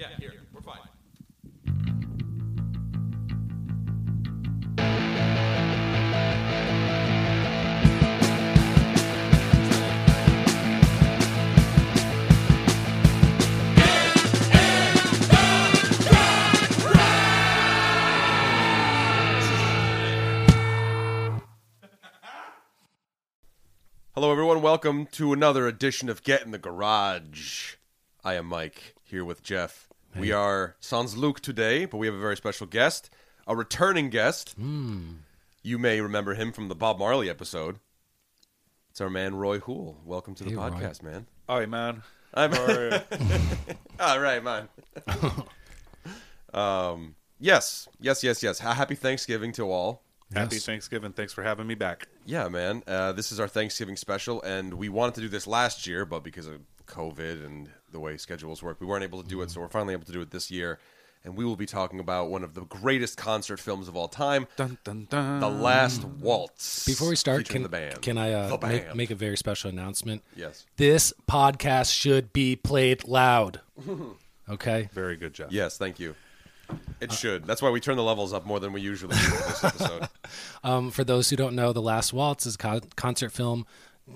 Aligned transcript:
Yeah, 0.00 0.06
here. 0.18 0.32
We're 0.54 0.62
fine. 0.62 0.78
Hello, 24.14 24.32
everyone. 24.32 24.62
Welcome 24.62 25.04
to 25.08 25.34
another 25.34 25.66
edition 25.66 26.08
of 26.08 26.22
Get 26.22 26.40
in 26.40 26.52
the 26.52 26.58
Garage. 26.58 27.74
I 28.24 28.36
am 28.36 28.46
Mike 28.46 28.94
here 29.04 29.26
with 29.26 29.42
Jeff. 29.42 29.89
We 30.16 30.32
are 30.32 30.76
sans 30.80 31.16
Luke 31.16 31.40
today, 31.40 31.84
but 31.84 31.98
we 31.98 32.06
have 32.06 32.14
a 32.14 32.20
very 32.20 32.36
special 32.36 32.66
guest, 32.66 33.10
a 33.46 33.54
returning 33.56 34.10
guest. 34.10 34.54
You 34.58 35.78
may 35.78 36.00
remember 36.00 36.34
him 36.34 36.52
from 36.52 36.68
the 36.68 36.74
Bob 36.74 36.98
Marley 36.98 37.30
episode. 37.30 37.78
It's 38.90 39.00
our 39.00 39.10
man 39.10 39.36
Roy 39.36 39.60
Hool. 39.60 40.00
Welcome 40.04 40.34
to 40.36 40.44
the 40.44 40.50
Hey, 40.50 40.56
Roy. 40.56 40.70
podcast, 40.70 41.02
man. 41.02 41.26
Hi, 41.48 41.66
man. 41.66 42.02
I'm 42.34 42.52
How 42.52 42.64
are 42.64 42.88
you? 42.90 43.00
all 44.00 44.20
right, 44.20 44.42
man. 44.42 44.68
um, 46.54 47.14
yes, 47.38 47.88
yes, 48.00 48.22
yes, 48.24 48.42
yes. 48.42 48.58
Happy 48.58 48.94
Thanksgiving 48.94 49.52
to 49.52 49.70
all. 49.70 50.02
Happy 50.34 50.58
Thanksgiving. 50.58 51.12
Thanks 51.12 51.32
for 51.32 51.42
having 51.42 51.66
me 51.66 51.74
back. 51.74 52.08
Yeah, 52.24 52.48
man. 52.48 52.82
Uh, 52.86 53.12
this 53.12 53.32
is 53.32 53.40
our 53.40 53.48
Thanksgiving 53.48 53.96
special, 53.96 54.40
and 54.42 54.74
we 54.74 54.88
wanted 54.88 55.14
to 55.16 55.20
do 55.22 55.28
this 55.28 55.46
last 55.46 55.86
year, 55.86 56.04
but 56.04 56.22
because 56.22 56.46
of 56.46 56.60
COVID 56.86 57.44
and 57.44 57.68
the 57.92 58.00
way 58.00 58.16
schedules 58.16 58.62
work, 58.62 58.80
we 58.80 58.86
weren't 58.86 59.04
able 59.04 59.22
to 59.22 59.28
do 59.28 59.40
it. 59.42 59.50
So 59.50 59.60
we're 59.60 59.68
finally 59.68 59.92
able 59.94 60.04
to 60.06 60.12
do 60.12 60.20
it 60.20 60.30
this 60.30 60.50
year, 60.50 60.78
and 61.24 61.36
we 61.36 61.44
will 61.44 61.56
be 61.56 61.66
talking 61.66 62.00
about 62.00 62.30
one 62.30 62.42
of 62.44 62.54
the 62.54 62.62
greatest 62.62 63.16
concert 63.16 63.58
films 63.60 63.88
of 63.88 63.96
all 63.96 64.08
time, 64.08 64.46
Dun, 64.56 64.78
dun, 64.84 65.06
dun. 65.10 65.40
"The 65.40 65.48
Last 65.48 66.04
Waltz." 66.04 66.84
Before 66.86 67.08
we 67.08 67.16
start, 67.16 67.38
featuring 67.38 67.56
can, 67.56 67.62
the 67.64 67.68
band, 67.68 68.02
can 68.02 68.18
I 68.18 68.32
uh, 68.32 68.56
The 68.56 68.66
make, 68.66 68.84
band. 68.86 68.96
make 68.96 69.10
a 69.10 69.14
very 69.14 69.36
special 69.36 69.68
announcement? 69.70 70.22
Yes. 70.36 70.64
This 70.76 71.12
podcast 71.28 71.92
should 71.94 72.32
be 72.32 72.56
played 72.56 73.06
loud. 73.06 73.60
Okay? 74.48 74.88
Very 74.92 75.16
good, 75.16 75.32
Jeff. 75.32 75.52
Yes, 75.52 75.78
thank 75.78 76.00
you. 76.00 76.16
It 77.00 77.12
should. 77.12 77.44
That's 77.44 77.62
why 77.62 77.70
we 77.70 77.78
turn 77.78 77.96
the 77.96 78.02
levels 78.02 78.32
up 78.32 78.44
more 78.44 78.58
than 78.58 78.72
we 78.72 78.80
usually 78.80 79.14
do 79.16 79.24
in 79.24 79.30
this 79.30 79.62
episode. 79.64 80.08
Um, 80.64 80.90
for 80.90 81.04
those 81.04 81.30
who 81.30 81.36
don't 81.36 81.54
know, 81.54 81.72
The 81.72 81.80
Last 81.82 82.12
Waltz 82.12 82.46
is 82.46 82.56
a 82.56 82.58
co- 82.58 82.80
concert 82.96 83.30
film 83.30 83.64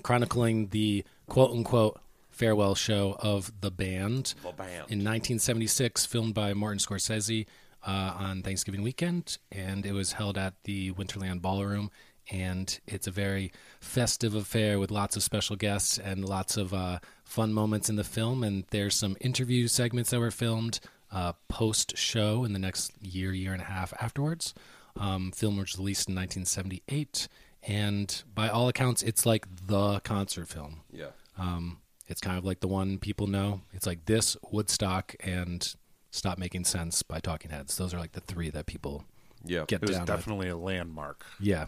chronicling 0.03 0.67
the 0.67 1.05
quote 1.27 1.51
unquote 1.51 1.99
farewell 2.35 2.75
show 2.75 3.15
of 3.19 3.51
the 3.61 3.71
band. 3.71 4.33
The 4.43 4.51
band. 4.51 4.89
In 4.89 4.99
1976, 5.03 6.05
filmed 6.05 6.33
by 6.33 6.53
Martin 6.53 6.79
Scorsese 6.79 7.45
uh, 7.85 8.13
on 8.17 8.41
Thanksgiving 8.41 8.81
weekend, 8.81 9.37
and 9.51 9.85
it 9.85 9.93
was 9.93 10.13
held 10.13 10.37
at 10.37 10.53
the 10.63 10.91
Winterland 10.91 11.41
Ballroom. 11.41 11.91
And 12.31 12.79
it's 12.87 13.05
a 13.05 13.11
very 13.11 13.51
festive 13.79 14.33
affair 14.33 14.79
with 14.79 14.89
lots 14.89 15.15
of 15.15 15.21
special 15.21 15.55
guests 15.55 15.99
and 15.99 16.27
lots 16.27 16.57
of 16.57 16.73
uh, 16.73 16.97
fun 17.23 17.53
moments 17.53 17.87
in 17.87 17.97
the 17.97 18.03
film. 18.03 18.43
And 18.43 18.65
there's 18.71 18.95
some 18.95 19.15
interview 19.21 19.67
segments 19.67 20.09
that 20.09 20.19
were 20.19 20.31
filmed 20.31 20.79
uh, 21.11 21.33
post 21.47 21.95
show 21.97 22.43
in 22.43 22.53
the 22.53 22.59
next 22.59 22.91
year, 22.99 23.31
year 23.31 23.53
and 23.53 23.61
a 23.61 23.65
half 23.65 23.93
afterwards. 24.01 24.55
Um, 24.99 25.31
film 25.31 25.57
was 25.57 25.77
released 25.77 26.09
in 26.09 26.15
1978, 26.15 27.27
and 27.63 28.23
by 28.33 28.49
all 28.49 28.69
accounts, 28.69 29.03
it's 29.03 29.25
like 29.25 29.45
the 29.67 29.99
concert 29.99 30.47
film. 30.47 30.81
Yeah. 30.91 31.09
Um, 31.37 31.79
it's 32.07 32.21
kind 32.21 32.37
of 32.37 32.45
like 32.45 32.59
the 32.59 32.67
one 32.67 32.97
people 32.99 33.27
know. 33.27 33.61
It's 33.73 33.85
like 33.87 34.05
this, 34.05 34.37
Woodstock, 34.51 35.15
and 35.21 35.75
Stop 36.11 36.37
Making 36.37 36.63
Sense 36.65 37.03
by 37.03 37.19
Talking 37.19 37.51
Heads. 37.51 37.77
Those 37.77 37.93
are 37.93 37.99
like 37.99 38.13
the 38.13 38.21
three 38.21 38.49
that 38.51 38.65
people 38.67 39.03
Yeah. 39.43 39.65
get 39.67 39.81
It 39.83 39.89
was 39.89 39.91
down 39.97 40.01
with. 40.01 40.07
definitely 40.07 40.49
a 40.49 40.57
landmark. 40.57 41.25
Yeah. 41.39 41.65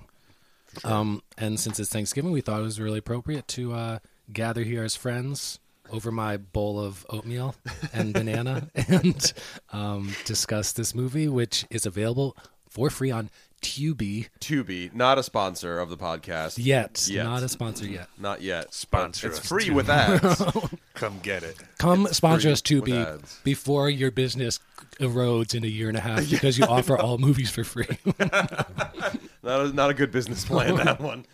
Um, 0.83 1.21
and 1.37 1.59
since 1.59 1.79
it's 1.79 1.89
Thanksgiving, 1.89 2.31
we 2.31 2.41
thought 2.41 2.59
it 2.59 2.63
was 2.63 2.79
really 2.79 2.99
appropriate 2.99 3.47
to 3.49 3.73
uh, 3.73 3.99
gather 4.31 4.63
here 4.63 4.83
as 4.83 4.95
friends 4.95 5.59
over 5.89 6.11
my 6.11 6.35
bowl 6.37 6.79
of 6.79 7.05
oatmeal 7.09 7.55
and 7.93 8.13
banana 8.13 8.69
and 8.87 9.33
um, 9.71 10.13
discuss 10.25 10.73
this 10.73 10.93
movie, 10.93 11.27
which 11.29 11.65
is 11.69 11.85
available 11.85 12.35
for 12.69 12.89
free 12.89 13.09
on 13.09 13.29
Tubi. 13.61 14.27
Tubi, 14.39 14.93
not 14.93 15.17
a 15.17 15.23
sponsor 15.23 15.79
of 15.79 15.89
the 15.89 15.97
podcast. 15.97 16.55
Yet, 16.63 17.07
Yet. 17.09 17.23
not 17.23 17.43
a 17.43 17.49
sponsor 17.49 17.85
yet. 17.85 18.07
Not 18.17 18.41
yet. 18.41 18.73
Sponsor 18.73 19.27
It's 19.27 19.39
us, 19.39 19.47
free 19.47 19.69
with 19.69 19.89
ads. 19.89 20.41
Come 20.93 21.19
get 21.23 21.43
it. 21.43 21.57
Come 21.77 22.05
It's 22.05 22.17
sponsor 22.17 22.49
us, 22.49 22.61
free 22.61 22.79
with 22.79 22.89
Tubi, 22.89 23.05
ads. 23.15 23.39
before 23.43 23.89
your 23.89 24.11
business 24.11 24.59
erodes 24.99 25.53
in 25.55 25.63
a 25.63 25.67
year 25.67 25.87
and 25.89 25.97
a 25.97 26.01
half 26.01 26.29
because 26.29 26.57
you 26.57 26.65
offer 26.65 26.97
all 26.97 27.17
movies 27.17 27.49
for 27.49 27.63
free. 27.63 27.87
not 28.19 29.61
a, 29.61 29.71
not 29.73 29.89
a 29.89 29.93
good 29.93 30.11
business 30.11 30.45
plan 30.45 30.75
that 30.77 30.99
one. 30.99 31.25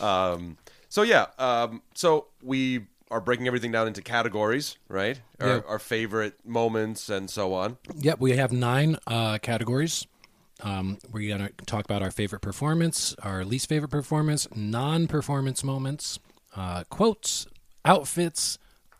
Um, 0.00 0.56
so 0.88 1.02
yeah, 1.02 1.26
um, 1.38 1.82
so 1.94 2.26
we 2.42 2.86
are 3.10 3.20
breaking 3.20 3.46
everything 3.48 3.72
down 3.72 3.88
into 3.88 4.02
categories, 4.02 4.76
right? 4.88 5.20
Our, 5.40 5.48
Yeah. 5.48 5.60
our 5.68 5.78
favorite 5.80 6.34
moments 6.46 7.08
and 7.08 7.28
so 7.28 7.52
on. 7.54 7.76
Yep, 7.96 8.20
we 8.20 8.36
have 8.36 8.52
nine 8.52 8.96
uh, 9.06 9.38
categories. 9.38 10.06
Um, 10.62 10.98
we're 11.10 11.28
going 11.36 11.48
to 11.48 11.64
talk 11.66 11.84
about 11.84 12.02
our 12.02 12.10
favorite 12.10 12.40
performance, 12.40 13.14
our 13.22 13.44
least 13.44 13.68
favorite 13.68 13.90
performance, 13.90 14.46
non 14.54 15.06
performance 15.06 15.64
moments, 15.64 16.18
uh, 16.56 16.84
quotes, 16.90 17.46
outfits, 17.84 18.58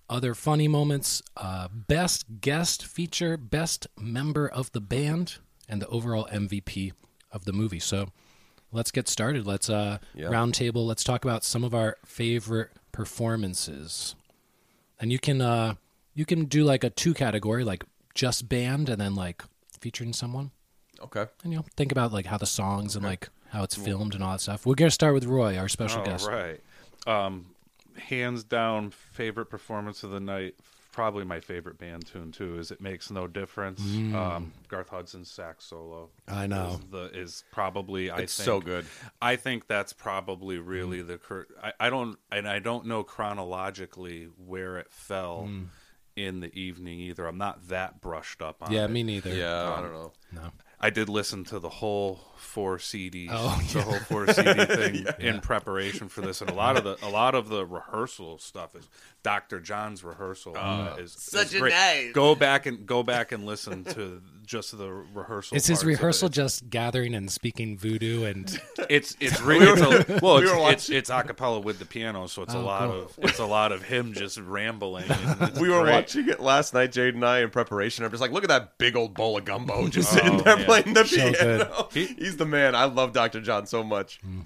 other 0.08 0.34
funny 0.34 0.68
moments, 0.68 1.22
uh, 1.36 1.68
best 1.72 2.40
guest 2.40 2.84
feature, 2.84 3.36
best 3.36 3.86
member 3.98 4.48
of 4.48 4.72
the 4.72 4.80
band, 4.80 5.36
and 5.68 5.80
the 5.80 5.86
overall 5.88 6.26
MVP 6.32 6.92
of 7.32 7.44
the 7.44 7.52
movie. 7.52 7.78
So 7.78 8.08
let's 8.72 8.90
get 8.90 9.08
started. 9.08 9.46
Let's 9.46 9.70
uh, 9.70 9.98
Yeah. 10.14 10.28
round 10.28 10.54
table. 10.54 10.86
Let's 10.86 11.04
talk 11.04 11.24
about 11.24 11.44
some 11.44 11.62
of 11.64 11.74
our 11.74 11.96
favorite 12.04 12.70
performances. 12.92 14.14
And 14.98 15.12
you 15.12 15.18
can 15.18 15.40
uh, 15.40 15.74
you 16.14 16.24
can 16.26 16.44
do 16.46 16.64
like 16.64 16.84
a 16.84 16.90
two 16.90 17.14
category, 17.14 17.64
like 17.64 17.84
just 18.14 18.48
band, 18.48 18.88
and 18.88 19.00
then 19.00 19.14
like 19.14 19.42
featuring 19.80 20.12
someone 20.12 20.50
Okay. 21.02 21.26
and 21.42 21.52
you 21.52 21.58
know 21.58 21.64
think 21.76 21.92
about 21.92 22.12
like 22.12 22.26
how 22.26 22.36
the 22.38 22.46
songs 22.46 22.94
and 22.96 23.04
like 23.04 23.28
how 23.50 23.62
it's 23.64 23.74
filmed 23.74 24.14
and 24.14 24.22
all 24.22 24.32
that 24.32 24.40
stuff. 24.40 24.64
We're 24.66 24.74
gonna 24.74 24.90
start 24.90 25.14
with 25.14 25.24
Roy, 25.24 25.56
our 25.58 25.68
special 25.68 26.00
All 26.00 26.04
guest. 26.06 26.26
right. 26.28 26.60
Um, 27.06 27.46
hands 27.98 28.44
down, 28.44 28.90
favorite 28.90 29.46
performance 29.46 30.02
of 30.04 30.10
the 30.10 30.20
night. 30.20 30.54
Probably 30.92 31.24
my 31.24 31.38
favorite 31.40 31.78
band 31.78 32.06
tune 32.06 32.32
too. 32.32 32.58
Is 32.58 32.70
"It 32.72 32.80
Makes 32.80 33.10
No 33.10 33.26
Difference." 33.28 33.80
Um, 33.80 34.52
Garth 34.68 34.88
Hudson's 34.88 35.30
sax 35.30 35.64
solo. 35.64 36.10
Mm. 36.28 36.32
I 36.36 36.46
know. 36.46 36.80
Is, 36.82 36.90
the, 36.90 37.04
is 37.18 37.44
probably. 37.52 38.10
I 38.10 38.18
It's 38.18 38.36
think, 38.36 38.44
so 38.44 38.60
good. 38.60 38.86
I 39.22 39.36
think 39.36 39.66
that's 39.68 39.92
probably 39.92 40.58
really 40.58 41.00
the 41.02 41.16
cur- 41.18 41.46
I, 41.62 41.72
I 41.78 41.90
don't 41.90 42.18
and 42.32 42.48
I 42.48 42.58
don't 42.58 42.86
know 42.86 43.02
chronologically 43.04 44.28
where 44.36 44.78
it 44.78 44.90
fell 44.90 45.48
in 46.16 46.40
the 46.40 46.52
evening 46.58 46.98
either. 47.00 47.26
I'm 47.26 47.38
not 47.38 47.68
that 47.68 48.00
brushed 48.00 48.42
up 48.42 48.56
on 48.62 48.72
Yeah, 48.72 48.84
it. 48.84 48.90
me 48.90 49.02
neither. 49.04 49.32
Yeah, 49.34 49.72
I 49.72 49.80
don't 49.80 49.92
know. 49.92 50.12
No. 50.32 50.50
I 50.80 50.88
did 50.90 51.08
listen 51.10 51.44
to 51.44 51.58
the 51.58 51.68
whole 51.68 52.20
four 52.36 52.78
CDs, 52.78 53.28
Oh, 53.30 53.60
the 53.72 53.82
whole 53.88 53.98
four 54.00 54.26
CD 54.32 54.64
thing 54.64 55.06
in 55.18 55.40
preparation 55.40 56.08
for 56.08 56.22
this, 56.22 56.40
and 56.40 56.48
a 56.50 56.54
lot 56.54 56.76
of 56.78 56.84
the 56.84 56.96
a 57.06 57.08
lot 57.10 57.34
of 57.34 57.48
the 57.48 57.66
rehearsal 57.66 58.38
stuff 58.38 58.74
is 58.74 58.88
Dr. 59.22 59.60
John's 59.60 60.02
rehearsal 60.02 60.56
uh, 60.56 60.96
is 60.98 61.12
Such 61.12 61.48
is 61.48 61.54
a 61.54 61.58
great. 61.60 61.72
nice- 61.74 62.12
Go 62.12 62.34
back 62.34 62.64
and 62.66 62.86
go 62.86 63.02
back 63.02 63.32
and 63.32 63.44
listen 63.44 63.84
to 63.84 64.22
just 64.50 64.76
the 64.76 64.90
rehearsal. 65.14 65.56
Is 65.56 65.66
his 65.66 65.78
parts 65.78 65.82
it. 65.84 65.86
rehearsal 65.86 66.28
just 66.28 66.68
gathering 66.68 67.14
and 67.14 67.30
speaking 67.30 67.78
voodoo 67.78 68.24
and 68.24 68.60
It's 68.90 69.16
it's 69.20 69.40
really 69.50 69.66
it's 69.66 69.80
a, 70.10 70.18
well 70.20 70.38
it's, 70.38 70.50
were 70.52 70.70
it's 70.70 70.90
it's 70.90 71.10
a 71.10 71.22
cappella 71.22 71.60
with 71.60 71.78
the 71.78 71.84
piano, 71.84 72.26
so 72.26 72.42
it's 72.42 72.52
a 72.54 72.58
Oh, 72.58 72.62
lot 72.62 72.90
cool. 72.90 73.02
of 73.02 73.18
it's 73.22 73.38
a 73.38 73.46
lot 73.46 73.70
of 73.72 73.82
him 73.84 74.12
just 74.12 74.38
rambling. 74.38 75.04
We 75.60 75.68
were 75.70 75.82
great. 75.82 75.92
watching 75.92 76.28
it 76.28 76.40
last 76.40 76.74
night, 76.74 76.92
Jade 76.92 77.14
and 77.14 77.24
I, 77.24 77.40
in 77.40 77.50
preparation. 77.50 78.04
I'm 78.04 78.10
just 78.10 78.20
like, 78.20 78.32
look 78.32 78.42
at 78.44 78.48
that 78.48 78.76
big 78.78 78.96
old 78.96 79.14
bowl 79.14 79.38
of 79.38 79.44
gumbo 79.44 79.86
just 79.88 80.12
oh, 80.12 80.16
sitting 80.16 80.40
Oh, 80.40 80.42
there 80.42 80.58
yeah. 80.58 80.64
playing 80.66 80.94
the 80.94 81.04
So 81.04 81.32
piano. 81.32 81.88
He- 81.92 82.06
He's 82.06 82.36
the 82.36 82.46
man. 82.46 82.74
I 82.74 82.84
love 82.84 83.12
Dr. 83.12 83.40
John 83.40 83.66
so 83.66 83.82
much. 83.84 84.18
Hmm. 84.20 84.40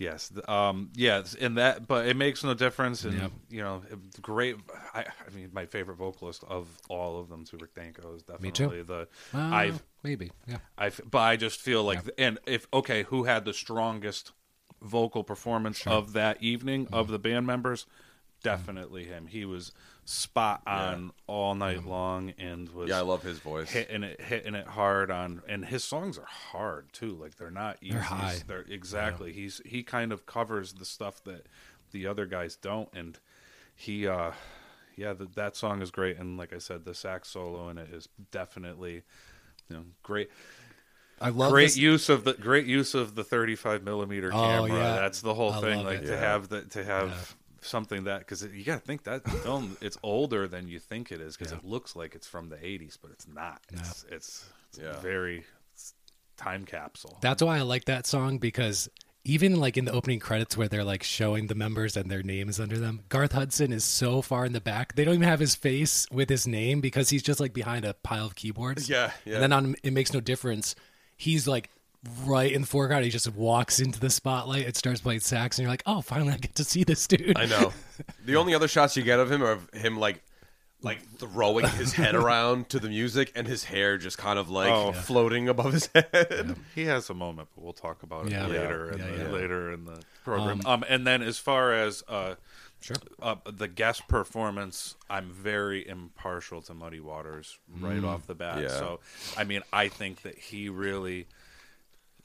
Yes, 0.00 0.32
um, 0.48 0.88
yes, 0.94 1.34
and 1.38 1.58
that, 1.58 1.86
but 1.86 2.08
it 2.08 2.16
makes 2.16 2.42
no 2.42 2.54
difference. 2.54 3.04
And 3.04 3.14
Yep. 3.14 3.32
you 3.50 3.62
know, 3.62 3.82
great. 4.22 4.56
I, 4.94 5.00
I 5.00 5.30
mean, 5.36 5.50
my 5.52 5.66
favorite 5.66 5.96
vocalist 5.96 6.42
of 6.48 6.68
all 6.88 7.20
of 7.20 7.28
them, 7.28 7.44
Super 7.44 7.68
Danko, 7.76 8.14
is 8.14 8.22
Me 8.40 8.50
too. 8.50 8.64
definitely 8.64 8.82
the. 8.82 9.08
uh, 9.34 9.36
I've, 9.52 9.82
maybe 10.02 10.32
yeah 10.46 10.58
I've, 10.78 11.00
but 11.10 11.18
I 11.18 11.36
just 11.36 11.60
feel 11.60 11.84
like, 11.84 12.00
and 12.16 12.38
if 12.46 12.66
okay, 12.72 13.02
who 13.04 13.24
had 13.24 13.44
the 13.44 13.52
strongest 13.52 14.32
vocal 14.82 15.22
performance 15.22 15.82
of 15.86 16.14
that 16.14 16.42
evening 16.42 16.88
of 16.92 17.08
Mm-hmm. 17.08 17.12
the 17.12 17.18
band 17.18 17.46
members? 17.46 17.86
Definitely 18.42 19.04
him. 19.04 19.26
He 19.26 19.44
was 19.44 19.70
spot 20.10 20.60
on 20.66 21.12
all 21.28 21.54
night 21.54 21.86
long, 21.86 22.32
and 22.36 22.68
was 22.70 22.88
Yeah, 22.88 22.98
I 22.98 23.02
love 23.02 23.22
his 23.22 23.38
voice. 23.38 23.70
hitting 23.70 24.02
it 24.02 24.20
hitting 24.20 24.54
it 24.56 24.66
hard 24.66 25.10
on 25.10 25.40
and 25.48 25.64
his 25.64 25.84
songs 25.84 26.18
are 26.18 26.24
hard 26.26 26.92
too 26.92 27.12
like 27.14 27.36
they're 27.36 27.50
not 27.50 27.76
easy 27.80 27.96
high. 27.96 28.38
They're- 28.46 28.66
exactly 28.68 29.32
he's 29.32 29.60
he 29.64 29.82
kind 29.84 30.12
of 30.12 30.26
covers 30.26 30.72
the 30.74 30.84
stuff 30.84 31.22
that 31.24 31.46
the 31.92 32.06
other 32.08 32.26
guys 32.26 32.56
don't 32.56 32.88
and 32.92 33.18
he 33.74 34.08
uh 34.08 34.32
yeah, 34.96 35.12
the, 35.14 35.26
that 35.36 35.56
song 35.56 35.80
is 35.80 35.90
great, 35.90 36.18
and 36.18 36.36
like 36.36 36.52
I 36.52 36.58
said, 36.58 36.84
the 36.84 36.94
sax 36.94 37.28
solo 37.30 37.70
in 37.70 37.78
it 37.78 37.88
is 37.90 38.06
definitely, 38.32 39.02
you 39.70 39.76
know, 39.76 39.84
great. 40.02 40.28
I 41.22 41.30
love 41.30 41.52
great 41.52 41.66
this- 41.66 41.76
use 41.78 42.08
of 42.10 42.24
the 42.24 42.34
great 42.34 42.66
use 42.66 42.94
of 42.94 43.14
the 43.14 43.24
35 43.24 43.82
millimeter 43.82 44.28
Oh, 44.30 44.36
camera. 44.66 44.68
yeah. 44.78 44.96
That's 44.96 45.22
the 45.22 45.32
whole 45.32 45.52
I 45.52 45.60
thing. 45.60 45.84
Like 45.84 46.00
it. 46.00 46.06
to 46.06 46.12
Yeah. 46.12 46.18
have 46.18 46.48
the, 46.48 46.62
to 46.62 46.84
have 46.84 47.34
something 47.62 48.04
that 48.04 48.20
because 48.20 48.42
you 48.44 48.64
got 48.64 48.74
to 48.80 48.80
think 48.86 49.04
that 49.04 49.28
film 49.42 49.76
it's 49.80 49.98
older 50.02 50.48
than 50.48 50.68
you 50.68 50.78
think 50.78 51.12
it 51.12 51.20
is 51.20 51.36
because 51.36 51.52
Yeah. 51.52 51.58
it 51.58 51.64
looks 51.64 51.94
like 51.96 52.14
it's 52.14 52.26
from 52.26 52.48
the 52.48 52.56
80s, 52.56 52.96
but 53.00 53.10
it's 53.10 53.26
not. 53.28 53.60
It's 53.72 54.04
it's, 54.10 54.44
it's 54.70 54.78
Yeah. 54.78 54.98
very 55.00 55.44
it's 55.74 55.94
time 56.36 56.64
capsule. 56.64 57.18
That's 57.20 57.42
why 57.42 57.58
I 57.58 57.62
like 57.62 57.84
that 57.86 58.06
song 58.06 58.38
because 58.38 58.88
even 59.24 59.60
like 59.60 59.76
in 59.76 59.84
the 59.84 59.92
opening 59.92 60.18
credits 60.18 60.56
where 60.56 60.66
they're 60.68 60.82
like 60.84 61.02
showing 61.02 61.46
the 61.48 61.54
members 61.54 61.94
and 61.96 62.10
their 62.10 62.22
names 62.22 62.58
under 62.58 62.78
them, 62.78 63.00
Garth 63.10 63.32
Hudson 63.32 63.70
is 63.72 63.84
so 63.84 64.22
far 64.22 64.46
in 64.46 64.52
the 64.54 64.62
back. 64.62 64.94
They 64.94 65.04
don't 65.04 65.14
even 65.14 65.28
have 65.28 65.40
his 65.40 65.54
face 65.54 66.06
with 66.10 66.30
his 66.30 66.46
name 66.46 66.80
because 66.80 67.10
he's 67.10 67.22
just 67.22 67.38
like 67.40 67.52
behind 67.52 67.84
a 67.84 67.92
pile 67.92 68.24
of 68.24 68.34
keyboards. 68.34 68.88
Yeah, 68.88 69.10
yeah. 69.26 69.34
And 69.34 69.42
then 69.42 69.52
on 69.52 69.76
It 69.82 69.92
Makes 69.92 70.14
No 70.14 70.20
Difference, 70.20 70.74
he's 71.18 71.46
like 71.46 71.68
right 72.24 72.50
in 72.50 72.62
the 72.62 72.66
foreground. 72.66 73.04
He 73.04 73.10
just 73.10 73.28
walks 73.34 73.78
into 73.80 74.00
the 74.00 74.10
spotlight. 74.10 74.66
It 74.66 74.76
starts 74.76 75.00
playing 75.00 75.20
sax, 75.20 75.58
and 75.58 75.64
you're 75.64 75.70
like, 75.72 75.82
oh, 75.86 76.00
finally 76.00 76.32
I 76.32 76.36
get 76.38 76.54
to 76.56 76.64
see 76.64 76.84
this 76.84 77.06
dude. 77.06 77.36
I 77.36 77.46
know. 77.46 77.72
The 78.24 78.36
only 78.36 78.54
other 78.54 78.66
shots 78.68 78.96
you 78.96 79.02
get 79.02 79.18
of 79.20 79.30
him 79.30 79.42
are 79.42 79.52
of 79.52 79.68
him 79.74 79.98
like 79.98 80.22
like 80.82 81.02
throwing 81.18 81.66
his 81.68 81.92
head 81.92 82.14
around 82.14 82.70
to 82.70 82.78
the 82.80 82.88
music 82.88 83.30
and 83.36 83.46
his 83.46 83.64
hair 83.64 83.98
just 83.98 84.16
kind 84.16 84.38
of 84.38 84.48
like 84.48 84.70
Oh. 84.72 84.92
floating 84.92 85.46
above 85.50 85.74
his 85.74 85.90
head. 85.94 86.56
He 86.74 86.86
has 86.86 87.10
a 87.10 87.14
moment, 87.14 87.50
but 87.54 87.62
we'll 87.62 87.74
talk 87.74 88.02
about 88.02 88.24
it 88.26 88.32
Yeah. 88.32 88.46
later 88.46 88.94
Yeah. 88.96 89.04
in 89.06 89.12
Yeah, 89.12 89.16
the, 89.18 89.24
yeah. 89.24 89.30
later 89.30 89.72
in 89.72 89.84
the 89.84 90.02
program. 90.24 90.62
Um, 90.64 90.82
and 90.88 91.06
then 91.06 91.20
as 91.22 91.36
far 91.36 91.74
as 91.74 92.02
uh, 92.08 92.36
Sure. 92.80 92.96
uh, 93.20 93.34
the 93.52 93.68
guest 93.68 94.08
performance, 94.08 94.96
I'm 95.10 95.30
very 95.30 95.86
impartial 95.86 96.62
to 96.62 96.72
Muddy 96.72 97.00
Waters 97.00 97.58
right 97.78 98.02
off 98.02 98.26
the 98.26 98.34
bat. 98.34 98.62
Yeah. 98.62 98.68
So, 98.68 99.00
I 99.36 99.44
mean, 99.44 99.60
I 99.74 99.88
think 99.88 100.22
that 100.22 100.38
he 100.38 100.70
really 100.70 101.26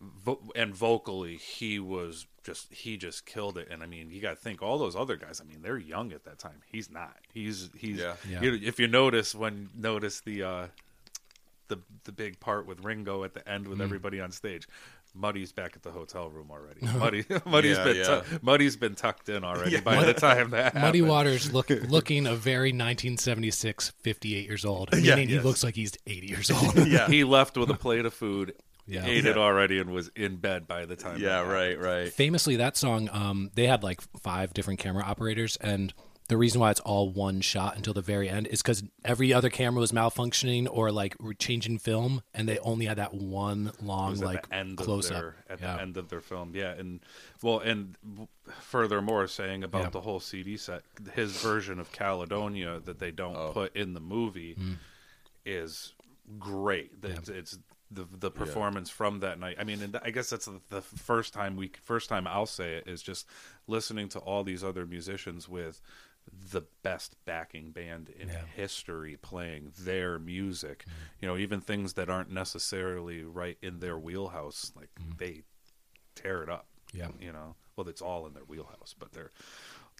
vo- 0.02 0.52
and 0.56 0.76
vocally 0.76 1.36
he 1.38 1.80
was 1.80 2.26
just 2.44 2.72
he 2.74 2.98
just 2.98 3.26
killed 3.26 3.58
it 3.58 3.68
and 3.72 3.82
i 3.82 3.86
mean 3.86 4.10
you 4.12 4.22
got 4.22 4.32
to 4.32 4.36
think 4.36 4.62
all 4.62 4.78
those 4.78 4.96
other 4.96 5.16
guys 5.16 5.42
i 5.42 5.44
mean 5.44 5.62
they're 5.62 5.78
young 5.78 6.12
at 6.12 6.24
that 6.26 6.38
time 6.40 6.62
he's 6.72 6.90
not 6.92 7.16
he's 7.34 7.70
he's 7.78 7.98
Yeah. 8.00 8.14
Yeah. 8.30 8.42
You, 8.42 8.60
if 8.64 8.80
you 8.80 8.88
notice 8.88 9.34
when 9.34 9.70
notice 9.76 10.20
the 10.22 10.44
uh 10.44 10.68
the 11.68 11.78
the 12.04 12.12
big 12.12 12.40
part 12.40 12.68
with 12.68 12.84
ringo 12.84 13.24
at 13.24 13.34
the 13.34 13.48
end 13.50 13.68
with 13.68 13.82
everybody 13.82 14.20
on 14.22 14.32
stage 14.32 14.68
Muddy's 15.18 15.54
back 15.54 15.78
at 15.78 15.82
the 15.82 15.92
hotel 15.92 16.30
room 16.30 16.52
already. 16.52 16.82
Muddy, 17.00 17.24
Muddy's 17.46 17.78
Yeah, 17.78 17.84
been 17.86 17.96
yeah. 17.96 18.04
tu- 18.04 18.40
Muddy's 18.42 18.76
been 18.76 18.96
tucked 18.96 19.30
in 19.30 19.46
already 19.46 19.80
by 19.80 20.04
the 20.04 20.14
time 20.14 20.50
that 20.50 20.74
Muddy 20.76 20.82
happened. 21.00 21.08
Waters 21.08 21.54
look 21.54 21.70
looking 21.88 22.28
a 22.28 22.36
very 22.36 22.72
1976, 22.74 23.92
58 24.02 24.46
years 24.46 24.66
old, 24.66 24.92
meaning 24.92 25.30
he 25.30 25.36
yes. 25.36 25.46
looks 25.46 25.64
like 25.64 25.74
he's 25.74 25.94
80 26.06 26.28
years 26.28 26.52
old. 26.52 26.76
Yeah. 26.86 27.08
He 27.08 27.24
left 27.24 27.56
with 27.58 27.70
a 27.70 27.76
plate 27.76 28.06
of 28.06 28.14
food, 28.14 28.56
Yeah. 28.88 29.06
ate 29.06 29.26
it 29.26 29.38
already, 29.38 29.80
and 29.80 29.90
was 29.92 30.10
in 30.16 30.36
bed 30.38 30.68
by 30.68 30.86
the 30.86 30.96
time. 30.96 31.20
yeah, 31.20 31.42
right, 31.42 31.80
right. 31.80 32.12
Famously, 32.14 32.56
that 32.58 32.78
song, 32.78 33.10
um, 33.12 33.50
they 33.56 33.68
had 33.68 33.84
like 33.84 34.02
five 34.22 34.54
different 34.54 34.80
camera 34.80 35.04
operators, 35.04 35.58
and 35.58 35.94
the 36.28 36.38
reason 36.38 36.60
why 36.60 36.72
it's 36.72 36.80
all 36.80 37.10
one 37.12 37.40
shot 37.42 37.76
until 37.76 37.94
the 37.94 38.02
very 38.02 38.28
end 38.30 38.48
is 38.48 38.62
because 38.64 38.84
every 39.04 39.32
other 39.32 39.50
camera 39.50 39.80
was 39.80 39.92
malfunctioning 39.92 40.68
or 40.72 40.92
like 40.92 41.16
re- 41.20 41.36
changing 41.36 41.78
film, 41.78 42.24
and 42.34 42.48
they 42.50 42.58
only 42.60 42.86
had 42.86 42.98
that 42.98 43.14
one 43.14 43.72
long 43.82 44.12
was 44.12 44.22
at 44.22 44.26
like 44.28 44.50
the 44.50 44.56
end 44.56 44.78
close 44.78 45.10
their, 45.10 45.30
up. 45.30 45.34
at 45.52 45.62
yeah. 45.62 45.76
the 45.76 45.82
end 45.84 45.98
of 45.98 46.10
their 46.10 46.22
film. 46.22 46.52
Yeah, 46.56 46.72
and 46.72 47.00
well, 47.44 47.60
and 47.60 47.96
furthermore, 48.60 49.28
saying 49.28 49.64
about 49.64 49.84
Yeah. 49.84 49.90
the 49.92 50.02
whole 50.02 50.20
CD 50.20 50.58
set, 50.58 50.82
his 51.14 51.32
version 51.42 51.80
of 51.80 51.92
Caledonia 51.92 52.80
that 52.86 53.00
they 53.00 53.12
don't 53.12 53.36
Oh. 53.36 53.52
put 53.54 53.76
in 53.76 53.94
the 53.94 54.00
movie 54.00 54.56
Mm. 54.56 54.78
is 55.46 55.94
great. 56.40 56.92
It's, 57.04 57.30
it's 57.30 57.60
the 57.96 58.06
the 58.18 58.32
performance 58.32 58.90
from 58.90 59.20
that 59.22 59.40
night. 59.40 59.58
I 59.60 59.64
mean, 59.64 59.82
and 59.82 60.00
I 60.04 60.12
guess 60.12 60.30
that's 60.30 60.46
the, 60.46 60.62
the 60.70 60.82
first 60.82 61.34
time 61.34 61.56
we 61.56 61.72
first 61.84 62.10
time 62.10 62.28
I'll 62.28 62.46
say 62.46 62.76
it 62.76 62.88
is 62.88 63.02
just 63.02 63.28
listening 63.68 64.10
to 64.10 64.20
all 64.20 64.44
these 64.44 64.64
other 64.64 64.86
musicians 64.86 65.50
with 65.50 65.82
the 66.52 66.64
best 66.84 67.16
backing 67.26 67.72
band 67.72 68.10
in 68.10 68.30
Yeah. 68.30 68.46
history 68.56 69.18
playing 69.18 69.74
their 69.80 70.18
music. 70.20 70.80
Mm-hmm. 70.80 70.92
You 71.22 71.28
know, 71.28 71.38
even 71.38 71.62
things 71.62 71.94
that 71.94 72.10
aren't 72.10 72.32
necessarily 72.32 73.24
right 73.24 73.58
in 73.62 73.80
their 73.80 73.98
wheelhouse, 73.98 74.72
like 74.76 74.90
mm-hmm. 75.00 75.18
they 75.18 75.44
tear 76.16 76.44
it 76.44 76.50
up. 76.50 76.68
Yeah. 76.94 77.10
You 77.20 77.32
know, 77.32 77.56
well, 77.76 77.88
it's 77.88 78.02
all 78.02 78.26
in 78.26 78.34
their 78.34 78.44
wheelhouse, 78.44 78.96
but 78.98 79.12
they're 79.12 79.32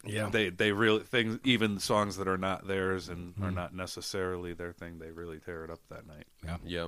Yeah. 0.04 0.30
they 0.30 0.50
they 0.50 0.72
really 0.72 1.04
things 1.04 1.40
even 1.44 1.80
songs 1.80 2.18
that 2.18 2.28
are 2.28 2.38
not 2.38 2.68
theirs 2.68 3.10
and 3.10 3.36
are 3.38 3.48
mm-hmm. 3.48 3.56
not 3.56 3.74
necessarily 3.76 4.54
their 4.54 4.74
thing. 4.74 5.00
They 5.00 5.12
really 5.12 5.40
tear 5.40 5.64
it 5.64 5.70
up 5.70 5.82
that 5.90 6.08
night. 6.08 6.26
yeah. 6.44 6.58
Yeah. 6.66 6.88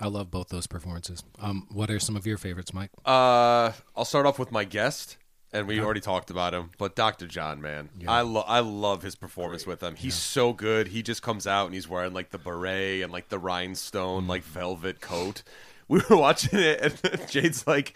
I 0.00 0.06
love 0.08 0.30
both 0.30 0.48
those 0.48 0.66
performances. 0.66 1.22
Um, 1.40 1.66
what 1.70 1.90
are 1.90 1.98
some 1.98 2.16
of 2.16 2.26
your 2.26 2.36
favorites, 2.38 2.72
Mike? 2.72 2.90
Uh, 3.04 3.72
I'll 3.96 4.04
start 4.04 4.26
off 4.26 4.38
with 4.38 4.52
my 4.52 4.64
guest, 4.64 5.16
and 5.52 5.66
we 5.66 5.80
already 5.80 6.00
talked 6.00 6.30
about 6.30 6.54
him, 6.54 6.70
but 6.78 6.94
Dr. 6.94 7.26
John, 7.26 7.60
man, 7.60 7.88
I 8.06 8.20
love 8.20 8.44
I 8.46 8.60
love 8.60 9.02
his 9.02 9.16
performance 9.16 9.66
with 9.66 9.82
him. 9.82 9.96
He's 9.96 10.14
so 10.14 10.52
good. 10.52 10.88
He 10.88 11.02
just 11.02 11.22
comes 11.22 11.46
out 11.46 11.66
and 11.66 11.74
he's 11.74 11.88
wearing 11.88 12.12
like 12.12 12.30
the 12.30 12.38
beret 12.38 13.02
and 13.02 13.12
like 13.12 13.28
the 13.28 13.38
rhinestone 13.38 14.26
like 14.26 14.42
velvet 14.44 15.00
coat. 15.00 15.42
We 15.88 16.02
were 16.10 16.18
watching 16.18 16.58
it, 16.58 17.00
and 17.02 17.28
Jade's 17.30 17.66
like. 17.66 17.94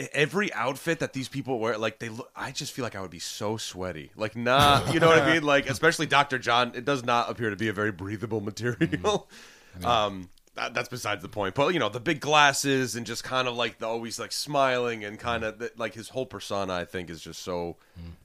"E- 0.00 0.06
Every 0.14 0.50
outfit 0.54 1.00
that 1.00 1.12
these 1.12 1.28
people 1.28 1.58
wear, 1.58 1.76
like 1.76 1.98
they 1.98 2.08
look, 2.08 2.30
I 2.34 2.52
just 2.52 2.72
feel 2.72 2.84
like 2.84 2.96
I 2.96 3.02
would 3.02 3.10
be 3.10 3.18
so 3.18 3.58
sweaty. 3.58 4.12
Like, 4.16 4.34
nah, 4.34 4.90
you 4.92 4.98
know 5.00 5.08
what 5.08 5.18
I 5.20 5.34
mean? 5.34 5.42
Like, 5.42 5.68
especially 5.70 6.06
Dr. 6.06 6.38
John, 6.38 6.72
it 6.74 6.86
does 6.86 7.04
not 7.04 7.28
appear 7.30 7.50
to 7.50 7.56
be 7.56 7.68
a 7.68 7.72
very 7.74 7.92
breathable 7.92 8.40
material. 8.40 9.28
Um, 9.84 10.30
that, 10.56 10.74
that's 10.74 10.88
besides 10.88 11.22
the 11.22 11.28
point. 11.28 11.54
But 11.54 11.72
you 11.72 11.78
know, 11.78 11.88
the 11.88 12.00
big 12.00 12.20
glasses 12.20 12.96
and 12.96 13.06
just 13.06 13.24
kind 13.24 13.46
of 13.48 13.56
like 13.56 13.78
the 13.78 13.86
always 13.86 14.18
like 14.18 14.32
smiling 14.32 15.04
and 15.04 15.18
kind 15.18 15.44
of 15.44 15.62
like 15.76 15.94
his 15.94 16.08
whole 16.08 16.26
persona, 16.26 16.74
I 16.74 16.84
think, 16.84 17.10
is 17.10 17.20
just 17.20 17.42
so. 17.42 17.76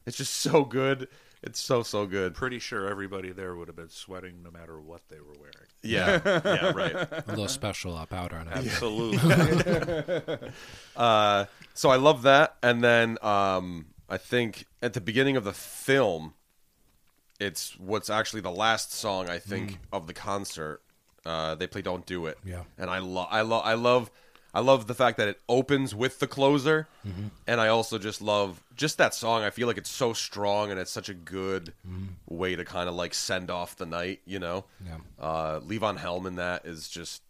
It's 0.06 0.18
just 0.18 0.34
so 0.34 0.64
good. 0.66 1.08
It's 1.44 1.60
so 1.60 1.82
so 1.82 2.06
good. 2.06 2.36
Pretty 2.36 2.60
sure 2.60 2.88
everybody 2.88 3.32
there 3.32 3.56
would 3.56 3.68
have 3.68 3.76
been 3.76 3.90
sweating 3.90 4.44
no 4.44 4.52
matter 4.52 4.80
what 4.80 5.02
they 5.10 5.20
were 5.20 5.34
wearing. 5.40 5.68
Yeah, 5.82 6.20
yeah, 6.46 6.72
right. 6.72 6.94
A 6.94 7.24
little 7.28 7.48
special 7.48 7.96
uh, 7.96 8.06
powder 8.06 8.38
on 8.38 8.48
it. 8.48 8.58
Absolutely. 8.58 10.40
Uh, 10.96 11.46
so 11.74 11.90
I 11.90 11.96
love 11.96 12.24
that. 12.24 12.58
And 12.62 12.84
then 12.84 13.18
um, 13.22 13.88
I 14.10 14.18
think 14.18 14.66
at 14.82 14.94
the 14.94 15.02
beginning 15.02 15.38
of 15.38 15.46
the 15.46 15.54
film, 15.54 16.34
it's 17.40 17.80
what's 17.80 18.10
actually 18.10 18.42
the 18.42 18.52
last 18.52 18.92
song 18.94 19.30
I 19.30 19.40
think 19.40 19.80
of 19.92 20.06
the 20.06 20.14
concert. 20.14 20.82
Uh, 21.26 21.56
they 21.56 21.68
play 21.68 21.82
"Don't 21.82 22.06
Do 22.06 22.26
It." 22.26 22.38
Yeah. 22.44 22.64
and 22.78 22.90
I 22.90 23.00
love, 23.00 23.28
I 23.32 23.42
love, 23.42 23.62
I 23.66 23.74
love, 23.76 24.12
I 24.54 24.60
love 24.60 24.88
the 24.88 24.94
fact 24.96 25.18
that 25.18 25.28
it 25.28 25.40
opens 25.48 25.94
with 25.96 26.20
the 26.20 26.28
closer, 26.28 26.88
and 27.48 27.62
I 27.62 27.68
also 27.70 27.98
just 27.98 28.22
love 28.22 28.64
just 28.76 28.98
that 28.98 29.14
song. 29.14 29.44
I 29.44 29.50
feel 29.50 29.68
like 29.68 29.78
it's 29.78 29.90
so 29.90 30.14
strong 30.14 30.72
and 30.72 30.80
it's 30.80 30.92
such 30.92 31.10
a 31.10 31.14
good 31.14 31.74
way 32.28 32.56
to 32.56 32.66
kind 32.66 32.90
of 32.90 32.96
like 32.96 33.14
send 33.14 33.50
off 33.52 33.76
the 33.78 33.86
night. 33.86 34.22
You 34.26 34.40
know, 34.40 34.66
Yeah. 34.86 34.98
uh, 35.20 35.60
Levon 35.62 35.98
Helm 35.98 36.26
in 36.26 36.36
that 36.36 36.66
is 36.66 36.90
just 36.90 37.22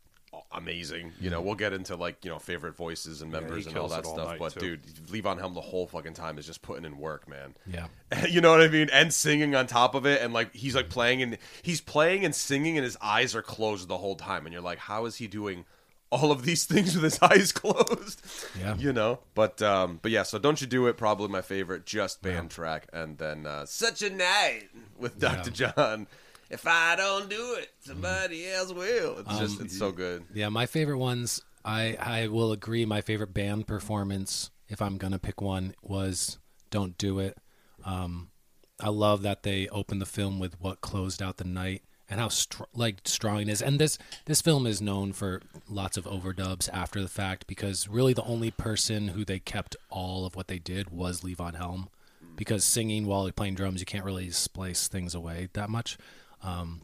amazing. 0.51 1.11
You 1.19 1.29
know, 1.29 1.41
we'll 1.41 1.55
get 1.55 1.73
into 1.73 1.95
like 1.95 2.23
you 2.23 2.31
know 2.31 2.39
favorite 2.39 2.75
voices 2.75 3.21
and 3.21 3.31
members 3.31 3.67
and 3.67 3.77
all 3.77 3.87
that 3.89 4.05
all 4.05 4.13
stuff. 4.15 4.37
but 4.39 4.53
too. 4.53 4.77
dude, 4.77 4.83
Levon 5.07 5.39
Helm 5.39 5.53
the 5.53 5.61
whole 5.61 5.87
fucking 5.87 6.13
time 6.13 6.37
is 6.37 6.45
just 6.45 6.61
putting 6.61 6.85
in 6.85 6.97
work, 6.97 7.27
man. 7.27 7.53
Yeah. 7.65 7.87
you 8.29 8.41
know 8.41 8.51
what 8.51 8.61
I 8.61 8.67
mean? 8.67 8.89
And 8.91 9.13
singing 9.13 9.55
on 9.55 9.67
top 9.67 9.95
of 9.95 10.05
it, 10.05 10.21
and 10.21 10.33
like 10.33 10.53
he's 10.55 10.75
like 10.75 10.89
playing 10.89 11.21
and 11.21 11.37
he's 11.61 11.81
playing 11.81 12.25
and 12.25 12.33
singing, 12.35 12.77
and 12.77 12.83
his 12.83 12.97
eyes 13.01 13.35
are 13.35 13.41
closed 13.41 13.87
the 13.87 13.97
whole 13.97 14.15
time, 14.15 14.45
and 14.45 14.53
you're 14.53 14.61
like, 14.61 14.79
how 14.79 15.05
is 15.05 15.17
he 15.17 15.27
doing? 15.27 15.65
All 16.13 16.33
of 16.33 16.43
these 16.43 16.65
things 16.73 16.93
with 16.93 17.05
his 17.05 17.21
eyes 17.21 17.51
closed, 17.53 18.21
Yeah. 18.59 18.75
you 18.75 18.91
know. 18.91 19.19
But 19.33 19.61
um, 19.61 19.99
but 20.01 20.11
yeah. 20.11 20.23
So 20.23 20.39
don't 20.39 20.59
you 20.59 20.67
do 20.67 20.87
it? 20.87 20.97
Probably 20.97 21.29
my 21.29 21.41
favorite, 21.41 21.85
just 21.85 22.21
band 22.21 22.51
track, 22.51 22.87
and 22.91 23.17
then 23.17 23.45
uh, 23.45 23.65
such 23.65 24.01
a 24.01 24.09
night 24.09 24.69
with 24.99 25.19
Dr. 25.19 25.51
John. 25.51 26.07
If 26.51 26.67
I 26.67 26.95
don't 26.97 27.29
do 27.29 27.55
it, 27.59 27.69
somebody 27.79 28.49
else 28.49 28.73
will. 28.73 29.19
It's 29.19 29.39
just 29.39 29.61
it's 29.61 29.77
so 29.77 29.91
good. 29.91 30.25
Yeah, 30.33 30.49
my 30.49 30.65
favorite 30.65 30.97
ones. 30.97 31.41
I 31.63 31.95
I 31.99 32.27
will 32.27 32.51
agree. 32.51 32.85
My 32.85 32.99
favorite 33.01 33.33
band 33.33 33.67
performance, 33.67 34.51
if 34.67 34.81
I'm 34.81 34.97
gonna 34.97 35.17
pick 35.19 35.41
one, 35.41 35.73
was 35.81 36.39
"Don't 36.69 36.97
Do 36.97 37.19
It." 37.19 37.37
Um, 37.85 38.31
I 38.81 38.89
love 38.89 39.21
that 39.21 39.43
they 39.43 39.69
opened 39.69 40.01
the 40.01 40.05
film 40.05 40.39
with 40.39 40.59
what 40.59 40.81
closed 40.81 41.21
out 41.21 41.37
the 41.37 41.45
night 41.45 41.83
and 42.09 42.19
how 42.19 42.27
str- 42.27 42.63
like 42.75 42.99
strong 43.05 43.41
it 43.43 43.47
is. 43.47 43.61
And 43.61 43.79
this 43.79 43.97
this 44.25 44.41
film 44.41 44.67
is 44.67 44.81
known 44.81 45.13
for 45.13 45.41
lots 45.69 45.95
of 45.95 46.03
overdubs 46.03 46.67
after 46.73 47.01
the 47.01 47.07
fact 47.07 47.47
because 47.47 47.87
really 47.87 48.13
the 48.13 48.23
only 48.23 48.51
person 48.51 49.09
who 49.09 49.23
they 49.23 49.39
kept 49.39 49.77
all 49.89 50.25
of 50.25 50.35
what 50.35 50.47
they 50.49 50.59
did 50.59 50.89
was 50.89 51.21
Levon 51.21 51.55
Helm. 51.55 51.89
Because 52.35 52.63
singing 52.63 53.05
while 53.05 53.29
playing 53.31 53.55
drums, 53.55 53.81
you 53.81 53.85
can't 53.85 54.05
really 54.05 54.29
splice 54.31 54.87
things 54.87 55.13
away 55.13 55.49
that 55.53 55.69
much. 55.69 55.97
Um, 56.43 56.81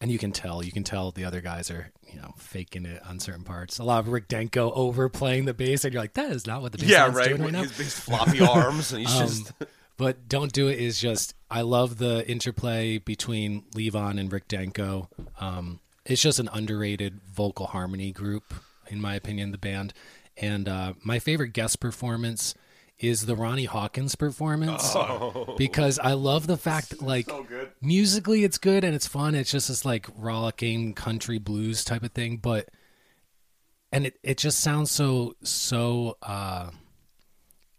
and 0.00 0.10
you 0.10 0.18
can 0.18 0.32
tell 0.32 0.62
you 0.62 0.72
can 0.72 0.82
tell 0.84 1.10
the 1.10 1.24
other 1.24 1.40
guys 1.42 1.70
are 1.70 1.90
you 2.10 2.18
know 2.20 2.32
faking 2.38 2.86
it 2.86 3.02
on 3.06 3.20
certain 3.20 3.44
parts 3.44 3.78
a 3.78 3.84
lot 3.84 3.98
of 4.00 4.08
rick 4.08 4.28
Danko 4.28 4.72
overplaying 4.72 5.44
the 5.44 5.52
bass 5.52 5.84
and 5.84 5.92
you're 5.92 6.02
like 6.02 6.14
that 6.14 6.30
is 6.32 6.46
not 6.46 6.62
what 6.62 6.72
the 6.72 6.78
bass 6.78 6.88
Yeah, 6.88 7.10
right. 7.12 7.28
doing 7.28 7.42
right 7.42 7.52
now 7.52 7.62
his 7.62 7.76
big 7.76 7.86
floppy 7.88 8.40
arms, 8.40 8.92
and 8.92 9.02
he's 9.06 9.14
Um, 9.14 9.26
just 9.28 9.52
but 9.98 10.26
"Don't 10.28 10.52
Do 10.52 10.68
it 10.68 10.78
is 10.78 10.98
just 10.98 11.34
I 11.50 11.60
love 11.60 11.98
the 11.98 12.28
interplay 12.28 12.96
between 12.98 13.62
Levon 13.74 14.18
and 14.18 14.32
Rick 14.32 14.48
Danko. 14.48 15.08
Um, 15.38 15.80
it's 16.06 16.22
just 16.22 16.38
an 16.38 16.48
underrated 16.52 17.20
vocal 17.32 17.66
harmony 17.68 18.10
group, 18.10 18.54
in 18.88 19.00
my 19.00 19.14
opinion. 19.14 19.52
The 19.52 19.58
band, 19.58 19.92
and 20.36 20.68
uh, 20.68 20.94
my 21.04 21.18
favorite 21.18 21.52
guest 21.52 21.78
performance 21.78 22.54
is 23.08 23.26
the 23.26 23.36
Ronnie 23.36 23.64
Hawkins 23.64 24.14
performance 24.14 24.94
because 25.58 25.98
I 25.98 26.12
love 26.12 26.46
the 26.46 26.56
fact 26.56 26.90
that, 26.90 27.02
like 27.02 27.26
good. 27.26 27.70
musically 27.80 28.44
it's 28.44 28.58
good 28.58 28.84
and 28.84 28.94
it's 28.94 29.06
fun. 29.06 29.34
It's 29.34 29.50
just 29.50 29.68
this 29.68 29.84
like 29.84 30.06
rollicking 30.16 30.94
country 30.94 31.38
blues 31.38 31.84
type 31.84 32.02
of 32.02 32.12
thing, 32.12 32.38
but 32.38 32.68
and 33.94 34.06
it, 34.06 34.18
it 34.22 34.38
just 34.38 34.60
sounds 34.60 34.90
so 34.90 35.36
so 35.42 36.18
uh 36.22 36.70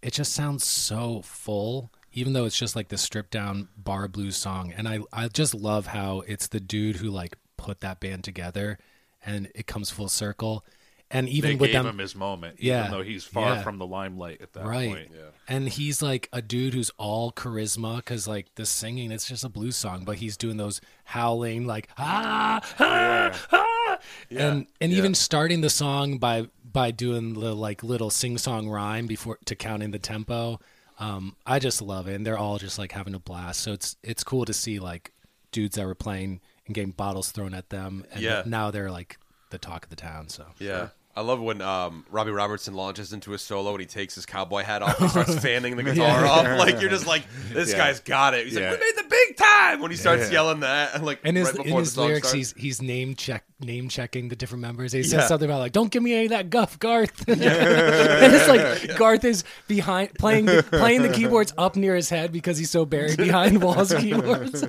it 0.02 0.14
just 0.14 0.34
sounds 0.34 0.64
so 0.64 1.22
full 1.24 1.92
even 2.14 2.32
though 2.32 2.46
it's 2.46 2.58
just 2.58 2.76
like 2.76 2.88
the 2.88 2.98
stripped 2.98 3.32
down 3.32 3.68
bar 3.76 4.08
blues 4.08 4.38
song 4.38 4.74
and 4.76 4.88
I 4.88 5.00
I 5.12 5.28
just 5.28 5.54
love 5.54 5.88
how 5.88 6.22
it's 6.22 6.48
the 6.48 6.62
dude 6.62 6.96
who 6.98 7.10
like 7.10 7.36
put 7.58 7.82
that 7.82 8.00
band 8.00 8.24
together 8.24 8.80
and 9.26 9.52
it 9.54 9.68
comes 9.68 9.92
full 9.92 10.08
circle 10.08 10.66
and 11.12 11.30
even 11.30 11.52
They 11.52 11.56
with 11.56 11.72
gave 11.72 11.84
them 11.84 11.94
him 11.94 11.98
his 12.00 12.16
moment, 12.16 12.58
Yeah. 12.60 12.80
even 12.88 12.92
though 12.92 13.04
he's 13.04 13.24
far 13.24 13.56
Yeah. 13.56 13.64
from 13.64 13.78
the 13.78 13.86
limelight 13.86 14.42
at 14.42 14.54
that 14.54 14.66
right 14.66 14.90
point. 14.90 15.12
and 15.48 15.70
he's 15.70 16.02
like 16.02 16.28
a 16.34 16.42
dude 16.42 16.74
who's 16.74 16.90
all 16.98 17.32
charisma 17.32 17.98
because 17.98 18.28
like 18.28 18.54
the 18.56 18.66
singing 18.66 19.12
it's 19.12 19.28
just 19.28 19.44
a 19.44 19.50
blues 19.50 19.76
song 19.76 20.04
but 20.04 20.18
he's 20.18 20.36
doing 20.38 20.58
those 20.58 20.82
howling 21.04 21.68
like 21.68 21.90
ah, 22.00 22.60
ah, 22.80 23.32
ah. 23.52 23.98
and 24.32 24.68
and 24.82 24.92
even 24.92 25.14
starting 25.14 25.62
the 25.62 25.70
song 25.70 26.18
by 26.18 26.48
by 26.64 26.92
doing 26.92 27.34
the 27.34 27.56
like 27.56 27.84
little 27.84 28.10
sing 28.10 28.38
song 28.38 28.68
rhyme 28.68 29.06
before 29.08 29.38
to 29.46 29.56
counting 29.56 29.92
the 29.92 30.00
tempo 30.00 30.60
um 31.00 31.36
i 31.46 31.60
just 31.60 31.82
love 31.82 32.08
it 32.08 32.16
and 32.16 32.26
they're 32.26 32.38
all 32.38 32.58
just 32.58 32.80
like 32.80 32.92
having 32.94 33.14
a 33.14 33.20
blast 33.20 33.62
so 33.62 33.72
it's 33.74 33.96
it's 34.04 34.24
cool 34.24 34.46
to 34.46 34.54
see 34.54 34.80
like 34.80 35.12
dudes 35.52 35.76
that 35.76 35.86
were 35.86 35.96
playing 35.96 36.42
and 36.66 36.74
getting 36.74 36.92
bottles 36.92 37.32
thrown 37.32 37.54
at 37.54 37.70
them 37.70 38.04
and 38.12 38.22
Yeah. 38.22 38.42
now 38.46 38.72
they're 38.72 38.92
like 38.92 39.18
the 39.56 39.60
talk 39.68 39.84
of 39.86 39.90
the 39.90 39.96
town 39.96 40.28
so 40.30 40.46
Yeah. 40.60 40.90
I 41.18 41.22
love 41.22 41.40
when 41.40 41.62
um, 41.62 42.06
Robbie 42.12 42.32
Robertson 42.32 42.74
launches 42.74 43.14
into 43.14 43.34
a 43.34 43.38
solo 43.38 43.72
and 43.72 43.80
he 43.80 43.86
takes 43.86 44.16
his 44.16 44.26
cowboy 44.26 44.64
hat 44.64 44.82
off 44.82 45.00
and 45.00 45.10
starts 45.10 45.40
fanning 45.40 45.78
the 45.78 45.84
guitar 45.84 46.26
off. 46.26 46.44
Like 46.60 46.82
you're 46.82 46.90
just 46.90 47.08
like, 47.08 47.24
this 47.54 47.72
Yeah. 47.72 47.78
guy's 47.78 48.02
got 48.02 48.34
it. 48.34 48.44
He's 48.48 48.56
Yeah. 48.56 48.72
like, 48.72 48.82
we 48.82 48.86
made 48.86 48.98
the 48.98 49.10
big 49.10 49.38
time 49.38 49.80
when 49.80 49.92
he 49.92 49.96
starts 49.98 50.24
Yeah. 50.26 50.32
yelling 50.34 50.60
that. 50.60 50.94
And 50.94 51.06
like 51.10 51.22
And 51.24 51.38
his, 51.38 51.46
right 51.48 51.56
before 51.56 51.68
in 51.68 51.74
the 51.76 51.80
his 51.80 51.94
song 51.94 52.08
lyrics, 52.08 52.28
starts. 52.28 52.52
he's 52.52 52.54
he's 52.58 52.82
name 52.82 53.16
check 53.16 53.46
name 53.62 53.88
checking 53.88 54.28
the 54.28 54.36
different 54.36 54.62
members. 54.64 54.92
He 54.92 55.00
Yeah. 55.04 55.20
says 55.20 55.30
something 55.30 55.50
about 55.50 55.60
like, 55.60 55.72
"Don't 55.72 55.90
give 55.90 56.04
me 56.04 56.14
any 56.16 56.26
of 56.26 56.30
that 56.32 56.50
guff, 56.50 56.78
Garth." 56.80 57.26
and 57.30 57.40
it's 57.42 58.50
like 58.50 58.98
Garth 58.98 59.24
is 59.24 59.46
behind 59.70 60.16
playing 60.16 60.48
the, 60.48 60.64
playing 60.64 61.02
the 61.02 61.14
keyboards 61.14 61.54
up 61.58 61.78
near 61.78 61.96
his 61.96 62.10
head 62.10 62.34
because 62.34 62.58
he's 62.58 62.70
so 62.72 62.84
buried 62.84 63.16
behind 63.16 63.64
Wall's 63.64 63.94
keyboards. 63.94 64.66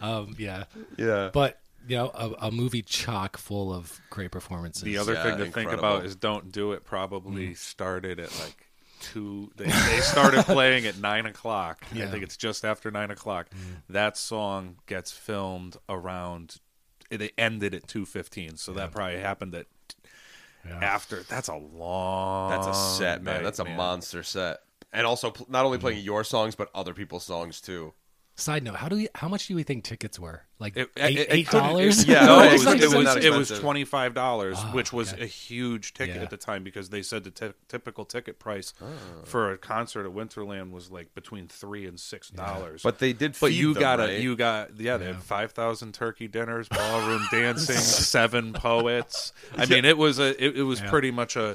um, 0.00 0.36
yeah, 0.38 0.64
yeah. 0.96 1.30
but 1.32 1.58
you 1.86 1.96
know, 1.96 2.10
a, 2.14 2.46
a 2.46 2.50
movie 2.50 2.82
chock 2.82 3.36
full 3.36 3.72
of 3.72 4.00
great 4.10 4.30
performances. 4.30 4.82
The 4.82 4.98
other 4.98 5.14
Yeah, 5.14 5.22
thing 5.22 5.38
to 5.38 5.50
think 5.50 5.70
about 5.72 6.04
is 6.04 6.16
"Don't 6.16 6.50
Do 6.52 6.72
It" 6.72 6.84
probably 6.84 7.48
Mm. 7.50 7.56
started 7.56 8.18
at 8.20 8.30
like 8.40 8.68
two. 9.00 9.50
They, 9.56 9.66
they 9.66 10.00
started 10.00 10.44
playing 10.46 10.86
at 10.86 10.98
nine 10.98 11.26
o'clock. 11.26 11.84
Yeah. 11.92 12.06
I 12.06 12.10
think 12.10 12.22
it's 12.24 12.36
just 12.36 12.64
after 12.64 12.90
nine 12.90 13.10
o'clock. 13.10 13.48
That 13.88 14.16
song 14.16 14.76
gets 14.86 15.12
filmed 15.12 15.76
around. 15.88 16.56
They 17.10 17.30
ended 17.36 17.74
at 17.74 17.86
two 17.86 18.06
fifteen, 18.06 18.56
so 18.56 18.72
that 18.72 18.92
probably 18.92 19.18
happened 19.20 19.54
at 19.54 19.66
after. 20.68 21.22
That's 21.24 21.48
a 21.48 21.56
long. 21.56 22.50
That's 22.50 22.66
a 22.66 22.74
set, 22.74 23.22
man. 23.22 23.34
night, 23.36 23.42
That's 23.44 23.58
a 23.58 23.64
man. 23.64 23.76
monster 23.76 24.22
set. 24.22 24.58
And 24.92 25.06
also, 25.06 25.32
not 25.48 25.64
only 25.64 25.78
playing 25.78 26.04
your 26.04 26.24
songs, 26.24 26.54
but 26.54 26.70
other 26.74 26.94
people's 26.94 27.24
songs 27.24 27.60
too. 27.60 27.92
Side 28.36 28.64
note: 28.64 28.74
How 28.74 28.88
do 28.88 28.96
we? 28.96 29.08
How 29.14 29.28
much 29.28 29.46
do 29.46 29.54
we 29.54 29.62
think 29.62 29.84
tickets 29.84 30.18
were? 30.18 30.42
Like 30.58 30.76
It, 30.76 30.90
eight 30.96 31.18
it- 31.18 31.20
it 31.20 31.26
eight 31.30 31.50
dollars? 31.50 32.04
Yeah, 32.04 32.24
no, 32.26 32.40
it 32.42 32.52
was 32.54 32.66
it 32.66 32.92
was, 32.96 33.16
it 33.24 33.32
was 33.32 33.60
twenty 33.60 33.84
five 33.84 34.12
dollars, 34.12 34.56
Oh, 34.58 34.72
which 34.72 34.92
was 34.92 35.12
okay. 35.12 35.22
a 35.22 35.26
huge 35.26 35.94
ticket 35.94 36.16
Yeah. 36.16 36.22
at 36.22 36.30
the 36.30 36.36
time 36.36 36.64
because 36.64 36.88
they 36.90 37.02
said 37.02 37.22
the 37.22 37.30
ty- 37.30 37.52
typical 37.68 38.04
ticket 38.04 38.40
price 38.40 38.74
Oh. 38.82 38.86
for 39.24 39.52
a 39.52 39.56
concert 39.58 40.04
at 40.04 40.12
Winterland 40.12 40.72
was 40.72 40.90
like 40.90 41.14
between 41.14 41.46
three 41.46 41.86
and 41.86 41.98
six 42.00 42.28
dollars. 42.28 42.82
But 42.82 42.98
they 42.98 43.12
did. 43.12 43.36
But 43.40 43.50
feed 43.50 43.56
you 43.60 43.72
them, 43.74 43.80
got 43.80 43.98
right? 44.00 44.10
a 44.10 44.20
you 44.20 44.34
got 44.34 44.80
yeah 44.80 44.96
they 44.96 45.06
had 45.06 45.22
five 45.22 45.52
thousand 45.52 45.94
turkey 45.94 46.26
dinners, 46.26 46.66
ballroom 46.68 47.22
dancing, 47.30 47.76
seven 47.78 48.52
poets. 48.52 49.32
I 49.56 49.66
mean 49.66 49.84
it 49.84 49.96
was 49.96 50.18
a 50.18 50.30
it, 50.44 50.56
it 50.58 50.62
was 50.64 50.80
Yeah. 50.80 50.90
pretty 50.90 51.12
much 51.12 51.36
a 51.36 51.54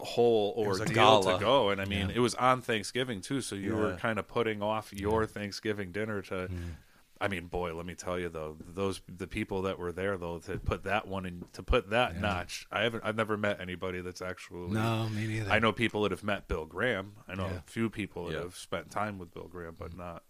whole 0.00 0.54
ordeal 0.56 0.86
gala. 0.94 1.34
to 1.34 1.44
go, 1.44 1.70
and 1.70 1.80
I 1.80 1.84
mean 1.84 2.10
it 2.10 2.20
was 2.20 2.34
on 2.34 2.60
Thanksgiving 2.62 3.20
too, 3.20 3.40
so 3.40 3.54
you 3.54 3.74
were 3.76 3.94
kind 3.96 4.18
of 4.18 4.26
putting 4.28 4.62
off 4.62 4.92
your 4.92 5.26
Thanksgiving 5.26 5.92
dinner 5.92 6.22
to. 6.22 6.48
I 7.20 7.26
mean, 7.26 7.46
boy, 7.46 7.74
let 7.74 7.84
me 7.84 7.96
tell 7.96 8.16
you 8.16 8.28
though, 8.28 8.56
those 8.60 9.00
the 9.08 9.26
people 9.26 9.62
that 9.62 9.76
were 9.76 9.90
there 9.90 10.16
though 10.16 10.38
to 10.38 10.56
put 10.58 10.84
that 10.84 11.08
one 11.08 11.26
in 11.26 11.44
to 11.54 11.64
put 11.64 11.90
that 11.90 12.20
notch. 12.20 12.64
I 12.70 12.82
haven't 12.82 13.02
I've 13.04 13.16
never 13.16 13.36
met 13.36 13.60
anybody 13.60 14.00
that's 14.02 14.22
actually 14.22 14.68
No, 14.70 15.08
me 15.08 15.26
neither. 15.26 15.50
I 15.50 15.58
know 15.58 15.72
people 15.72 16.02
that 16.02 16.12
have 16.12 16.22
met 16.22 16.46
Bill 16.46 16.64
Graham. 16.64 17.14
I 17.26 17.34
know 17.34 17.46
Yeah. 17.46 17.56
a 17.56 17.62
few 17.62 17.90
people 17.90 18.26
that 18.26 18.34
Yeah. 18.34 18.42
have 18.42 18.56
spent 18.56 18.90
time 18.92 19.18
with 19.18 19.34
Bill 19.34 19.48
Graham, 19.48 19.74
but 19.76 19.96
not 19.96 20.22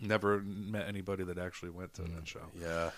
never 0.00 0.40
met 0.40 0.88
anybody 0.88 1.24
that 1.24 1.38
actually 1.38 1.70
went 1.70 1.94
to 1.94 2.02
Mm. 2.02 2.14
that 2.16 2.26
show. 2.28 2.40
Yeah. 2.58 2.90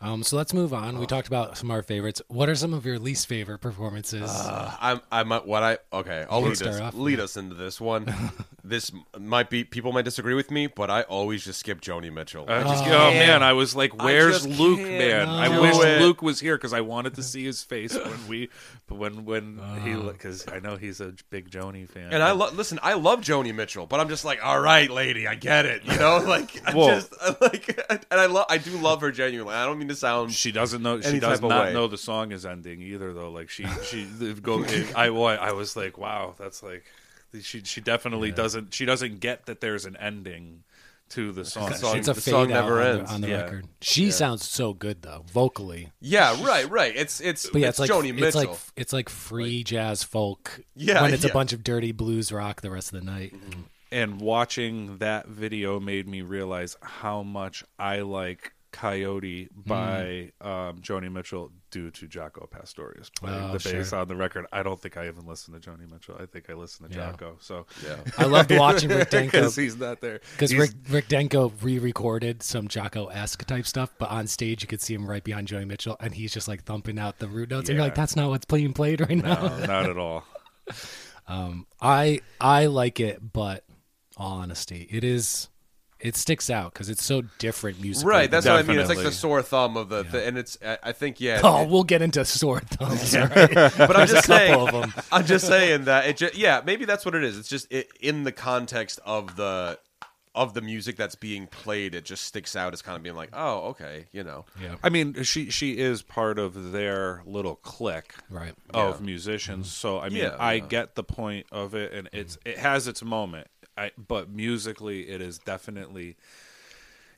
Um, 0.00 0.22
so 0.22 0.36
let's 0.36 0.52
move 0.52 0.74
on. 0.74 0.98
We 0.98 1.06
talked 1.06 1.26
about 1.26 1.56
some 1.56 1.70
of 1.70 1.74
our 1.74 1.82
favorites. 1.82 2.20
What 2.28 2.48
are 2.50 2.54
some 2.54 2.74
of 2.74 2.84
your 2.84 2.98
least 2.98 3.26
favorite 3.26 3.60
performances? 3.60 4.30
Uh, 4.30 4.74
I'm. 4.80 5.00
I'm. 5.10 5.30
What 5.46 5.62
I. 5.62 5.78
Okay. 5.92 6.26
I'll 6.28 6.42
lead 6.42 6.56
start 6.58 6.74
us. 6.74 6.80
off. 6.80 6.94
Lead 6.94 7.18
us 7.18 7.36
into 7.36 7.54
this 7.54 7.80
one. 7.80 8.14
this 8.64 8.92
might 9.18 9.48
be. 9.48 9.64
People 9.64 9.92
might 9.92 10.04
disagree 10.04 10.34
with 10.34 10.50
me, 10.50 10.66
but 10.66 10.90
I 10.90 11.02
always 11.02 11.44
just 11.44 11.60
skip 11.60 11.80
Joni 11.80 12.12
Mitchell. 12.12 12.44
I 12.46 12.62
just, 12.62 12.84
Oh, 12.84 12.88
oh, 12.92 13.10
man. 13.10 13.26
man, 13.26 13.42
I 13.42 13.54
was 13.54 13.74
like, 13.74 13.96
"Where's 14.02 14.46
Luke, 14.46 14.78
can't 14.80 14.90
man? 14.98 15.28
I 15.28 15.48
do 15.48 15.62
wish 15.62 15.76
it. 15.78 16.02
Luke 16.02 16.20
was 16.20 16.40
here 16.40 16.56
because 16.58 16.74
I 16.74 16.82
wanted 16.82 17.14
to 17.14 17.22
see 17.22 17.44
his 17.44 17.62
face 17.62 17.94
when 17.96 18.28
we, 18.28 18.50
when 18.88 19.24
when 19.24 19.60
he, 19.82 19.94
Uh. 19.94 20.12
because 20.12 20.46
I 20.52 20.58
know 20.60 20.76
he's 20.76 21.00
a 21.00 21.14
big 21.30 21.50
Joni 21.50 21.88
fan. 21.88 22.12
And 22.12 22.22
I 22.22 22.32
lo- 22.32 22.50
listen. 22.52 22.78
I 22.82 22.94
love 22.94 23.22
Joni 23.22 23.54
Mitchell, 23.54 23.86
but 23.86 23.98
I'm 24.00 24.08
just 24.10 24.26
like, 24.26 24.44
all 24.44 24.60
right, 24.60 24.90
lady, 24.90 25.26
I 25.26 25.36
get 25.36 25.64
it. 25.64 25.84
You 25.84 25.96
know, 25.98 26.18
like 26.26 26.60
I 26.68 26.74
Well- 26.76 26.88
just 27.00 27.12
like, 27.40 27.80
and 28.10 28.20
I 28.20 28.26
love. 28.26 28.46
I 28.50 28.58
do 28.58 28.76
love 28.78 29.00
her 29.00 29.10
genuinely. 29.10 29.54
I 29.54 29.64
don't 29.64 29.78
mean 29.78 29.85
to 29.88 29.94
sound. 29.96 30.32
she 30.32 30.52
doesn't 30.52 30.82
know. 30.82 31.00
She 31.00 31.20
does 31.20 31.40
not 31.40 31.72
know 31.72 31.86
the 31.86 31.98
song 31.98 32.32
is 32.32 32.44
ending 32.46 32.82
either, 32.82 33.12
though. 33.12 33.30
Like 33.30 33.50
she, 33.50 33.66
she 33.84 34.04
go. 34.42 34.62
It, 34.64 34.96
I, 34.96 35.06
I 35.06 35.52
was 35.52 35.76
like, 35.76 35.98
wow, 35.98 36.34
that's 36.38 36.62
like, 36.62 36.84
she, 37.40 37.62
she 37.62 37.80
definitely 37.80 38.32
doesn't. 38.32 38.72
She 38.74 38.84
doesn't 38.84 39.20
get 39.20 39.46
that 39.46 39.60
there's 39.60 39.84
an 39.84 39.96
ending 39.96 40.62
to 41.10 41.30
the 41.30 41.44
song. 41.44 41.72
song- 41.74 41.98
it's 41.98 42.08
a 42.08 42.14
the 42.14 42.20
fade 42.20 42.32
song 42.32 42.52
out 42.52 42.64
never 42.64 42.80
on 42.80 42.86
ends. 42.98 43.10
the, 43.10 43.14
on 43.14 43.20
the 43.20 43.28
Yeah. 43.28 43.42
record. 43.42 43.66
She 43.80 44.10
sounds 44.10 44.48
so 44.48 44.72
good 44.72 45.02
though, 45.02 45.24
vocally. 45.32 45.92
Yeah, 46.00 46.44
right, 46.44 46.68
right. 46.68 46.92
It's 46.96 47.20
it's 47.20 47.48
But 47.48 47.60
yeah, 47.60 47.68
it's, 47.68 47.78
it's, 47.78 47.88
like 47.88 47.96
Joni 48.04 48.12
Mitchell. 48.12 48.26
it's 48.26 48.34
like 48.34 48.50
it's 48.76 48.92
like 48.92 49.08
free 49.08 49.62
jazz 49.62 50.02
folk. 50.02 50.60
Yeah, 50.74 51.02
when 51.02 51.14
it's 51.14 51.22
yeah. 51.24 51.30
a 51.30 51.32
bunch 51.32 51.52
of 51.52 51.62
dirty 51.62 51.92
blues 51.92 52.32
rock 52.32 52.60
the 52.60 52.70
rest 52.70 52.92
of 52.92 52.98
the 52.98 53.06
night. 53.06 53.34
Mm-hmm. 53.34 53.60
and 53.92 54.20
watching 54.20 54.98
that 54.98 55.28
video 55.28 55.78
made 55.78 56.08
me 56.08 56.22
realize 56.22 56.76
how 56.82 57.22
much 57.22 57.62
I 57.78 58.00
like 58.00 58.52
Coyote 58.76 59.48
by 59.56 60.32
um, 60.42 60.80
Joni 60.82 61.10
Mitchell 61.10 61.50
due 61.70 61.90
to 61.92 62.06
Jaco 62.06 62.48
Pastorius 62.50 63.08
playing 63.10 63.42
Oh, 63.42 63.52
the 63.56 63.70
bass 63.72 63.88
sure. 63.90 63.98
on 63.98 64.08
the 64.08 64.16
record. 64.16 64.44
I 64.52 64.62
don't 64.62 64.78
think 64.80 64.96
I 64.98 65.06
even 65.08 65.26
listened 65.26 65.60
to 65.60 65.70
Joni 65.70 65.90
Mitchell. 65.90 66.16
I 66.20 66.26
think 66.26 66.50
I 66.50 66.52
listened 66.54 66.90
to 66.90 66.96
Yeah. 66.98 67.12
Jaco. 67.12 67.42
So 67.42 67.64
yeah. 67.86 67.96
I 68.18 68.24
loved 68.26 68.50
watching 68.56 68.90
Rick 68.90 69.08
Danko 69.10 69.30
because 69.32 69.56
he's 69.56 69.76
not 69.76 70.00
there. 70.02 70.20
because 70.32 70.54
Rick 70.54 70.72
Rick 70.90 71.08
Danko 71.08 71.52
re-recorded 71.62 72.42
some 72.42 72.68
Jaco 72.68 73.08
esque 73.14 73.44
type 73.46 73.66
stuff, 73.66 73.92
but 73.98 74.10
on 74.10 74.26
stage 74.26 74.62
you 74.62 74.68
could 74.68 74.80
see 74.82 74.92
him 74.94 75.08
right 75.08 75.24
behind 75.24 75.48
Joni 75.48 75.66
Mitchell, 75.66 75.96
and 76.00 76.14
he's 76.14 76.32
just 76.34 76.46
like 76.46 76.64
thumping 76.64 76.98
out 76.98 77.18
the 77.18 77.28
root 77.28 77.50
notes, 77.50 77.68
and 77.70 77.76
you're 77.76 77.84
like, 77.84 77.94
"That's 77.94 78.14
not 78.14 78.28
what's 78.28 78.44
being 78.44 78.72
played 78.74 79.00
right 79.00 79.16
now." 79.16 79.40
no, 79.46 79.66
not 79.66 79.90
at 79.90 79.96
all. 79.98 80.24
I 81.28 82.20
I 82.40 82.66
like 82.66 83.00
it, 83.00 83.20
but 83.32 83.64
all 84.16 84.38
honesty, 84.38 84.86
it 84.90 85.04
is 85.04 85.48
it 86.00 86.16
sticks 86.16 86.50
out 86.50 86.72
because 86.72 86.88
it's 86.88 87.04
so 87.04 87.22
different 87.38 87.80
musically. 87.80 88.10
Right, 88.10 88.30
that's 88.30 88.46
what 88.46 88.56
I 88.56 88.62
mean. 88.62 88.78
It's 88.78 88.88
like 88.88 88.98
the 88.98 89.12
sore 89.12 89.42
thumb 89.42 89.76
of 89.76 89.88
the, 89.88 90.02
the 90.02 90.26
and 90.26 90.36
it's. 90.36 90.58
I 90.64 90.78
I 90.82 90.92
think 90.92 91.20
yeah. 91.20 91.40
Oh, 91.42 91.62
it- 91.62 91.68
we'll 91.68 91.84
get 91.84 92.02
into 92.02 92.24
sore 92.24 92.60
thumbs. 92.60 93.14
all 93.14 93.26
right? 93.26 93.52
but 93.54 93.96
I'm 93.96 94.06
just 94.06 94.24
a 94.24 94.26
saying. 94.26 94.54
of 94.54 94.72
them. 94.72 94.94
I'm 95.10 95.26
just 95.26 95.46
saying 95.46 95.84
that 95.84 96.06
it. 96.06 96.16
Just, 96.18 96.36
yeah, 96.36 96.62
maybe 96.64 96.84
that's 96.84 97.04
what 97.04 97.14
it 97.14 97.24
is. 97.24 97.38
It's 97.38 97.48
just 97.48 97.70
it, 97.72 97.88
in 98.00 98.24
the 98.24 98.32
context 98.32 99.00
of 99.04 99.36
the 99.36 99.78
of 100.36 100.52
the 100.52 100.60
music 100.60 100.96
that's 100.96 101.14
being 101.14 101.46
played. 101.46 101.94
It 101.94 102.04
just 102.04 102.24
sticks 102.24 102.54
out 102.54 102.74
as 102.74 102.82
kind 102.82 102.94
of 102.94 103.02
being 103.02 103.16
like, 103.16 103.30
oh, 103.32 103.68
okay, 103.70 104.04
you 104.12 104.22
know. 104.22 104.44
Yeah, 104.62 104.76
I 104.82 104.90
mean, 104.90 105.22
she 105.22 105.50
she 105.50 105.78
is 105.78 106.02
part 106.02 106.38
of 106.38 106.72
their 106.72 107.22
little 107.24 107.56
clique 107.56 108.14
right. 108.28 108.54
of 108.74 109.00
musicians. 109.00 109.66
Mm-hmm. 109.66 109.88
So 109.88 109.98
I 109.98 110.10
mean, 110.10 110.18
Yeah, 110.18 110.36
I 110.38 110.54
yeah. 110.54 110.66
get 110.66 110.94
the 110.94 111.02
point 111.02 111.46
of 111.50 111.74
it, 111.74 111.92
and 111.92 112.08
it's 112.12 112.36
it 112.44 112.58
has 112.58 112.86
its 112.86 113.02
moment. 113.02 113.48
I, 113.76 113.90
but 113.96 114.30
musically, 114.30 115.08
it 115.08 115.20
is 115.20 115.38
definitely, 115.38 116.16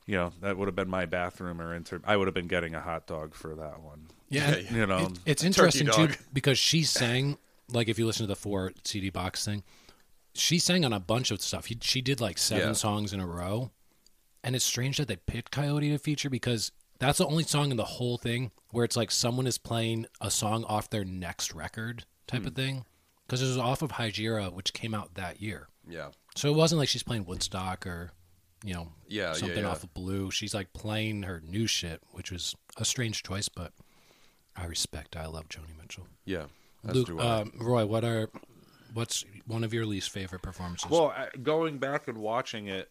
you 0.05 0.15
know, 0.15 0.33
that 0.41 0.57
would 0.57 0.67
have 0.67 0.75
been 0.75 0.89
my 0.89 1.05
bathroom 1.05 1.61
or 1.61 1.73
inter. 1.75 2.01
I 2.05 2.17
would 2.17 2.27
have 2.27 2.33
been 2.33 2.47
getting 2.47 2.75
a 2.75 2.81
hot 2.81 3.07
dog 3.07 3.33
for 3.33 3.55
that 3.55 3.81
one. 3.81 4.07
Yeah, 4.29 4.57
Yeah, 4.57 4.73
You 4.75 4.85
know, 4.87 4.97
It- 5.07 5.19
it's 5.25 5.43
interesting 5.43 5.87
too 5.87 6.09
because 6.33 6.57
she 6.59 6.83
sang 6.83 7.37
like 7.71 7.87
if 7.87 7.99
you 7.99 8.05
listen 8.07 8.23
to 8.23 8.27
the 8.27 8.35
four 8.35 8.73
CD 8.83 9.09
box 9.09 9.45
thing, 9.45 9.63
she 10.33 10.57
sang 10.59 10.83
on 10.85 10.93
a 10.93 10.99
bunch 10.99 11.31
of 11.31 11.41
stuff. 11.41 11.65
He, 11.67 11.77
she 11.81 12.01
did 12.01 12.19
like 12.19 12.37
seven 12.37 12.69
Yeah. 12.69 12.73
songs 12.73 13.13
in 13.13 13.19
a 13.19 13.27
row, 13.27 13.71
and 14.43 14.55
it's 14.55 14.65
strange 14.65 14.97
that 14.97 15.07
they 15.07 15.15
picked 15.17 15.51
Coyote 15.51 15.89
to 15.89 15.97
feature 15.99 16.29
because 16.29 16.71
that's 16.99 17.19
the 17.19 17.25
only 17.27 17.43
song 17.43 17.71
in 17.71 17.77
the 17.77 17.85
whole 17.85 18.17
thing 18.17 18.51
where 18.71 18.83
it's 18.85 18.97
like 18.97 19.11
someone 19.11 19.47
is 19.47 19.57
playing 19.57 20.05
a 20.19 20.29
song 20.31 20.63
off 20.65 20.89
their 20.89 21.05
next 21.05 21.53
record 21.53 22.05
type 22.27 22.41
Hmm. 22.41 22.47
of 22.47 22.55
thing. 22.55 22.85
Because 23.25 23.41
it 23.43 23.45
was 23.47 23.57
off 23.59 23.83
of 23.83 23.91
Hejira, 23.93 24.51
which 24.51 24.73
came 24.73 24.95
out 24.95 25.13
that 25.13 25.39
year. 25.39 25.67
Yeah. 25.87 26.09
So 26.39 26.47
it 26.49 26.55
wasn't 26.55 26.79
like 26.79 26.87
she's 26.87 27.03
playing 27.03 27.25
Woodstock 27.25 27.85
or, 27.85 28.11
you 28.63 28.73
know, 28.73 28.93
Yeah, 29.09 29.27
yeah, 29.27 29.33
something 29.33 29.57
yeah. 29.63 29.69
off 29.69 29.83
of 29.83 29.93
Blue. 29.93 30.31
She's 30.31 30.53
like 30.53 30.71
playing 30.71 31.23
her 31.23 31.41
new 31.45 31.67
shit, 31.67 32.01
which 32.11 32.31
was 32.31 32.55
a 32.77 32.85
strange 32.85 33.23
choice, 33.23 33.49
but 33.49 33.73
I 34.55 34.63
respect. 34.65 35.17
I 35.17 35.25
love 35.25 35.49
Joni 35.49 35.77
Mitchell. 35.77 36.07
Yeah. 36.23 36.45
That's 36.81 36.95
Luke, 36.95 37.07
true. 37.07 37.19
um, 37.19 37.51
Roy, 37.59 37.85
what 37.85 38.05
are 38.05 38.29
what's 38.93 39.25
one 39.47 39.65
of 39.65 39.73
your 39.73 39.85
least 39.85 40.11
favorite 40.11 40.41
performances? 40.41 40.89
Well, 40.89 41.13
going 41.43 41.77
back 41.77 42.07
and 42.07 42.19
watching 42.19 42.67
it, 42.67 42.89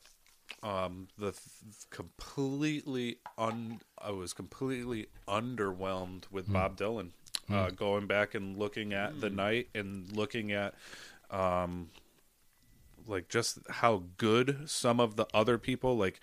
um, 0.62 1.08
the 1.16 1.32
th- 1.32 1.88
completely 1.88 3.16
un, 3.38 3.80
I 3.96 4.10
was 4.10 4.34
completely 4.34 5.06
underwhelmed 5.26 6.24
with 6.30 6.52
Bob 6.52 6.76
Dylan. 6.76 7.12
Uh, 7.50 7.70
going 7.70 8.06
back 8.06 8.34
and 8.34 8.58
looking 8.58 8.92
at 8.92 9.22
the 9.22 9.30
night 9.30 9.68
and 9.74 10.14
looking 10.14 10.52
at, 10.52 10.74
um, 11.30 11.88
like 13.08 13.28
just 13.28 13.58
how 13.68 14.04
good 14.16 14.68
some 14.68 15.00
of 15.00 15.16
the 15.16 15.26
other 15.34 15.58
people 15.58 15.96
like. 15.96 16.20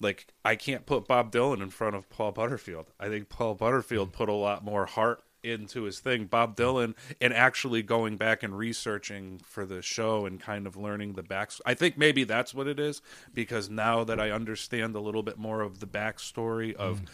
Like 0.00 0.28
I 0.44 0.54
can't 0.54 0.86
put 0.86 1.08
Bob 1.08 1.32
Dylan 1.32 1.60
in 1.60 1.70
front 1.70 1.96
of 1.96 2.08
Paul 2.08 2.30
Butterfield. 2.30 2.86
I 3.00 3.08
think 3.08 3.28
Paul 3.28 3.56
Butterfield 3.56 4.10
hmm. 4.10 4.14
put 4.14 4.28
a 4.28 4.32
lot 4.32 4.64
more 4.64 4.86
heart 4.86 5.24
into 5.42 5.82
his 5.82 6.00
thing. 6.00 6.26
Bob 6.26 6.56
Dylan 6.56 6.94
and 7.20 7.32
actually 7.32 7.82
going 7.82 8.16
back 8.16 8.42
and 8.42 8.56
researching 8.56 9.40
for 9.44 9.64
the 9.64 9.82
show 9.82 10.26
and 10.26 10.40
kind 10.40 10.66
of 10.66 10.76
learning 10.76 11.14
the 11.14 11.22
back. 11.22 11.50
I 11.64 11.74
think 11.74 11.96
maybe 11.96 12.24
that's 12.24 12.54
what 12.54 12.66
it 12.66 12.78
is 12.78 13.02
because 13.34 13.68
now 13.70 14.04
that 14.04 14.20
I 14.20 14.30
understand 14.30 14.94
a 14.94 15.00
little 15.00 15.22
bit 15.22 15.38
more 15.38 15.62
of 15.62 15.80
the 15.80 15.86
backstory 15.86 16.74
of 16.74 17.00
hmm. 17.00 17.04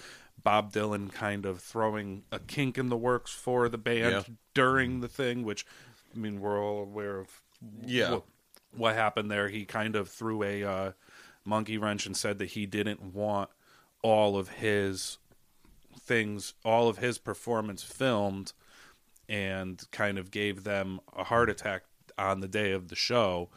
Bob 0.43 0.73
Dylan 0.73 1.13
kind 1.13 1.47
of 1.47 1.61
throwing 1.61 2.25
a 2.33 2.39
kink 2.39 2.77
in 2.77 2.89
the 2.89 2.97
works 2.97 3.33
for 3.33 3.69
the 3.69 3.79
band 3.79 4.11
Yeah. 4.29 4.35
during 4.53 5.01
the 5.01 5.09
thing, 5.09 5.43
which 5.45 5.67
I 6.15 6.19
mean 6.19 6.41
we're 6.41 6.63
all 6.63 6.83
aware 6.83 7.19
of. 7.19 7.41
Yeah. 7.83 8.11
what, 8.11 8.25
what 8.77 8.95
happened 8.95 9.31
there? 9.31 9.49
He 9.49 9.65
kind 9.65 9.97
of 9.97 10.09
threw 10.09 10.43
a 10.43 10.65
uh, 10.65 10.93
monkey 11.45 11.79
wrench 11.79 12.07
and 12.07 12.17
said 12.17 12.39
that 12.39 12.51
he 12.51 12.67
didn't 12.67 13.03
want 13.03 13.51
all 14.03 14.37
of 14.37 14.49
his 14.49 15.19
things, 15.99 16.55
all 16.65 16.89
of 16.89 16.99
his 16.99 17.19
performance 17.19 17.83
filmed, 17.83 18.53
and 19.29 19.83
kind 19.91 20.19
of 20.19 20.31
gave 20.31 20.65
them 20.65 21.01
a 21.17 21.25
heart 21.25 21.49
attack 21.49 21.83
on 22.19 22.41
the 22.41 22.49
day 22.49 22.73
of 22.73 22.89
the 22.89 22.97
show. 22.97 23.49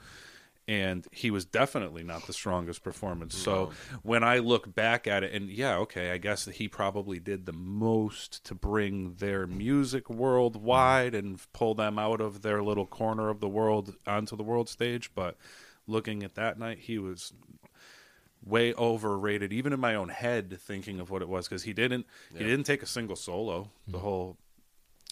And 0.68 1.08
he 1.14 1.32
was 1.32 1.46
definitely 1.46 2.04
not 2.04 2.28
the 2.28 2.34
strongest 2.34 2.84
performance. 2.84 3.38
So 3.38 3.72
when 4.04 4.22
I 4.22 4.40
look 4.40 4.76
back 4.76 5.08
at 5.08 5.24
it, 5.24 5.34
and 5.34 5.50
yeah, 5.50 5.78
okay, 5.78 6.12
I 6.12 6.18
guess 6.18 6.46
he 6.46 6.68
probably 6.68 7.20
did 7.20 7.46
the 7.46 7.54
most 7.54 8.44
to 8.46 8.54
bring 8.54 9.14
their 9.14 9.48
music 9.48 10.10
worldwide 10.10 11.16
and 11.16 11.40
pull 11.54 11.74
them 11.74 11.98
out 11.98 12.20
of 12.20 12.42
their 12.42 12.62
little 12.62 12.86
corner 12.86 13.30
of 13.30 13.40
the 13.40 13.48
world 13.48 13.96
onto 14.06 14.36
the 14.36 14.44
world 14.44 14.68
stage. 14.68 15.12
But 15.16 15.38
looking 15.88 16.22
at 16.22 16.36
that 16.36 16.60
night, 16.60 16.80
he 16.80 16.98
was 16.98 17.32
way 18.46 18.74
overrated 18.74 19.52
even 19.52 19.74
in 19.74 19.80
my 19.80 19.96
own 19.96 20.10
head 20.10 20.58
thinking 20.60 21.00
of 21.00 21.10
what 21.10 21.22
it 21.22 21.28
was 21.28 21.48
because 21.48 21.64
he 21.64 21.74
didn't 21.74 22.06
he 22.34 22.44
didn't 22.44 22.64
take 22.64 22.82
a 22.82 22.88
single 22.88 23.16
solo 23.16 23.70
the 23.88 23.98
mm-hmm. 23.98 24.06
whole 24.06 24.38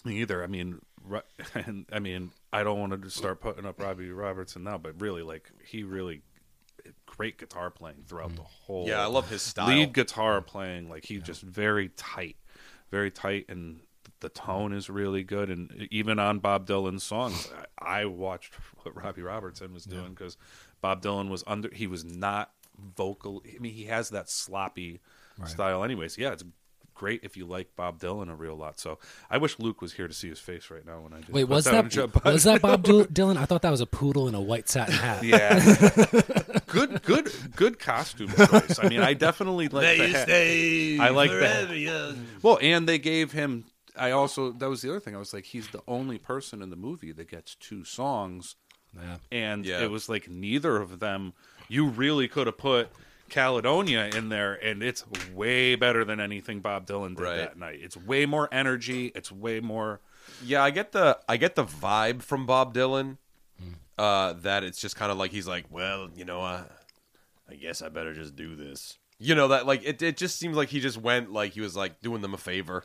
either 0.06 0.42
i 0.42 0.46
mean 0.46 0.80
and 1.54 1.86
i 1.92 1.98
mean 1.98 2.30
i 2.56 2.62
don't 2.62 2.78
want 2.78 3.02
to 3.02 3.10
start 3.10 3.40
putting 3.40 3.66
up 3.66 3.80
robbie 3.80 4.10
robertson 4.10 4.64
now 4.64 4.78
but 4.78 5.00
really 5.00 5.22
like 5.22 5.50
he 5.64 5.82
really 5.82 6.22
great 7.06 7.38
guitar 7.38 7.70
playing 7.70 8.04
throughout 8.06 8.34
the 8.36 8.42
mm. 8.42 8.50
whole 8.66 8.86
yeah, 8.86 9.02
I 9.02 9.06
love 9.06 9.28
his 9.28 9.42
style. 9.42 9.66
lead 9.66 9.92
guitar 9.92 10.40
playing 10.40 10.88
like 10.88 11.04
he 11.04 11.18
just 11.18 11.42
very 11.42 11.88
tight 11.96 12.36
very 12.90 13.10
tight 13.10 13.46
and 13.48 13.80
the 14.20 14.28
tone 14.28 14.72
is 14.72 14.88
really 14.88 15.24
good 15.24 15.50
and 15.50 15.88
even 15.90 16.18
on 16.18 16.38
bob 16.38 16.66
dylan's 16.66 17.02
songs 17.02 17.50
i, 17.80 18.02
I 18.02 18.04
watched 18.04 18.54
what 18.82 18.96
robbie 18.96 19.22
robertson 19.22 19.72
was 19.72 19.84
doing 19.84 20.10
because 20.10 20.36
bob 20.80 21.02
dylan 21.02 21.28
was 21.28 21.42
under 21.46 21.70
he 21.72 21.86
was 21.86 22.04
not 22.04 22.52
vocal 22.78 23.42
i 23.44 23.58
mean 23.58 23.72
he 23.72 23.84
has 23.84 24.10
that 24.10 24.30
sloppy 24.30 25.00
style 25.44 25.84
anyways. 25.84 26.16
Yeah 26.16 26.32
it's 26.32 26.44
great 26.96 27.20
if 27.22 27.36
you 27.36 27.46
like 27.46 27.68
bob 27.76 28.00
dylan 28.00 28.28
a 28.30 28.34
real 28.34 28.56
lot 28.56 28.80
so 28.80 28.98
i 29.30 29.36
wish 29.38 29.58
luke 29.58 29.80
was 29.80 29.92
here 29.92 30.08
to 30.08 30.14
see 30.14 30.28
his 30.28 30.40
face 30.40 30.70
right 30.70 30.84
now 30.84 30.98
when 31.00 31.12
i 31.12 31.18
just 31.20 31.30
Wait, 31.30 31.44
was 31.44 31.64
down 31.66 31.84
that 31.84 31.90
Joe 31.90 32.10
was 32.24 32.42
that 32.44 32.60
Bob 32.60 32.82
Dylan? 32.84 33.36
I 33.36 33.44
thought 33.44 33.62
that 33.62 33.70
was 33.70 33.80
a 33.80 33.86
poodle 33.86 34.26
in 34.28 34.34
a 34.34 34.40
white 34.40 34.68
satin 34.68 34.94
hat. 34.94 35.22
yeah 35.22 35.58
good 36.66 37.02
good 37.02 37.30
good 37.54 37.78
costume 37.78 38.28
choice 38.30 38.78
i 38.82 38.88
mean 38.88 39.00
i 39.00 39.14
definitely 39.14 39.68
like 39.68 39.96
the 39.98 40.08
hat. 40.08 40.28
I 40.28 41.08
like 41.10 41.30
that. 41.30 42.16
Well, 42.42 42.58
and 42.60 42.88
they 42.88 42.98
gave 42.98 43.32
him. 43.32 43.64
I 43.98 44.10
also 44.10 44.52
that 44.52 44.68
was 44.68 44.82
the 44.82 44.90
other 44.90 45.00
thing. 45.00 45.14
I 45.14 45.18
was 45.18 45.32
like, 45.32 45.44
he's 45.44 45.68
the 45.68 45.82
only 45.88 46.18
person 46.18 46.62
in 46.62 46.70
the 46.70 46.76
movie 46.76 47.12
that 47.12 47.28
gets 47.30 47.54
two 47.54 47.84
songs, 47.84 48.56
Yeah. 48.94 49.16
and 49.32 49.64
Yeah. 49.64 49.82
it 49.82 49.90
was 49.90 50.08
like 50.08 50.28
neither 50.28 50.76
of 50.76 50.98
them. 50.98 51.32
You 51.68 51.86
really 51.88 52.28
could 52.28 52.46
have 52.46 52.58
put 52.58 52.88
Caledonia 53.28 54.06
in 54.06 54.28
there, 54.28 54.54
and 54.54 54.82
it's 54.82 55.04
way 55.34 55.74
better 55.74 56.04
than 56.04 56.20
anything 56.20 56.60
Bob 56.60 56.86
Dylan 56.86 57.16
did 57.16 57.22
Right. 57.22 57.36
that 57.38 57.58
night. 57.58 57.80
It's 57.82 57.96
way 57.96 58.26
more 58.26 58.48
energy. 58.52 59.12
It's 59.14 59.30
way 59.32 59.60
more. 59.60 60.00
Yeah, 60.44 60.62
I 60.62 60.70
get 60.70 60.92
the 60.92 61.18
I 61.28 61.36
get 61.36 61.54
the 61.54 61.64
vibe 61.64 62.22
from 62.22 62.46
Bob 62.46 62.74
Dylan. 62.74 63.18
Uh, 63.98 64.34
that 64.42 64.62
it's 64.62 64.78
just 64.78 64.94
kind 64.94 65.10
of 65.10 65.16
like 65.16 65.30
he's 65.30 65.46
like, 65.48 65.64
well, 65.70 66.10
you 66.14 66.24
know, 66.26 66.42
I, 66.42 66.64
I 67.50 67.54
guess 67.54 67.80
I 67.80 67.88
better 67.88 68.12
just 68.12 68.36
do 68.36 68.54
this. 68.54 68.98
You 69.18 69.34
know 69.34 69.48
that 69.48 69.66
like 69.66 69.82
it. 69.84 70.02
It 70.02 70.18
just 70.18 70.38
seems 70.38 70.54
like 70.56 70.68
he 70.68 70.80
just 70.80 70.98
went 70.98 71.32
like 71.32 71.52
he 71.52 71.62
was 71.62 71.74
like 71.76 72.02
doing 72.02 72.20
them 72.20 72.34
a 72.34 72.38
favor, 72.38 72.84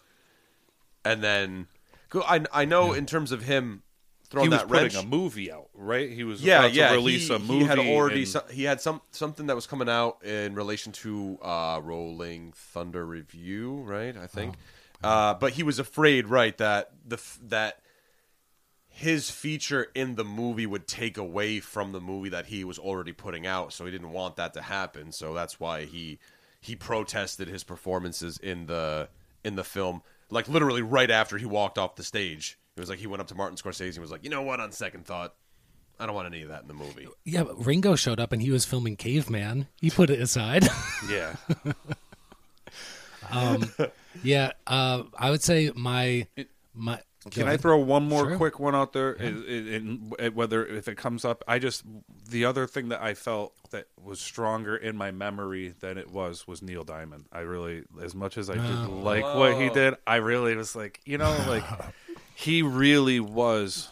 and 1.03 1.21
then 1.21 1.67
go. 2.09 2.21
I 2.21 2.45
I 2.53 2.63
know 2.63 2.93
in 2.93 3.05
terms 3.05 3.33
of 3.33 3.43
him 3.43 3.83
throwing 4.31 4.45
he 4.45 4.49
was 4.49 4.61
that 4.61 4.67
putting 4.67 4.83
wrench. 4.83 4.95
a 4.95 5.05
movie 5.05 5.51
out, 5.51 5.69
right? 5.75 6.09
He 6.09 6.23
was 6.23 6.41
yeah, 6.41 6.59
about 6.59 6.73
yeah. 6.73 6.89
to 6.89 6.95
release 6.95 7.27
he, 7.27 7.35
a 7.35 7.39
movie. 7.39 7.59
he 7.59 7.63
had 7.65 7.77
already 7.77 8.19
and- 8.21 8.27
so- 8.27 8.45
he 8.49 8.63
had 8.63 8.81
some 8.81 9.01
something 9.11 9.45
that 9.47 9.55
was 9.55 9.67
coming 9.67 9.89
out 9.89 10.23
in 10.23 10.55
relation 10.55 10.91
to 10.93 11.37
uh, 11.43 11.79
Rolling 11.83 12.53
Thunder 12.55 13.05
Revue, 13.05 13.83
right? 13.85 14.17
I 14.17 14.25
think, 14.27 14.55
uh, 15.03 15.35
but 15.35 15.53
he 15.53 15.63
was 15.63 15.77
afraid, 15.77 16.27
right, 16.27 16.57
that 16.57 16.91
the 17.05 17.21
that 17.43 17.79
his 18.87 19.31
feature 19.31 19.87
in 19.95 20.15
the 20.15 20.23
movie 20.23 20.65
would 20.65 20.87
take 20.87 21.17
away 21.17 21.59
from 21.59 21.91
the 21.91 22.01
movie 22.01 22.29
that 22.29 22.47
he 22.47 22.63
was 22.63 22.77
already 22.77 23.13
putting 23.13 23.47
out, 23.47 23.73
so 23.73 23.85
he 23.85 23.91
didn't 23.91 24.11
want 24.11 24.35
that 24.35 24.53
to 24.53 24.61
happen. 24.61 25.11
So 25.11 25.33
that's 25.33 25.59
why 25.59 25.85
he 25.85 26.19
he 26.59 26.75
protested 26.75 27.47
his 27.47 27.63
performances 27.63 28.37
in 28.37 28.67
the 28.67 29.09
in 29.43 29.55
the 29.55 29.63
film, 29.63 30.03
like 30.29 30.47
literally 30.47 30.81
right 30.81 31.09
after 31.09 31.37
he 31.37 31.45
walked 31.45 31.77
off 31.77 31.95
the 31.95 32.03
stage. 32.03 32.57
It 32.77 32.79
was 32.79 32.89
like 32.89 32.99
he 32.99 33.07
went 33.07 33.21
up 33.21 33.27
to 33.27 33.35
Martin 33.35 33.57
Scorsese 33.57 33.91
and 33.93 33.99
was 33.99 34.11
like, 34.11 34.23
"You 34.23 34.29
know 34.29 34.41
what? 34.43 34.59
On 34.61 34.71
second 34.71 35.05
thought, 35.05 35.35
I 35.99 36.05
don't 36.05 36.15
want 36.15 36.27
any 36.27 36.41
of 36.41 36.49
that 36.49 36.61
in 36.61 36.67
the 36.69 36.73
movie." 36.73 37.07
Yeah, 37.25 37.43
but 37.43 37.65
Ringo 37.65 37.95
showed 37.95 38.19
up 38.19 38.31
and 38.31 38.41
he 38.41 38.49
was 38.49 38.63
filming 38.65 38.95
Caveman. 38.95 39.67
He 39.81 39.89
put 39.89 40.09
it 40.09 40.21
aside. 40.21 40.63
yeah. 41.09 41.35
yeah, 44.23 44.51
uh, 44.67 45.03
I 45.17 45.29
would 45.31 45.41
say 45.43 45.71
my 45.75 46.27
my. 46.73 46.99
Can 47.29 47.45
go 47.45 47.51
I 47.51 47.57
throw 47.57 47.77
one 47.77 48.07
more 48.09 48.29
Sure. 48.29 48.37
quick 48.37 48.59
one 48.59 48.73
out 48.73 48.93
there? 48.93 49.13
is- 49.13 49.43
in- 49.45 50.11
in- 50.17 50.33
whether 50.33 50.65
if 50.65 50.87
it 50.87 50.97
comes 50.97 51.23
up, 51.23 51.43
I 51.47 51.59
just 51.59 51.83
the 52.29 52.45
other 52.45 52.65
thing 52.65 52.89
that 52.89 53.01
I 53.03 53.13
felt 53.13 53.53
that 53.69 53.85
was 54.01 54.19
stronger 54.19 54.75
in 54.75 54.97
my 54.97 55.11
memory 55.11 55.75
than 55.81 55.99
it 55.99 56.09
was 56.09 56.47
was 56.47 56.63
Neil 56.63 56.83
Diamond. 56.83 57.25
I 57.31 57.41
really, 57.41 57.83
as 58.01 58.15
much 58.15 58.39
as 58.39 58.49
I 58.49 58.55
did 58.55 58.63
Oh. 58.87 59.01
like 59.03 59.23
what 59.23 59.61
he 59.61 59.69
did, 59.69 59.93
I 60.07 60.15
really 60.15 60.55
was 60.55 60.75
like, 60.75 60.99
you 61.05 61.19
know, 61.19 61.29
like 61.47 61.63
he 62.41 62.61
really 62.63 63.19
was 63.19 63.89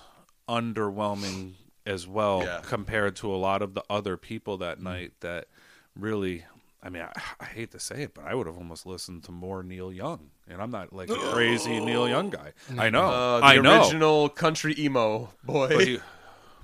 underwhelming 0.47 1.53
as 1.85 2.07
well 2.07 2.43
Yeah. 2.43 2.61
compared 2.65 3.15
to 3.17 3.33
a 3.33 3.37
lot 3.37 3.61
of 3.61 3.73
the 3.73 3.83
other 3.89 4.17
people 4.17 4.57
that 4.57 4.81
night 4.81 5.13
that 5.21 5.47
really 5.95 6.45
I 6.81 6.87
mean, 6.87 7.01
I, 7.01 7.11
I 7.41 7.45
hate 7.45 7.71
to 7.71 7.79
say 7.79 8.03
it, 8.03 8.13
but 8.13 8.23
I 8.23 8.33
would 8.33 8.47
have 8.47 8.55
almost 8.55 8.85
listened 8.85 9.25
to 9.25 9.33
more 9.33 9.63
Neil 9.63 9.91
Young, 9.91 10.29
and 10.47 10.61
I'm 10.61 10.71
not 10.71 10.93
like 10.93 11.09
a 11.09 11.15
crazy 11.33 11.77
Neil 11.81 12.07
Young 12.07 12.29
guy. 12.29 12.53
I 12.77 12.89
know, 12.89 13.03
Uh, 13.03 13.39
the 13.41 13.45
I 13.45 13.57
know. 13.57 13.81
original 13.81 14.29
country 14.29 14.73
emo 14.79 15.29
boy. 15.43 15.67
But, 15.67 15.87
he, 15.87 15.99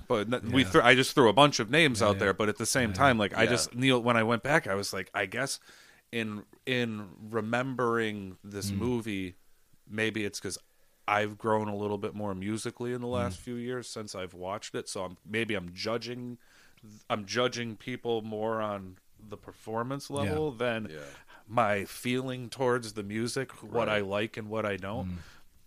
but 0.08 0.32
n- 0.32 0.52
we, 0.52 0.64
threw, 0.64 0.80
I 0.80 0.94
just 0.94 1.14
threw 1.14 1.28
a 1.28 1.34
bunch 1.34 1.60
of 1.60 1.68
names 1.70 2.00
out 2.00 2.14
yeah. 2.14 2.20
there. 2.20 2.32
But 2.32 2.48
at 2.48 2.56
the 2.56 2.64
same 2.64 2.94
time, 2.94 3.18
like 3.18 3.36
I 3.36 3.44
just 3.44 3.74
Neil, 3.74 4.00
when 4.02 4.16
I 4.16 4.22
went 4.22 4.42
back, 4.42 4.66
I 4.66 4.74
was 4.74 4.90
like, 4.94 5.10
I 5.12 5.26
guess 5.26 5.60
in 6.10 6.44
in 6.64 7.08
remembering 7.30 8.38
this 8.42 8.70
Mm. 8.70 8.78
movie, 8.78 9.34
maybe 9.86 10.24
it's 10.24 10.40
because 10.40 10.56
I've 11.08 11.38
grown 11.38 11.68
a 11.68 11.76
little 11.76 11.98
bit 11.98 12.14
more 12.14 12.34
musically 12.34 12.92
in 12.92 13.00
the 13.00 13.06
Mm. 13.06 13.12
last 13.12 13.38
few 13.38 13.54
years 13.54 13.88
since 13.88 14.14
I've 14.14 14.34
watched 14.34 14.74
it. 14.74 14.88
So 14.88 15.04
I'm, 15.04 15.16
maybe 15.24 15.54
I'm 15.54 15.72
judging, 15.72 16.38
I'm 17.08 17.24
judging 17.26 17.76
people 17.76 18.22
more 18.22 18.60
on 18.60 18.98
the 19.28 19.36
performance 19.36 20.10
level 20.10 20.50
than 20.52 20.88
Yeah. 20.90 20.98
my 21.48 21.84
feeling 21.84 22.48
towards 22.50 22.92
the 22.94 23.02
music, 23.02 23.52
what 23.62 23.88
I 23.88 24.00
like 24.00 24.36
and 24.36 24.48
what 24.48 24.66
I 24.66 24.76
don't. 24.76 25.18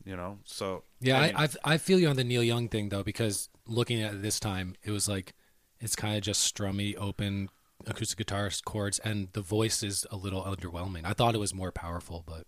You 0.06 0.16
know, 0.16 0.40
so 0.46 0.84
Yeah, 1.02 1.20
I 1.20 1.26
mean- 1.28 1.36
I, 1.36 1.44
I 1.44 1.50
I 1.74 1.78
feel 1.78 2.00
you 2.00 2.08
on 2.10 2.16
the 2.16 2.24
Neil 2.24 2.44
Young 2.44 2.68
thing 2.70 2.90
though 2.90 3.04
because 3.04 3.50
looking 3.68 4.02
at 4.02 4.14
it 4.16 4.22
this 4.22 4.40
time, 4.40 4.76
it 4.84 4.92
was 4.92 5.08
like 5.08 5.34
It's 5.82 5.96
kind 5.96 6.16
of 6.18 6.24
just 6.24 6.54
strummy, 6.54 6.96
open 6.98 7.50
acoustic 7.88 8.18
guitar 8.18 8.50
chords, 8.66 9.00
and 9.00 9.30
the 9.34 9.42
voice 9.42 9.84
is 9.84 10.06
a 10.12 10.18
little 10.18 10.44
underwhelming. 10.44 11.06
I 11.06 11.14
thought 11.14 11.36
it 11.36 11.40
was 11.40 11.54
more 11.54 11.72
powerful, 11.72 12.24
but 12.26 12.46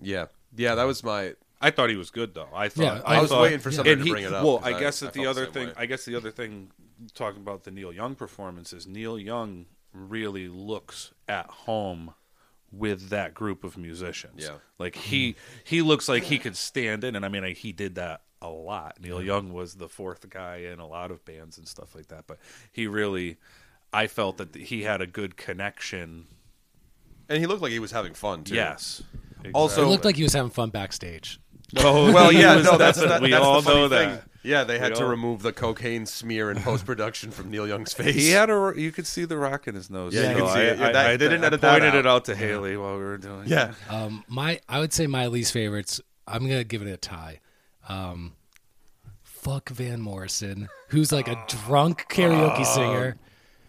Yeah, 0.00 0.26
yeah, 0.56 0.74
that 0.74 0.84
was 0.84 1.02
my. 1.04 1.34
I 1.62 1.70
thought 1.70 1.88
he 1.90 1.96
was 1.96 2.10
good 2.10 2.34
though. 2.34 2.48
I 2.52 2.68
thought 2.68 2.82
Yeah, 2.82 3.02
I, 3.06 3.16
I 3.16 3.20
was 3.22 3.30
thought- 3.30 3.42
waiting 3.42 3.60
for 3.60 3.70
somebody 3.70 3.92
and 3.92 4.00
to 4.00 4.04
he- 4.04 4.10
bring 4.10 4.24
it 4.24 4.32
up, 4.32 4.44
Well, 4.44 4.60
I 4.62 4.74
I- 4.74 4.80
guess 4.80 5.02
I 5.02 5.06
that 5.06 5.14
the 5.14 5.22
felt 5.22 5.36
the 5.36 5.40
other 5.42 5.44
same 5.46 5.52
thing, 5.54 5.66
way. 5.68 5.74
I 5.76 5.86
guess 5.86 6.04
the 6.04 6.16
other 6.16 6.30
thing, 6.30 6.70
talking 7.14 7.40
about 7.40 7.64
the 7.64 7.70
Neil 7.70 7.92
Young 7.92 8.14
performance 8.14 8.72
is 8.72 8.86
Neil 8.86 9.18
Young 9.18 9.66
really 9.94 10.48
looks 10.48 11.12
at 11.28 11.46
home 11.46 12.14
with 12.72 13.10
that 13.10 13.34
group 13.34 13.64
of 13.64 13.76
musicians. 13.76 14.42
Yeah. 14.44 14.56
like 14.78 14.96
he 14.96 15.36
he 15.62 15.82
looks 15.82 16.08
like 16.08 16.24
he 16.24 16.38
could 16.38 16.56
stand 16.56 17.04
in, 17.04 17.14
and 17.14 17.24
I 17.24 17.28
mean 17.28 17.44
I, 17.44 17.52
he 17.52 17.70
did 17.72 17.94
that 17.96 18.22
a 18.40 18.48
lot. 18.48 18.98
Neil 19.00 19.18
mm-hmm. 19.18 19.26
Young 19.26 19.52
was 19.52 19.74
the 19.74 19.88
fourth 19.88 20.28
guy 20.30 20.56
in 20.72 20.80
a 20.80 20.86
lot 20.86 21.10
of 21.10 21.24
bands 21.24 21.58
and 21.58 21.68
stuff 21.68 21.94
like 21.94 22.08
that, 22.08 22.26
but 22.26 22.38
he 22.72 22.86
really, 22.86 23.36
I 23.92 24.06
felt 24.06 24.38
that 24.38 24.54
he 24.56 24.82
had 24.82 25.00
a 25.02 25.06
good 25.06 25.36
connection. 25.36 26.26
And 27.28 27.38
he 27.38 27.46
looked 27.46 27.62
like 27.62 27.72
he 27.72 27.78
was 27.78 27.92
having 27.92 28.14
fun 28.14 28.42
too. 28.44 28.54
Yes. 28.54 29.02
Also- 29.54 29.84
it 29.84 29.88
looked 29.88 30.04
like 30.04 30.16
he 30.16 30.22
was 30.22 30.32
having 30.32 30.50
fun 30.50 30.70
backstage. 30.70 31.38
Oh, 31.78 32.12
Well, 32.12 32.30
yeah, 32.32 32.60
no, 32.60 32.76
that's 32.76 32.98
that, 33.00 33.22
we 33.22 33.30
that's 33.30 33.44
all 33.44 33.60
the 33.62 33.70
funny 33.70 33.80
know 33.82 33.88
thing. 33.88 34.08
that. 34.10 34.28
Yeah, 34.44 34.64
they 34.64 34.78
had 34.78 34.90
We 34.92 34.96
to 34.98 35.04
all- 35.04 35.10
remove 35.10 35.42
the 35.42 35.52
cocaine 35.52 36.04
smear 36.04 36.50
in 36.50 36.58
post 36.62 36.84
production 36.84 37.30
from 37.30 37.50
Neil 37.50 37.66
Young's 37.66 37.92
face. 37.92 38.14
He 38.14 38.30
had 38.30 38.50
a. 38.50 38.72
You 38.76 38.90
could 38.92 39.06
see 39.06 39.24
the 39.24 39.36
rock 39.38 39.68
in 39.68 39.74
his 39.74 39.88
nose. 39.88 40.14
Yeah, 40.14 40.32
you 40.32 40.38
so 40.38 40.44
can 40.46 40.54
see 40.54 40.60
I, 40.60 40.62
it. 40.64 40.78
Yeah, 40.78 40.86
I- 40.88 40.92
that- 40.92 41.06
I- 41.06 41.16
they 41.16 41.28
didn't 41.28 41.44
I 41.44 41.46
edit 41.46 41.60
that 41.60 41.70
pointed 41.72 41.88
out. 41.90 41.94
it 41.94 42.06
out 42.06 42.24
to 42.26 42.34
Haley 42.34 42.76
while 42.76 42.96
we 42.96 43.02
were 43.04 43.18
doing. 43.18 43.44
yeah, 43.46 43.70
it. 43.70 43.92
Um, 43.92 44.24
my 44.28 44.60
I 44.68 44.80
would 44.80 44.92
say 44.92 45.06
my 45.06 45.28
least 45.28 45.52
favorites. 45.52 46.00
I'm 46.26 46.42
gonna 46.42 46.64
give 46.64 46.82
it 46.82 46.88
a 46.90 46.96
tie. 46.96 47.40
Um, 47.88 48.34
fuck 49.22 49.68
Van 49.70 50.00
Morrison, 50.00 50.68
who's 50.88 51.10
like 51.12 51.28
a 51.28 51.42
drunk 51.48 52.06
karaoke 52.10 52.64
singer. 52.66 53.16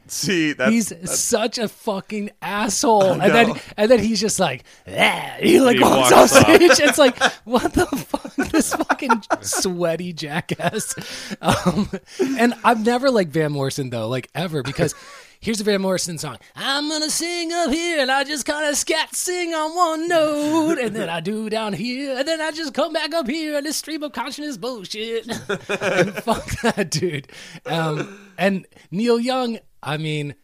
See 0.07 0.53
that's, 0.53 0.71
he's 0.71 0.89
that's 0.89 1.19
such 1.19 1.57
a 1.57 1.67
fucking 1.67 2.31
asshole, 2.41 3.13
and 3.21 3.33
then 3.33 3.59
and 3.77 3.89
then 3.89 3.99
he's 3.99 4.19
just 4.21 4.39
like, 4.39 4.63
he 4.85 5.59
like 5.59 5.77
He 5.77 5.81
walks 5.83 6.11
walks 6.11 6.33
off. 6.35 6.43
stage. 6.43 6.79
It's 6.79 6.97
like, 6.97 7.21
what 7.45 7.73
the 7.73 7.85
fuck, 7.85 8.35
this 8.51 8.73
fucking 8.73 9.23
sweaty 9.41 10.13
jackass. 10.13 10.95
Um, 11.41 11.89
and 12.37 12.53
I've 12.63 12.85
never 12.85 13.09
liked 13.11 13.31
Van 13.31 13.51
Morrison 13.51 13.89
though, 13.89 14.07
like 14.07 14.29
ever, 14.35 14.63
because. 14.63 14.93
Here's 15.39 15.59
a 15.59 15.65
Van 15.65 15.81
Morrison 15.81 16.17
song. 16.17 16.37
I'm 16.55 16.87
gonna 16.87 17.09
sing 17.09 17.51
up 17.51 17.69
here, 17.69 17.99
and 17.99 18.09
I 18.09 18.23
just 18.23 18.45
kind 18.45 18.65
of 18.69 18.77
scat 18.77 19.13
sing 19.13 19.53
on 19.53 19.75
one 19.75 20.07
note, 20.07 20.77
and 20.79 20.95
then 20.95 21.09
I 21.09 21.19
do 21.19 21.49
down 21.49 21.73
here, 21.73 22.15
and 22.17 22.25
then 22.25 22.39
I 22.39 22.51
just 22.51 22.73
come 22.73 22.93
back 22.93 23.13
up 23.13 23.27
here, 23.27 23.57
and 23.57 23.65
this 23.65 23.75
stream 23.75 24.03
of 24.03 24.13
consciousness 24.13 24.55
bullshit. 24.55 25.27
and 25.49 26.13
fuck 26.15 26.45
that 26.61 26.89
dude. 26.89 27.27
Um, 27.65 28.31
and 28.37 28.65
Neil 28.89 29.19
Young, 29.19 29.59
I 29.83 29.97
mean, 29.97 30.35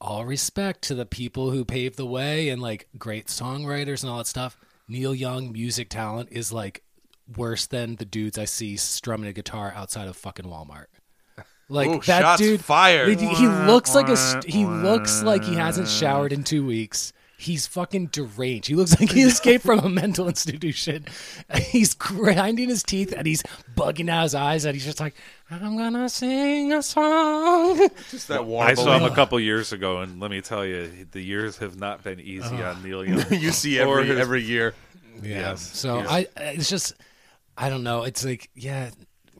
all 0.00 0.24
respect 0.24 0.82
to 0.82 0.94
the 0.94 1.06
people 1.06 1.50
who 1.50 1.64
paved 1.64 1.96
the 1.96 2.06
way 2.06 2.48
and 2.48 2.60
like 2.60 2.88
great 2.98 3.26
songwriters 3.26 4.02
and 4.02 4.10
all 4.10 4.18
that 4.18 4.26
stuff. 4.26 4.56
Neil 4.88 5.14
Young 5.14 5.52
music 5.52 5.88
talent 5.88 6.30
is 6.32 6.52
like 6.52 6.82
worse 7.36 7.66
than 7.66 7.96
the 7.96 8.04
dudes 8.04 8.38
I 8.38 8.44
see 8.44 8.76
strumming 8.76 9.28
a 9.28 9.32
guitar 9.32 9.72
outside 9.74 10.08
of 10.08 10.16
fucking 10.16 10.46
Walmart. 10.46 10.86
Like 11.68 11.88
Ooh, 11.88 12.00
that 12.00 12.38
dude 12.38 12.62
fired. 12.62 13.18
He, 13.18 13.26
he 13.26 13.46
looks 13.46 13.94
like 13.94 14.08
a 14.08 14.42
he 14.46 14.66
looks 14.66 15.22
like 15.22 15.44
he 15.44 15.54
hasn't 15.54 15.88
showered 15.88 16.32
in 16.32 16.44
2 16.44 16.64
weeks. 16.66 17.12
He's 17.36 17.66
fucking 17.66 18.06
deranged. 18.06 18.68
He 18.68 18.74
looks 18.74 18.98
like 18.98 19.10
he 19.10 19.22
escaped 19.32 19.64
from 19.64 19.80
a 19.80 19.88
mental 19.88 20.28
institution. 20.28 21.04
He's 21.56 21.92
grinding 21.94 22.68
his 22.68 22.82
teeth 22.82 23.12
and 23.16 23.26
he's 23.26 23.42
bugging 23.76 24.08
out 24.08 24.22
his 24.22 24.34
eyes 24.34 24.64
and 24.64 24.74
he's 24.74 24.84
just 24.84 25.00
like, 25.00 25.14
I'm 25.50 25.76
gonna 25.76 26.08
sing 26.08 26.72
a 26.72 26.82
song. 26.82 27.88
just 28.10 28.28
that 28.28 28.42
I 28.42 28.74
saw 28.74 28.96
him 28.96 29.04
a 29.10 29.14
couple 29.14 29.38
years 29.40 29.72
ago, 29.72 30.00
and 30.00 30.20
let 30.20 30.30
me 30.30 30.40
tell 30.40 30.64
you, 30.64 31.06
the 31.10 31.20
years 31.20 31.58
have 31.58 31.78
not 31.78 32.02
been 32.02 32.18
easy 32.20 32.62
on 32.62 32.82
Neil 32.82 33.04
Young. 33.04 33.24
you 33.30 33.50
see 33.50 33.78
every 33.78 34.10
every 34.18 34.42
year. 34.42 34.74
Yeah. 35.22 35.50
Yes. 35.50 35.60
So 35.76 35.98
Yes. 35.98 36.08
I, 36.08 36.26
it's 36.36 36.68
just, 36.70 36.94
I 37.56 37.68
don't 37.68 37.82
know. 37.84 38.04
It's 38.04 38.24
like, 38.24 38.48
yeah, 38.54 38.90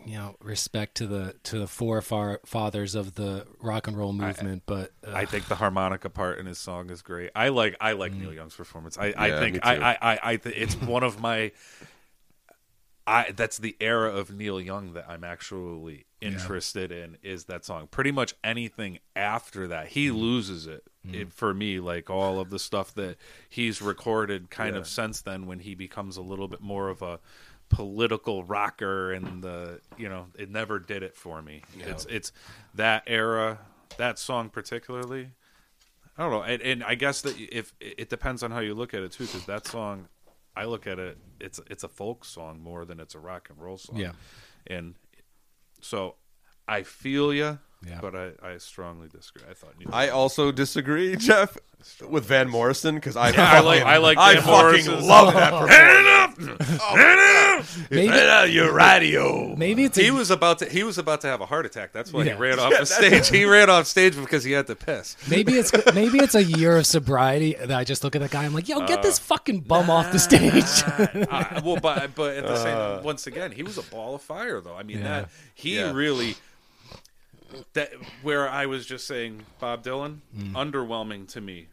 you 0.07 0.17
know, 0.17 0.37
respect 0.41 0.97
to 0.97 1.07
the 1.07 1.35
to 1.45 1.59
the 1.59 1.67
forefathers 1.67 2.95
of 2.95 3.15
the 3.15 3.47
rock 3.61 3.87
and 3.87 3.97
roll 3.97 4.13
movement, 4.13 4.63
but 4.67 4.93
uh, 5.07 5.13
I 5.13 5.25
think 5.25 5.49
the 5.49 5.57
harmonica 5.57 6.11
part 6.11 6.39
in 6.39 6.47
his 6.47 6.59
song 6.59 6.91
is 6.91 7.03
great. 7.03 7.31
I 7.35 7.49
like 7.49 7.77
I 7.81 7.93
like 7.93 8.13
mm-hmm. 8.13 8.23
Neil 8.23 8.35
Young's 8.35 8.55
performance. 8.55 8.99
I, 8.99 9.07
Yeah, 9.07 9.15
I 9.17 9.31
think. 9.41 9.59
I 9.63 9.77
I 9.77 9.97
I, 10.01 10.19
I 10.23 10.37
th- 10.37 10.57
it's 10.57 10.75
one 10.81 11.03
of 11.03 11.21
my 11.21 11.53
I 13.07 13.33
that's 13.33 13.59
the 13.59 13.77
era 13.81 14.11
of 14.11 14.31
Neil 14.31 14.61
Young 14.61 14.95
that 14.95 15.07
I'm 15.09 15.25
actually 15.25 16.07
interested 16.21 16.91
in 16.91 17.19
is 17.23 17.45
that 17.45 17.65
song. 17.65 17.87
Pretty 17.91 18.11
much 18.11 18.35
anything 18.43 18.99
after 19.15 19.69
that, 19.69 19.89
he 19.89 20.09
mm-hmm. 20.09 20.17
loses 20.17 20.67
it. 20.67 20.85
Mm-hmm. 21.07 21.15
It, 21.15 21.33
for 21.33 21.53
me, 21.53 21.81
like 21.81 22.09
all 22.09 22.41
of 22.41 22.49
the 22.49 22.59
stuff 22.59 22.95
that 22.95 23.19
he's 23.49 23.83
recorded, 23.83 24.49
kind 24.49 24.75
Yeah. 24.75 24.81
of 24.81 24.87
since 24.87 25.21
then, 25.21 25.47
when 25.47 25.59
he 25.59 25.75
becomes 25.75 26.17
a 26.17 26.23
little 26.23 26.49
bit 26.49 26.63
more 26.63 26.89
of 26.89 27.03
a 27.03 27.21
political 27.69 28.45
rocker, 28.45 29.13
and 29.13 29.43
the 29.43 29.81
you 29.97 30.09
know, 30.09 30.27
it 30.39 30.51
never 30.51 30.79
did 30.79 31.03
it 31.03 31.17
for 31.17 31.43
me. 31.43 31.63
It's 31.79 32.07
it's 32.07 32.33
that 32.75 33.05
era, 33.07 33.59
that 33.97 34.19
song 34.19 34.51
particularly. 34.51 35.31
I 36.17 36.23
don't 36.23 36.31
know, 36.31 36.43
and, 36.43 36.63
and 36.63 36.85
I 36.85 36.95
guess 36.95 37.23
that 37.23 37.35
if 37.39 37.75
it 37.81 38.09
depends 38.09 38.45
on 38.45 38.53
how 38.53 38.61
you 38.61 38.75
look 38.75 38.95
at 38.95 39.03
it 39.03 39.13
too, 39.13 39.25
because 39.25 39.47
that 39.47 39.67
song, 39.67 40.09
I 40.57 40.65
look 40.67 40.87
at 40.87 40.99
it, 41.01 41.19
it's 41.41 41.61
it's 41.69 41.83
a 41.83 41.89
folk 41.89 42.25
song 42.25 42.61
more 42.63 42.85
than 42.85 43.01
it's 43.01 43.17
a 43.17 43.19
rock 43.19 43.49
and 43.51 43.61
roll 43.61 43.79
song. 43.79 43.97
Yeah. 43.97 44.13
and 44.67 44.95
so 45.81 46.15
I 46.69 46.83
feel 46.83 47.35
you, 47.35 47.59
Yeah. 47.89 47.99
but 48.01 48.15
I, 48.17 48.31
I 48.43 48.59
strongly 48.59 49.09
disagree. 49.09 49.43
I 49.51 49.55
thought 49.55 49.79
Neil 49.79 49.89
I 49.93 50.09
also 50.09 50.51
disagree, 50.53 51.17
Jeff, 51.19 51.57
with 52.09 52.25
Van 52.27 52.49
Morrison 52.49 52.95
because 52.95 53.17
I, 53.17 53.29
I 53.29 53.33
fucking, 53.33 53.65
like- 53.67 53.83
I 53.83 53.97
like 53.99 54.19
I 54.19 54.35
Van 54.35 54.43
fucking 54.43 54.53
Morrison's- 54.87 55.07
love 55.07 55.35
that 55.35 55.51
performance. 56.39 57.89
maybe 57.91 58.09
Turn 58.09 58.29
on 58.29 58.51
your 58.51 58.73
radio. 58.73 59.55
maybe 59.57 59.85
it's 59.85 59.97
he 59.97 60.09
a, 60.09 60.13
was 60.13 60.31
about 60.31 60.59
to 60.59 60.67
he 60.69 60.83
was 60.83 60.99
about 60.99 61.21
to 61.23 61.27
have 61.29 61.41
a 61.41 61.47
heart 61.47 61.67
attack. 61.67 61.93
That's 61.93 62.13
why 62.13 62.25
Yeah. 62.25 62.35
he 62.35 62.41
ran 62.41 62.59
off 62.59 62.73
the 62.79 62.85
stage. 62.87 63.29
He 63.29 63.45
ran 63.45 63.71
off 63.71 63.87
stage 63.87 64.17
because 64.17 64.43
he 64.45 64.53
had 64.53 64.67
to 64.69 64.75
piss. 64.77 65.17
maybe 65.29 65.53
it's 65.55 65.73
maybe 65.95 66.19
it's 66.19 66.35
a 66.35 66.43
year 66.43 66.77
of 66.77 66.87
sobriety 66.87 67.55
that 67.55 67.71
I 67.71 67.85
just 67.85 68.03
look 68.05 68.17
at 68.17 68.23
that 68.23 68.31
guy. 68.31 68.45
I'm 68.45 68.55
like, 68.55 68.69
yo, 68.69 68.81
get 68.87 68.99
Uh, 68.99 69.03
this 69.03 69.19
fucking 69.19 69.61
bum 69.61 69.91
off 69.91 70.11
the 70.13 70.19
stage. 70.19 70.65
I, 71.31 71.61
well, 71.65 71.77
but 71.81 72.15
but 72.15 72.37
at 72.37 72.45
the 72.47 72.57
same 72.57 73.05
once 73.05 73.27
again, 73.27 73.53
he 73.53 73.63
was 73.63 73.79
a 73.79 73.83
ball 73.83 74.15
of 74.15 74.23
fire 74.23 74.61
though. 74.61 74.75
I 74.75 74.83
mean 74.83 74.99
Yeah. 74.99 75.05
that 75.21 75.29
he 75.55 75.77
Yeah. 75.77 75.93
really 75.93 76.37
that 77.75 77.93
where 78.23 78.49
I 78.49 78.67
was 78.67 78.87
just 78.87 79.07
saying 79.07 79.43
Bob 79.61 79.83
Dylan 79.83 80.19
mm. 80.37 80.53
underwhelming 80.53 81.29
to 81.29 81.41
me. 81.41 81.69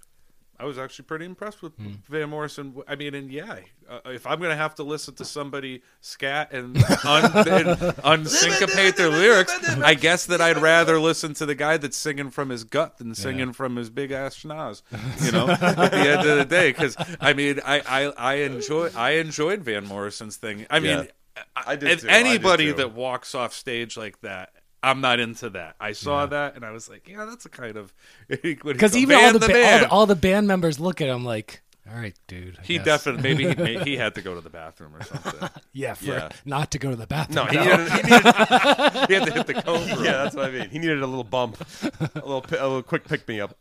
I 0.62 0.65
was 0.65 0.78
actually 0.78 1.06
pretty 1.06 1.26
impressed 1.26 1.63
with 1.63 1.76
mm. 1.80 1.96
Van 2.08 2.30
Morrison. 2.30 2.76
I 2.88 2.96
mean, 2.96 3.15
and 3.15 3.32
yeah, 3.32 3.62
uh, 3.89 4.00
if 4.06 4.28
I'm 4.28 4.38
going 4.38 4.52
to 4.52 4.56
have 4.56 4.76
to 4.76 4.84
listen 4.84 5.15
to 5.15 5.26
somebody 5.26 5.82
scat 6.02 6.52
and, 6.52 6.78
un- 7.04 7.48
and 7.48 7.80
unsyncopate 8.04 8.96
their 8.96 9.10
lyrics, 9.10 9.52
I 9.80 9.96
guess 9.96 10.28
that 10.28 10.39
I'd 10.39 10.60
rather 10.60 11.00
listen 11.00 11.34
to 11.36 11.48
the 11.48 11.56
guy 11.56 11.78
that's 11.78 11.98
singing 11.98 12.30
from 12.30 12.50
his 12.50 12.63
gut 12.63 13.00
than 13.00 13.15
singing 13.15 13.54
from 13.54 13.76
his 13.76 13.89
big 13.89 14.12
ass 14.12 14.38
schnoz. 14.38 14.84
You 15.26 15.32
know, 15.32 15.50
at 15.50 15.91
the 15.91 15.98
end 15.98 16.30
of 16.30 16.38
the 16.38 16.46
day, 16.46 16.70
because 16.70 16.96
I 17.20 17.34
mean, 17.34 17.60
I, 17.65 17.80
I 17.80 18.02
I 18.12 18.34
enjoy 18.36 18.91
I 18.96 19.12
enjoyed 19.13 19.63
Van 19.63 19.88
Morrison's 19.88 20.38
thing. 20.38 20.67
I 20.70 20.80
mean, 20.80 21.00
Yeah. 21.00 21.06
Uh, 21.36 21.41
I 21.56 21.76
did 21.76 21.91
and 21.91 22.00
too. 22.02 22.10
I 22.10 22.12
did 22.12 22.28
anybody 22.28 22.65
too. 22.67 22.74
that 22.74 22.94
walks 22.94 23.34
off 23.34 23.54
stage 23.54 23.98
like 23.98 24.22
that. 24.22 24.54
I'm 24.84 25.02
not 25.02 25.20
into 25.20 25.50
that. 25.52 25.76
I 25.80 25.91
saw 25.91 26.26
that 26.26 26.56
and 26.56 26.65
I 26.65 26.72
was 26.72 26.89
like, 26.89 27.08
yeah, 27.08 27.26
that's 27.26 27.46
a 27.46 27.50
kind 27.50 27.78
of 27.78 27.94
Because 28.28 28.96
even 28.98 29.17
all 29.17 29.34
the, 29.34 29.39
ba- 29.39 29.46
all 29.74 29.80
the 29.80 29.89
all 29.89 30.06
the 30.06 30.15
band 30.15 30.48
members 30.48 30.80
look 30.80 31.02
at 31.02 31.08
him 31.10 31.24
like, 31.24 31.62
all 31.89 31.96
right, 31.98 32.15
dude. 32.28 32.58
I 32.60 32.63
he 32.63 32.76
guess." 32.78 32.86
definitely 32.86 33.22
maybe 33.24 33.48
he, 33.50 33.56
may, 33.56 33.84
he 33.84 33.98
had 34.04 34.15
to 34.15 34.22
go 34.22 34.34
to 34.36 34.41
the 34.41 34.50
bathroom 34.50 34.96
or 34.96 35.04
something. 35.04 35.50
yeah, 35.74 35.94
for 35.96 36.06
Yeah. 36.06 36.30
not 36.46 36.72
to 36.72 36.80
go 36.80 36.89
to 36.91 36.96
the 36.96 37.08
bathroom. 37.08 37.36
No, 37.36 37.52
he 37.52 37.58
needed, 37.58 37.89
he 37.91 38.02
needed 38.02 39.08
he 39.08 39.13
had 39.13 39.26
to 39.26 39.34
hit 39.34 39.48
the 39.48 39.62
cone. 39.65 39.88
yeah, 40.04 40.24
that's 40.24 40.36
what 40.36 40.46
I 40.46 40.52
mean. 40.52 40.70
He 40.70 40.80
needed 40.80 41.02
a 41.02 41.08
little 41.08 41.24
bump, 41.24 41.58
a 41.84 42.20
little, 42.20 42.44
a 42.50 42.67
little 42.67 42.84
quick 42.84 43.06
pick 43.08 43.28
me 43.28 43.39
up. 43.39 43.58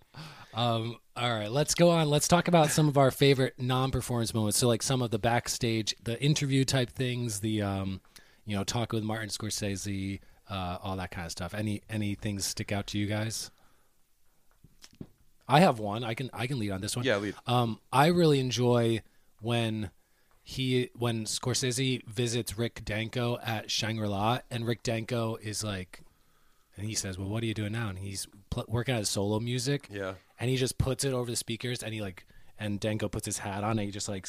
Um, 0.53 0.97
all 1.17 1.33
right, 1.33 1.51
let's 1.51 1.75
go 1.75 1.91
on. 1.91 2.09
Let's 2.11 2.27
talk 2.29 2.49
about 2.49 2.71
some 2.71 2.89
of 2.89 2.99
our 2.99 3.11
favorite 3.11 3.55
non-performance 3.59 4.35
moments. 4.35 4.59
So, 4.59 4.67
like 4.69 4.83
some 4.83 5.01
of 5.03 5.11
the 5.11 5.19
backstage, 5.19 5.95
the 6.03 6.21
interview 6.23 6.65
type 6.65 6.91
things, 6.91 7.41
the 7.41 7.63
um, 7.63 8.01
you 8.47 8.57
know, 8.57 8.65
talk 8.65 8.93
with 8.93 9.03
Martin 9.05 9.29
Scorsese, 9.29 10.19
uh, 10.51 10.79
all 10.83 10.97
that 10.97 11.11
kind 11.13 11.25
of 11.27 11.33
stuff. 11.33 11.55
Any 11.55 11.83
any 11.89 12.15
things 12.15 12.45
stick 12.45 12.73
out 12.73 12.87
to 12.89 12.99
you 12.99 13.07
guys? 13.07 13.51
I 15.49 15.61
have 15.61 15.79
one. 15.79 16.05
I 16.05 16.15
can 16.15 16.31
I 16.33 16.47
can 16.47 16.59
lead 16.59 16.71
on 16.71 16.81
this 16.81 16.97
one. 16.97 17.05
Yeah, 17.05 17.17
lead. 17.17 17.35
Um, 17.47 17.81
I 17.93 18.07
really 18.07 18.39
enjoy 18.41 19.03
when 19.41 19.91
he 20.43 20.91
when 20.97 21.25
Scorsese 21.25 22.05
visits 22.07 22.57
Rick 22.59 22.85
Danko 22.85 23.39
at 23.45 23.71
Shangri 23.71 24.09
La, 24.09 24.41
and 24.51 24.67
Rick 24.67 24.83
Danko 24.83 25.37
is 25.37 25.65
like, 25.65 26.01
and 26.77 26.87
he 26.87 26.95
says, 26.95 27.19
"Well, 27.19 27.29
what 27.29 27.43
are 27.43 27.47
you 27.47 27.55
doing 27.55 27.73
now?" 27.73 27.89
And 27.89 27.99
he's 27.99 28.27
pl- 28.51 28.67
working 28.69 28.95
on 28.95 29.01
his 29.01 29.09
solo 29.11 29.41
music. 29.41 29.89
Yeah. 29.91 30.15
and 30.39 30.49
he 30.51 30.57
just 30.57 30.79
puts 30.79 31.05
it 31.05 31.13
over 31.13 31.31
the 31.31 31.37
speakers, 31.37 31.83
and 31.83 31.93
he 31.93 32.01
like, 32.01 32.27
and 32.59 32.79
Danko 32.81 33.09
puts 33.09 33.27
his 33.27 33.39
hat 33.39 33.65
on, 33.65 33.73
and 33.73 33.81
he 33.81 33.91
just 33.91 34.09
like 34.09 34.29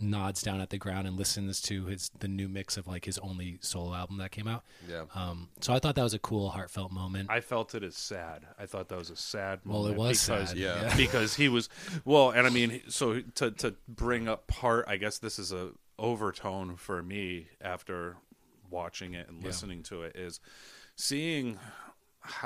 nods 0.00 0.42
down 0.42 0.60
at 0.60 0.70
the 0.70 0.78
ground 0.78 1.06
and 1.06 1.16
listens 1.16 1.60
to 1.62 1.86
his 1.86 2.10
the 2.18 2.28
new 2.28 2.48
mix 2.48 2.76
of 2.76 2.86
like 2.86 3.04
his 3.04 3.18
only 3.18 3.58
solo 3.60 3.94
album 3.94 4.18
that 4.18 4.30
came 4.30 4.46
out. 4.46 4.64
Yeah. 4.88 5.04
Um, 5.14 5.48
so 5.60 5.72
I 5.72 5.78
thought 5.78 5.94
that 5.96 6.02
was 6.02 6.14
a 6.14 6.18
cool, 6.18 6.50
heartfelt 6.50 6.92
moment. 6.92 7.30
I 7.30 7.40
felt 7.40 7.74
it 7.74 7.82
as 7.82 7.96
sad. 7.96 8.46
I 8.58 8.66
thought 8.66 8.88
that 8.88 8.98
was 8.98 9.10
a 9.10 9.16
sad 9.16 9.64
moment. 9.64 9.84
Well, 9.84 9.92
it 9.92 10.08
was 10.08 10.26
because, 10.26 10.48
sad, 10.50 10.58
yeah. 10.58 10.94
because 10.96 11.34
he 11.34 11.48
was 11.48 11.68
well, 12.04 12.30
and 12.30 12.46
I 12.46 12.50
mean, 12.50 12.80
so 12.88 13.20
to 13.36 13.50
to 13.52 13.74
bring 13.88 14.28
up 14.28 14.46
part, 14.46 14.86
I 14.88 14.96
guess 14.96 15.18
this 15.18 15.38
is 15.38 15.52
a 15.52 15.70
overtone 15.98 16.76
for 16.76 17.02
me 17.02 17.48
after 17.60 18.16
watching 18.70 19.14
it 19.14 19.28
and 19.28 19.40
Yeah. 19.40 19.46
listening 19.46 19.82
to 19.84 20.02
it 20.02 20.14
is 20.14 20.40
seeing 20.94 21.58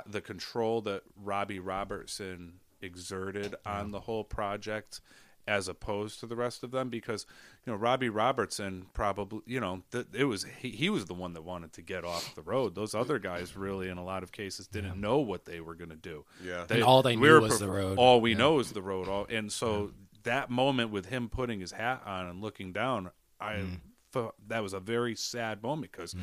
the 0.07 0.21
control 0.21 0.81
that 0.83 1.03
Robbie 1.17 1.59
Robertson 1.59 2.61
exerted 2.81 3.55
on 3.67 3.91
the 3.91 4.01
whole 4.01 4.25
project 4.25 5.01
as 5.49 5.67
opposed 5.67 6.21
to 6.21 6.27
the 6.27 6.37
rest 6.37 6.63
of 6.63 6.71
them 6.71 6.89
because 6.89 7.27
you 7.67 7.73
know 7.73 7.77
Robbie 7.79 8.09
Robertson 8.09 8.87
probably 8.95 9.41
you 9.47 9.59
know 9.61 9.83
th- 9.91 10.07
it 10.13 10.25
was 10.25 10.45
he, 10.61 10.71
he 10.71 10.89
was 10.89 11.07
the 11.07 11.15
one 11.15 11.33
that 11.33 11.43
wanted 11.43 11.73
to 11.75 11.83
get 11.83 12.05
off 12.05 12.35
the 12.37 12.43
road 12.43 12.75
those 12.77 12.95
other 12.95 13.19
guys 13.19 13.57
really 13.57 13.89
in 13.89 13.99
a 13.99 14.05
lot 14.05 14.23
of 14.23 14.31
cases 14.31 14.69
didn't 14.69 15.01
know 15.01 15.19
what 15.19 15.45
they 15.45 15.61
were 15.61 15.75
going 15.75 15.91
to 15.91 15.97
do 15.97 16.25
Yeah. 16.45 16.65
And 16.71 16.85
all 16.85 17.03
they 17.03 17.17
we 17.17 17.23
knew 17.27 17.33
were 17.35 17.41
was 17.41 17.59
the 17.59 17.69
road. 17.69 17.99
all 17.99 18.21
we 18.21 18.31
Yeah. 18.33 18.39
know 18.39 18.59
is 18.61 18.71
the 18.73 18.83
road 18.83 19.09
all 19.09 19.27
and 19.29 19.51
so 19.51 19.91
that 20.23 20.49
moment 20.51 20.93
with 20.93 21.07
him 21.07 21.29
putting 21.29 21.59
his 21.61 21.73
hat 21.73 22.03
on 22.07 22.27
and 22.27 22.41
looking 22.41 22.73
down 22.73 23.11
I 23.41 23.55
Mm. 23.55 23.81
thought 24.13 24.35
that 24.47 24.63
was 24.63 24.75
a 24.75 24.81
very 24.81 25.17
sad 25.17 25.61
moment 25.63 25.91
because 25.91 26.15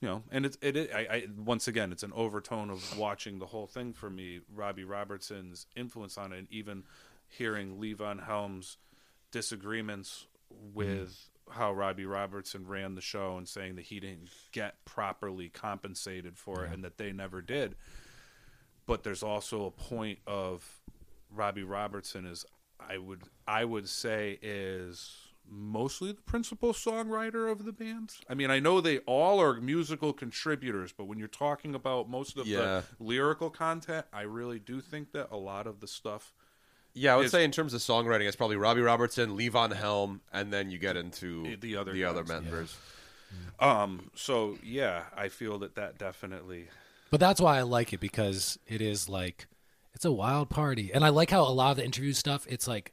you 0.00 0.08
know 0.08 0.24
and 0.32 0.44
it's 0.44 0.58
it, 0.60 0.76
it 0.76 0.90
I, 0.92 0.98
I 1.00 1.26
once 1.36 1.68
again 1.68 1.92
it's 1.92 2.02
an 2.02 2.12
overtone 2.12 2.70
of 2.70 2.98
watching 2.98 3.38
the 3.38 3.46
whole 3.46 3.68
thing 3.68 3.92
for 3.92 4.10
me 4.10 4.40
Robbie 4.52 4.82
Robertson's 4.84 5.66
influence 5.76 6.18
on 6.18 6.32
it 6.32 6.38
and 6.38 6.48
even 6.50 6.82
hearing 7.36 7.76
Levon 7.76 8.24
Helm's 8.24 8.78
disagreements 9.30 10.26
mm-hmm. 10.52 10.74
with 10.74 11.28
how 11.50 11.72
Robbie 11.72 12.06
Robertson 12.06 12.66
ran 12.66 12.94
the 12.94 13.00
show 13.02 13.36
and 13.36 13.46
saying 13.46 13.76
that 13.76 13.84
he 13.86 14.00
didn't 14.00 14.30
get 14.52 14.84
properly 14.84 15.48
compensated 15.48 16.38
for 16.38 16.64
it 16.64 16.72
and 16.72 16.82
that 16.84 16.96
they 16.96 17.12
never 17.12 17.42
did 17.42 17.74
but 18.86 19.02
there's 19.02 19.22
also 19.22 19.66
a 19.66 19.70
point 19.70 20.18
of 20.26 20.80
Robbie 21.30 21.62
Robertson 21.62 22.26
is 22.26 22.44
I 22.80 22.98
would 22.98 23.22
I 23.46 23.64
would 23.64 23.88
say 23.88 24.38
is 24.42 25.10
mostly 25.46 26.12
the 26.12 26.22
principal 26.22 26.72
songwriter 26.72 27.50
of 27.50 27.64
the 27.64 27.72
band. 27.72 28.12
I 28.30 28.34
mean, 28.34 28.50
I 28.50 28.60
know 28.60 28.80
they 28.80 28.98
all 29.00 29.40
are 29.40 29.60
musical 29.60 30.12
contributors, 30.12 30.92
but 30.92 31.04
when 31.04 31.18
you're 31.18 31.28
talking 31.28 31.74
about 31.74 32.08
most 32.08 32.38
of 32.38 32.46
Yeah. 32.46 32.82
the 32.98 33.04
lyrical 33.04 33.50
content, 33.50 34.06
I 34.12 34.22
really 34.22 34.58
do 34.58 34.80
think 34.80 35.12
that 35.12 35.28
a 35.30 35.36
lot 35.36 35.66
of 35.66 35.80
the 35.80 35.86
stuff 35.86 36.32
Yeah, 36.94 37.14
I 37.14 37.16
would 37.16 37.26
is- 37.26 37.32
say 37.32 37.44
in 37.44 37.50
terms 37.50 37.74
of 37.74 37.80
songwriting, 37.80 38.26
it's 38.26 38.36
probably 38.36 38.56
Robbie 38.56 38.80
Robertson, 38.82 39.36
Levon 39.36 39.72
Helm, 39.74 40.20
and 40.32 40.52
then 40.52 40.70
you 40.70 40.78
get 40.78 40.96
into 40.96 41.56
The 41.56 41.76
other 41.76 41.92
the 41.92 42.04
other 42.04 42.22
guys, 42.22 42.28
members. 42.42 42.76
um 43.58 44.10
so 44.14 44.56
yeah, 44.62 45.04
I 45.16 45.28
feel 45.28 45.58
that 45.60 45.74
that 45.76 45.98
definitely 45.98 46.68
But 47.10 47.20
that's 47.20 47.40
why 47.40 47.58
I 47.58 47.62
like 47.62 47.92
it 47.92 48.00
because 48.00 48.58
it 48.66 48.80
is 48.80 49.08
like 49.08 49.46
it's 49.94 50.04
a 50.04 50.12
wild 50.12 50.50
party, 50.50 50.92
and 50.92 51.04
I 51.04 51.10
like 51.10 51.30
how 51.30 51.42
a 51.42 51.50
lot 51.52 51.70
of 51.72 51.76
the 51.76 51.84
interview 51.84 52.12
stuff. 52.12 52.46
It's 52.48 52.66
like 52.66 52.92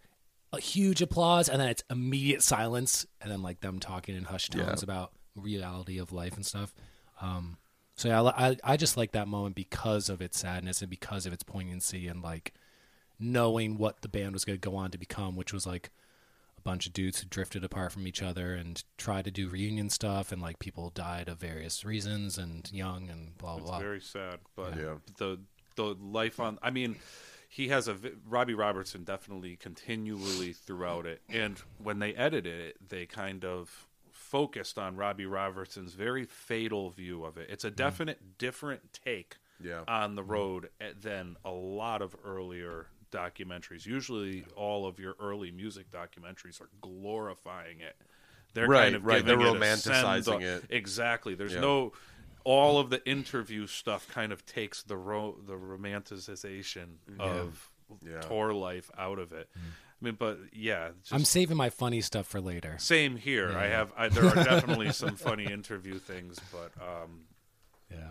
a 0.54 0.60
huge 0.60 1.02
applause, 1.02 1.50
and 1.50 1.60
then 1.60 1.70
it's 1.70 1.84
immediate 1.90 2.44
silence, 2.44 3.06
and 3.22 3.32
then 3.32 3.42
like 3.42 3.62
them 3.62 3.80
talking 3.80 4.16
in 4.16 4.26
hushed 4.26 4.52
tones 4.52 4.82
Yeah. 4.82 4.84
about 4.84 5.12
reality 5.36 5.98
of 5.98 6.12
life 6.12 6.36
and 6.36 6.46
stuff. 6.46 6.74
Um, 7.20 7.58
so 7.96 8.08
yeah, 8.10 8.22
I 8.22 8.58
I 8.64 8.78
just 8.78 8.98
like 8.98 9.14
that 9.14 9.28
moment 9.28 9.56
because 9.56 10.10
of 10.10 10.22
its 10.22 10.38
sadness 10.40 10.82
and 10.82 10.90
because 10.92 11.26
of 11.26 11.34
its 11.34 11.42
poignancy 11.44 12.08
and 12.08 12.22
like 12.22 12.54
knowing 13.22 13.78
what 13.78 14.02
the 14.02 14.10
band 14.10 14.34
was 14.34 14.44
going 14.46 14.60
to 14.60 14.70
go 14.70 14.76
on 14.76 14.92
to 14.92 14.98
become, 14.98 15.36
which 15.36 15.54
was 15.54 15.66
like 15.68 15.92
a 16.58 16.62
bunch 16.62 16.88
of 16.88 16.94
dudes 16.94 17.20
who 17.20 17.28
drifted 17.28 17.64
apart 17.64 17.92
from 17.92 18.06
each 18.08 18.22
other 18.22 18.54
and 18.54 18.84
tried 18.98 19.26
to 19.26 19.32
do 19.32 19.48
reunion 19.50 19.90
stuff, 19.90 20.32
and 20.32 20.42
like 20.42 20.60
people 20.60 20.90
died 20.90 21.28
of 21.30 21.38
various 21.40 21.86
reasons 21.86 22.38
and 22.38 22.70
young 22.72 23.10
and 23.10 23.38
blah 23.38 23.54
blah 23.56 23.58
It's 23.60 23.70
blah. 23.70 23.80
very 23.80 24.02
sad, 24.02 24.40
but 24.56 24.76
Yeah. 24.78 24.96
the 25.18 25.40
the 25.76 25.96
life 25.96 26.40
on. 26.40 26.60
I 26.62 26.70
mean, 26.70 26.98
he 27.48 27.70
has 27.70 27.88
a 27.88 27.98
Robbie 28.28 28.54
Robertson 28.54 29.04
definitely 29.06 29.56
continually 29.56 30.52
throughout 30.54 31.06
it, 31.06 31.22
and 31.30 31.58
when 31.82 32.00
they 32.00 32.14
edited 32.16 32.60
it, 32.60 32.90
they 32.90 33.06
kind 33.06 33.46
of 33.46 33.88
focused 34.12 34.78
on 34.78 34.96
Robbie 34.96 35.26
Robertson's 35.26 35.94
very 35.94 36.26
fatal 36.26 36.90
view 36.90 37.24
of 37.26 37.38
it. 37.38 37.50
It's 37.50 37.64
a 37.66 37.72
definite 37.72 38.38
different 38.38 38.94
take 38.94 39.38
Yeah. 39.62 39.84
on 39.88 40.16
the 40.16 40.24
road 40.24 40.70
eh, 40.80 40.92
than 41.00 41.36
a 41.44 41.52
lot 41.52 42.02
of 42.02 42.16
earlier 42.24 42.88
documentaries. 43.12 43.86
Usually, 43.86 44.46
all 44.56 44.86
of 44.88 45.00
your 45.00 45.16
early 45.20 45.52
music 45.52 45.92
documentaries 45.92 46.60
are 46.62 46.70
glorifying 46.82 47.82
it. 47.82 47.96
They're 48.54 48.68
Right, 48.68 48.84
kind 48.84 48.96
of 48.96 49.06
right. 49.06 49.24
giving 49.26 49.40
They're 49.40 49.48
it 49.48 49.62
a 49.62 49.78
send 49.78 50.06
romanticizing 50.06 50.42
it. 50.42 50.64
Exactly. 50.70 51.36
There's 51.36 51.54
Yeah. 51.54 51.62
no 51.62 51.94
all 52.44 52.80
of 52.80 52.90
the 52.90 53.08
interview 53.08 53.68
stuff 53.68 54.08
kind 54.08 54.32
of 54.34 54.44
takes 54.48 54.82
the 54.82 54.98
ro- 54.98 55.38
the 55.46 55.54
romanticization 55.54 56.96
of 57.20 57.70
Yeah. 58.06 58.22
tour 58.22 58.54
life 58.54 58.90
out 58.98 59.20
of 59.20 59.32
it. 59.32 59.50
I 59.56 59.60
mean, 60.06 60.16
but 60.16 60.40
yeah, 60.52 60.90
just 61.02 61.14
I'm 61.14 61.24
saving 61.26 61.58
my 61.58 61.70
funny 61.70 62.02
stuff 62.02 62.26
for 62.28 62.42
later. 62.42 62.76
same 62.80 63.16
here. 63.18 63.56
I 63.56 63.68
have 63.68 63.94
I, 63.96 64.10
there 64.10 64.26
are 64.26 64.44
definitely 64.44 64.92
some 64.92 65.16
funny 65.16 65.46
interview 65.46 66.00
things, 66.00 66.40
but 66.52 66.72
um, 66.82 67.26
Yeah. 67.92 68.10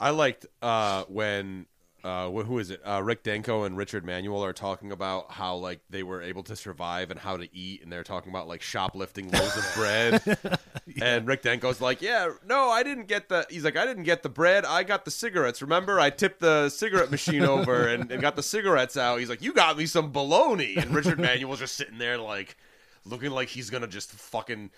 I 0.00 0.10
liked 0.10 0.46
uh, 0.62 1.04
when 1.08 1.66
uh, 2.06 2.30
who 2.30 2.58
is 2.60 2.70
it? 2.70 2.80
Uh, 2.86 3.02
Rick 3.02 3.24
Danko 3.24 3.64
and 3.64 3.76
Richard 3.76 4.04
Manuel 4.04 4.44
are 4.44 4.52
talking 4.52 4.92
about 4.92 5.32
how 5.32 5.56
like 5.56 5.80
they 5.90 6.04
were 6.04 6.22
able 6.22 6.44
to 6.44 6.54
survive 6.54 7.10
and 7.10 7.18
how 7.18 7.36
to 7.36 7.54
eat, 7.54 7.82
and 7.82 7.92
they're 7.92 8.04
talking 8.04 8.30
about 8.30 8.46
like 8.46 8.62
shoplifting 8.62 9.30
loaves 9.30 9.56
of 9.56 9.74
bread. 9.74 10.58
And 11.02 11.26
Rick 11.26 11.42
Danko's 11.42 11.80
like, 11.80 12.00
"Yeah, 12.00 12.30
no, 12.46 12.70
I 12.70 12.82
didn't 12.82 13.06
get 13.06 13.28
the." 13.28 13.44
He's 13.50 13.64
like, 13.64 13.76
"I 13.76 13.84
didn't 13.84 14.04
get 14.04 14.22
the 14.22 14.28
bread. 14.28 14.64
I 14.64 14.82
got 14.82 15.04
the 15.04 15.10
cigarettes. 15.10 15.60
Remember, 15.60 16.00
I 16.00 16.08
tipped 16.10 16.40
the 16.40 16.70
cigarette 16.70 17.10
machine 17.10 17.42
over 17.44 17.88
and, 17.88 18.10
and 18.10 18.22
got 18.22 18.36
the 18.36 18.42
cigarettes 18.42 18.96
out." 18.96 19.18
He's 19.18 19.28
like, 19.28 19.42
"You 19.42 19.52
got 19.52 19.76
me 19.76 19.84
some 19.84 20.10
bologna." 20.12 20.76
And 20.76 20.94
Richard 20.94 21.18
Manuel's 21.18 21.58
just 21.58 21.74
sitting 21.74 21.98
there 21.98 22.16
like 22.16 22.56
looking 23.04 23.30
like 23.30 23.48
he's 23.48 23.68
gonna 23.68 23.88
just 23.88 24.10
fucking 24.12 24.70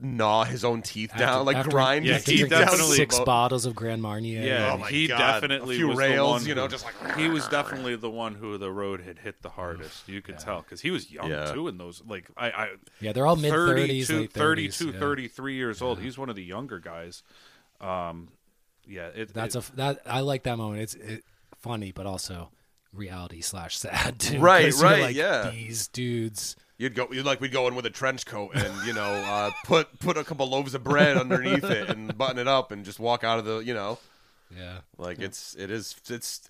gnaw 0.00 0.44
his 0.44 0.64
own 0.64 0.80
teeth 0.80 1.10
down, 1.18 1.44
like 1.44 1.56
after- 1.56 1.70
grind 1.72 2.04
Yeah, 2.06 2.14
his 2.14 2.24
he 2.26 2.36
teeth 2.38 2.50
down. 2.50 2.60
definitely- 2.66 2.96
six 2.96 3.18
Bo- 3.18 3.24
bottles 3.24 3.66
of 3.66 3.74
Grand 3.74 4.00
Marnier. 4.00 4.42
yeah, 4.42 4.72
Oh 4.72 4.78
my 4.78 4.90
he 4.90 5.08
God. 5.08 5.18
definitely 5.18 5.74
A 5.74 5.78
few 5.78 5.88
was 5.88 5.96
the 5.96 6.02
rails, 6.02 6.30
one 6.30 6.46
you 6.46 6.54
know, 6.54 6.62
who- 6.62 6.68
just 6.68 6.84
like 6.84 7.16
he 7.16 7.28
was 7.28 7.48
definitely 7.50 7.96
the 7.96 8.08
one 8.10 8.34
who 8.36 8.56
the 8.58 8.70
road 8.70 9.00
had 9.00 9.18
hit 9.18 9.42
the 9.42 9.50
hardest. 9.50 10.08
You 10.08 10.22
could 10.22 10.38
tell 10.38 10.62
because 10.62 10.80
he 10.80 10.90
was 10.92 11.10
young 11.10 11.28
Yeah. 11.30 11.52
too 11.52 11.66
in 11.68 11.78
those 11.78 12.00
like 12.06 12.26
I, 12.36 12.50
I 12.50 12.68
Yeah, 13.00 13.12
they're 13.12 13.26
all 13.26 13.34
mid 13.36 13.52
30s, 13.52 14.06
32, 14.06 14.28
32 14.28 14.86
yeah. 14.90 14.98
33 15.00 15.54
years 15.56 15.82
old. 15.82 15.98
He's 15.98 16.16
one 16.16 16.28
of 16.28 16.36
the 16.36 16.44
younger 16.44 16.78
guys. 16.78 17.22
Um, 17.80 18.28
yeah, 18.86 19.08
it, 19.08 19.34
That's 19.34 19.54
it, 19.56 19.68
a 19.68 19.76
that 19.76 20.00
I 20.06 20.20
like 20.20 20.44
that 20.44 20.56
moment. 20.58 20.82
It's 20.82 20.94
it, 20.94 21.24
funny, 21.58 21.90
but 21.92 22.06
also 22.06 22.50
reality 22.92 23.40
slash 23.40 23.76
sad 23.76 24.18
too. 24.20 24.38
Right, 24.38 24.64
'cause 24.66 24.80
you're 24.80 24.90
right, 24.90 25.02
like, 25.02 25.16
yeah. 25.16 25.50
These 25.50 25.88
dudes. 25.88 26.56
You'd 26.78 26.94
go, 26.94 27.08
you'd 27.10 27.26
like 27.26 27.40
we'd 27.40 27.50
go 27.52 27.66
in 27.66 27.74
with 27.74 27.86
a 27.86 27.90
trench 27.90 28.24
coat 28.24 28.54
and 28.54 28.86
you 28.86 28.92
know 28.92 29.02
uh, 29.02 29.50
put 29.64 29.98
put 29.98 30.16
a 30.16 30.22
couple 30.24 30.48
loaves 30.48 30.74
of 30.74 30.84
bread 30.84 31.16
underneath 31.16 31.64
it 31.64 31.90
and 31.90 32.16
button 32.16 32.38
it 32.38 32.46
up 32.46 32.70
and 32.70 32.84
just 32.84 33.00
walk 33.00 33.24
out 33.24 33.38
of 33.40 33.44
the 33.44 33.58
you 33.58 33.74
know 33.74 33.98
Yeah. 34.56 34.78
like 34.96 35.18
it's 35.18 35.56
it 35.56 35.70
is 35.72 35.96
it's 36.08 36.48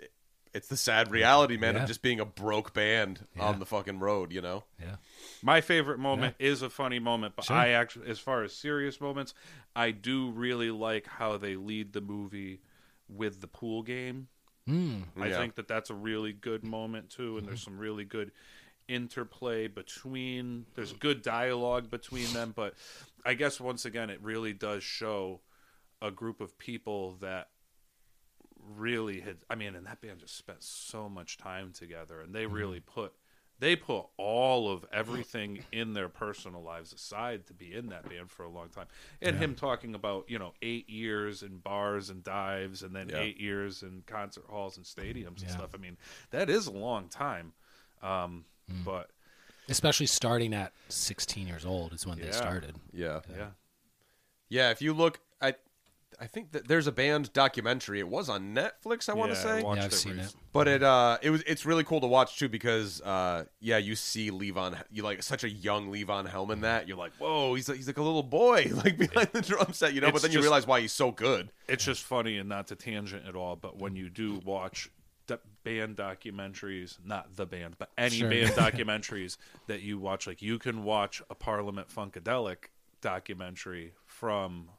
it's 0.52 0.68
the 0.68 0.76
sad 0.76 1.10
reality 1.10 1.56
man 1.56 1.76
Yeah. 1.76 1.82
of 1.82 1.88
just 1.88 2.02
being 2.02 2.20
a 2.20 2.26
broke 2.26 2.74
band 2.74 3.26
Yeah. 3.36 3.44
on 3.44 3.58
the 3.58 3.64
fucking 3.66 4.00
road 4.00 4.30
you 4.30 4.42
know 4.42 4.64
Yeah. 4.78 4.96
my 5.42 5.62
favorite 5.62 5.98
moment 5.98 6.34
is 6.38 6.60
a 6.60 6.68
funny 6.68 6.98
moment, 6.98 7.34
but 7.34 7.46
Sure. 7.46 7.56
I 7.56 7.68
actually, 7.70 8.08
as 8.10 8.18
far 8.18 8.42
as 8.42 8.52
serious 8.54 9.00
moments, 9.00 9.32
I 9.74 9.92
do 9.92 10.30
really 10.30 10.70
like 10.70 11.06
how 11.06 11.38
they 11.38 11.56
lead 11.56 11.92
the 11.94 12.00
movie 12.02 12.60
with 13.08 13.40
the 13.40 13.46
pool 13.48 13.82
game. 13.82 14.28
Mm. 14.68 15.04
I 15.18 15.28
Yeah. 15.28 15.38
think 15.38 15.54
that 15.54 15.68
that's 15.68 15.88
a 15.88 15.94
really 15.94 16.32
good 16.34 16.64
moment 16.64 17.08
too, 17.08 17.38
and 17.38 17.46
there's 17.48 17.62
some 17.62 17.78
really 17.78 18.04
good 18.04 18.30
interplay 18.88 19.68
between. 19.68 20.66
There's 20.74 20.92
good 20.92 21.22
dialogue 21.22 21.90
between 21.90 22.32
them, 22.32 22.52
but 22.56 22.74
I 23.24 23.34
guess 23.34 23.60
once 23.60 23.84
again, 23.84 24.10
it 24.10 24.20
really 24.22 24.52
does 24.52 24.82
show 24.82 25.40
a 26.00 26.10
group 26.10 26.40
of 26.40 26.58
people 26.58 27.16
that 27.20 27.48
really 28.58 29.20
had. 29.20 29.36
I 29.48 29.54
mean, 29.54 29.74
and 29.74 29.86
that 29.86 30.00
band 30.00 30.20
just 30.20 30.36
spent 30.36 30.62
so 30.62 31.08
much 31.08 31.36
time 31.38 31.72
together, 31.72 32.20
and 32.20 32.34
they 32.34 32.46
really 32.46 32.80
put. 32.80 33.12
They 33.60 33.74
put 33.74 34.06
all 34.18 34.70
of 34.70 34.84
everything 34.92 35.64
in 35.72 35.92
their 35.92 36.08
personal 36.08 36.62
lives 36.62 36.92
aside 36.92 37.44
to 37.48 37.52
be 37.52 37.74
in 37.74 37.88
that 37.88 38.08
band 38.08 38.30
for 38.30 38.44
a 38.44 38.48
long 38.48 38.68
time. 38.68 38.86
And 39.20 39.34
him 39.34 39.56
talking 39.56 39.96
about, 39.96 40.30
you 40.30 40.38
know, 40.38 40.54
eight 40.62 40.88
years 40.88 41.42
in 41.42 41.58
bars 41.58 42.08
and 42.08 42.22
dives 42.22 42.84
and 42.84 42.94
then 42.94 43.08
Yeah. 43.08 43.18
eight 43.18 43.40
years 43.40 43.82
in 43.82 44.04
concert 44.06 44.44
halls 44.48 44.76
and 44.76 44.86
stadiums 44.86 45.40
and 45.40 45.48
Yeah. 45.48 45.56
stuff. 45.56 45.74
I 45.74 45.78
mean, 45.78 45.98
that 46.30 46.48
is 46.48 46.68
a 46.68 46.72
long 46.72 47.08
time. 47.08 47.52
Um, 48.00 48.44
Mm. 48.72 48.84
But 48.84 49.10
Especially 49.68 50.06
starting 50.06 50.54
at 50.54 50.72
16 50.88 51.46
years 51.46 51.64
old 51.66 51.92
is 51.92 52.06
when 52.06 52.18
they 52.18 52.30
started. 52.32 52.74
yeah 52.92 53.20
yeah, 53.36 53.48
yeah 54.48 54.70
if 54.70 54.80
you 54.82 54.92
look 54.94 55.20
I 55.40 55.54
I 56.20 56.26
think 56.26 56.50
that 56.52 56.66
there's 56.66 56.88
a 56.88 56.92
band 56.92 57.32
documentary. 57.32 58.00
It 58.00 58.08
was 58.08 58.28
on 58.28 58.52
Netflix. 58.52 59.08
I 59.08 59.12
want 59.12 59.30
to 59.30 59.36
Yeah, 59.36 59.42
say, 59.42 59.50
I 59.58 59.58
yeah, 59.60 59.84
I've 59.84 59.92
it 59.92 59.94
seen 59.94 60.18
it. 60.18 60.34
but 60.52 60.66
it 60.66 60.82
uh 60.82 61.18
it 61.22 61.30
was 61.30 61.42
it's 61.46 61.64
really 61.66 61.84
cool 61.84 62.00
to 62.00 62.06
watch 62.06 62.38
too 62.38 62.48
because 62.48 63.00
uh 63.02 63.44
yeah 63.60 63.76
you 63.76 63.94
see 63.94 64.30
Levon 64.30 64.76
you 64.90 65.02
like 65.02 65.22
such 65.22 65.44
a 65.44 65.48
young 65.50 65.92
Levon 65.92 66.26
Helm 66.28 66.50
in 66.50 66.62
that 66.62 66.88
you're 66.88 66.96
like 66.96 67.12
whoa 67.18 67.54
he's 67.54 67.68
like, 67.68 67.76
he's 67.76 67.86
like 67.86 67.98
a 67.98 68.02
little 68.02 68.22
boy 68.24 68.68
like 68.74 68.96
behind 68.98 69.28
the 69.32 69.42
drum 69.42 69.72
set 69.72 69.92
you 69.94 70.00
know 70.00 70.08
but 70.08 70.14
It's 70.16 70.22
then 70.22 70.32
you 70.32 70.38
just- 70.38 70.44
realize 70.44 70.66
why 70.66 70.80
he's 70.80 70.92
so 70.92 71.12
good. 71.12 71.50
it's 71.68 71.84
just 71.84 72.02
funny 72.02 72.38
and 72.38 72.48
not 72.48 72.66
to 72.68 72.74
tangent 72.74 73.26
at 73.28 73.36
all, 73.36 73.54
but 73.54 73.78
when 73.78 73.94
you 73.94 74.08
do 74.10 74.40
watch 74.44 74.88
the 74.88 74.97
band 75.64 75.96
documentaries, 75.96 76.98
not 77.04 77.36
the 77.36 77.44
band, 77.46 77.76
but 77.78 77.90
any 77.98 78.18
Sure. 78.18 78.30
band 78.30 78.50
documentaries 78.54 79.36
that 79.66 79.82
you 79.82 79.98
watch, 79.98 80.26
like 80.26 80.40
you 80.40 80.58
can 80.58 80.84
watch 80.84 81.22
a 81.28 81.34
Parliament 81.34 81.88
Funkadelic 81.88 82.70
documentary 83.00 83.92
from 84.06 84.70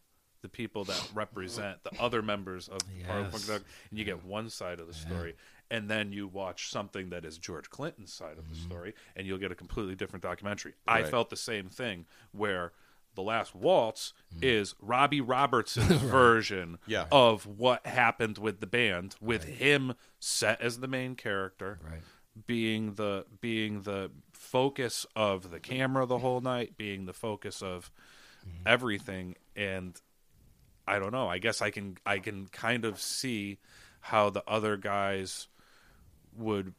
the 0.41 0.49
people 0.49 0.85
that 0.85 1.09
represent 1.13 1.83
the 1.83 1.91
other 2.01 2.21
members 2.21 2.67
of 2.67 2.79
Parliament 3.05 3.33
Funkadelic, 3.33 3.63
and 3.89 3.99
you 3.99 4.05
get 4.05 4.23
one 4.23 4.49
side 4.49 4.79
of 4.79 4.87
the 4.87 4.93
story. 4.93 5.35
And 5.71 5.87
then 5.87 6.11
you 6.11 6.27
watch 6.27 6.71
something 6.71 7.09
that 7.11 7.25
is 7.25 7.37
George 7.37 7.69
Clinton's 7.69 8.11
side 8.11 8.39
of 8.39 8.49
the 8.49 8.55
mm-hmm. 8.55 8.65
story, 8.65 8.93
and 9.15 9.27
you'll 9.27 9.37
get 9.37 9.51
a 9.51 9.55
completely 9.55 9.93
different 9.93 10.23
documentary. 10.23 10.73
I 10.87 11.03
felt 11.03 11.29
the 11.29 11.35
same 11.35 11.69
thing 11.69 12.07
where 12.31 12.71
the 13.15 13.21
last 13.23 13.53
waltz 13.55 14.13
Mm. 14.35 14.43
is 14.43 14.75
Robbie 14.79 15.21
Robertson's 15.21 16.01
version 16.01 16.77
Yeah. 16.85 17.07
of 17.11 17.45
what 17.45 17.85
happened 17.85 18.37
with 18.37 18.59
the 18.59 18.67
band, 18.67 19.15
with 19.19 19.43
him 19.45 19.95
set 20.19 20.61
as 20.61 20.79
the 20.79 20.87
main 20.87 21.15
character, 21.15 21.79
Right. 21.83 22.01
being 22.47 22.93
the 22.93 23.25
being 23.41 23.81
the 23.81 24.11
focus 24.31 25.05
of 25.15 25.49
the 25.51 25.59
camera 25.59 26.05
the 26.05 26.19
whole 26.19 26.41
night, 26.41 26.77
being 26.77 27.05
the 27.05 27.13
focus 27.13 27.61
of 27.61 27.91
Mm-hmm. 28.47 28.67
everything, 28.67 29.35
and 29.55 29.99
I 30.87 30.97
don't 30.97 31.11
know. 31.11 31.27
I 31.27 31.39
guess 31.39 31.61
I 31.61 31.71
can 31.71 31.97
I 32.05 32.19
can 32.19 32.47
kind 32.47 32.85
of 32.85 32.99
see 33.01 33.59
how 33.99 34.29
the 34.29 34.43
other 34.47 34.77
guys 34.77 35.49
would 36.37 36.73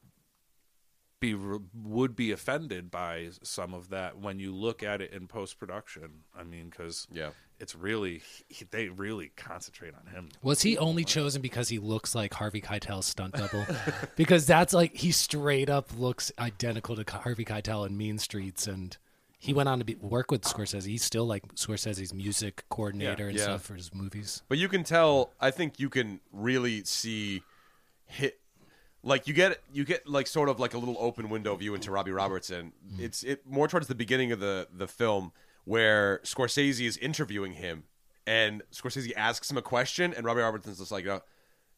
be 1.20 1.35
would 1.35 2.16
be 2.16 2.33
offended 2.33 2.90
by 2.90 3.28
some 3.42 3.74
of 3.74 3.90
that 3.90 4.18
when 4.18 4.38
you 4.38 4.54
look 4.54 4.83
at 4.83 5.00
it 5.02 5.12
in 5.12 5.28
post 5.28 5.59
production. 5.59 6.24
I 6.35 6.42
mean, 6.44 6.70
because 6.70 7.06
Yeah. 7.12 7.30
it's 7.59 7.74
really 7.74 8.22
he- 8.48 8.64
they 8.70 8.88
really 8.88 9.30
concentrate 9.37 9.94
on 9.94 10.06
him. 10.12 10.30
Was 10.42 10.62
he 10.62 10.78
only 10.78 11.04
chosen 11.04 11.42
because 11.42 11.68
he 11.68 11.78
looks 11.78 12.14
like 12.14 12.33
Harvey 12.35 12.62
Keitel's 12.62 13.06
stunt 13.06 13.35
double? 13.35 13.66
because 14.16 14.46
that's 14.46 14.72
like 14.72 14.96
he 14.96 15.12
straight 15.12 15.68
up 15.68 15.90
looks 15.96 16.33
identical 16.38 16.96
to 16.96 17.11
Harvey 17.18 17.44
Keitel 17.44 17.87
in 17.87 17.96
Mean 17.98 18.18
Streets, 18.18 18.66
and 18.66 18.96
he 19.38 19.52
went 19.52 19.68
on 19.68 19.78
to 19.78 19.85
be, 19.85 19.94
work 19.96 20.30
with 20.30 20.42
Scorsese. 20.42 20.87
He's 20.87 21.04
still 21.04 21.26
like 21.26 21.46
Scorsese's 21.54 22.14
music 22.14 22.64
coordinator 22.70 23.28
and 23.28 23.37
Yeah. 23.37 23.44
stuff 23.44 23.62
for 23.62 23.74
his 23.74 23.94
movies. 23.94 24.42
But 24.48 24.56
you 24.59 24.68
can 24.68 24.85
tell. 24.85 25.33
I 25.38 25.50
think 25.50 25.78
you 25.78 25.90
can 25.90 26.20
really 26.33 26.85
see 26.85 27.42
hit. 28.06 28.39
Like 29.02 29.26
you 29.26 29.34
get 29.34 29.60
you 29.72 29.84
get 29.84 30.06
like 30.06 30.26
sort 30.26 30.48
of 30.48 30.60
like 30.60 30.74
a 30.74 30.78
little 30.78 30.96
open 30.98 31.30
window 31.30 31.56
view 31.56 31.74
into 31.74 31.90
Robbie 31.90 32.10
Robertson. 32.10 32.72
Mm-hmm. 32.86 33.04
It's 33.04 33.22
it 33.22 33.46
more 33.46 33.66
towards 33.66 33.86
the 33.86 33.94
beginning 33.94 34.32
of 34.32 34.40
the 34.40 34.68
the 34.72 34.86
film 34.86 35.32
where 35.64 36.20
Scorsese 36.24 36.86
is 36.86 36.96
interviewing 36.98 37.52
him, 37.52 37.84
and 38.26 38.62
Scorsese 38.72 39.12
asks 39.16 39.50
him 39.50 39.56
a 39.56 39.62
question, 39.62 40.12
and 40.14 40.24
Robbie 40.26 40.40
Robertson's 40.40 40.78
just 40.78 40.92
like, 40.92 41.04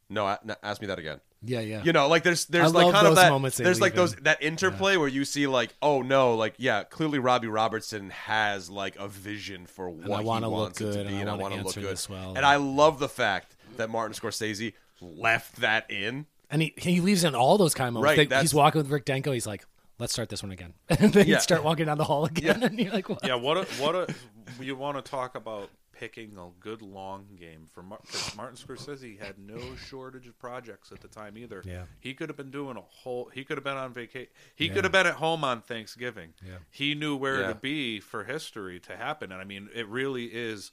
no, 0.08 0.36
no, 0.44 0.56
ask 0.62 0.80
me 0.80 0.86
that 0.88 0.98
again. 0.98 1.20
Yeah, 1.44 1.60
yeah. 1.60 1.82
You 1.82 1.92
know, 1.92 2.06
like 2.06 2.22
there's 2.22 2.46
there's 2.46 2.72
I 2.74 2.82
like 2.82 2.92
kind 2.94 3.06
of 3.06 3.16
that 3.16 3.54
there's 3.56 3.80
like 3.80 3.94
those 3.94 4.14
in. 4.14 4.24
that 4.24 4.42
interplay 4.42 4.96
where 4.96 5.08
you 5.08 5.24
see 5.24 5.46
like 5.48 5.74
oh 5.82 6.02
no 6.02 6.36
like 6.36 6.54
yeah 6.58 6.84
clearly 6.84 7.18
Robbie 7.18 7.48
Robertson 7.48 8.10
has 8.10 8.70
like 8.70 8.96
a 8.96 9.08
vision 9.08 9.66
for 9.66 9.90
what 9.90 10.20
I 10.20 10.22
wanna 10.22 10.46
he 10.46 10.52
look 10.52 10.60
wants 10.60 10.80
it 10.80 10.84
to 10.84 10.92
good, 10.92 11.08
be 11.08 11.14
and 11.14 11.28
I 11.28 11.34
I 11.34 11.36
wanna 11.36 11.62
look 11.62 11.74
good 11.74 12.00
well. 12.08 12.34
and 12.36 12.46
I 12.46 12.56
love 12.56 13.00
the 13.00 13.08
fact 13.08 13.56
that 13.76 13.90
Martin 13.90 14.14
Scorsese 14.14 14.74
left 15.00 15.56
that 15.56 15.90
in 15.90 16.26
And 16.52 16.62
he 16.62 16.74
he 16.76 17.00
leaves 17.00 17.24
in 17.24 17.34
all 17.34 17.58
those 17.58 17.74
kind 17.74 17.88
of 17.88 17.94
moments. 17.94 18.18
Right, 18.18 18.28
They- 18.28 18.40
he's 18.40 18.54
walking 18.54 18.80
with 18.80 18.90
Rick 18.90 19.06
Danko. 19.06 19.32
He's 19.32 19.46
like, 19.46 19.64
"Let's 19.98 20.12
start 20.12 20.28
this 20.28 20.42
one 20.42 20.52
again." 20.52 20.74
and 20.88 21.12
then 21.12 21.26
Yeah. 21.26 21.34
you 21.36 21.40
start 21.40 21.64
walking 21.64 21.86
down 21.86 21.98
the 21.98 22.04
hall 22.04 22.24
again, 22.26 22.62
and 22.66 22.78
you're 22.78 22.92
like, 22.92 23.08
"What?" 23.08 23.24
Yeah, 23.24 23.34
what 23.34 23.56
a, 23.56 23.64
what 23.82 23.94
a 23.96 24.14
you 24.60 24.76
want 24.76 25.02
to 25.02 25.10
talk 25.10 25.34
about 25.34 25.70
picking 25.92 26.36
a 26.36 26.48
good 26.60 26.82
long 26.82 27.26
game 27.38 27.68
for 27.72 27.82
Mar- 27.82 28.00
'cause 28.10 28.34
Martin 28.36 28.56
Scorsese 28.56 29.18
had 29.20 29.38
no 29.38 29.58
shortage 29.88 30.26
of 30.26 30.36
projects 30.38 30.90
at 30.92 31.00
the 31.00 31.06
time 31.08 31.38
either. 31.38 31.62
Yeah. 31.64 31.84
he 32.00 32.12
could 32.12 32.28
have 32.28 32.36
been 32.36 32.50
doing 32.50 32.76
a 32.76 32.80
whole. 32.80 33.30
He 33.32 33.44
could 33.44 33.56
have 33.56 33.64
been 33.64 33.76
on 33.76 33.92
vacation. 33.94 34.28
He 34.54 34.66
Yeah. 34.66 34.74
could 34.74 34.84
have 34.84 34.92
been 34.92 35.06
at 35.06 35.14
home 35.14 35.44
on 35.44 35.62
Thanksgiving. 35.62 36.34
Yeah. 36.44 36.56
he 36.70 36.94
knew 36.94 37.14
where 37.16 37.40
Yeah. 37.42 37.48
to 37.48 37.54
be 37.54 38.00
for 38.00 38.24
history 38.24 38.78
to 38.80 38.96
happen, 38.96 39.32
and 39.32 39.40
I 39.40 39.44
mean, 39.44 39.68
it 39.74 39.86
really 39.86 40.26
is. 40.26 40.72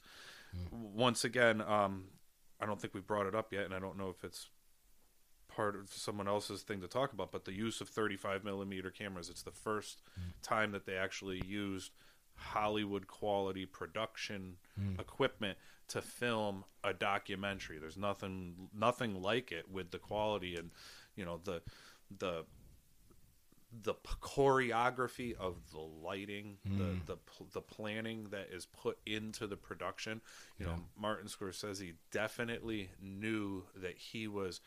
Once 0.72 1.22
again, 1.24 1.60
um, 1.60 2.08
I 2.60 2.66
don't 2.66 2.80
think 2.80 2.92
we 2.92 3.00
brought 3.00 3.26
it 3.26 3.34
up 3.34 3.52
yet, 3.52 3.64
and 3.64 3.72
I 3.74 3.78
don't 3.78 3.96
know 3.96 4.10
if 4.10 4.24
it's 4.24 4.48
part 5.60 5.76
of 5.76 5.92
someone 5.92 6.26
else's 6.26 6.62
thing 6.62 6.80
to 6.80 6.88
talk 6.88 7.12
about, 7.12 7.30
but 7.30 7.44
the 7.44 7.52
use 7.52 7.82
of 7.82 7.88
35 7.90 8.44
millimeter 8.44 8.90
cameras. 8.90 9.28
It's 9.28 9.42
the 9.42 9.50
first 9.50 10.00
mm. 10.18 10.32
time 10.42 10.72
that 10.72 10.86
they 10.86 10.94
actually 10.94 11.42
used 11.46 11.92
Hollywood 12.34 13.06
quality 13.06 13.66
production 13.66 14.56
mm. 14.80 14.98
equipment 14.98 15.58
to 15.88 16.00
film 16.00 16.64
a 16.82 16.94
documentary. 16.94 17.78
There's 17.78 17.98
nothing 17.98 18.70
nothing 18.74 19.20
like 19.20 19.52
it 19.52 19.70
with 19.70 19.90
the 19.90 19.98
quality 19.98 20.56
and 20.56 20.70
you 21.14 21.26
know 21.26 21.40
the 21.44 21.60
the 22.16 22.46
the 23.82 23.94
choreography 24.22 25.36
of 25.36 25.56
the 25.72 25.78
lighting, 25.78 26.56
the 26.64 26.84
mm. 26.84 27.06
the 27.06 27.18
the 27.52 27.60
planning 27.60 28.28
that 28.30 28.48
is 28.50 28.64
put 28.64 28.96
into 29.04 29.46
the 29.46 29.58
production. 29.58 30.22
You 30.58 30.66
know, 30.66 30.76
Martin 30.98 31.28
Scorsese 31.28 31.92
definitely 32.10 32.90
knew 33.02 33.64
that 33.76 33.98
he 33.98 34.26
was 34.26 34.62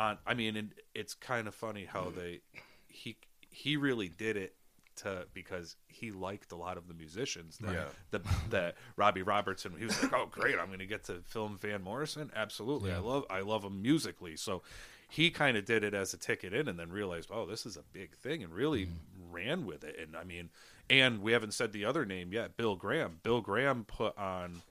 on. 0.00 0.18
I 0.26 0.34
mean, 0.34 0.56
and 0.56 0.74
it's 0.94 1.14
kind 1.14 1.46
of 1.46 1.54
funny 1.54 1.84
how 1.84 2.04
mm. 2.04 2.14
they 2.16 2.40
he 2.88 3.16
he 3.50 3.76
really 3.76 4.08
did 4.08 4.36
it 4.36 4.54
to 4.96 5.26
because 5.32 5.76
he 5.88 6.10
liked 6.10 6.52
a 6.52 6.56
lot 6.56 6.76
of 6.76 6.88
the 6.88 6.94
musicians 6.94 7.58
that 7.58 7.72
Yeah. 7.72 7.88
the 8.10 8.20
that 8.50 8.76
Robbie 8.96 9.22
Robertson. 9.22 9.74
He 9.78 9.84
was 9.84 10.02
like, 10.02 10.12
"Oh, 10.12 10.26
great! 10.26 10.58
I'm 10.58 10.66
going 10.66 10.80
to 10.80 10.86
get 10.86 11.04
to 11.04 11.22
film 11.26 11.58
Van 11.58 11.82
Morrison. 11.82 12.30
Absolutely, 12.34 12.92
I 12.92 12.98
love 12.98 13.24
I 13.30 13.40
love 13.40 13.64
him 13.64 13.82
musically." 13.82 14.36
So 14.36 14.62
he 15.08 15.30
kind 15.30 15.56
of 15.56 15.64
did 15.64 15.82
it 15.82 15.94
as 15.94 16.14
a 16.14 16.16
ticket 16.16 16.52
in, 16.52 16.68
and 16.68 16.78
then 16.78 16.90
realized, 16.90 17.30
"Oh, 17.32 17.46
this 17.46 17.66
is 17.66 17.76
a 17.76 17.82
big 17.92 18.16
thing," 18.16 18.42
and 18.42 18.52
really 18.52 18.86
mm. 18.86 18.92
ran 19.30 19.66
with 19.66 19.84
it. 19.84 19.96
And 19.98 20.16
I 20.16 20.24
mean, 20.24 20.50
and 20.88 21.22
we 21.22 21.32
haven't 21.32 21.54
said 21.54 21.72
the 21.72 21.84
other 21.84 22.04
name 22.04 22.32
yet, 22.32 22.56
Bill 22.56 22.76
Graham. 22.76 23.20
Bill 23.22 23.40
Graham 23.40 23.84
put 23.84 24.16
on 24.18 24.62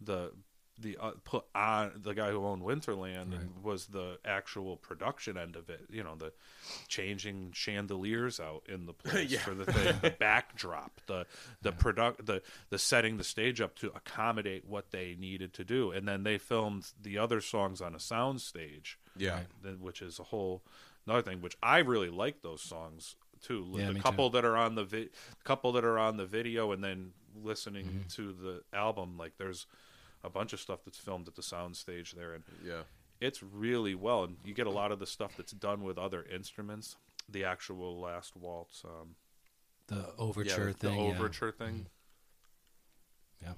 the 0.00 0.32
the 0.78 0.96
uh, 1.00 1.12
put 1.24 1.44
on 1.54 1.92
the 2.02 2.14
guy 2.14 2.30
who 2.30 2.44
owned 2.44 2.62
Winterland 2.62 3.32
and 3.34 3.50
was 3.62 3.86
the 3.86 4.18
actual 4.24 4.76
production 4.76 5.36
end 5.36 5.54
of 5.56 5.68
it. 5.70 5.82
You 5.90 6.02
know, 6.02 6.14
the 6.16 6.32
changing 6.88 7.52
chandeliers 7.52 8.40
out 8.40 8.62
in 8.68 8.86
the 8.86 8.92
place 9.04 9.30
Yeah. 9.30 9.40
for 9.40 9.54
the 9.54 9.66
thing, 9.66 9.94
the 10.02 10.10
backdrop, 10.18 11.00
the 11.06 11.26
the 11.60 11.72
product, 11.72 12.26
the 12.26 12.42
the 12.70 12.78
setting 12.78 13.16
the 13.16 13.24
stage 13.24 13.60
up 13.60 13.76
to 13.76 13.88
accommodate 13.88 14.64
what 14.66 14.90
they 14.90 15.16
needed 15.18 15.52
to 15.54 15.64
do, 15.64 15.90
and 15.92 16.06
then 16.08 16.22
they 16.22 16.38
filmed 16.38 16.90
the 17.00 17.18
other 17.18 17.40
songs 17.40 17.80
on 17.80 17.94
a 17.94 18.00
sound 18.00 18.40
stage. 18.40 18.98
Yeah. 19.16 19.40
then- 19.62 19.80
which 19.80 20.00
is 20.00 20.18
a 20.18 20.24
whole 20.24 20.62
another 21.06 21.22
thing. 21.22 21.40
Which 21.42 21.56
I 21.62 21.78
really 21.78 22.08
like 22.10 22.42
those 22.42 22.62
songs 22.62 23.16
too. 23.42 23.66
Yeah, 23.74 23.88
the 23.88 23.94
me 23.94 24.00
couple 24.00 24.30
that 24.30 24.44
are 24.44 24.56
on 24.56 24.74
the 24.74 24.84
vi- 24.84 25.08
couple 25.44 25.72
that 25.72 25.84
are 25.84 25.98
on 25.98 26.16
the 26.16 26.26
video, 26.26 26.72
and 26.72 26.82
then 26.82 27.12
listening 27.42 27.84
Mm-hmm. 27.86 28.08
to 28.16 28.32
the 28.32 28.62
album. 28.76 29.16
Like 29.18 29.36
there's 29.38 29.66
a 30.24 30.30
bunch 30.30 30.52
of 30.52 30.60
stuff 30.60 30.80
that's 30.84 30.98
filmed 30.98 31.28
at 31.28 31.34
the 31.34 31.42
sound 31.42 31.76
stage 31.76 32.12
there, 32.12 32.32
and 32.34 32.44
yeah 32.64 32.82
it's 33.20 33.40
really 33.40 33.94
well. 33.94 34.24
And 34.24 34.36
you 34.44 34.52
get 34.52 34.66
a 34.66 34.70
lot 34.70 34.90
of 34.90 34.98
the 34.98 35.06
stuff 35.06 35.34
that's 35.36 35.52
done 35.52 35.84
with 35.84 35.96
other 35.96 36.24
instruments. 36.24 36.96
The 37.28 37.44
actual 37.44 38.00
last 38.00 38.34
waltz, 38.36 38.82
um, 38.84 39.14
The 39.86 40.08
overture 40.18 40.72
the 40.72 40.88
thing. 40.88 40.98
yeah. 41.04 41.10
overture 41.14 41.52
thing. 41.52 41.86
Yeah. 43.40 43.52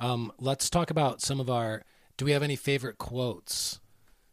Um, 0.00 0.32
let's 0.40 0.68
talk 0.70 0.90
about 0.90 1.20
some 1.20 1.38
of 1.40 1.48
our. 1.50 1.84
Do 2.16 2.24
we 2.24 2.32
have 2.32 2.42
any 2.42 2.56
favorite 2.56 2.98
quotes? 2.98 3.80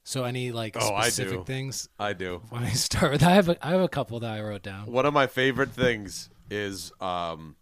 So 0.04 0.24
any 0.24 0.52
like 0.52 0.76
Oh, 0.80 0.94
I 0.94 1.04
specific 1.10 1.40
do. 1.40 1.44
things? 1.44 1.90
I 2.00 2.14
do 2.14 2.42
Why 2.50 2.60
don't 2.60 2.68
I 2.70 2.72
start 2.74 3.12
with? 3.12 3.24
I 3.24 3.32
have 3.32 3.50
a, 3.50 3.58
I 3.66 3.72
have 3.72 3.82
a 3.82 3.88
couple 3.90 4.20
that 4.20 4.32
I 4.32 4.42
wrote 4.42 4.62
down. 4.64 4.92
one 4.92 5.06
of 5.06 5.14
my 5.14 5.26
favorite 5.28 5.72
things 5.72 6.30
is 6.50 6.92
um 7.02 7.56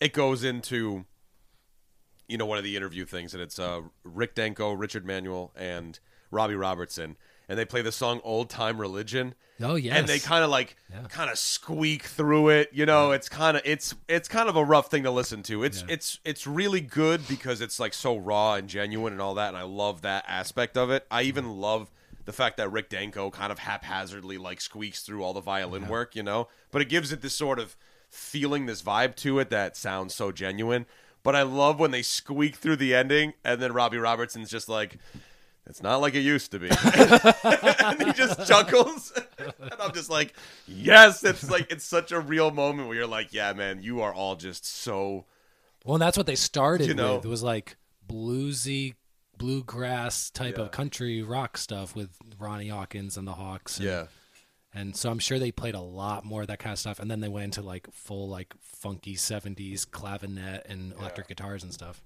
it 0.00 0.12
goes 0.12 0.42
into 0.44 1.04
you 2.28 2.36
know 2.38 2.46
one 2.46 2.58
of 2.58 2.64
the 2.64 2.76
interview 2.76 3.04
things 3.04 3.34
and 3.34 3.42
it's 3.42 3.58
uh 3.58 3.80
Rick 4.04 4.34
Danko, 4.34 4.72
Richard 4.72 5.04
Manuel 5.06 5.52
and 5.56 5.98
Robbie 6.30 6.54
Robertson 6.54 7.16
and 7.48 7.58
they 7.58 7.64
play 7.64 7.80
the 7.80 7.90
song 7.92 8.20
Old 8.24 8.50
Time 8.50 8.78
Religion. 8.78 9.34
Oh 9.60 9.74
yes. 9.74 9.96
and 9.96 10.06
they 10.06 10.18
kind 10.18 10.44
of 10.44 10.50
like 10.50 10.76
Yeah. 10.90 11.00
kind 11.08 11.30
of 11.30 11.38
squeak 11.38 12.02
through 12.02 12.50
it 12.50 12.68
you 12.72 12.84
know? 12.86 13.12
It's 13.12 13.28
kind 13.28 13.56
of 13.56 13.62
it's 13.64 13.94
it's 14.08 14.28
kind 14.28 14.48
of 14.48 14.56
a 14.56 14.64
rough 14.64 14.90
thing 14.90 15.02
to 15.04 15.10
listen 15.10 15.42
to. 15.44 15.64
It's 15.64 15.80
Yeah. 15.80 15.94
it's 15.94 16.18
it's 16.24 16.46
really 16.46 16.80
good 16.82 17.26
because 17.26 17.60
it's 17.60 17.80
like 17.80 17.94
so 17.94 18.16
raw 18.16 18.54
and 18.54 18.68
genuine 18.68 19.12
and 19.14 19.22
all 19.22 19.34
that 19.34 19.48
and 19.48 19.56
I 19.56 19.62
love 19.62 20.02
that 20.02 20.24
aspect 20.28 20.76
of 20.76 20.90
it. 20.90 21.06
I 21.10 21.22
even 21.22 21.56
love 21.56 21.90
the 22.26 22.32
fact 22.34 22.58
that 22.58 22.70
Rick 22.70 22.90
Danko 22.90 23.30
kind 23.30 23.50
of 23.50 23.60
haphazardly 23.60 24.36
like 24.36 24.60
squeaks 24.60 25.00
through 25.00 25.22
all 25.24 25.32
the 25.32 25.40
violin 25.40 25.88
work 25.88 26.14
you 26.14 26.22
know? 26.22 26.48
But 26.70 26.82
it 26.82 26.90
gives 26.90 27.10
it 27.10 27.22
this 27.22 27.32
sort 27.34 27.58
of 27.58 27.74
feeling 28.10 28.66
this 28.66 28.82
vibe 28.82 29.14
to 29.16 29.38
it 29.38 29.50
that 29.50 29.76
sounds 29.76 30.14
so 30.14 30.30
genuine 30.32 30.86
But 31.22 31.34
I 31.36 31.42
love 31.42 31.78
when 31.80 31.90
they 31.90 32.02
squeak 32.02 32.56
through 32.56 32.76
the 32.76 32.94
ending, 32.94 33.34
and 33.44 33.60
then 33.60 33.72
Robbie 33.72 33.98
Robertson's 33.98 34.50
just 34.50 34.68
like, 34.68 34.98
"It's 35.66 35.82
not 35.82 35.96
like 36.00 36.14
it 36.14 36.20
used 36.20 36.52
to 36.52 36.58
be," 36.58 36.68
and 36.94 38.02
he 38.02 38.12
just 38.12 38.46
chuckles, 38.48 39.12
and 39.38 39.72
I'm 39.80 39.92
just 39.92 40.08
like, 40.10 40.34
"Yes!" 40.66 41.24
It's 41.24 41.50
like 41.50 41.70
it's 41.70 41.84
such 41.84 42.12
a 42.12 42.20
real 42.20 42.50
moment 42.50 42.88
where 42.88 42.96
you're 42.96 43.06
like, 43.06 43.32
"Yeah, 43.34 43.52
man, 43.52 43.82
you 43.82 44.00
are 44.00 44.14
all 44.14 44.36
just 44.36 44.64
so." 44.64 45.26
Well, 45.84 45.96
and 45.96 46.02
that's 46.02 46.16
what 46.16 46.26
they 46.26 46.34
started 46.36 46.88
You 46.88 46.94
know- 46.94 47.16
with. 47.16 47.24
It 47.24 47.28
was 47.28 47.42
like 47.42 47.76
bluesy, 48.08 48.94
bluegrass 49.36 50.30
type 50.30 50.56
Yeah. 50.58 50.64
of 50.64 50.70
country 50.70 51.22
rock 51.22 51.56
stuff 51.56 51.94
with 51.96 52.10
Ronnie 52.38 52.68
Hawkins 52.68 53.16
and 53.16 53.26
the 53.26 53.32
Hawks. 53.32 53.78
And, 53.78 53.86
Yeah, 53.86 54.06
And 54.74 54.94
so 54.94 55.10
I'm 55.10 55.18
sure 55.18 55.38
they 55.38 55.50
played 55.50 55.74
a 55.74 55.80
lot 55.80 56.24
more 56.24 56.42
of 56.42 56.48
that 56.48 56.58
kind 56.58 56.72
of 56.72 56.78
stuff. 56.78 56.98
And 57.00 57.10
then 57.10 57.20
they 57.20 57.28
went 57.28 57.44
into 57.44 57.62
like 57.62 57.88
full, 57.92 58.28
like 58.28 58.54
funky 58.60 59.14
70s 59.14 59.86
clavinet 59.86 60.62
and 60.68 60.92
electric 60.92 61.28
guitars 61.28 61.62
and 61.64 61.72
stuff. 61.72 62.02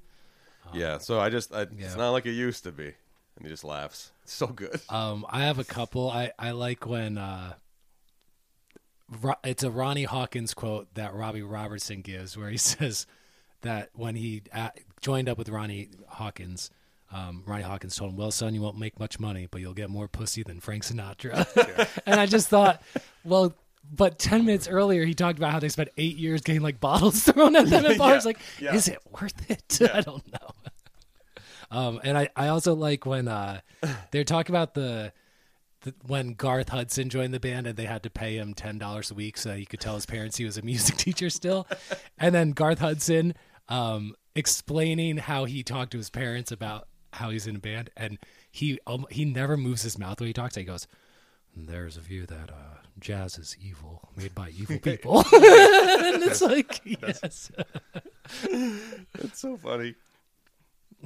yeah. 0.72 0.98
So 0.98 1.18
I 1.20 1.28
just, 1.28 1.52
I, 1.52 1.62
Yeah. 1.62 1.86
it's 1.86 1.96
not 1.96 2.10
like 2.10 2.24
it 2.24 2.32
used 2.32 2.62
to 2.64 2.72
be, 2.72 2.84
and 3.36 3.42
he 3.42 3.48
just 3.48 3.64
laughs. 3.64 4.12
It's 4.22 4.32
so 4.32 4.46
good. 4.46 4.80
Um, 4.90 5.26
I 5.28 5.42
have 5.44 5.58
a 5.58 5.64
couple. 5.64 6.08
I, 6.10 6.30
I 6.38 6.52
like 6.52 6.86
when 6.86 7.18
uh, 7.18 7.54
Ro- 9.20 9.34
it's 9.44 9.62
a 9.62 9.70
Ronnie 9.70 10.04
Hawkins 10.04 10.54
quote 10.54 10.94
that 10.94 11.14
Robbie 11.14 11.42
Robertson 11.42 12.00
gives, 12.00 12.36
where 12.36 12.48
he 12.50 12.56
says 12.58 13.06
that 13.62 13.90
when 13.94 14.14
he 14.16 14.42
uh, 14.52 14.70
joined 15.00 15.28
up 15.28 15.36
with 15.38 15.48
Ronnie 15.48 15.90
Hawkins, 16.08 16.70
um, 17.12 17.42
Ronnie 17.46 17.62
Hawkins 17.62 17.94
told 17.94 18.10
him, 18.12 18.16
"Well, 18.16 18.30
son, 18.30 18.54
you 18.54 18.62
won't 18.62 18.78
make 18.78 18.98
much 18.98 19.20
money, 19.20 19.46
but 19.50 19.60
you'll 19.60 19.74
get 19.74 19.90
more 19.90 20.08
pussy 20.08 20.42
than 20.42 20.60
Frank 20.60 20.82
Sinatra." 20.84 21.46
and 22.06 22.18
I 22.18 22.26
just 22.26 22.48
thought, 22.48 22.82
well. 23.24 23.54
But 23.94 24.16
ten 24.16 24.44
minutes 24.46 24.68
earlier, 24.68 25.04
he 25.04 25.12
talked 25.12 25.38
about 25.38 25.50
how 25.50 25.58
they 25.58 25.68
spent 25.68 25.88
eight 25.98 26.16
years 26.16 26.40
getting 26.40 26.62
like 26.62 26.78
bottles 26.78 27.20
thrown 27.24 27.56
at 27.56 27.66
them 27.68 27.84
at 27.84 27.98
bars. 27.98 28.22
Yeah, 28.24 28.28
Like, 28.28 28.38
yeah. 28.60 28.74
is 28.74 28.86
it 28.86 29.00
worth 29.10 29.50
it? 29.50 29.90
I 29.92 30.00
don't 30.00 30.22
know. 30.32 30.48
Um, 31.70 32.00
and 32.04 32.16
I, 32.16 32.28
I 32.36 32.48
also 32.48 32.74
like 32.74 33.06
when 33.06 33.26
uh, 33.26 33.60
they're 34.12 34.22
talking 34.24 34.54
about 34.54 34.74
the, 34.74 35.12
the 35.80 35.94
when 36.06 36.34
Garth 36.34 36.68
Hudson 36.68 37.08
joined 37.08 37.34
the 37.34 37.40
band 37.40 37.66
and 37.66 37.76
they 37.76 37.86
had 37.86 38.04
to 38.04 38.10
pay 38.10 38.36
him 38.36 38.54
ten 38.54 38.78
dollars 38.78 39.10
a 39.10 39.14
week 39.14 39.36
so 39.36 39.54
he 39.54 39.66
could 39.66 39.80
tell 39.80 39.96
his 39.96 40.06
parents 40.06 40.36
he 40.36 40.44
was 40.44 40.56
a 40.58 40.62
music 40.62 40.96
teacher 40.96 41.28
still, 41.28 41.66
and 42.18 42.34
then 42.34 42.52
Garth 42.52 42.78
Hudson 42.78 43.34
um, 43.68 44.14
explaining 44.36 45.16
how 45.16 45.44
he 45.44 45.62
talked 45.64 45.90
to 45.92 45.98
his 45.98 46.08
parents 46.08 46.52
about 46.52 46.86
how 47.12 47.30
he's 47.30 47.46
in 47.46 47.56
a 47.56 47.60
band, 47.60 47.90
and 47.96 48.18
he 48.50 48.78
um, 48.86 49.06
he 49.10 49.24
never 49.24 49.56
moves 49.56 49.82
his 49.82 49.98
mouth 49.98 50.20
when 50.20 50.26
he 50.28 50.32
talks. 50.32 50.54
He 50.54 50.64
goes, 50.64 50.86
"There's 51.56 51.96
a 51.96 52.00
view 52.00 52.26
that 52.26 52.50
uh, 52.50 52.78
jazz 53.00 53.38
is 53.38 53.56
evil, 53.62 54.08
made 54.16 54.34
by 54.34 54.50
evil 54.50 54.78
people," 54.82 55.18
and 55.32 56.22
it's 56.22 56.42
like, 56.42 56.80
yes. 56.84 57.50
It's 58.42 59.38
so 59.38 59.56
funny. 59.56 59.94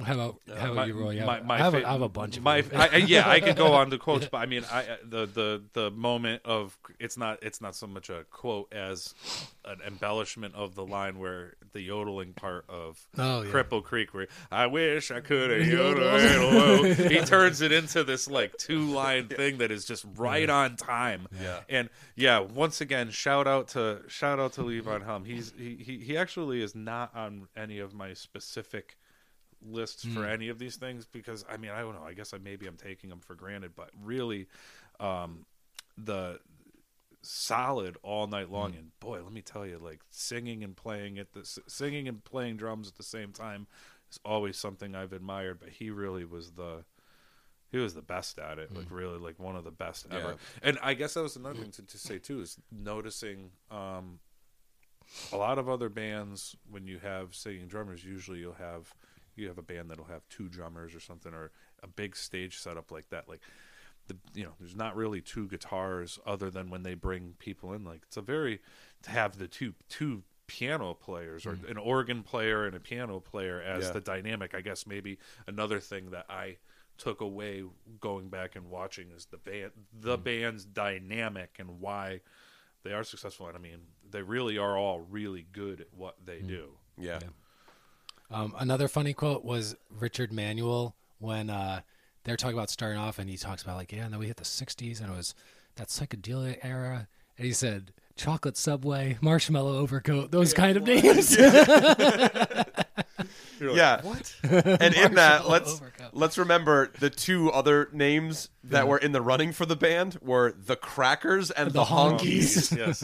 How 0.03 0.13
about 0.13 0.41
uh, 0.51 0.55
how 0.55 0.65
about 0.65 0.75
my, 0.75 0.85
you, 0.85 0.93
Roy? 0.93 1.09
I 1.11 1.15
have, 1.15 1.25
my, 1.25 1.39
my 1.41 1.55
I, 1.55 1.57
have 1.57 1.73
a, 1.73 1.81
fa- 1.81 1.87
I 1.87 1.91
have 1.93 2.01
a 2.01 2.09
bunch 2.09 2.37
of 2.37 2.43
my. 2.43 2.63
I, 2.75 2.97
yeah 2.97 3.27
I 3.27 3.39
could 3.39 3.55
go 3.55 3.73
on 3.73 3.89
to 3.89 3.97
quotes 4.07 4.27
but 4.27 4.37
I 4.37 4.45
mean 4.45 4.63
I 4.71 4.97
the 5.03 5.25
the 5.25 5.63
the 5.73 5.91
moment 5.91 6.43
of 6.45 6.77
it's 6.99 7.17
not 7.17 7.39
it's 7.41 7.61
not 7.61 7.75
so 7.75 7.87
much 7.87 8.09
a 8.09 8.23
quote 8.29 8.71
as 8.73 9.15
an 9.65 9.79
embellishment 9.85 10.53
of 10.55 10.75
the 10.75 10.85
line 10.85 11.17
where 11.19 11.55
the 11.73 11.81
yodeling 11.81 12.33
part 12.33 12.65
of 12.69 12.99
Oh, 13.17 13.41
yeah. 13.41 13.51
Cripple 13.51 13.83
Creek 13.83 14.13
where 14.13 14.27
I 14.51 14.67
wish 14.67 15.09
I 15.11 15.19
could 15.19 15.49
have 15.49 15.67
yodeled 15.73 16.85
he 16.95 17.19
turns 17.25 17.61
it 17.61 17.71
into 17.71 18.03
this 18.03 18.29
like 18.29 18.55
two 18.57 18.81
line 18.91 19.27
thing 19.27 19.57
that 19.57 19.71
is 19.71 19.83
just 19.85 20.05
right 20.15 20.49
on 20.49 20.75
time 20.75 21.27
Yeah. 21.41 21.61
and 21.69 21.89
yeah 22.15 22.39
once 22.39 22.81
again 22.81 23.09
shout 23.09 23.47
out 23.47 23.69
to 23.69 24.01
shout 24.07 24.39
out 24.39 24.53
to 24.53 24.61
Levon 24.61 25.03
Helm 25.03 25.25
he's 25.25 25.53
he, 25.57 25.75
he 25.75 25.97
he 25.99 26.17
actually 26.17 26.61
is 26.61 26.75
not 26.75 27.15
on 27.15 27.47
any 27.57 27.79
of 27.79 27.93
my 27.93 28.13
specific 28.13 28.97
lists 29.69 30.05
for 30.05 30.25
any 30.25 30.49
of 30.49 30.59
these 30.59 30.75
things 30.75 31.05
because 31.05 31.45
I 31.49 31.57
mean 31.57 31.71
I 31.71 31.81
don't 31.81 31.93
know. 31.95 32.03
I 32.05 32.13
guess 32.13 32.33
I 32.33 32.37
maybe 32.37 32.67
I'm 32.67 32.77
taking 32.77 33.09
them 33.09 33.19
for 33.19 33.35
granted 33.35 33.71
but 33.75 33.89
really 34.03 34.47
um 34.99 35.45
the 35.97 36.39
solid 37.21 37.97
all 38.03 38.27
night 38.27 38.49
long 38.51 38.75
and 38.75 38.91
boy 38.99 39.21
let 39.21 39.33
me 39.33 39.41
tell 39.41 39.65
you 39.65 39.77
like 39.77 39.99
singing 40.11 40.63
and 40.63 40.75
playing 40.77 41.19
at 41.19 41.33
the 41.33 41.43
singing 41.67 42.07
and 42.07 42.23
playing 42.23 42.55
drums 42.57 42.87
at 42.87 42.95
the 42.95 43.03
same 43.03 43.31
time 43.33 43.67
is 44.09 44.19
always 44.23 44.55
something 44.57 44.95
I've 44.95 45.11
admired 45.13 45.59
but 45.59 45.69
he 45.69 45.89
really 45.89 46.23
was 46.23 46.51
the 46.51 46.85
he 47.69 47.77
was 47.79 47.93
the 47.95 48.01
best 48.01 48.39
at 48.39 48.59
it 48.59 48.73
like 48.73 48.85
really 48.89 49.17
like 49.19 49.37
one 49.39 49.57
of 49.57 49.65
the 49.65 49.71
best 49.71 50.07
ever. 50.09 50.35
And 50.63 50.79
I 50.81 50.93
guess 50.93 51.15
that 51.15 51.23
was 51.23 51.35
another 51.35 51.59
thing 51.59 51.71
to, 51.71 51.81
to 51.81 51.97
say 51.97 52.17
too 52.17 52.39
is 52.39 52.57
noticing 52.71 53.49
um 53.69 54.19
a 55.33 55.37
lot 55.37 55.57
of 55.57 55.67
other 55.69 55.89
bands 55.89 56.55
when 56.69 56.87
you 56.87 56.99
have 56.99 57.33
singing 57.35 57.67
drummers 57.67 58.03
usually 58.05 58.39
you'll 58.39 58.53
have 58.53 58.93
you 59.37 59.47
have 59.47 59.57
a 59.57 59.63
band 59.63 59.89
that'll 59.89 60.05
have 60.05 60.27
two 60.29 60.47
drummers 60.47 60.95
or 60.95 60.99
something 60.99 61.33
or 61.33 61.51
a 61.83 61.87
big 61.87 62.15
stage 62.15 62.57
setup 62.57 62.91
like 62.91 63.09
that 63.09 63.27
like 63.27 63.41
the 64.07 64.17
you 64.33 64.43
know 64.43 64.51
there's 64.59 64.75
not 64.75 64.95
really 64.95 65.21
two 65.21 65.47
guitars 65.47 66.19
other 66.25 66.49
than 66.49 66.69
when 66.69 66.83
they 66.83 66.93
bring 66.93 67.35
people 67.39 67.73
in 67.73 67.83
like 67.83 68.01
it's 68.03 68.17
a 68.17 68.21
very 68.21 68.59
to 69.03 69.09
have 69.09 69.37
the 69.37 69.47
two 69.47 69.73
two 69.89 70.23
piano 70.47 70.93
players 70.93 71.45
or 71.45 71.53
mm-hmm. 71.53 71.71
an 71.71 71.77
organ 71.77 72.23
player 72.23 72.65
and 72.65 72.75
a 72.75 72.79
piano 72.79 73.19
player 73.19 73.61
as 73.61 73.85
Yeah. 73.85 73.91
the 73.91 74.01
dynamic 74.01 74.55
i 74.55 74.61
guess 74.61 74.87
maybe 74.87 75.17
another 75.45 75.79
thing 75.79 76.11
that 76.11 76.25
i 76.29 76.57
took 76.97 77.21
away 77.21 77.63
going 77.99 78.29
back 78.29 78.55
and 78.55 78.69
watching 78.69 79.11
is 79.11 79.25
the 79.25 79.37
band 79.37 79.71
the 79.93 80.15
mm-hmm. 80.15 80.23
band's 80.23 80.65
dynamic 80.65 81.57
and 81.59 81.81
why 81.81 82.21
they 82.83 82.93
are 82.93 83.03
successful 83.03 83.47
and 83.47 83.57
i 83.57 83.59
mean 83.59 83.81
they 84.11 84.21
really 84.21 84.57
are 84.57 84.77
all 84.77 85.01
really 85.01 85.45
good 85.51 85.81
at 85.81 85.87
what 85.95 86.15
they 86.25 86.37
mm-hmm. 86.37 86.47
do. 86.47 86.69
Yeah. 86.97 87.19
Um, 88.29 88.53
another 88.57 88.87
funny 88.87 89.13
quote 89.13 89.45
was 89.45 89.75
Richard 89.89 90.31
Manuel 90.33 90.95
when 91.19 91.49
uh, 91.49 91.81
they're 92.23 92.37
talking 92.37 92.57
about 92.57 92.69
starting 92.69 92.99
off, 92.99 93.19
and 93.19 93.29
he 93.29 93.37
talks 93.37 93.61
about 93.63 93.77
like, 93.77 93.91
yeah, 93.91 94.03
and 94.03 94.13
then 94.13 94.19
we 94.19 94.27
hit 94.27 94.37
the 94.37 94.43
'60s, 94.43 94.99
and 95.01 95.11
it 95.11 95.15
was 95.15 95.33
that 95.75 95.87
psychedelic 95.87 96.59
era, 96.63 97.07
and 97.37 97.45
he 97.45 97.53
said 97.53 97.93
chocolate 98.17 98.57
subway, 98.57 99.17
marshmallow 99.21 99.77
overcoat, 99.77 100.31
those 100.31 100.53
kind 100.53 100.77
of 100.77 100.83
names. 100.83 101.37
yeah. 101.37 102.63
What? 104.01 104.35
and 104.43 104.93
in 104.95 105.15
that, 105.15 105.47
let's 105.49 105.73
overcoat. 105.75 106.09
let's 106.13 106.37
remember 106.37 106.91
the 106.99 107.09
two 107.09 107.51
other 107.51 107.89
names 107.91 108.49
that 108.65 108.87
were 108.87 108.97
in 108.97 109.11
the 109.11 109.21
running 109.21 109.51
for 109.51 109.65
the 109.65 109.75
band 109.75 110.17
were 110.21 110.53
the 110.57 110.75
Crackers 110.75 111.51
and 111.51 111.69
the, 111.69 111.73
The 111.79 111.85
Honkies. 111.85 112.75
yes 112.77 113.03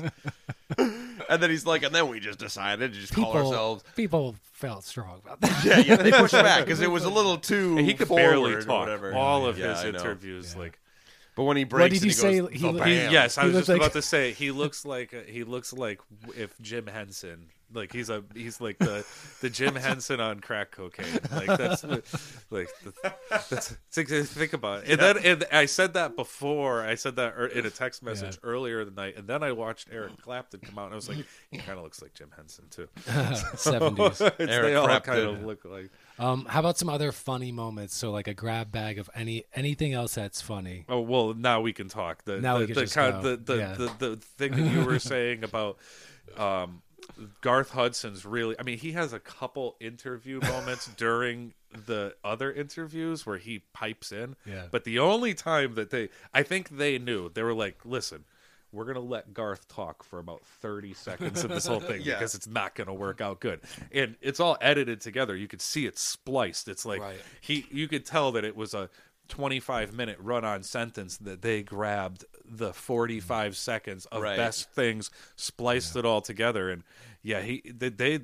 And 1.30 1.42
then 1.42 1.50
he's 1.50 1.66
like, 1.66 1.84
and 1.84 1.96
then 1.96 2.10
we 2.10 2.20
just 2.20 2.38
decided 2.40 2.94
to 2.94 3.00
just 3.00 3.14
call 3.14 3.34
ourselves. 3.34 3.84
people 3.96 4.36
felt 4.52 4.84
strong 4.84 5.22
about 5.24 5.42
that. 5.42 5.64
Yeah, 5.66 5.80
yeah. 5.80 5.96
They 5.96 6.12
pushed 6.12 6.34
back 6.34 6.62
because 6.66 6.82
it 6.82 6.92
was 6.92 7.06
a 7.06 7.10
little 7.10 7.38
too. 7.38 7.78
he 7.78 7.94
could 7.94 8.10
barely 8.10 8.56
talk 8.64 8.82
Whatever. 8.82 9.14
all 9.14 9.46
of 9.46 9.58
Yeah, 9.58 9.70
his 9.70 9.80
I 9.80 9.92
know. 9.92 10.00
interviews 10.00 10.56
like 10.56 10.80
But 11.36 11.44
when 11.44 11.58
he 11.58 11.64
breaks, 11.64 11.96
did 12.00 12.04
it, 12.04 12.06
you 12.06 12.12
say 12.12 12.40
goes, 12.40 12.50
he 12.52 12.58
"The 12.60 12.72
looked- 12.72 12.86
He- 12.88 12.94
yes, 12.96 13.38
I 13.38 13.42
He 13.42 13.48
was 13.48 13.56
looks 13.56 13.68
just 13.68 13.78
about 13.78 13.94
to 13.94 14.02
say 14.02 14.32
he 14.34 14.52
looks 14.52 14.86
like 14.86 15.28
he 15.28 15.44
looks 15.44 15.74
like 15.74 16.00
if 16.38 16.54
Jim 16.62 16.86
Henson, 16.88 17.48
like 17.74 17.92
he's 17.92 18.12
a 18.12 18.24
he's 18.36 18.62
like 18.62 18.78
the 18.78 19.04
the 19.42 19.50
Jim 19.50 19.74
Henson 19.76 20.20
on 20.20 20.42
crack 20.42 20.70
cocaine. 20.72 21.08
Like 21.32 21.58
that's 21.58 21.82
what- 21.84 22.06
like 22.52 22.70
the, 22.84 23.14
that's 23.50 23.76
think, 23.92 24.10
think 24.10 24.54
about 24.54 24.84
it. 24.84 24.92
And 24.92 25.02
then 25.02 25.18
and 25.26 25.46
I 25.52 25.66
said 25.66 25.96
that 25.96 26.16
before. 26.16 26.84
I 26.86 26.94
said 26.94 27.16
that 27.16 27.34
er- 27.36 27.48
in 27.48 27.66
a 27.66 27.72
text 27.72 28.04
message 28.04 28.38
earlier 28.44 28.82
in 28.82 28.94
the 28.94 29.02
night, 29.02 29.18
and 29.18 29.28
then 29.28 29.42
I 29.42 29.54
watched 29.54 29.88
Eric 29.92 30.22
Clapton 30.22 30.60
come 30.60 30.78
out, 30.78 30.86
and 30.86 30.94
I 30.94 30.96
was 30.98 31.10
like, 31.10 31.26
he 31.50 31.58
kind 31.58 31.80
of 31.80 31.84
looks 31.84 32.00
like 32.02 32.14
Jim 32.14 32.30
Henson 32.36 32.66
too. 32.70 32.88
Seventies. 33.56 34.22
It's- 34.22 34.40
Eric 34.40 34.64
they 34.66 34.76
all 34.76 34.86
Clapton. 34.86 35.14
kind 35.16 35.28
of 35.28 35.44
look 35.44 35.66
like. 35.66 35.90
Um, 36.20 36.46
how 36.46 36.60
about 36.60 36.78
some 36.78 36.90
other 36.90 37.12
funny 37.12 37.52
moments? 37.52 37.96
So 37.96 38.12
like 38.12 38.28
a 38.28 38.34
grab 38.34 38.72
bag 38.72 39.00
of 39.00 39.10
any 39.16 39.46
anything 39.56 39.94
else 39.94 40.16
that's 40.16 40.42
funny. 40.42 40.86
Oh 40.88 41.00
well, 41.02 41.34
now 41.34 41.62
we 41.62 41.74
can 41.74 41.88
talk. 41.90 42.24
The 42.26 42.40
Now 42.40 42.56
the, 42.56 42.60
we 42.62 42.66
can 42.68 42.76
the, 42.76 42.82
just 42.82 42.96
kind- 42.96 43.22
go. 43.24 43.36
the, 43.36 43.38
the, 43.38 43.58
Yeah. 43.58 43.74
the 43.74 43.92
the 44.00 44.16
thing 44.18 44.52
that 44.52 44.72
you 44.72 44.86
were 44.86 45.00
saying 45.00 45.44
about 45.44 45.78
um, 46.38 46.82
Garth 47.42 47.72
Hudson's 47.72 48.26
really. 48.26 48.56
I 48.60 48.64
mean, 48.64 48.78
he 48.78 48.92
has 48.94 49.12
a 49.14 49.20
couple 49.20 49.76
interview 49.80 50.40
moments 50.42 50.88
during 50.98 51.54
the 51.88 52.16
other 52.24 52.52
interviews 52.52 53.26
where 53.26 53.38
he 53.38 53.64
pipes 53.74 54.12
in. 54.12 54.36
Yeah. 54.46 54.68
But 54.70 54.84
the 54.84 55.00
only 55.00 55.34
time 55.34 55.74
that 55.76 55.90
they, 55.90 56.10
I 56.34 56.44
think 56.44 56.70
they 56.78 57.00
knew 57.00 57.30
they 57.30 57.42
were 57.44 57.54
like, 57.56 57.80
listen. 57.86 58.26
We're 58.74 58.86
gonna 58.86 59.00
let 59.00 59.34
Garth 59.34 59.68
talk 59.68 60.04
for 60.04 60.20
about 60.20 60.44
thirty 60.62 60.94
seconds 60.94 61.44
of 61.44 61.52
this 61.52 61.68
whole 61.68 61.80
thing 61.92 62.02
Yeah. 62.02 62.16
because 62.16 62.36
it's 62.36 62.48
not 62.48 62.76
gonna 62.76 62.94
work 62.94 63.22
out 63.22 63.40
good, 63.40 63.62
and 63.92 64.16
it's 64.20 64.40
all 64.40 64.58
edited 64.60 65.00
together. 65.00 65.36
You 65.36 65.48
could 65.48 65.62
see 65.62 65.86
it 65.86 65.98
spliced. 65.98 66.68
It's 66.68 66.86
like 66.86 67.00
Right. 67.00 67.22
he 67.40 67.66
you 67.72 67.88
could 67.88 68.06
tell 68.06 68.32
that 68.34 68.44
it 68.44 68.56
was 68.56 68.74
a 68.74 68.90
25 69.30 69.94
minute 69.94 70.18
run 70.20 70.44
on 70.44 70.64
sentence 70.64 71.18
that 71.18 71.42
they 71.42 71.64
grabbed 71.64 72.26
the 72.44 72.74
45 72.74 73.54
mm. 73.54 73.56
seconds 73.56 74.06
of 74.08 74.22
Right. 74.22 74.36
best 74.36 74.70
things 74.72 75.10
spliced 75.38 75.96
it 75.96 76.06
all 76.06 76.20
together 76.22 76.70
and 76.70 76.84
yeah 77.22 77.42
he 77.42 77.62
they, 77.66 77.88
they 77.90 78.20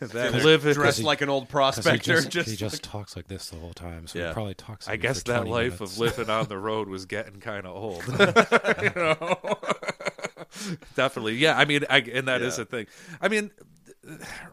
that 0.00 0.42
live 0.44 0.62
dressed 0.62 1.02
like 1.02 1.20
an 1.20 1.28
old 1.28 1.48
prospector. 1.48 2.14
he 2.14 2.20
just, 2.20 2.30
just 2.30 2.50
he 2.50 2.56
just 2.56 2.82
talks 2.82 3.14
like 3.14 3.28
this 3.28 3.50
the 3.50 3.56
whole 3.56 3.72
time, 3.72 4.06
so 4.06 4.18
Yeah. 4.18 4.28
he 4.28 4.34
probably 4.34 4.54
talks. 4.54 4.88
I 4.88 4.96
guess 4.96 5.22
for 5.22 5.32
that 5.32 5.46
life 5.46 5.74
minutes. 5.74 5.92
of 5.92 5.98
living 5.98 6.30
on 6.30 6.48
the 6.48 6.58
road 6.58 6.88
was 6.88 7.06
getting 7.06 7.40
kind 7.40 7.66
of 7.66 7.76
old. 7.76 8.04
you 8.82 8.92
know? 8.96 9.38
Definitely. 10.96 11.36
Yeah, 11.36 11.56
I 11.56 11.64
mean 11.64 11.84
I, 11.88 11.98
and 11.98 12.26
that 12.28 12.42
is 12.42 12.58
Yeah. 12.58 12.62
a 12.62 12.66
thing. 12.66 12.86
I 13.20 13.28
mean 13.28 13.52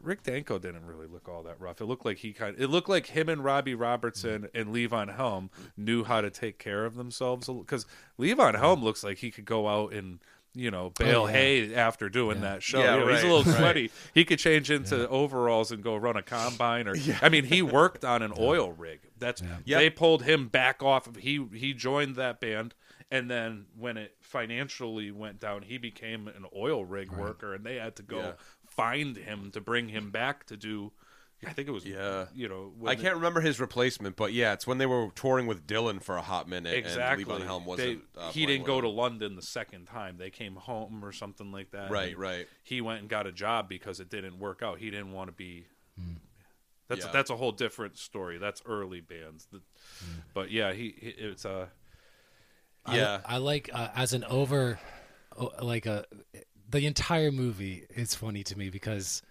Rick 0.02 0.24
Danko 0.24 0.60
didn't 0.60 0.86
really 0.86 1.08
look 1.08 1.30
all 1.30 1.44
that 1.44 1.60
rough. 1.60 1.82
It 1.82 1.86
looked 1.86 2.06
like 2.06 2.18
he 2.18 2.34
kind. 2.34 2.56
Of, 2.56 2.62
it 2.62 2.68
looked 2.68 2.90
like 2.90 3.08
him 3.08 3.30
and 3.30 3.44
Robbie 3.44 3.76
Robertson 3.76 4.44
mm. 4.44 4.50
and 4.54 4.74
Levon 4.74 5.16
Helm 5.16 5.50
knew 5.76 6.04
how 6.04 6.22
to 6.22 6.30
take 6.30 6.60
care 6.60 6.86
of 6.86 6.96
themselves 6.96 7.48
because 7.48 7.86
Levon 8.20 8.58
Helm 8.58 8.84
looks 8.84 9.04
like 9.04 9.20
he 9.20 9.32
could 9.32 9.46
go 9.46 9.68
out 9.68 9.94
and 9.94 10.20
you 10.58 10.72
know 10.72 10.92
bale 10.98 11.24
Oh, 11.24 11.26
yeah. 11.28 11.32
hay 11.34 11.76
after 11.76 12.10
doing 12.10 12.38
Yeah. 12.38 12.54
that 12.54 12.64
show. 12.64 12.80
Yeah, 12.80 12.96
You 12.96 13.00
know, 13.06 13.08
He's 13.08 13.24
a 13.24 13.28
right, 13.28 13.32
little 13.36 13.52
right. 13.54 13.60
sweaty. 13.60 13.92
He 14.14 14.26
could 14.26 14.40
change 14.40 14.72
into 14.72 15.08
overalls 15.10 15.72
and 15.72 15.84
go 15.84 15.96
run 15.96 16.18
a 16.18 16.24
combine. 16.24 16.88
Or 16.88 16.96
I 17.22 17.30
mean, 17.30 17.46
he 17.46 17.62
worked 17.62 18.04
on 18.04 18.22
an 18.22 18.34
oil 18.38 18.72
rig. 18.72 19.02
That's 19.20 19.42
Yep. 19.66 19.80
they 19.80 19.90
pulled 19.90 20.24
him 20.24 20.48
back 20.48 20.82
off 20.84 21.08
of 21.08 21.16
he 21.18 21.46
he 21.54 21.74
joined 21.74 22.16
that 22.18 22.40
band 22.42 22.74
and 23.10 23.30
then 23.32 23.66
when 23.78 23.96
it 23.98 24.16
financially 24.22 25.12
went 25.12 25.40
down 25.40 25.62
he 25.62 25.78
became 25.78 26.28
an 26.28 26.46
oil 26.56 26.84
rig 26.86 27.12
worker 27.12 27.54
and 27.54 27.66
they 27.66 27.76
had 27.76 27.96
to 27.96 28.04
go 28.04 28.18
Yeah. 28.20 28.32
find 28.66 29.16
him 29.18 29.52
to 29.52 29.62
bring 29.62 29.90
him 29.90 30.12
back 30.12 30.46
to 30.48 30.58
do 30.58 30.92
I 31.46 31.54
think 31.54 31.68
it 31.68 31.72
was 31.72 31.86
Yeah. 31.86 32.26
you 32.34 32.50
know 32.50 32.72
I 32.80 32.84
when 32.84 33.00
can't 33.00 33.16
remember 33.16 33.42
his 33.42 33.60
replacement, 33.60 34.16
but 34.16 34.34
yeah, 34.34 34.54
it's 34.54 34.66
when 34.66 34.80
they 34.80 34.86
were 34.88 35.10
touring 35.14 35.46
with 35.46 35.68
Dylan 35.68 36.02
for 36.02 36.18
a 36.18 36.22
hot 36.22 36.50
minute. 36.50 36.74
exactly 36.74 37.24
And 37.24 37.44
Levon 37.44 37.46
Helm 37.46 37.66
wasn't. 37.66 38.04
uh, 38.18 38.32
he 38.32 38.46
didn't 38.48 38.66
go 38.66 38.82
to. 38.82 38.88
London 38.90 39.36
the 39.36 39.42
second 39.44 39.86
time 39.86 40.18
they 40.18 40.30
came 40.32 40.56
home 40.56 41.06
or 41.06 41.12
something 41.12 41.52
like 41.52 41.70
that 41.72 41.92
Right, 41.92 42.18
right. 42.18 42.48
he 42.64 42.82
went 42.82 43.02
and 43.02 43.10
got 43.10 43.28
a 43.28 43.32
job 43.32 43.70
because 43.70 44.00
it 44.00 44.10
didn't 44.10 44.40
work 44.40 44.64
out 44.64 44.80
he 44.80 44.90
didn't 44.90 45.12
want 45.12 45.28
to 45.30 45.34
be 45.34 45.66
that's 46.88 47.06
Yeah. 47.06 47.12
that's 47.12 47.30
a 47.30 47.36
whole 47.36 47.52
different 47.52 47.98
story 47.98 48.38
that's 48.40 48.62
early 48.66 49.02
bands 49.02 49.46
The- 49.52 49.58
Hmm. 50.00 50.20
but 50.34 50.52
yeah 50.52 50.74
he, 50.74 50.96
he 50.98 51.10
it's 51.10 51.46
uh 51.46 51.68
Yeah. 52.90 53.20
I, 53.26 53.36
I 53.36 53.38
like 53.38 53.70
uh, 53.74 53.90
as 53.96 54.14
an 54.14 54.24
over, 54.24 54.80
like 55.62 55.86
a 55.86 56.06
the 56.70 56.86
entire 56.86 57.32
movie 57.32 57.86
is 57.90 58.16
funny 58.16 58.44
to 58.46 58.58
me 58.58 58.70
because 58.70 59.22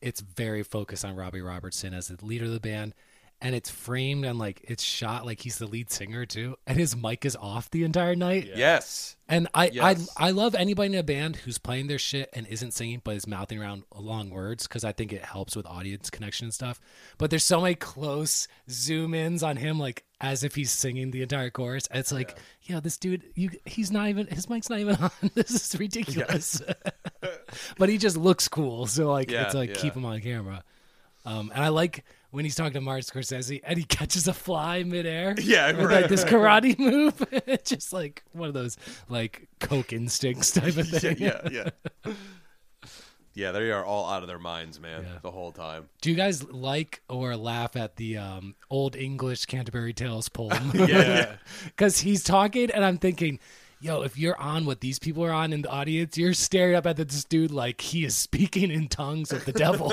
it's 0.00 0.20
very 0.20 0.62
focused 0.62 1.04
on 1.04 1.16
Robbie 1.16 1.40
Robertson 1.40 1.94
as 1.94 2.08
the 2.08 2.24
leader 2.24 2.46
of 2.46 2.52
the 2.52 2.60
band, 2.60 2.94
and 3.42 3.54
it's 3.54 3.70
framed 3.70 4.24
and 4.26 4.38
like 4.38 4.60
it's 4.68 4.82
shot 4.82 5.24
like 5.24 5.40
he's 5.40 5.58
the 5.58 5.66
lead 5.66 5.90
singer 5.90 6.26
too, 6.26 6.56
and 6.66 6.78
his 6.78 6.94
mic 6.96 7.24
is 7.24 7.36
off 7.36 7.70
the 7.70 7.84
entire 7.84 8.14
night. 8.14 8.50
Yes. 8.54 9.16
And 9.28 9.48
I, 9.54 9.68
Yes. 9.70 10.10
I 10.16 10.26
I 10.26 10.30
love 10.32 10.54
anybody 10.54 10.92
in 10.92 10.98
a 10.98 11.02
band 11.02 11.36
who's 11.36 11.56
playing 11.56 11.86
their 11.86 11.98
shit 11.98 12.28
and 12.32 12.46
isn't 12.48 12.72
singing 12.72 13.00
but 13.04 13.14
is 13.16 13.26
mouthing 13.26 13.58
around 13.60 13.84
long 13.94 14.28
words 14.30 14.66
because 14.66 14.84
I 14.84 14.92
think 14.92 15.12
it 15.12 15.24
helps 15.24 15.54
with 15.56 15.66
audience 15.66 16.10
connection 16.10 16.46
and 16.46 16.54
stuff. 16.54 16.80
But 17.16 17.30
there's 17.30 17.44
so 17.44 17.60
many 17.60 17.76
close 17.76 18.46
zoom 18.68 19.14
ins 19.14 19.42
on 19.42 19.56
him, 19.56 19.78
like 19.78 20.04
as 20.20 20.44
if 20.44 20.54
he's 20.54 20.70
singing 20.72 21.10
the 21.10 21.22
entire 21.22 21.48
chorus. 21.50 21.86
And 21.86 22.00
it's 22.00 22.12
like, 22.12 22.36
yeah. 22.62 22.80
this 22.80 22.98
dude, 22.98 23.22
you 23.34 23.50
he's 23.64 23.90
not 23.90 24.08
even 24.08 24.26
his 24.26 24.50
mic's 24.50 24.68
not 24.68 24.80
even 24.80 24.96
on. 25.00 25.10
this 25.34 25.50
is 25.50 25.78
ridiculous. 25.80 26.60
but 27.78 27.88
he 27.88 27.98
just 27.98 28.16
looks 28.16 28.48
cool, 28.48 28.86
so 28.86 29.10
like 29.10 29.30
Yeah, 29.30 29.44
it's 29.46 29.54
like 29.54 29.70
yeah. 29.70 29.76
keep 29.76 29.94
him 29.94 30.04
on 30.04 30.20
camera. 30.20 30.62
Um, 31.26 31.50
and 31.54 31.62
I 31.62 31.68
like 31.68 32.04
when 32.30 32.44
he's 32.44 32.54
talking 32.54 32.72
to 32.72 32.80
Martin 32.80 33.02
Scorsese 33.02 33.60
and 33.64 33.76
he 33.78 33.84
catches 33.88 34.26
a 34.28 34.32
fly 34.32 34.82
midair. 34.84 35.34
Yeah, 35.42 35.72
with 35.72 35.86
right. 35.86 36.00
like 36.02 36.08
this 36.08 36.24
karate 36.24 36.78
move. 36.78 37.22
just 37.64 37.92
like 37.92 38.22
one 38.32 38.48
of 38.48 38.54
those 38.54 38.76
like 39.08 39.48
coke 39.58 39.92
instincts 39.92 40.50
type 40.52 40.76
of 40.76 40.88
thing. 40.88 41.16
yeah, 41.18 41.40
yeah. 41.50 42.12
Yeah, 43.32 43.52
they 43.52 43.70
are 43.70 43.84
all 43.84 44.10
out 44.10 44.22
of 44.22 44.28
their 44.28 44.40
minds, 44.40 44.80
man, 44.80 45.04
Yeah. 45.04 45.18
the 45.22 45.30
whole 45.30 45.52
time. 45.52 45.88
Do 46.02 46.10
you 46.10 46.16
guys 46.16 46.42
like 46.50 47.00
or 47.08 47.36
laugh 47.36 47.76
at 47.76 47.94
the 47.96 48.16
um, 48.16 48.56
old 48.70 48.96
English 48.96 49.46
Canterbury 49.46 49.92
Tales 49.92 50.28
poem? 50.28 50.72
Yeah. 50.74 51.36
Because 51.64 52.00
he's 52.00 52.24
talking, 52.24 52.70
and 52.72 52.84
I'm 52.84 52.98
thinking, 52.98 53.38
yo, 53.80 54.02
if 54.02 54.18
you're 54.18 54.38
on 54.38 54.66
what 54.66 54.80
these 54.80 54.98
people 54.98 55.24
are 55.24 55.32
on 55.32 55.52
in 55.52 55.62
the 55.62 55.68
audience, 55.68 56.16
you're 56.18 56.34
staring 56.34 56.74
up 56.74 56.86
at 56.86 56.96
this 56.96 57.24
dude 57.24 57.50
like 57.50 57.80
he 57.80 58.04
is 58.04 58.14
speaking 58.14 58.70
in 58.70 58.88
tongues 58.88 59.32
of 59.32 59.44
the 59.46 59.52
devil, 59.52 59.88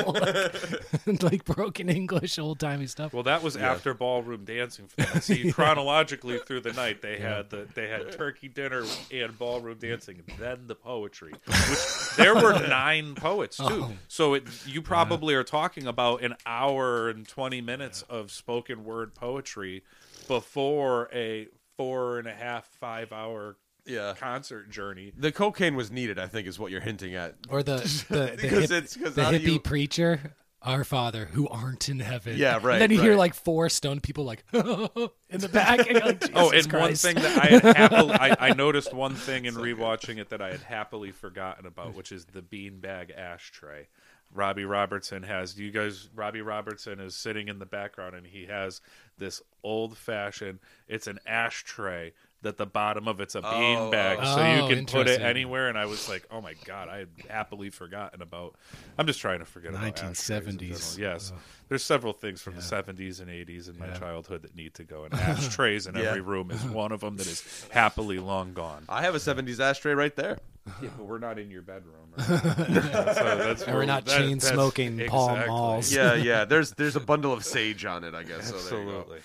like, 1.05 1.23
like 1.23 1.45
broken 1.45 1.89
English, 1.89 2.37
old 2.37 2.59
timey 2.59 2.87
stuff. 2.87 3.13
Well, 3.13 3.23
that 3.23 3.41
was 3.41 3.55
after 3.55 3.93
ballroom 3.93 4.45
dancing 4.45 4.87
for 4.87 5.01
them. 5.01 5.21
See, 5.21 5.51
chronologically 5.51 6.39
through 6.39 6.61
the 6.61 6.73
night, 6.73 7.01
they 7.01 7.17
had 7.17 7.49
the 7.49 7.67
they 7.73 7.87
had 7.87 8.11
turkey 8.11 8.49
dinner 8.49 8.83
and 9.11 9.37
ballroom 9.37 9.77
dancing, 9.79 10.21
and 10.27 10.37
then 10.37 10.67
the 10.67 10.75
poetry. 10.75 11.33
Which 11.45 12.15
there 12.17 12.35
were 12.35 12.53
nine 12.67 13.15
poets 13.15 13.57
too. 13.57 13.63
Oh. 13.67 13.91
So 14.07 14.33
it, 14.33 14.43
you 14.65 14.81
probably 14.81 15.33
are 15.35 15.43
talking 15.43 15.87
about 15.87 16.21
an 16.21 16.35
hour 16.45 17.09
and 17.09 17.27
twenty 17.27 17.61
minutes 17.61 18.03
of 18.03 18.31
spoken 18.31 18.83
word 18.83 19.15
poetry 19.15 19.83
before 20.27 21.09
a 21.13 21.47
four 21.77 22.17
and 22.17 22.27
a 22.27 22.33
half 22.33 22.65
five 22.65 23.13
hour 23.13 23.55
Yeah. 23.87 24.13
concert 24.19 24.69
journey. 24.69 25.13
The 25.17 25.31
cocaine 25.31 25.75
was 25.75 25.89
needed, 25.91 26.19
I 26.19 26.27
think, 26.27 26.47
is 26.47 26.59
what 26.59 26.71
you're 26.71 26.81
hinting 26.81 27.15
at. 27.15 27.35
or 27.49 27.63
the 27.63 27.77
the, 28.09 28.15
the, 28.15 28.37
Because 28.41 28.69
hip- 28.69 28.83
it's- 28.83 28.93
the 29.15 29.21
hippie 29.23 29.41
you- 29.53 29.59
preacher. 29.59 30.35
Our 30.59 30.83
Father, 30.83 31.25
who 31.25 31.47
aren't 31.47 31.87
in 31.87 31.99
heaven. 31.99 32.35
Yeah, 32.35 32.59
right, 32.61 32.73
And 32.73 32.81
then 32.81 32.91
you 32.91 32.99
hear 32.99 33.15
like 33.15 33.35
four 33.35 33.69
stoned 33.69 34.01
people 34.01 34.25
like 34.25 34.43
in 34.53 34.61
the 34.61 35.49
back. 35.53 35.79
And 35.87 35.89
you're 35.91 35.99
like, 36.05 36.23
Oh, 36.33 36.51
Jesus 36.51 36.65
and 36.65 36.73
one 36.81 36.95
thing 36.95 37.15
that 37.15 37.37
I 37.37 37.45
had 37.47 37.63
happily, 37.77 38.13
I, 38.15 38.35
I 38.49 38.53
noticed 38.53 38.91
one 38.91 39.13
thing 39.13 39.45
in 39.45 39.53
rewatching 39.53 40.17
it 40.17 40.29
that 40.29 40.41
I 40.41 40.49
had 40.49 40.61
happily 40.61 41.11
forgotten 41.11 41.67
about, 41.67 41.93
which 41.95 42.11
is 42.11 42.25
the 42.25 42.41
beanbag 42.41 43.15
ashtray. 43.15 43.87
Robbie 44.33 44.65
Robertson 44.65 45.23
has. 45.23 45.57
You 45.57 45.71
guys? 45.71 46.09
Robbie 46.13 46.41
Robertson 46.41 46.99
is 46.99 47.15
sitting 47.15 47.47
in 47.47 47.59
the 47.59 47.65
background, 47.65 48.15
and 48.15 48.25
he 48.25 48.47
has 48.47 48.81
this 49.17 49.41
old 49.63 49.95
fashioned. 49.95 50.59
It's 50.87 51.07
an 51.07 51.19
ashtray 51.25 52.13
that 52.43 52.57
the 52.57 52.65
bottom 52.67 53.07
of 53.07 53.19
it's 53.19 53.33
a 53.35 53.41
beanbag, 53.41 54.17
oh. 54.21 54.35
so 54.35 54.41
you 54.45 54.61
Oh, 54.61 54.67
can 54.67 54.85
put 54.85 55.07
it 55.07 55.13
interesting. 55.13 55.23
anywhere. 55.25 55.69
And 55.69 55.77
I 55.77 55.85
was 55.85 56.07
like, 56.07 56.25
oh 56.29 56.39
my 56.39 56.53
god, 56.65 56.87
I 56.87 56.99
had 56.99 57.09
happily 57.29 57.69
forgotten 57.71 58.21
about. 58.21 58.55
I'm 58.97 59.07
just 59.07 59.19
trying 59.19 59.39
to 59.39 59.45
forget 59.45 59.71
about 59.71 59.95
1970s. 59.95 60.11
ashtrays 60.11 60.47
in 60.47 60.57
general. 60.59 61.13
Yes, 61.15 61.33
there's 61.69 61.83
several 61.83 62.13
things 62.13 62.41
from 62.41 62.55
the 62.55 62.61
70s 62.61 63.19
and 63.21 63.29
80s 63.29 63.69
in 63.69 63.79
my 63.79 63.89
childhood 63.89 64.43
that 64.43 64.55
need 64.55 64.75
to 64.75 64.83
go. 64.83 65.03
And 65.05 65.13
ashtrays 65.19 65.87
in 65.87 65.95
Yeah. 65.95 66.01
every 66.03 66.21
room 66.21 66.51
is 66.51 66.63
one 66.63 66.91
of 66.91 67.01
them 67.01 67.17
that 67.17 67.27
is 67.27 67.67
happily 67.71 68.19
long 68.19 68.53
gone. 68.53 68.85
I 68.87 69.01
have 69.01 69.15
a 69.15 69.19
70s 69.19 69.59
ashtray 69.59 69.93
right 69.93 70.15
there. 70.15 70.37
Yeah, 70.81 70.89
but 70.97 71.05
we're 71.05 71.17
not 71.19 71.39
in 71.39 71.49
your 71.49 71.61
bedroom. 71.61 71.93
so 72.17 72.35
that's 72.37 73.61
And 73.63 73.71
we're 73.71 73.77
where- 73.79 73.85
not 73.87 74.05
that- 74.05 74.17
chain 74.17 74.37
that's- 74.37 74.53
smoking 74.53 74.99
Pall 75.07 75.29
exactly. 75.29 75.47
Malls. 75.49 75.93
Yeah, 75.93 76.13
yeah. 76.13 76.45
There's 76.45 76.71
there's 76.71 76.95
a 76.95 76.99
bundle 76.99 77.33
of 77.33 77.43
sage 77.45 77.85
on 77.85 78.03
it, 78.03 78.13
I 78.13 78.23
guess. 78.23 78.49
So 78.53 78.57
there 78.75 78.83
you 78.83 78.91
go. 78.91 78.97
Absolutely. 78.99 79.19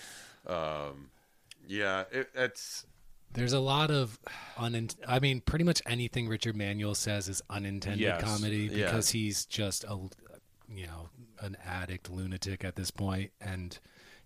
Um, 0.46 1.10
yeah, 1.66 2.04
it, 2.12 2.28
it's 2.34 2.86
There's 3.35 3.53
a 3.53 3.61
lot 3.61 3.91
of 3.91 4.18
un. 4.59 4.89
I 5.07 5.18
mean, 5.18 5.41
pretty 5.41 5.64
much 5.64 5.80
anything 5.87 6.28
Richard 6.28 6.57
Manuel 6.57 6.95
says 6.95 7.28
is 7.28 7.43
unintended 7.49 8.01
Yes. 8.01 8.22
comedy 8.22 8.68
Yeah. 8.70 8.87
because 8.87 9.11
he's 9.11 9.47
just 9.47 9.85
a, 9.85 9.99
you 10.68 10.87
know, 10.87 11.09
an 11.41 11.57
addict 11.64 12.11
lunatic 12.11 12.64
at 12.64 12.76
this 12.76 12.91
point, 12.91 13.33
and 13.41 13.78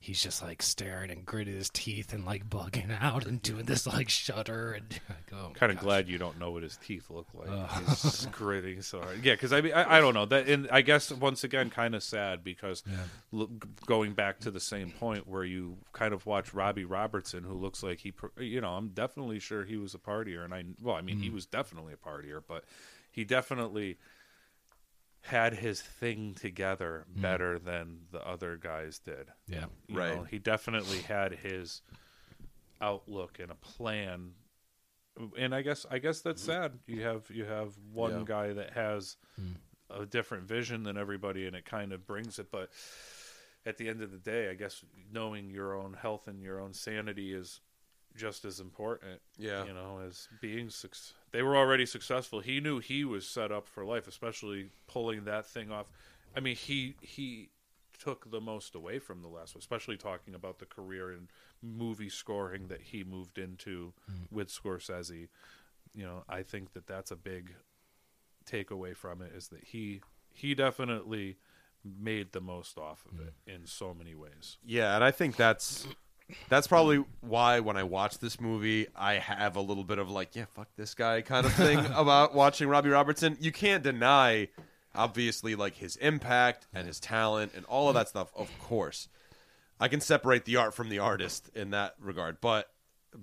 he's 0.06 0.22
just 0.22 0.40
like 0.40 0.62
staring 0.62 1.10
and 1.10 1.26
gritting 1.26 1.56
his 1.56 1.68
teeth 1.68 2.12
and 2.12 2.24
like 2.24 2.48
bugging 2.48 2.96
out 3.00 3.26
and 3.26 3.42
doing 3.42 3.64
this 3.64 3.88
like 3.88 4.08
shudder 4.08 4.72
and 4.72 5.00
like, 5.08 5.32
oh, 5.32 5.50
Kind 5.54 5.72
of 5.72 5.78
glad 5.78 6.08
you 6.08 6.16
don't 6.16 6.38
know 6.38 6.52
what 6.52 6.62
his 6.62 6.76
teeth 6.76 7.10
look 7.10 7.26
like. 7.34 7.48
He's 7.70 8.02
just 8.02 8.30
gritting 8.32 8.82
so 8.82 9.00
hard. 9.00 9.24
Yeah, 9.24 9.34
because 9.34 9.52
I 9.52 9.60
mean, 9.60 9.72
I, 9.72 9.96
I 9.96 10.00
don't 10.00 10.14
know. 10.14 10.24
That, 10.24 10.48
and 10.48 10.68
I 10.70 10.82
guess 10.82 11.10
once 11.10 11.42
again, 11.42 11.70
kind 11.70 11.96
of 11.96 12.04
sad 12.04 12.44
because 12.44 12.84
l- 13.34 13.50
going 13.84 14.12
back 14.12 14.38
to 14.40 14.52
the 14.52 14.60
same 14.60 14.92
point 14.92 15.26
where 15.26 15.44
you 15.44 15.76
kind 15.92 16.14
of 16.14 16.24
watch 16.24 16.54
Robbie 16.54 16.84
Robertson, 16.84 17.42
who 17.42 17.54
looks 17.54 17.82
like 17.82 17.98
he, 17.98 18.14
you 18.38 18.60
know, 18.60 18.74
I'm 18.74 18.90
definitely 18.90 19.40
sure 19.40 19.64
he 19.64 19.76
was 19.76 19.92
a 19.94 19.98
partier, 19.98 20.44
and 20.44 20.54
I, 20.54 20.62
well, 20.80 20.94
I 20.94 21.00
mean, 21.00 21.18
he 21.18 21.30
mm. 21.30 21.34
was 21.34 21.46
definitely 21.46 21.94
a 21.94 21.96
partier, 21.96 22.40
but 22.46 22.62
he 23.10 23.24
definitely 23.24 23.98
had 25.26 25.54
his 25.54 25.80
thing 25.82 26.34
together 26.34 27.06
hmm. 27.12 27.20
better 27.20 27.58
than 27.58 28.00
the 28.12 28.26
other 28.26 28.56
guys 28.56 28.98
did. 28.98 29.28
Yeah. 29.46 29.66
You 29.88 29.98
Right. 29.98 30.16
know, 30.16 30.24
he 30.24 30.38
definitely 30.38 31.00
had 31.02 31.32
his 31.32 31.82
outlook 32.80 33.38
and 33.38 33.50
a 33.50 33.56
plan. 33.56 34.34
And 35.36 35.54
I 35.54 35.62
guess 35.62 35.86
I 35.90 35.98
guess 35.98 36.20
that's 36.20 36.42
hmm. 36.42 36.50
sad. 36.50 36.78
You 36.86 37.02
have 37.02 37.30
you 37.30 37.44
have 37.44 37.72
one 37.92 38.18
Yeah. 38.18 38.24
guy 38.24 38.52
that 38.52 38.72
has 38.74 39.16
hmm. 39.36 39.52
a 39.90 40.06
different 40.06 40.44
vision 40.44 40.82
than 40.82 40.96
everybody 40.96 41.46
and 41.46 41.56
it 41.56 41.64
kind 41.64 41.92
of 41.92 42.06
brings 42.06 42.38
it 42.38 42.50
but 42.50 42.70
at 43.66 43.76
the 43.76 43.88
end 43.88 44.00
of 44.00 44.12
the 44.12 44.18
day, 44.18 44.48
I 44.48 44.54
guess 44.54 44.84
knowing 45.12 45.50
your 45.50 45.74
own 45.74 45.92
health 45.92 46.28
and 46.28 46.40
your 46.40 46.60
own 46.60 46.72
sanity 46.72 47.34
is 47.34 47.60
just 48.14 48.44
as 48.44 48.60
important. 48.60 49.20
Yeah. 49.36 49.64
You 49.66 49.74
know, 49.74 50.00
as 50.06 50.28
being 50.40 50.70
suc 50.70 50.92
They 51.36 51.42
were 51.42 51.54
already 51.54 51.84
successful. 51.84 52.40
He 52.40 52.60
knew 52.60 52.78
he 52.78 53.04
was 53.04 53.28
set 53.28 53.52
up 53.52 53.68
for 53.68 53.84
life, 53.84 54.08
especially 54.08 54.70
pulling 54.86 55.24
that 55.24 55.44
thing 55.44 55.70
off. 55.70 55.90
I 56.34 56.40
mean, 56.40 56.56
he 56.56 56.96
he 57.02 57.50
took 58.02 58.30
the 58.30 58.40
most 58.40 58.74
away 58.74 58.98
from 58.98 59.20
the 59.20 59.28
last 59.28 59.54
one, 59.54 59.58
especially 59.58 59.98
talking 59.98 60.34
about 60.34 60.60
the 60.60 60.64
career 60.64 61.10
and 61.10 61.28
movie 61.60 62.08
scoring 62.08 62.68
that 62.68 62.80
he 62.80 63.04
moved 63.04 63.36
into 63.36 63.92
mm-hmm. 64.10 64.34
with 64.34 64.48
Scorsese. 64.48 65.28
You 65.94 66.06
know, 66.06 66.24
I 66.26 66.42
think 66.42 66.72
that 66.72 66.86
that's 66.86 67.10
a 67.10 67.16
big 67.16 67.52
takeaway 68.50 68.96
from 68.96 69.20
it 69.20 69.32
is 69.36 69.48
that 69.48 69.62
he 69.62 70.00
he 70.32 70.54
definitely 70.54 71.36
made 71.84 72.32
the 72.32 72.40
most 72.40 72.78
off 72.78 73.04
of 73.04 73.18
mm-hmm. 73.18 73.28
it 73.28 73.52
in 73.52 73.66
so 73.66 73.92
many 73.92 74.14
ways. 74.14 74.56
yeah, 74.64 74.94
and 74.94 75.04
I 75.04 75.10
think 75.10 75.36
that's 75.36 75.86
that's 76.48 76.66
probably 76.66 77.04
why 77.20 77.60
when 77.60 77.76
I 77.76 77.84
watch 77.84 78.18
this 78.18 78.40
movie, 78.40 78.86
I 78.96 79.14
have 79.14 79.56
a 79.56 79.60
little 79.60 79.84
bit 79.84 79.98
of 79.98 80.10
like, 80.10 80.34
yeah, 80.34 80.46
fuck 80.46 80.68
this 80.76 80.94
guy 80.94 81.22
kind 81.22 81.46
of 81.46 81.52
thing 81.52 81.78
about 81.94 82.34
watching 82.34 82.68
Robbie 82.68 82.90
Robertson. 82.90 83.36
You 83.40 83.52
can't 83.52 83.82
deny 83.82 84.48
obviously 84.94 85.54
like 85.54 85.76
his 85.76 85.96
impact 85.96 86.66
and 86.74 86.86
his 86.86 86.98
talent 86.98 87.52
and 87.54 87.64
all 87.66 87.88
of 87.88 87.94
that 87.94 88.08
stuff. 88.08 88.32
Of 88.34 88.50
course, 88.58 89.08
I 89.78 89.88
can 89.88 90.00
separate 90.00 90.44
the 90.44 90.56
art 90.56 90.74
from 90.74 90.88
the 90.88 90.98
artist 90.98 91.50
in 91.54 91.70
that 91.70 91.94
regard, 92.00 92.40
but 92.40 92.70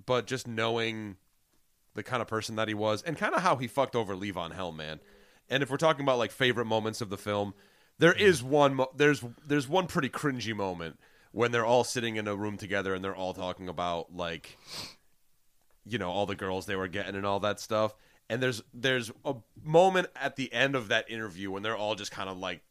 but 0.06 0.26
just 0.26 0.46
knowing 0.48 1.16
the 1.94 2.02
kind 2.02 2.22
of 2.22 2.28
person 2.28 2.56
that 2.56 2.68
he 2.68 2.74
was 2.74 3.02
and 3.02 3.16
kind 3.16 3.34
of 3.34 3.42
how 3.42 3.56
he 3.56 3.66
fucked 3.66 3.94
over 3.94 4.14
Levon 4.14 4.52
Helm, 4.52 4.76
man. 4.76 5.00
And 5.48 5.62
if 5.62 5.70
we're 5.70 5.76
talking 5.76 6.02
about 6.02 6.18
like 6.18 6.32
favorite 6.32 6.64
moments 6.64 7.00
of 7.00 7.10
the 7.10 7.18
film, 7.18 7.54
there 7.98 8.12
mm-hmm. 8.12 8.26
is 8.26 8.42
one 8.42 8.74
mo- 8.76 8.90
there's 8.96 9.22
there's 9.46 9.68
one 9.68 9.86
pretty 9.86 10.08
cringy 10.08 10.54
moment 10.54 10.98
when 11.34 11.50
they're 11.50 11.66
all 11.66 11.82
sitting 11.82 12.14
in 12.16 12.28
a 12.28 12.34
room 12.34 12.56
together 12.56 12.94
and 12.94 13.04
they're 13.04 13.14
all 13.14 13.34
talking 13.34 13.68
about 13.68 14.14
like 14.14 14.56
you 15.84 15.98
know 15.98 16.10
all 16.10 16.26
the 16.26 16.36
girls 16.36 16.64
they 16.66 16.76
were 16.76 16.88
getting 16.88 17.16
and 17.16 17.26
all 17.26 17.40
that 17.40 17.58
stuff. 17.60 17.94
And 18.30 18.42
there's 18.42 18.62
there's 18.72 19.10
a 19.24 19.34
moment 19.62 20.06
at 20.16 20.36
the 20.36 20.50
end 20.52 20.76
of 20.76 20.88
that 20.88 21.10
interview 21.10 21.50
when 21.50 21.62
they're 21.62 21.76
all 21.76 21.96
just 21.96 22.12
kind 22.12 22.30
of 22.30 22.38
like 22.38 22.62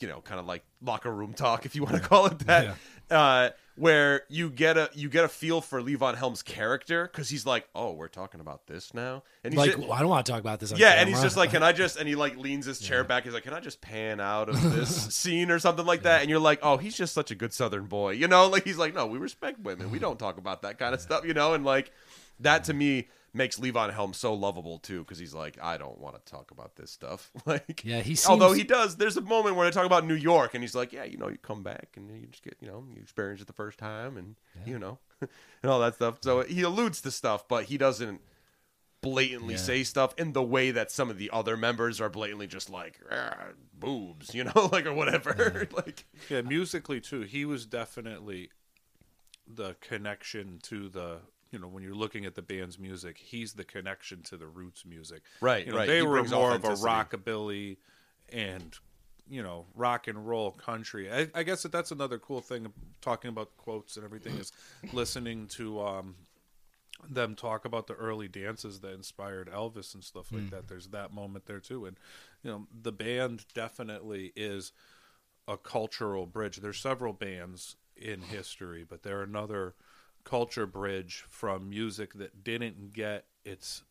you 0.00 0.08
know, 0.08 0.20
kind 0.20 0.40
of 0.40 0.46
like 0.46 0.64
locker 0.82 1.12
room 1.14 1.32
talk, 1.32 1.64
if 1.64 1.76
you 1.76 1.82
want 1.84 1.94
to 1.94 2.00
call 2.00 2.26
it 2.26 2.38
that, 2.40 2.76
uh, 3.10 3.50
where 3.76 4.22
you 4.28 4.50
get 4.50 4.76
a 4.76 4.90
you 4.94 5.08
get 5.08 5.24
a 5.24 5.28
feel 5.28 5.60
for 5.60 5.80
Levon 5.80 6.16
Helm's 6.16 6.42
character 6.42 7.08
because 7.10 7.28
he's 7.28 7.46
like, 7.46 7.66
oh, 7.74 7.92
we're 7.92 8.08
talking 8.08 8.40
about 8.40 8.66
this 8.66 8.92
now, 8.92 9.22
and 9.42 9.52
he's 9.52 9.58
Like, 9.58 9.70
just- 9.72 9.82
well, 9.82 9.92
I 9.92 10.00
don't 10.00 10.08
want 10.08 10.26
to 10.26 10.32
talk 10.32 10.40
about 10.40 10.60
this. 10.60 10.72
On 10.72 10.78
yeah, 10.78 10.92
and 10.92 11.08
he's 11.08 11.22
just 11.22 11.36
like, 11.36 11.50
can 11.50 11.62
I 11.62 11.72
just? 11.72 11.96
And 11.96 12.08
he 12.08 12.14
like 12.14 12.36
leans 12.36 12.66
his 12.66 12.78
chair 12.78 13.04
back. 13.04 13.24
He's 13.24 13.32
like, 13.32 13.44
can 13.44 13.54
I 13.54 13.60
just 13.60 13.80
pan 13.80 14.20
out 14.20 14.48
of 14.48 14.62
this 14.74 15.14
scene 15.14 15.50
or 15.50 15.58
something 15.58 15.86
like 15.86 16.02
that? 16.02 16.20
And 16.20 16.30
you're 16.30 16.38
like, 16.38 16.60
oh, 16.62 16.76
he's 16.76 16.96
just 16.96 17.14
such 17.14 17.30
a 17.30 17.34
good 17.34 17.52
Southern 17.52 17.86
boy, 17.86 18.12
you 18.12 18.28
know? 18.28 18.48
Like 18.48 18.64
he's 18.64 18.78
like, 18.78 18.94
no, 18.94 19.06
we 19.06 19.18
respect 19.18 19.60
women. 19.60 19.90
We 19.90 19.98
don't 19.98 20.18
talk 20.18 20.36
about 20.36 20.62
that 20.62 20.78
kind 20.78 20.94
of 20.94 21.00
stuff, 21.00 21.24
you 21.24 21.32
know? 21.32 21.54
And 21.54 21.64
like 21.64 21.90
that 22.40 22.64
to 22.64 22.74
mm. 22.74 22.78
me 22.78 23.08
makes 23.34 23.58
Levon 23.58 23.92
Helm 23.92 24.12
so 24.12 24.34
lovable 24.34 24.78
too 24.78 25.00
because 25.00 25.18
he's 25.18 25.32
like, 25.34 25.56
I 25.62 25.78
don't 25.78 25.98
want 25.98 26.14
to 26.16 26.30
talk 26.30 26.50
about 26.50 26.76
this 26.76 26.90
stuff. 26.90 27.30
like, 27.46 27.82
Yeah, 27.84 28.00
he 28.00 28.16
although 28.28 28.52
he 28.52 28.62
does. 28.64 28.96
There's 28.96 29.16
a 29.16 29.22
moment 29.22 29.56
where 29.56 29.64
they 29.66 29.70
talk 29.72 29.86
about 29.86 30.06
New 30.06 30.14
York, 30.14 30.54
and 30.54 30.62
he's 30.62 30.74
like, 30.74 30.92
yeah, 30.92 31.04
you 31.04 31.16
know, 31.16 31.28
you 31.28 31.38
come 31.38 31.62
back 31.62 31.90
and 31.96 32.10
you 32.10 32.26
just 32.26 32.42
get, 32.42 32.56
you 32.60 32.68
know, 32.68 32.84
you 32.94 33.00
experience 33.00 33.40
it 33.40 33.46
the 33.46 33.52
first 33.52 33.78
time, 33.78 34.16
and 34.16 34.36
you 34.66 34.78
know, 34.78 34.98
and 35.62 35.70
all 35.72 35.80
that 35.80 35.94
stuff. 35.94 36.18
So 36.20 36.42
he 36.42 36.62
alludes 36.62 37.00
to 37.02 37.10
stuff, 37.10 37.48
but 37.48 37.64
he 37.64 37.78
doesn't 37.78 38.20
blatantly 39.00 39.54
Yeah. 39.54 39.58
say 39.60 39.82
stuff 39.82 40.14
in 40.16 40.32
the 40.32 40.42
way 40.42 40.70
that 40.70 40.90
some 40.92 41.10
of 41.10 41.18
the 41.18 41.28
other 41.32 41.56
members 41.56 42.00
are 42.00 42.08
blatantly 42.08 42.46
just 42.46 42.70
like 42.70 43.00
"Ah, 43.10 43.46
boobs, 43.74 44.32
you 44.34 44.44
know, 44.44 44.68
like 44.70 44.86
or 44.86 44.92
whatever. 44.94 45.66
like 45.72 46.04
Yeah, 46.28 46.42
musically 46.42 47.00
too. 47.00 47.22
He 47.22 47.44
was 47.44 47.66
definitely 47.66 48.50
the 49.46 49.74
connection 49.80 50.60
to 50.64 50.88
the 50.88 51.18
you 51.52 51.58
know 51.58 51.68
when 51.68 51.82
you're 51.82 51.94
looking 51.94 52.24
at 52.24 52.34
the 52.34 52.42
band's 52.42 52.78
music, 52.78 53.18
he's 53.18 53.52
the 53.52 53.64
connection 53.64 54.22
to 54.22 54.36
the 54.36 54.46
roots 54.46 54.84
music. 54.84 55.22
Right, 55.40 55.66
You 55.66 55.72
know, 55.72 55.78
right. 55.78 55.86
They 55.86 55.98
He 55.98 56.02
were 56.02 56.24
more 56.24 56.54
of 56.54 56.64
a 56.64 56.68
rockabilly 56.68 57.76
and 58.32 58.74
you 59.28 59.42
know 59.42 59.66
rock 59.74 60.08
and 60.08 60.26
roll 60.26 60.50
country. 60.50 61.12
I, 61.12 61.28
I 61.34 61.42
guess 61.42 61.62
that 61.62 61.72
that's 61.72 61.92
another 61.92 62.18
cool 62.18 62.40
thing 62.40 62.72
talking 63.00 63.28
about 63.28 63.56
quotes 63.56 63.96
and 63.96 64.04
everything 64.04 64.36
is 64.38 64.52
listening 64.92 65.46
to 65.48 65.80
um 65.80 66.14
them 67.08 67.34
talk 67.34 67.64
about 67.64 67.88
the 67.88 67.94
early 67.94 68.28
dances 68.28 68.80
that 68.80 68.92
inspired 68.94 69.50
Elvis 69.50 69.92
and 69.94 70.04
stuff 70.04 70.30
like 70.32 70.50
that. 70.50 70.68
There's 70.68 70.88
that 70.88 71.12
moment 71.12 71.46
there 71.46 71.58
too, 71.60 71.84
and 71.84 71.96
you 72.42 72.50
know 72.50 72.66
the 72.82 72.92
band 72.92 73.44
definitely 73.54 74.32
is 74.36 74.72
a 75.48 75.56
cultural 75.56 76.26
bridge. 76.26 76.58
There's 76.58 76.78
several 76.78 77.12
bands 77.12 77.76
in 77.96 78.22
history, 78.22 78.84
but 78.88 79.02
they're 79.02 79.22
another 79.22 79.74
culture 80.24 80.66
bridge 80.66 81.24
from 81.28 81.68
music 81.68 82.14
that 82.14 82.44
didn't 82.44 82.92
get 82.92 83.26
its 83.44 83.82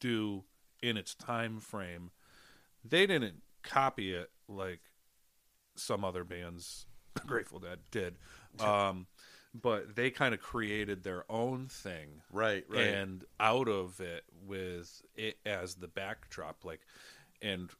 due 0.00 0.44
in 0.82 0.96
its 0.96 1.14
time 1.14 1.60
frame. 1.60 2.10
They 2.84 3.06
didn't 3.06 3.42
copy 3.62 4.14
it 4.14 4.30
like 4.48 4.80
some 5.76 6.04
other 6.04 6.24
bands, 6.24 6.86
Grateful 7.26 7.58
Dead 7.58 7.78
did, 7.90 8.16
um, 8.60 9.06
but 9.54 9.96
they 9.96 10.10
kind 10.10 10.34
of 10.34 10.40
created 10.40 11.02
their 11.02 11.24
own 11.30 11.68
thing 11.68 12.22
right, 12.32 12.64
right. 12.68 12.80
and 12.80 13.24
out 13.40 13.68
of 13.68 14.00
it 14.00 14.24
with 14.46 15.02
it 15.14 15.38
as 15.46 15.76
the 15.76 15.88
backdrop 15.88 16.64
like 16.64 16.80
and 17.40 17.70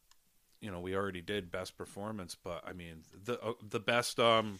you 0.60 0.70
know 0.70 0.80
we 0.80 0.94
already 0.94 1.20
did 1.20 1.50
best 1.50 1.76
performance 1.76 2.36
but 2.42 2.62
i 2.66 2.72
mean 2.72 3.02
the 3.24 3.40
uh, 3.40 3.52
the 3.68 3.80
best 3.80 4.18
um 4.18 4.58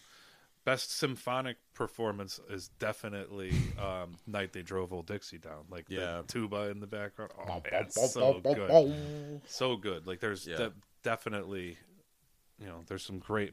best 0.69 0.91
symphonic 0.91 1.57
performance 1.75 2.41
is 2.51 2.69
definitely 2.79 3.53
um 3.81 4.17
night 4.27 4.53
they 4.53 4.63
drove 4.63 4.93
old 4.93 5.07
dixie 5.07 5.39
down 5.39 5.65
like 5.71 5.87
Yeah. 5.89 6.19
the 6.21 6.25
tuba 6.29 6.69
in 6.71 6.81
the 6.81 6.87
background. 6.87 7.33
Oh 7.39 7.63
man 7.71 7.85
it's 7.85 8.13
so 8.13 8.41
good. 8.41 9.41
so 9.47 9.77
good. 9.77 10.07
Like 10.07 10.21
there's 10.21 10.47
Yeah. 10.47 10.57
de- 10.57 10.73
definitely 11.03 11.79
you 12.61 12.67
know 12.67 12.81
there's 12.87 13.05
some 13.05 13.19
great 13.19 13.53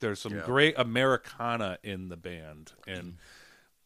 there's 0.00 0.20
some 0.20 0.34
Yeah. 0.36 0.42
great 0.44 0.74
americana 0.78 1.78
in 1.82 2.08
the 2.08 2.16
band 2.16 2.72
and 2.86 3.16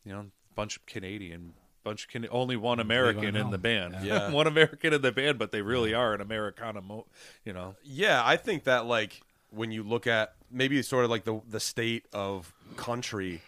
you 0.04 0.12
know 0.12 0.26
bunch 0.54 0.76
of 0.76 0.86
canadian 0.86 1.54
bunch 1.84 2.04
of 2.04 2.10
Can- 2.10 2.28
only 2.30 2.56
one 2.56 2.80
american 2.80 3.36
in 3.36 3.50
the 3.50 3.58
band. 3.58 3.94
Yeah. 4.02 4.30
one 4.40 4.46
american 4.46 4.92
in 4.92 5.02
the 5.02 5.12
band 5.12 5.38
but 5.38 5.52
they 5.52 5.62
really 5.62 5.94
are 5.94 6.14
an 6.14 6.20
americana 6.20 6.82
mo- 6.82 7.06
you 7.44 7.52
know? 7.52 7.76
Yeah, 7.84 8.22
I 8.24 8.36
think 8.36 8.64
that 8.64 8.86
like 8.86 9.20
when 9.50 9.70
you 9.70 9.82
look 9.82 10.06
at 10.06 10.34
maybe 10.50 10.80
sort 10.82 11.04
of 11.04 11.10
like 11.10 11.24
the 11.24 11.40
the 11.48 11.60
state 11.60 12.06
of 12.12 12.52
country 12.76 13.42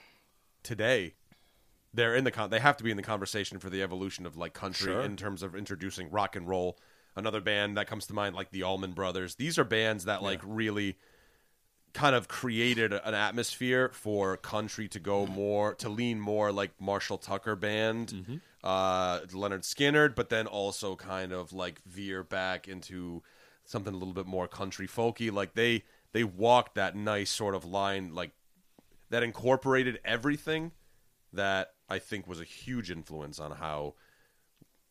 today, 0.62 1.14
they're 1.94 2.14
in 2.14 2.24
the 2.24 2.30
con- 2.30 2.50
they 2.50 2.60
have 2.60 2.76
to 2.78 2.84
be 2.84 2.90
in 2.90 2.96
the 2.96 3.02
conversation 3.02 3.58
for 3.58 3.70
the 3.70 3.82
evolution 3.82 4.26
of 4.26 4.36
like 4.36 4.52
country 4.54 4.92
Sure. 4.92 5.00
in 5.02 5.16
terms 5.16 5.42
of 5.42 5.54
introducing 5.54 6.10
rock 6.10 6.36
and 6.36 6.48
roll. 6.48 6.78
Another 7.16 7.40
band 7.40 7.76
that 7.76 7.86
comes 7.88 8.06
to 8.06 8.14
mind 8.14 8.36
like 8.36 8.50
the 8.50 8.62
Allman 8.62 8.92
Brothers. 8.92 9.34
These 9.36 9.58
are 9.58 9.64
bands 9.64 10.04
that 10.04 10.22
like 10.22 10.40
really 10.44 10.96
kind 11.94 12.14
of 12.14 12.28
created 12.28 12.92
an 12.92 13.14
atmosphere 13.14 13.90
for 13.92 14.36
country 14.36 14.86
to 14.88 15.00
go 15.00 15.26
more 15.26 15.74
to 15.76 15.88
lean 15.88 16.20
more 16.20 16.52
like 16.52 16.70
Marshall 16.80 17.18
Tucker 17.18 17.56
band, 17.56 18.40
uh, 18.62 19.20
Lynyrd 19.22 19.62
Skynyrd, 19.64 20.14
but 20.14 20.28
then 20.28 20.46
also 20.46 20.94
kind 20.94 21.32
of 21.32 21.52
like 21.52 21.80
veer 21.86 22.22
back 22.22 22.68
into 22.68 23.22
something 23.68 23.92
a 23.92 23.96
little 23.96 24.14
bit 24.14 24.26
more 24.26 24.48
country 24.48 24.88
folky. 24.88 25.30
Like 25.30 25.54
they 25.54 25.84
they 26.12 26.24
walked 26.24 26.74
that 26.74 26.96
nice 26.96 27.30
sort 27.30 27.54
of 27.54 27.64
line 27.64 28.14
like 28.14 28.32
that 29.10 29.22
incorporated 29.22 30.00
everything 30.04 30.72
that 31.32 31.74
I 31.88 31.98
think 31.98 32.26
was 32.26 32.40
a 32.40 32.44
huge 32.44 32.90
influence 32.90 33.38
on 33.38 33.52
how 33.52 33.94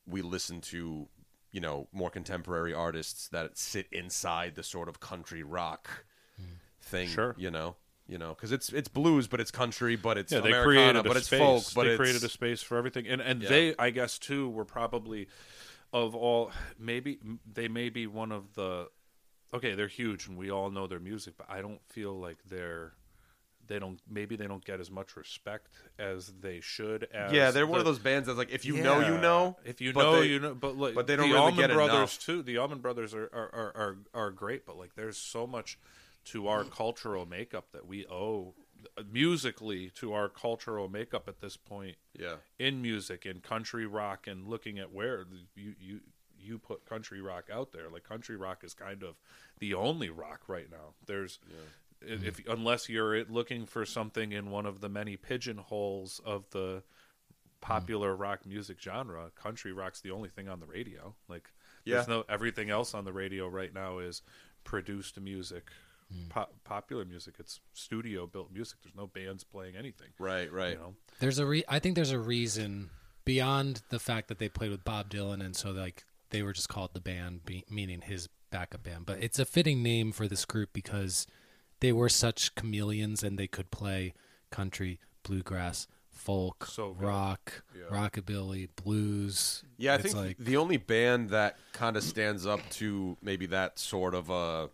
we 0.08 0.22
listen 0.22 0.62
to 0.62 1.08
you 1.52 1.60
know 1.60 1.88
more 1.92 2.10
contemporary 2.10 2.74
artists 2.74 3.28
that 3.30 3.58
sit 3.58 3.88
inside 3.92 4.56
the 4.56 4.64
sort 4.64 4.88
of 4.88 5.00
country 5.00 5.44
rock 5.44 6.06
hmm. 6.38 6.44
thing 6.80 7.10
Sure. 7.10 7.36
you 7.38 7.50
know 7.50 7.76
you 8.08 8.18
know 8.18 8.30
because 8.30 8.52
it's 8.52 8.70
it's 8.72 8.88
blues 8.88 9.28
but 9.28 9.40
it's 9.40 9.50
country 9.52 9.96
but 9.96 10.18
it's 10.18 10.32
yeah 10.32 10.40
Americana, 10.40 11.04
but 11.04 11.18
it's 11.18 11.28
space 11.28 11.40
folk 11.40 11.64
but 11.74 11.84
they 11.84 11.90
it's 11.92 11.98
created 11.98 12.24
a 12.24 12.30
space 12.30 12.62
for 12.62 12.78
everything 12.78 13.08
and 13.08 13.22
and 13.22 13.42
Yeah. 13.42 13.50
they 13.50 13.76
i 13.80 13.90
guess 13.90 14.20
too 14.20 14.50
were 14.50 14.66
probably 14.66 15.28
of 16.06 16.16
all 16.16 16.52
maybe 16.80 17.20
they 17.52 17.68
may 17.68 17.90
be 17.90 18.08
one 18.08 18.32
of 18.32 18.54
the 18.56 18.88
okay 19.54 19.76
they're 19.76 19.88
huge 19.88 20.28
and 20.28 20.38
we 20.38 20.52
all 20.52 20.70
know 20.70 20.88
their 20.88 21.00
music 21.00 21.34
but 21.38 21.48
i 21.50 21.62
don't 21.62 21.82
feel 21.88 22.18
like 22.18 22.38
they're 22.50 22.94
they 23.68 23.80
don't 23.80 24.00
maybe 24.10 24.36
they 24.36 24.48
don't 24.48 24.64
get 24.64 24.80
as 24.80 24.90
much 24.90 25.16
respect 25.16 25.68
as 26.00 26.32
they 26.42 26.60
should 26.62 27.08
as 27.14 27.32
yeah 27.32 27.52
they're 27.52 27.68
one 27.68 27.80
of 27.80 27.86
those 27.86 28.00
bands 28.00 28.28
that's 28.28 28.38
like 28.38 28.52
if 28.52 28.66
you 28.66 28.82
know 28.82 29.00
you 29.00 29.18
know 29.18 29.58
If 29.66 29.82
you 29.82 29.94
know, 29.94 30.22
they- 30.22 30.28
you 30.28 30.40
know. 30.40 30.54
But 30.54 30.78
like, 30.78 30.96
but 30.96 31.08
they 31.08 31.16
don't 31.16 31.30
the 31.30 31.36
really 31.36 31.46
Allman 31.46 31.68
get 31.68 31.74
Brothers 31.74 31.94
enough. 31.94 32.20
too. 32.20 32.42
The 32.42 32.58
Allman 32.58 32.80
Brothers 32.80 33.14
are 33.14 33.30
are, 33.34 33.50
are 33.54 33.72
are 33.76 33.98
are 34.14 34.32
great, 34.32 34.66
but 34.66 34.78
like, 34.78 34.96
there's 34.96 35.18
so 35.18 35.46
much 35.46 35.78
to 36.26 36.48
our 36.48 36.64
mm. 36.64 36.72
cultural 36.72 37.26
makeup 37.26 37.68
that 37.74 37.86
we 37.86 38.06
owe 38.08 38.54
musically 39.12 39.90
to 39.96 40.14
our 40.14 40.30
cultural 40.30 40.90
makeup 40.90 41.28
at 41.28 41.40
this 41.40 41.58
point 41.58 41.96
yeah. 42.18 42.36
in 42.60 42.82
music 42.82 43.26
and 43.26 43.44
country 43.44 43.86
rock 43.86 44.28
and 44.28 44.48
looking 44.48 44.80
at 44.80 44.92
where 44.92 45.26
you 45.56 45.74
you 45.80 46.00
you 46.40 46.58
put 46.58 46.86
country 46.86 47.22
rock 47.22 47.50
out 47.52 47.72
there. 47.72 47.90
Like 47.92 48.04
country 48.04 48.36
rock 48.36 48.64
is 48.64 48.74
kind 48.74 49.04
of 49.04 49.16
the 49.60 49.74
only 49.74 50.10
rock 50.10 50.42
right 50.48 50.70
now. 50.70 50.94
There's 51.06 51.40
if 52.02 52.40
unless 52.48 52.90
you're 52.90 53.26
looking 53.26 53.66
for 53.66 53.86
something 53.86 54.32
in 54.32 54.52
one 54.52 54.66
of 54.66 54.82
the 54.82 54.90
many 54.90 55.18
pigeonholes 55.18 56.22
of 56.26 56.50
the 56.52 56.84
popular 57.60 58.16
mm. 58.16 58.20
rock 58.20 58.46
music 58.46 58.78
genre 58.80 59.32
country 59.36 59.74
rock's 59.74 60.02
the 60.02 60.12
only 60.12 60.30
thing 60.30 60.48
on 60.48 60.60
the 60.60 60.66
radio. 60.66 61.16
Like 61.28 61.52
there's 61.86 62.08
no 62.08 62.24
everything 62.30 62.70
else 62.70 62.94
on 62.94 63.06
the 63.06 63.14
radio 63.14 63.48
right 63.48 63.74
now 63.74 64.00
is 64.00 64.22
produced 64.64 65.20
music 65.20 65.72
Mm. 66.14 66.30
po- 66.30 66.48
popular 66.64 67.04
music. 67.06 67.36
It's 67.40 67.60
studio 67.74 68.28
built 68.28 68.52
music. 68.54 68.78
There's 68.84 68.96
no 68.96 69.08
bands 69.08 69.44
playing 69.44 69.76
anything. 69.76 70.08
Right 70.20 70.52
right. 70.52 70.72
You 70.74 70.78
know? 70.78 70.94
There's 71.20 71.38
a 71.40 71.46
re- 71.46 71.66
I 71.68 71.80
think 71.80 71.96
there's 71.96 72.12
a 72.12 72.20
reason 72.20 72.90
beyond 73.26 73.82
the 73.90 74.00
fact 74.00 74.30
that 74.30 74.40
they 74.40 74.48
played 74.48 74.72
with 74.72 74.84
Bob 74.86 75.10
Dylan 75.10 75.44
and 75.44 75.56
so 75.56 75.72
like 75.72 76.06
they 76.30 76.42
were 76.44 76.54
just 76.54 76.70
called 76.70 76.94
the 76.94 77.02
band 77.02 77.46
be- 77.46 77.66
meaning 77.70 78.02
his 78.02 78.30
backup 78.52 78.84
band. 78.84 79.06
But 79.06 79.22
it's 79.22 79.38
a 79.40 79.46
fitting 79.46 79.84
name 79.84 80.12
for 80.14 80.28
this 80.30 80.46
group 80.46 80.70
because 80.72 81.28
they 81.82 81.92
were 81.92 82.10
such 82.10 82.56
chameleons 82.56 83.22
and 83.24 83.38
they 83.38 83.48
could 83.48 83.70
play 83.70 84.14
country 84.50 85.00
bluegrass 85.24 85.88
folk, 86.10 86.66
So 86.66 86.94
good. 86.94 87.06
rock, 87.06 87.64
rockabilly, 87.92 88.70
blues. 88.82 89.64
Yeah, 89.78 89.92
I 89.92 89.96
It's 89.96 90.04
think 90.06 90.16
like 90.16 90.38
the 90.38 90.58
only 90.58 90.78
band 90.78 91.30
that 91.30 91.58
kind 91.74 91.96
of 91.98 92.04
stands 92.04 92.46
up 92.46 92.62
to 92.72 93.18
maybe 93.22 93.46
that 93.48 93.78
sort 93.78 94.16
of 94.16 94.30
a 94.30 94.70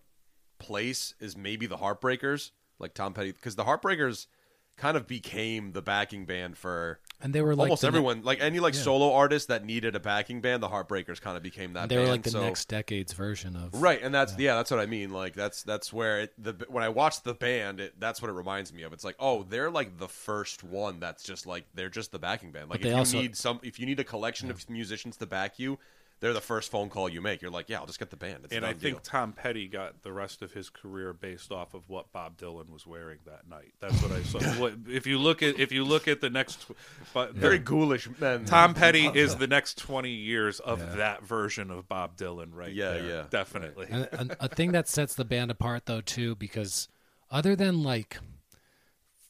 place 0.59 1.13
is 1.19 1.35
maybe 1.37 1.65
the 1.65 1.77
Heartbreakers, 1.77 2.51
like 2.79 2.93
Tom 2.93 3.13
Petty, 3.13 3.31
because 3.31 3.55
the 3.55 3.65
Heartbreakers 3.65 4.27
kind 4.75 4.97
of 4.97 5.05
became 5.05 5.73
the 5.73 5.83
backing 5.83 6.25
band 6.25 6.57
for 6.57 6.99
and 7.21 7.31
they 7.31 7.43
were 7.43 7.55
like 7.55 7.65
almost 7.67 7.81
the 7.83 7.85
ne- 7.85 7.89
everyone. 7.89 8.23
Like 8.23 8.41
any 8.41 8.59
like 8.59 8.73
Yeah. 8.73 8.81
solo 8.81 9.13
artist 9.13 9.47
that 9.49 9.63
needed 9.63 9.95
a 9.95 9.99
backing 9.99 10.41
band, 10.41 10.63
the 10.63 10.67
Heartbreakers 10.69 11.21
kind 11.21 11.37
of 11.37 11.43
became 11.43 11.73
that. 11.73 11.89
they 11.89 11.95
were 11.97 12.01
band, 12.03 12.11
like 12.11 12.23
the 12.23 12.31
so- 12.31 12.41
next 12.41 12.69
decade's 12.69 13.13
version 13.13 13.55
of 13.55 13.79
Right, 13.79 14.01
and 14.01 14.13
that's 14.15 14.35
yeah. 14.39 14.55
that's 14.55 14.71
what 14.71 14.79
I 14.79 14.87
mean. 14.87 15.11
Like 15.11 15.35
that's 15.35 15.61
that's 15.61 15.93
where 15.93 16.21
it, 16.21 16.33
the 16.43 16.53
when 16.69 16.83
I 16.83 16.89
watch 16.89 17.21
the 17.21 17.35
band, 17.35 17.81
it, 17.81 17.99
that's 17.99 18.19
what 18.19 18.29
it 18.29 18.33
reminds 18.33 18.73
me 18.73 18.81
of. 18.81 18.93
It's 18.93 19.03
like, 19.03 19.15
oh, 19.19 19.43
they're 19.43 19.69
like 19.69 19.99
the 19.99 20.07
first 20.09 20.63
one 20.63 20.99
that's 20.99 21.23
just 21.23 21.45
like 21.45 21.65
they're 21.75 21.89
just 21.89 22.11
the 22.11 22.17
backing 22.19 22.51
band. 22.51 22.69
Like 22.71 22.79
if 22.79 22.83
they 22.83 22.89
you 22.89 22.95
also- 22.95 23.21
need 23.21 23.37
some, 23.37 23.59
if 23.61 23.79
you 23.79 23.85
need 23.85 23.99
a 23.99 24.03
collection 24.03 24.49
of 24.49 24.67
musicians 24.71 25.17
to 25.17 25.27
back 25.27 25.59
you, 25.59 25.77
they're 26.19 26.33
the 26.33 26.41
first 26.41 26.71
phone 26.71 26.89
call 26.89 27.09
you 27.09 27.21
make. 27.21 27.41
You're 27.41 27.51
like, 27.51 27.69
yeah, 27.69 27.79
I'll 27.79 27.85
just 27.85 27.99
get 27.99 28.09
the 28.09 28.15
band. 28.15 28.45
It's 28.45 28.53
And 28.53 28.65
I 28.65 28.71
think 28.73 28.95
deal. 28.95 28.99
Tom 29.03 29.33
Petty 29.33 29.67
got 29.67 30.03
the 30.03 30.13
rest 30.13 30.41
of 30.41 30.53
his 30.53 30.69
career 30.69 31.11
based 31.13 31.51
off 31.51 31.73
of 31.73 31.89
what 31.89 32.11
Bob 32.13 32.37
Dylan 32.37 32.69
was 32.69 32.87
wearing 32.87 33.19
that 33.25 33.49
night. 33.49 33.73
That's 33.81 34.01
what 34.01 34.11
I 34.11 34.23
saw. 34.23 34.39
what, 34.61 34.73
if 34.89 35.05
you 35.05 35.17
look 35.17 35.43
at 35.43 35.59
if 35.59 35.71
you 35.71 35.83
look 35.83 36.07
at 36.07 36.21
the 36.21 36.29
next, 36.29 36.65
but 37.13 37.33
very 37.33 37.59
ghoulish 37.59 38.07
men. 38.19 38.45
Tom 38.45 38.73
Petty 38.73 39.07
is 39.07 39.35
the 39.35 39.47
next 39.47 39.77
twenty 39.77 40.11
years 40.11 40.59
of 40.59 40.95
that 40.97 41.23
version 41.23 41.69
of 41.69 41.89
Bob 41.89 42.15
Dylan, 42.15 42.53
right? 42.53 42.73
Yeah, 42.73 42.91
there. 42.93 43.05
yeah. 43.05 43.23
definitely. 43.29 43.87
And 43.89 44.31
a, 44.31 44.45
a 44.45 44.47
thing 44.47 44.71
that 44.71 44.87
sets 44.87 45.15
the 45.15 45.25
band 45.25 45.51
apart 45.51 45.87
though 45.87 46.01
too 46.01 46.35
because 46.35 46.87
other 47.29 47.55
than 47.55 47.83
like 47.83 48.17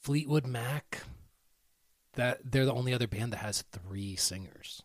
Fleetwood 0.02 0.46
Mac 0.46 1.04
that 2.14 2.40
they're 2.44 2.66
the 2.66 2.74
only 2.74 2.94
other 2.94 3.08
band 3.08 3.34
that 3.34 3.38
has 3.38 3.64
3 3.72 4.16
singers. 4.16 4.84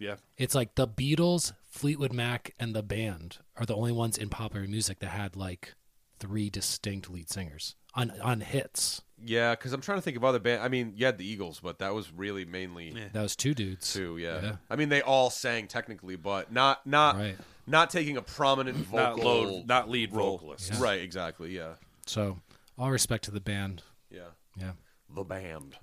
Yeah, 0.00 0.16
It's 0.38 0.54
like 0.54 0.74
the 0.74 0.88
Beatles, 0.88 1.52
Fleetwood 1.68 2.12
Mac 2.12 2.54
and 2.58 2.74
the 2.74 2.82
band 2.82 3.38
are 3.56 3.66
the 3.66 3.76
only 3.76 3.92
ones 3.92 4.16
in 4.18 4.30
popular 4.30 4.66
music 4.66 4.98
that 5.00 5.10
had 5.10 5.36
like 5.36 5.74
three 6.18 6.50
distinct 6.50 7.08
lead 7.10 7.30
singers 7.30 7.76
on 7.94 8.10
on 8.22 8.40
hits. 8.40 9.02
yeah, 9.22 9.54
because 9.54 9.72
I'm 9.74 9.80
trying 9.82 9.98
to 9.98 10.02
think 10.02 10.16
of 10.16 10.24
other 10.24 10.38
band. 10.38 10.62
I 10.62 10.68
mean, 10.68 10.94
you 10.96 11.04
had 11.06 11.18
the 11.18 11.26
Eagles, 11.26 11.60
but 11.62 11.78
that 11.80 11.92
was 11.94 12.10
really 12.12 12.44
mainly 12.46 12.94
That 13.12 13.20
was 13.22 13.36
two 13.36 13.52
dudes. 13.54 13.92
two. 13.92 14.16
Yeah. 14.16 14.40
Yeah. 14.42 14.56
I 14.70 14.76
mean, 14.76 14.88
they 14.88 15.02
all 15.02 15.28
sang 15.30 15.66
technically, 15.68 16.16
but 16.16 16.50
not 16.52 16.86
not 16.86 17.16
Right. 17.16 17.36
not 17.66 17.90
taking 17.90 18.16
a 18.16 18.22
prominent 18.22 18.78
vocal. 18.78 18.98
not 18.98 19.18
load, 19.18 19.66
not 19.66 19.90
lead 19.90 20.12
vocalist. 20.12 20.72
Yeah. 20.72 20.80
Right, 20.82 21.00
exactly. 21.02 21.54
Yeah, 21.54 21.74
So, 22.06 22.40
all 22.78 22.90
respect 22.90 23.24
to 23.24 23.30
the 23.30 23.40
band. 23.40 23.82
yeah. 24.10 24.28
Yeah. 24.56 24.72
the 25.14 25.24
band. 25.24 25.76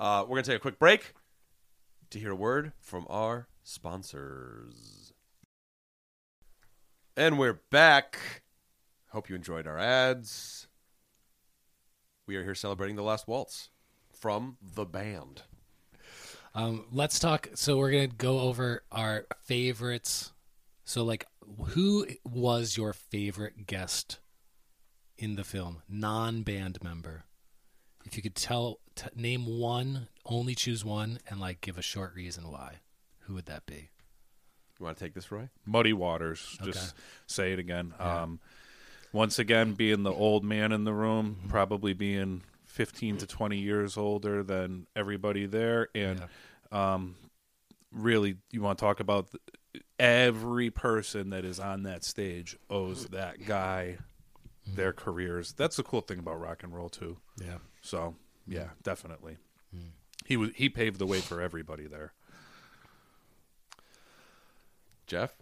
Uh, 0.00 0.22
we're 0.22 0.34
going 0.36 0.44
to 0.44 0.50
take 0.50 0.56
a 0.58 0.60
quick 0.60 0.78
break 0.78 1.14
to 2.10 2.18
hear 2.18 2.32
a 2.32 2.36
word 2.36 2.72
from 2.80 3.06
our 3.08 3.48
sponsors. 3.62 5.12
And 7.16 7.38
we're 7.38 7.60
back. 7.70 8.42
Hope 9.10 9.28
you 9.28 9.36
enjoyed 9.36 9.66
our 9.66 9.78
ads. 9.78 10.68
We 12.26 12.36
are 12.36 12.44
here 12.44 12.54
celebrating 12.54 12.96
The 12.96 13.02
Last 13.02 13.26
Waltz 13.26 13.70
from 14.12 14.56
the 14.60 14.84
band. 14.84 15.42
Um, 16.54 16.86
let's 16.90 17.18
talk. 17.18 17.48
So 17.54 17.76
we're 17.76 17.90
gonna 17.90 18.06
go 18.06 18.40
over 18.40 18.82
our 18.90 19.26
favorites. 19.44 20.32
So, 20.84 21.04
like, 21.04 21.26
who 21.68 22.06
was 22.24 22.76
your 22.76 22.92
favorite 22.92 23.66
guest 23.66 24.18
in 25.18 25.36
the 25.36 25.44
film, 25.44 25.82
non-band 25.88 26.82
member? 26.82 27.24
If 28.04 28.16
you 28.16 28.22
could 28.22 28.36
tell, 28.36 28.78
t- 28.94 29.08
name 29.14 29.46
one, 29.46 30.08
only 30.28 30.54
choose 30.54 30.84
one, 30.84 31.18
and 31.28 31.40
like 31.40 31.60
give 31.60 31.78
a 31.78 31.82
short 31.82 32.14
reason 32.14 32.50
why. 32.50 32.80
Who 33.20 33.34
would 33.34 33.46
that 33.46 33.66
be? 33.66 33.90
You 34.78 34.84
want 34.84 34.98
to 34.98 35.04
take 35.04 35.14
this, 35.14 35.32
Roy? 35.32 35.48
Muddy 35.64 35.92
Waters. 35.92 36.56
Okay. 36.60 36.70
Just 36.72 36.94
say 37.26 37.52
it 37.52 37.58
again. 37.58 37.94
Um, 37.98 38.40
once 39.12 39.38
again, 39.38 39.72
being 39.72 40.02
the 40.02 40.12
old 40.12 40.44
man 40.44 40.70
in 40.72 40.84
the 40.84 40.92
room, 40.92 41.36
Mm-hmm. 41.38 41.48
probably 41.48 41.92
being 41.94 42.42
15 42.66 43.16
to 43.18 43.26
20 43.26 43.56
years 43.58 43.96
older 43.96 44.42
than 44.42 44.86
everybody 44.94 45.46
there. 45.46 45.88
And 45.94 46.22
um, 46.70 47.14
really, 47.90 48.36
you 48.50 48.60
want 48.60 48.78
to 48.78 48.84
talk 48.84 49.00
about 49.00 49.30
th- 49.30 49.82
every 49.98 50.70
person 50.70 51.30
that 51.30 51.44
is 51.46 51.58
on 51.58 51.84
that 51.84 52.04
stage 52.04 52.56
owes 52.70 53.06
that 53.06 53.44
guy 53.46 53.96
Mm-hmm. 54.68 54.76
their 54.76 54.92
careers. 54.92 55.52
That's 55.52 55.76
the 55.76 55.84
cool 55.84 56.00
thing 56.00 56.18
about 56.18 56.40
rock 56.40 56.64
and 56.64 56.74
roll, 56.74 56.88
too. 56.88 57.18
Yeah. 57.40 57.58
So, 57.82 58.16
yeah, 58.48 58.70
definitely. 58.82 59.36
He 60.26 60.36
was 60.36 60.50
he 60.56 60.68
paved 60.68 60.98
the 60.98 61.06
way 61.06 61.20
for 61.20 61.40
everybody 61.40 61.86
there. 61.86 62.12
Jeff? 65.06 65.32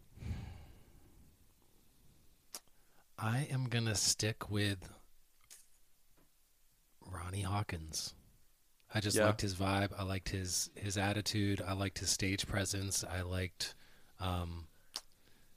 I 3.18 3.46
am 3.50 3.64
gonna 3.68 3.94
stick 3.94 4.50
with 4.50 4.90
Ronnie 7.00 7.42
Hawkins. 7.42 8.14
I 8.92 9.00
just 9.00 9.16
Yeah. 9.16 9.26
liked 9.26 9.40
his 9.40 9.54
vibe. 9.54 9.92
I 9.98 10.02
liked 10.02 10.28
his 10.28 10.68
his 10.74 10.98
attitude. 10.98 11.62
I 11.62 11.72
liked 11.72 11.98
his 12.00 12.10
stage 12.10 12.46
presence. 12.46 13.02
I 13.04 13.22
liked 13.22 13.74
um, 14.20 14.68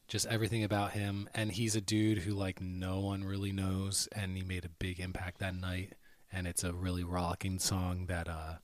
just 0.07 0.25
everything 0.28 0.63
about 0.63 0.93
him. 0.93 1.30
And 1.36 1.51
he's 1.51 1.75
a 1.75 1.82
dude 1.82 2.19
who 2.19 2.34
like 2.34 2.61
no 2.61 3.01
one 3.01 3.23
really 3.25 3.51
knows, 3.51 4.07
and 4.13 4.38
he 4.38 4.43
made 4.43 4.63
a 4.65 4.69
big 4.69 4.99
impact 5.01 5.39
that 5.39 5.53
night. 5.55 5.93
And 6.32 6.47
it's 6.47 6.63
a 6.63 6.73
really 6.73 7.03
rocking 7.03 7.59
song 7.59 8.05
that, 8.07 8.28
uh, 8.28 8.55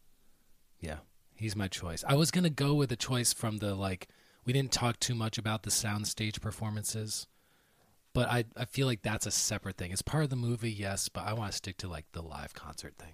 yeah, 0.83 0.97
he's 1.35 1.55
my 1.55 1.67
choice. 1.67 2.03
I 2.07 2.15
was 2.15 2.29
gonna 2.31 2.49
go 2.51 2.73
with 2.75 2.91
a 2.91 2.95
choice 2.95 3.33
from 3.33 3.57
the 3.57 3.73
like. 3.73 4.07
We 4.45 4.51
didn't 4.51 4.73
talk 4.73 4.99
too 4.99 5.15
much 5.15 5.37
about 5.37 5.63
the 5.63 5.69
soundstage 5.71 6.41
performances 6.41 7.27
but 8.13 8.29
I, 8.29 8.45
I 8.55 8.65
feel 8.65 8.85
like 8.85 9.01
that's 9.01 9.25
a 9.25 9.31
separate 9.31 9.75
thing. 9.75 9.91
It's 9.91 10.03
part 10.03 10.23
of 10.23 10.29
the 10.29 10.35
movie, 10.35 10.71
yes, 10.71 11.09
but 11.09 11.25
I 11.25 11.33
want 11.33 11.51
to 11.51 11.57
stick 11.57 11.77
to 11.77 11.87
like 11.87 12.05
the 12.11 12.21
live 12.21 12.53
concert 12.53 12.93
thing. 12.97 13.13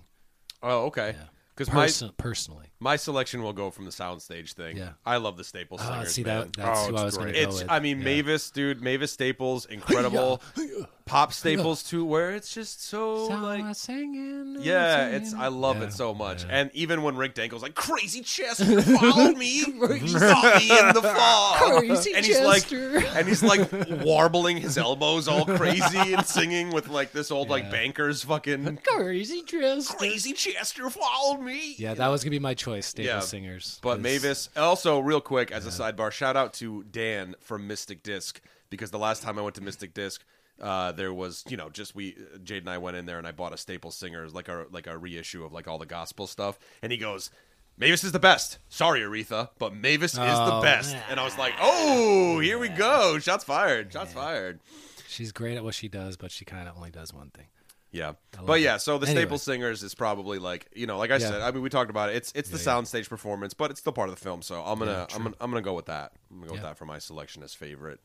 Oh, 0.62 0.88
okay. 0.88 1.16
Yeah. 1.18 1.24
Because 1.56 1.74
my, 2.02 2.12
personally, 2.18 2.68
my 2.80 2.96
selection 2.96 3.42
will 3.44 3.52
go 3.54 3.70
from 3.70 3.84
the 3.86 3.92
soundstage 3.92 4.54
thing. 4.54 4.78
Yeah. 4.78 4.92
I 5.06 5.18
love 5.18 5.36
the 5.36 5.44
Staples 5.44 5.82
Ah, 5.84 5.92
singers, 5.92 6.14
see 6.14 6.24
man. 6.24 6.40
that 6.40 6.54
that's 6.56 6.80
Oh, 6.82 6.88
who 6.92 6.96
I 6.98 7.04
was 7.04 7.18
going 7.18 7.34
to 7.34 7.34
go 7.34 7.50
It's, 7.50 7.62
with. 7.62 7.70
I 7.70 7.80
mean, 7.82 7.98
Yeah. 8.00 8.04
Mavis, 8.06 8.50
dude, 8.52 8.82
Mavis 8.82 9.12
Staples, 9.12 9.66
incredible. 9.70 10.42
Pop 11.10 11.34
Staples 11.40 11.82
too, 11.84 12.06
where 12.06 12.32
it's 12.36 12.54
just 12.54 12.84
so 12.86 13.26
like, 13.26 13.76
singing, 13.76 14.58
yeah, 14.62 15.06
singing. 15.08 15.22
it's 15.24 15.34
I 15.34 15.48
love 15.48 15.78
Yeah, 15.80 15.86
it 15.86 15.94
so 15.94 16.14
much. 16.14 16.44
yeah. 16.46 16.50
And 16.60 16.72
even 16.74 17.02
when 17.02 17.18
Rick 17.18 17.34
Danko's 17.36 17.62
like, 17.64 17.74
"Crazy 17.76 18.22
Chester 18.22 18.82
followed 19.00 19.36
me, 19.38 19.48
He 19.64 20.08
saw 20.08 20.58
me 20.60 20.70
in 20.80 20.94
the 20.94 21.02
fog," 21.02 21.78
Crazy 21.80 22.14
and 22.14 22.26
he's 22.26 22.40
like, 22.42 22.62
Chester. 22.68 22.98
and 23.18 23.28
he's 23.28 23.42
like 23.44 23.70
warbling 24.04 24.58
his 24.58 24.78
elbows 24.78 25.28
all 25.28 25.46
crazy 25.46 26.14
and 26.14 26.26
singing 26.26 26.70
with 26.72 26.88
like 26.90 27.12
this 27.12 27.32
old 27.32 27.50
like 27.50 27.64
Yeah. 27.66 27.72
banker's 27.72 28.24
fucking 28.24 28.78
crazy 28.84 29.42
dress. 29.42 29.90
crazy 29.94 30.34
Chester 30.34 30.90
followed 30.90 31.42
me. 31.42 31.76
Yeah, 31.78 31.96
that 31.96 32.08
was 32.08 32.24
gonna 32.24 32.32
be 32.32 32.40
my 32.40 32.54
choice. 32.54 32.86
Staples 32.86 33.08
Yeah, 33.08 33.20
singers, 33.22 33.80
But 33.82 33.96
'cause- 33.96 34.02
Mavis, 34.04 34.50
also 34.56 35.00
real 35.00 35.22
quick 35.22 35.52
as 35.52 35.66
a 35.66 35.70
sidebar, 35.70 36.12
shout 36.12 36.38
out 36.38 36.54
to 36.56 36.84
Dan 36.84 37.36
from 37.40 37.66
Mystic 37.68 38.04
Disc 38.04 38.40
because 38.70 38.92
the 38.92 39.00
last 39.00 39.24
time 39.24 39.40
I 39.40 39.42
went 39.42 39.56
to 39.56 39.62
Mystic 39.64 39.94
Disc, 39.94 40.24
uh, 40.62 40.92
there 40.92 41.14
was 41.14 41.44
you 41.50 41.58
know 41.58 41.70
just 41.70 41.96
we 41.96 42.16
Jade 42.44 42.64
and 42.64 42.70
I 42.70 42.78
went 42.78 42.98
in 42.98 43.06
there 43.06 43.18
and 43.18 43.28
I 43.28 43.32
bought 43.32 43.54
a 43.54 43.58
Staple 43.58 43.92
Singers 43.92 44.34
like 44.34 44.48
a 44.48 44.66
like 44.72 44.88
a 44.88 44.98
reissue 44.98 45.44
of 45.46 45.52
like 45.54 45.68
all 45.68 45.78
the 45.78 45.86
gospel 45.86 46.28
stuff, 46.28 46.60
and 46.82 46.92
he 46.92 46.98
goes. 46.98 47.30
Mavis 47.78 48.04
is 48.04 48.12
the 48.12 48.20
best. 48.20 48.58
Sorry, 48.68 49.00
Aretha, 49.00 49.52
but 49.58 49.74
Mavis 49.74 50.12
is 50.12 50.18
the 50.18 50.22
Oh, 50.54 50.62
best. 50.62 50.94
And 51.10 51.18
I 51.18 51.24
was 51.24 51.38
like, 51.38 51.54
"Oh, 51.62 52.40
here 52.42 52.60
we 52.60 52.68
go! 52.68 53.20
Shots 53.20 53.46
fired! 53.46 53.94
Shots 53.94 54.12
fired!" 54.12 54.60
she's 55.08 55.32
great 55.32 55.56
at 55.56 55.64
what 55.64 55.76
she 55.76 55.88
does, 55.88 56.18
but 56.18 56.30
she 56.30 56.44
kind 56.44 56.68
of 56.68 56.76
only 56.76 56.90
does 56.92 57.14
one 57.14 57.30
thing. 57.30 57.46
Yeah, 57.90 58.14
but 58.46 58.60
it. 58.60 58.64
yeah. 58.64 58.76
So 58.78 58.98
the 58.98 59.08
Anyway. 59.08 59.22
Staples 59.22 59.44
Singers 59.44 59.82
is 59.82 59.96
probably 59.96 60.40
like 60.40 60.68
you 60.76 60.88
know, 60.88 60.98
like 60.98 61.10
I 61.10 61.20
Yeah. 61.20 61.30
said. 61.30 61.42
I 61.42 61.52
mean, 61.52 61.62
we 61.64 61.70
talked 61.70 61.90
about 61.90 62.10
it. 62.10 62.18
It's 62.18 62.34
it's 62.36 62.50
the 62.50 62.58
Yeah, 62.58 62.64
yeah. 62.76 62.82
soundstage 62.82 63.08
performance, 63.08 63.54
but 63.54 63.72
it's 63.72 63.80
still 63.80 63.94
part 63.94 64.10
of 64.10 64.16
the 64.16 64.22
film. 64.22 64.42
So 64.42 64.62
I'm 64.62 64.78
gonna 64.78 64.92
Yeah, 65.10 65.16
I'm 65.16 65.24
gonna 65.24 65.36
I'm 65.40 65.50
gonna 65.50 65.62
go 65.62 65.74
with 65.74 65.86
that. 65.86 66.12
I'm 66.30 66.40
gonna 66.40 66.48
go 66.48 66.54
with 66.56 66.64
that 66.64 66.78
for 66.78 66.86
my 66.86 67.00
selection 67.00 67.44
as 67.44 67.54
favorite. 67.54 68.02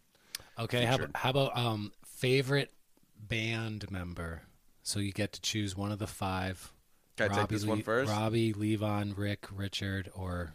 Okay, 0.56 0.84
how 0.84 0.94
about, 0.94 1.10
how 1.16 1.30
about 1.30 1.58
um 1.58 1.92
favorite 2.24 2.72
band 3.18 3.90
member? 3.90 4.42
So 4.82 4.98
you 5.00 5.12
get 5.12 5.32
to 5.32 5.40
choose 5.40 5.76
one 5.76 5.92
of 5.92 5.98
the 5.98 6.06
five. 6.06 6.72
Can 7.16 7.30
I 7.30 7.34
take 7.36 7.48
this 7.48 7.64
one 7.64 7.82
first? 7.82 8.10
Robbie, 8.10 8.52
Levon, 8.52 9.16
Rick, 9.16 9.46
Richard, 9.54 10.10
or 10.14 10.54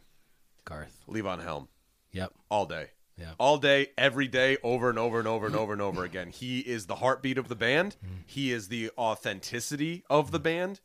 Garth. 0.65 1.03
Levon 1.07 1.43
Helm 1.43 1.67
Yep. 2.11 2.33
all 2.49 2.65
day. 2.65 2.87
Yeah. 3.17 3.31
All 3.37 3.57
day, 3.57 3.87
every 3.97 4.27
day, 4.27 4.57
over 4.63 4.89
and 4.89 4.97
over 4.97 5.19
and 5.19 5.27
over 5.27 5.45
and 5.45 5.55
over 5.55 5.73
and 5.73 5.81
over 5.81 6.03
again. 6.05 6.29
He 6.29 6.59
is 6.59 6.85
the 6.85 6.95
heartbeat 6.95 7.37
of 7.37 7.49
the 7.49 7.55
band. 7.55 7.97
Mm-hmm. 8.03 8.15
He 8.25 8.51
is 8.51 8.69
the 8.69 8.91
authenticity 8.97 10.03
of 10.09 10.31
the 10.31 10.39
band. 10.39 10.79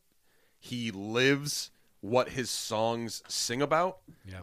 He 0.59 0.91
lives 0.91 1.71
what 2.01 2.31
his 2.31 2.51
songs 2.51 3.23
sing 3.29 3.63
about. 3.63 3.99
Yeah. 4.29 4.41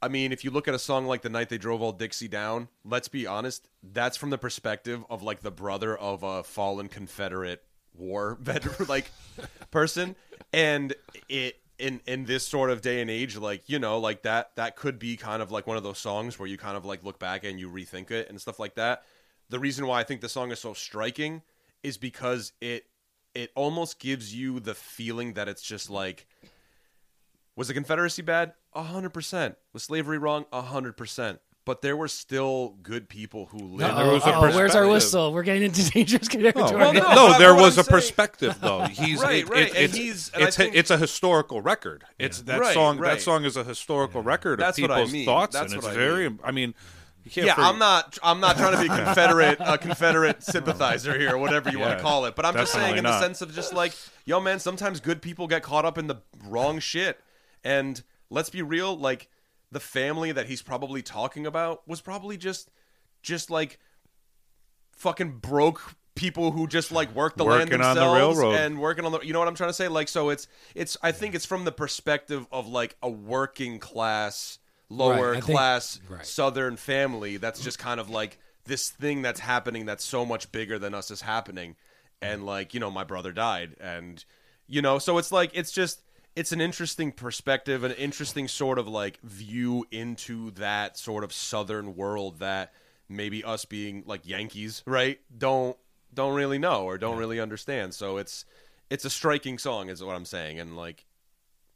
I 0.00 0.08
mean, 0.08 0.32
if 0.32 0.44
you 0.44 0.50
look 0.50 0.68
at 0.68 0.74
a 0.74 0.78
song 0.78 1.06
like 1.06 1.22
"The 1.22 1.28
Night 1.28 1.48
They 1.48 1.58
Drove 1.58 1.82
Old 1.82 1.98
Dixie 1.98 2.28
Down," 2.28 2.68
let's 2.84 3.08
be 3.08 3.26
honest, 3.26 3.68
that's 3.82 4.16
from 4.16 4.30
the 4.30 4.38
perspective 4.38 5.04
of 5.10 5.22
like 5.22 5.40
the 5.40 5.50
brother 5.50 5.96
of 5.96 6.22
a 6.22 6.42
fallen 6.42 6.88
Confederate 6.88 7.64
war 7.94 8.36
veteran, 8.40 8.88
like 8.88 9.10
person, 9.70 10.16
and 10.52 10.94
it 11.28 11.60
in 11.78 12.00
in 12.06 12.24
this 12.24 12.46
sort 12.46 12.70
of 12.70 12.80
day 12.80 13.00
and 13.00 13.08
age 13.08 13.36
like 13.36 13.68
you 13.68 13.78
know 13.78 13.98
like 13.98 14.22
that 14.22 14.50
that 14.56 14.74
could 14.74 14.98
be 14.98 15.16
kind 15.16 15.40
of 15.40 15.52
like 15.52 15.66
one 15.66 15.76
of 15.76 15.84
those 15.84 15.98
songs 15.98 16.38
where 16.38 16.48
you 16.48 16.58
kind 16.58 16.76
of 16.76 16.84
like 16.84 17.04
look 17.04 17.18
back 17.18 17.44
and 17.44 17.60
you 17.60 17.70
rethink 17.70 18.10
it 18.10 18.28
and 18.28 18.40
stuff 18.40 18.58
like 18.58 18.74
that. 18.74 19.04
The 19.48 19.58
reason 19.58 19.86
why 19.86 20.00
i 20.00 20.04
think 20.04 20.20
the 20.20 20.28
song 20.28 20.50
is 20.50 20.58
so 20.58 20.74
striking 20.74 21.42
is 21.82 21.96
because 21.96 22.52
it 22.60 22.86
it 23.34 23.50
almost 23.54 24.00
gives 24.00 24.34
you 24.34 24.60
the 24.60 24.74
feeling 24.74 25.34
that 25.34 25.48
it's 25.48 25.62
just 25.62 25.88
like 25.88 26.26
was 27.58 27.68
the 27.68 27.74
confederacy 27.74 28.22
bad 28.22 28.52
100% 28.74 29.56
was 29.72 29.82
slavery 29.82 30.16
wrong 30.18 30.44
100% 30.52 31.38
but 31.64 31.82
there 31.82 31.96
were 31.98 32.08
still 32.08 32.76
good 32.82 33.10
people 33.10 33.44
who 33.46 33.58
lived 33.58 33.94
there 33.94 34.10
was 34.10 34.22
a 34.24 34.28
Uh-oh, 34.28 34.40
where's 34.40 34.74
our 34.74 34.84
perspective. 34.84 34.88
whistle? 34.90 35.32
We're 35.34 35.42
getting 35.42 35.64
into 35.64 35.90
dangerous 35.90 36.26
territory. 36.28 36.64
Oh, 36.64 36.78
well, 36.78 36.92
no, 36.94 37.32
no, 37.32 37.38
there 37.38 37.54
what 37.54 37.64
was 37.64 37.76
I'm 37.76 37.80
a 37.82 37.84
saying- 37.84 37.94
perspective 38.00 38.58
though. 38.62 38.84
He's 38.90 39.20
Right, 39.20 39.42
it- 39.44 39.48
right, 39.50 39.62
it- 39.64 39.68
and 39.74 39.76
it's 39.84 39.94
he's- 39.94 40.30
and 40.32 40.44
I 40.44 40.46
it's 40.46 40.56
think- 40.56 40.74
a, 40.74 40.78
it's 40.78 40.90
a 40.90 40.96
historical 40.96 41.60
record. 41.60 42.04
It's 42.18 42.40
that 42.42 42.58
Right, 42.60 42.72
song. 42.72 42.96
right. 42.98 43.16
That 43.16 43.20
song 43.20 43.44
is 43.44 43.58
a 43.58 43.64
historical 43.64 44.22
record 44.22 44.60
That's 44.60 44.78
of 44.78 44.82
what 44.82 44.92
I 44.92 44.94
people's 44.94 45.12
mean. 45.12 45.26
thoughts, 45.26 45.52
That's 45.56 45.72
and 45.74 45.78
it's 45.82 45.86
I 45.86 45.92
very. 45.94 46.30
mean. 46.30 46.40
I 46.42 46.52
mean, 46.52 46.74
you 47.24 47.30
can't. 47.32 47.46
yeah, 47.48 47.54
forget- 47.54 47.68
I'm 47.70 47.78
not. 47.78 48.18
I'm 48.22 48.40
not 48.40 48.56
trying 48.56 48.72
to 48.72 48.80
be 48.80 48.86
a 48.86 49.04
Confederate, 49.04 49.58
a 49.60 49.76
Confederate 49.76 50.42
sympathizer 50.54 51.18
here, 51.18 51.34
or 51.34 51.38
whatever 51.38 51.68
you 51.68 51.80
want 51.80 51.90
Yeah, 51.90 51.96
to 51.96 52.02
call 52.02 52.24
it. 52.24 52.34
But 52.34 52.46
I'm 52.46 52.54
just 52.54 52.72
saying, 52.72 52.94
definitely 52.94 52.98
in 53.00 53.04
the 53.04 53.10
not. 53.10 53.20
sense 53.22 53.42
of 53.42 53.54
just 53.54 53.74
like, 53.74 53.92
yo, 54.24 54.40
man, 54.40 54.58
sometimes 54.58 55.00
good 55.00 55.20
people 55.20 55.46
get 55.46 55.62
caught 55.62 55.84
up 55.84 55.98
in 55.98 56.06
the 56.06 56.16
wrong 56.46 56.78
shit. 56.78 57.20
And 57.64 58.02
let's 58.30 58.50
be 58.50 58.62
real, 58.62 58.96
like 58.96 59.28
the 59.70 59.80
family 59.80 60.32
that 60.32 60.46
he's 60.46 60.62
probably 60.62 61.02
talking 61.02 61.46
about 61.46 61.86
was 61.86 62.00
probably 62.00 62.36
just, 62.36 62.70
just 63.22 63.50
like, 63.50 63.78
fucking 64.92 65.38
broke 65.38 65.94
people 66.14 66.50
who 66.50 66.66
just 66.66 66.90
like 66.90 67.14
work 67.14 67.36
the 67.36 67.44
land 67.44 67.70
Working 67.70 67.84
on 67.84 67.94
the 67.94 68.00
themselves 68.00 68.38
railroad. 68.38 68.54
and 68.60 68.78
working 68.80 69.04
on 69.04 69.12
the. 69.12 69.20
You 69.20 69.32
know 69.32 69.38
what 69.38 69.48
I'm 69.48 69.54
trying 69.54 69.70
to 69.70 69.74
say? 69.74 69.88
Like, 69.88 70.08
so 70.08 70.30
it's 70.30 70.48
it's. 70.74 70.96
I 71.02 71.12
think 71.12 71.34
it's 71.34 71.46
from 71.46 71.64
the 71.64 71.72
perspective 71.72 72.46
of 72.50 72.66
like 72.68 72.96
a 73.02 73.08
working 73.10 73.78
class, 73.78 74.58
lower 74.88 75.30
Right, 75.32 75.36
I 75.38 75.40
think- 75.40 75.56
class 75.58 76.00
right. 76.08 76.26
southern 76.26 76.76
family 76.76 77.36
that's 77.36 77.60
just 77.60 77.78
kind 77.78 78.00
of 78.00 78.10
like 78.10 78.38
this 78.64 78.90
thing 78.90 79.22
that's 79.22 79.40
happening 79.40 79.86
that's 79.86 80.04
so 80.04 80.26
much 80.26 80.50
bigger 80.52 80.78
than 80.78 80.92
us 80.94 81.10
is 81.10 81.22
happening 81.22 81.74
and 82.20 82.44
like 82.44 82.74
you 82.74 82.80
know 82.80 82.90
my 82.90 83.02
brother 83.04 83.32
died 83.32 83.74
and 83.80 84.24
you 84.66 84.82
know 84.82 84.98
so 84.98 85.16
it's 85.16 85.32
like 85.32 85.50
it's 85.54 85.72
just 85.72 86.02
it's 86.38 86.52
an 86.52 86.60
interesting 86.60 87.10
perspective 87.10 87.82
an 87.82 87.90
interesting 87.92 88.46
sort 88.46 88.78
of 88.78 88.86
like 88.86 89.20
view 89.22 89.84
into 89.90 90.52
that 90.52 90.96
sort 90.96 91.24
of 91.24 91.32
southern 91.32 91.96
world 91.96 92.38
that 92.38 92.72
maybe 93.08 93.42
us 93.42 93.64
being 93.64 94.04
like 94.06 94.20
yankees 94.24 94.84
right 94.86 95.18
don't 95.36 95.76
don't 96.14 96.34
really 96.34 96.58
know 96.58 96.84
or 96.84 96.96
don't 96.96 97.18
really 97.18 97.40
understand 97.40 97.92
so 97.92 98.18
it's 98.18 98.44
it's 98.88 99.04
a 99.04 99.10
striking 99.10 99.58
song 99.58 99.88
is 99.88 100.02
what 100.02 100.14
i'm 100.14 100.24
saying 100.24 100.60
and 100.60 100.76
like 100.76 101.06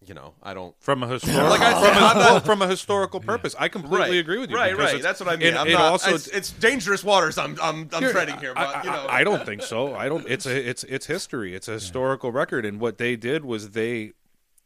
you 0.06 0.14
know 0.14 0.32
i 0.44 0.54
don't 0.54 0.76
from 0.78 1.02
a 1.02 1.08
historical 1.16 1.50
Like 1.50 1.60
I 1.60 1.72
from, 1.72 1.82
said, 1.82 1.92
a, 1.92 1.96
I'm 1.96 2.00
not- 2.00 2.16
well, 2.16 2.40
from 2.40 2.62
a 2.62 2.68
historical 2.68 3.18
purpose. 3.20 3.56
I 3.58 3.68
completely 3.68 4.10
right. 4.10 4.18
agree 4.18 4.38
with 4.38 4.50
you. 4.50 4.56
Right, 4.56 4.76
right. 4.76 5.02
That's 5.02 5.20
what 5.20 5.28
I 5.28 5.36
mean. 5.36 5.48
It, 5.48 5.56
I'm 5.56 5.66
it 5.68 5.72
not, 5.74 5.92
also 5.92 6.14
it's, 6.14 6.26
it's 6.28 6.50
dangerous 6.50 7.04
waters. 7.04 7.38
I'm 7.38 7.56
I'm 7.62 7.88
I'm 7.92 8.10
treading 8.10 8.36
here, 8.38 8.52
but 8.54 8.76
I, 8.76 8.82
you 8.82 8.90
know, 8.90 9.06
I, 9.06 9.20
I 9.20 9.24
don't 9.24 9.44
think 9.46 9.62
so. 9.62 9.94
I 9.94 10.08
don't. 10.08 10.26
It's 10.28 10.44
a 10.46 10.68
it's 10.68 10.82
it's 10.84 11.06
history. 11.06 11.54
It's 11.54 11.68
a 11.68 11.72
historical 11.74 12.32
record, 12.32 12.64
and 12.64 12.80
what 12.80 12.98
they 12.98 13.14
did 13.16 13.44
was 13.44 13.70
they. 13.70 14.12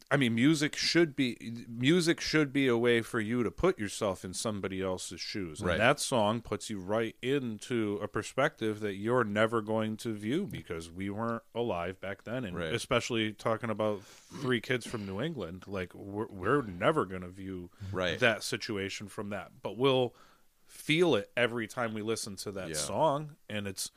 I 0.08 0.16
mean, 0.16 0.36
music 0.36 0.76
should 0.76 1.16
be 1.16 1.36
music 1.68 2.20
should 2.20 2.52
be 2.52 2.68
a 2.68 2.76
way 2.76 3.02
for 3.02 3.18
you 3.18 3.42
to 3.42 3.50
put 3.50 3.76
yourself 3.76 4.24
in 4.24 4.32
somebody 4.34 4.80
else's 4.80 5.20
shoes, 5.20 5.58
and 5.60 5.68
Right. 5.70 5.78
that 5.78 5.98
song 5.98 6.42
puts 6.42 6.70
you 6.70 6.78
right 6.78 7.16
into 7.22 7.98
a 8.00 8.06
perspective 8.06 8.78
that 8.80 8.94
you're 8.94 9.24
never 9.24 9.60
going 9.60 9.96
to 9.98 10.12
view 10.14 10.46
because 10.46 10.90
we 10.92 11.10
weren't 11.10 11.42
alive 11.56 12.00
back 12.00 12.22
then, 12.22 12.44
and 12.44 12.56
Right. 12.56 12.72
especially 12.72 13.32
talking 13.32 13.68
about 13.68 14.04
three 14.04 14.60
kids 14.60 14.86
from 14.86 15.06
New 15.06 15.20
England, 15.20 15.64
like 15.66 15.92
we're, 15.92 16.26
we're 16.28 16.62
never 16.62 17.04
going 17.04 17.22
to 17.22 17.28
view 17.28 17.70
Right. 17.90 18.20
that 18.20 18.44
situation 18.44 19.08
from 19.08 19.30
that, 19.30 19.60
but 19.60 19.76
we'll 19.76 20.14
feel 20.68 21.16
it 21.16 21.30
every 21.36 21.66
time 21.66 21.94
we 21.94 22.02
listen 22.02 22.36
to 22.36 22.52
that 22.52 22.68
Yeah. 22.68 22.74
song, 22.76 23.36
and 23.48 23.66
it's 23.66 23.90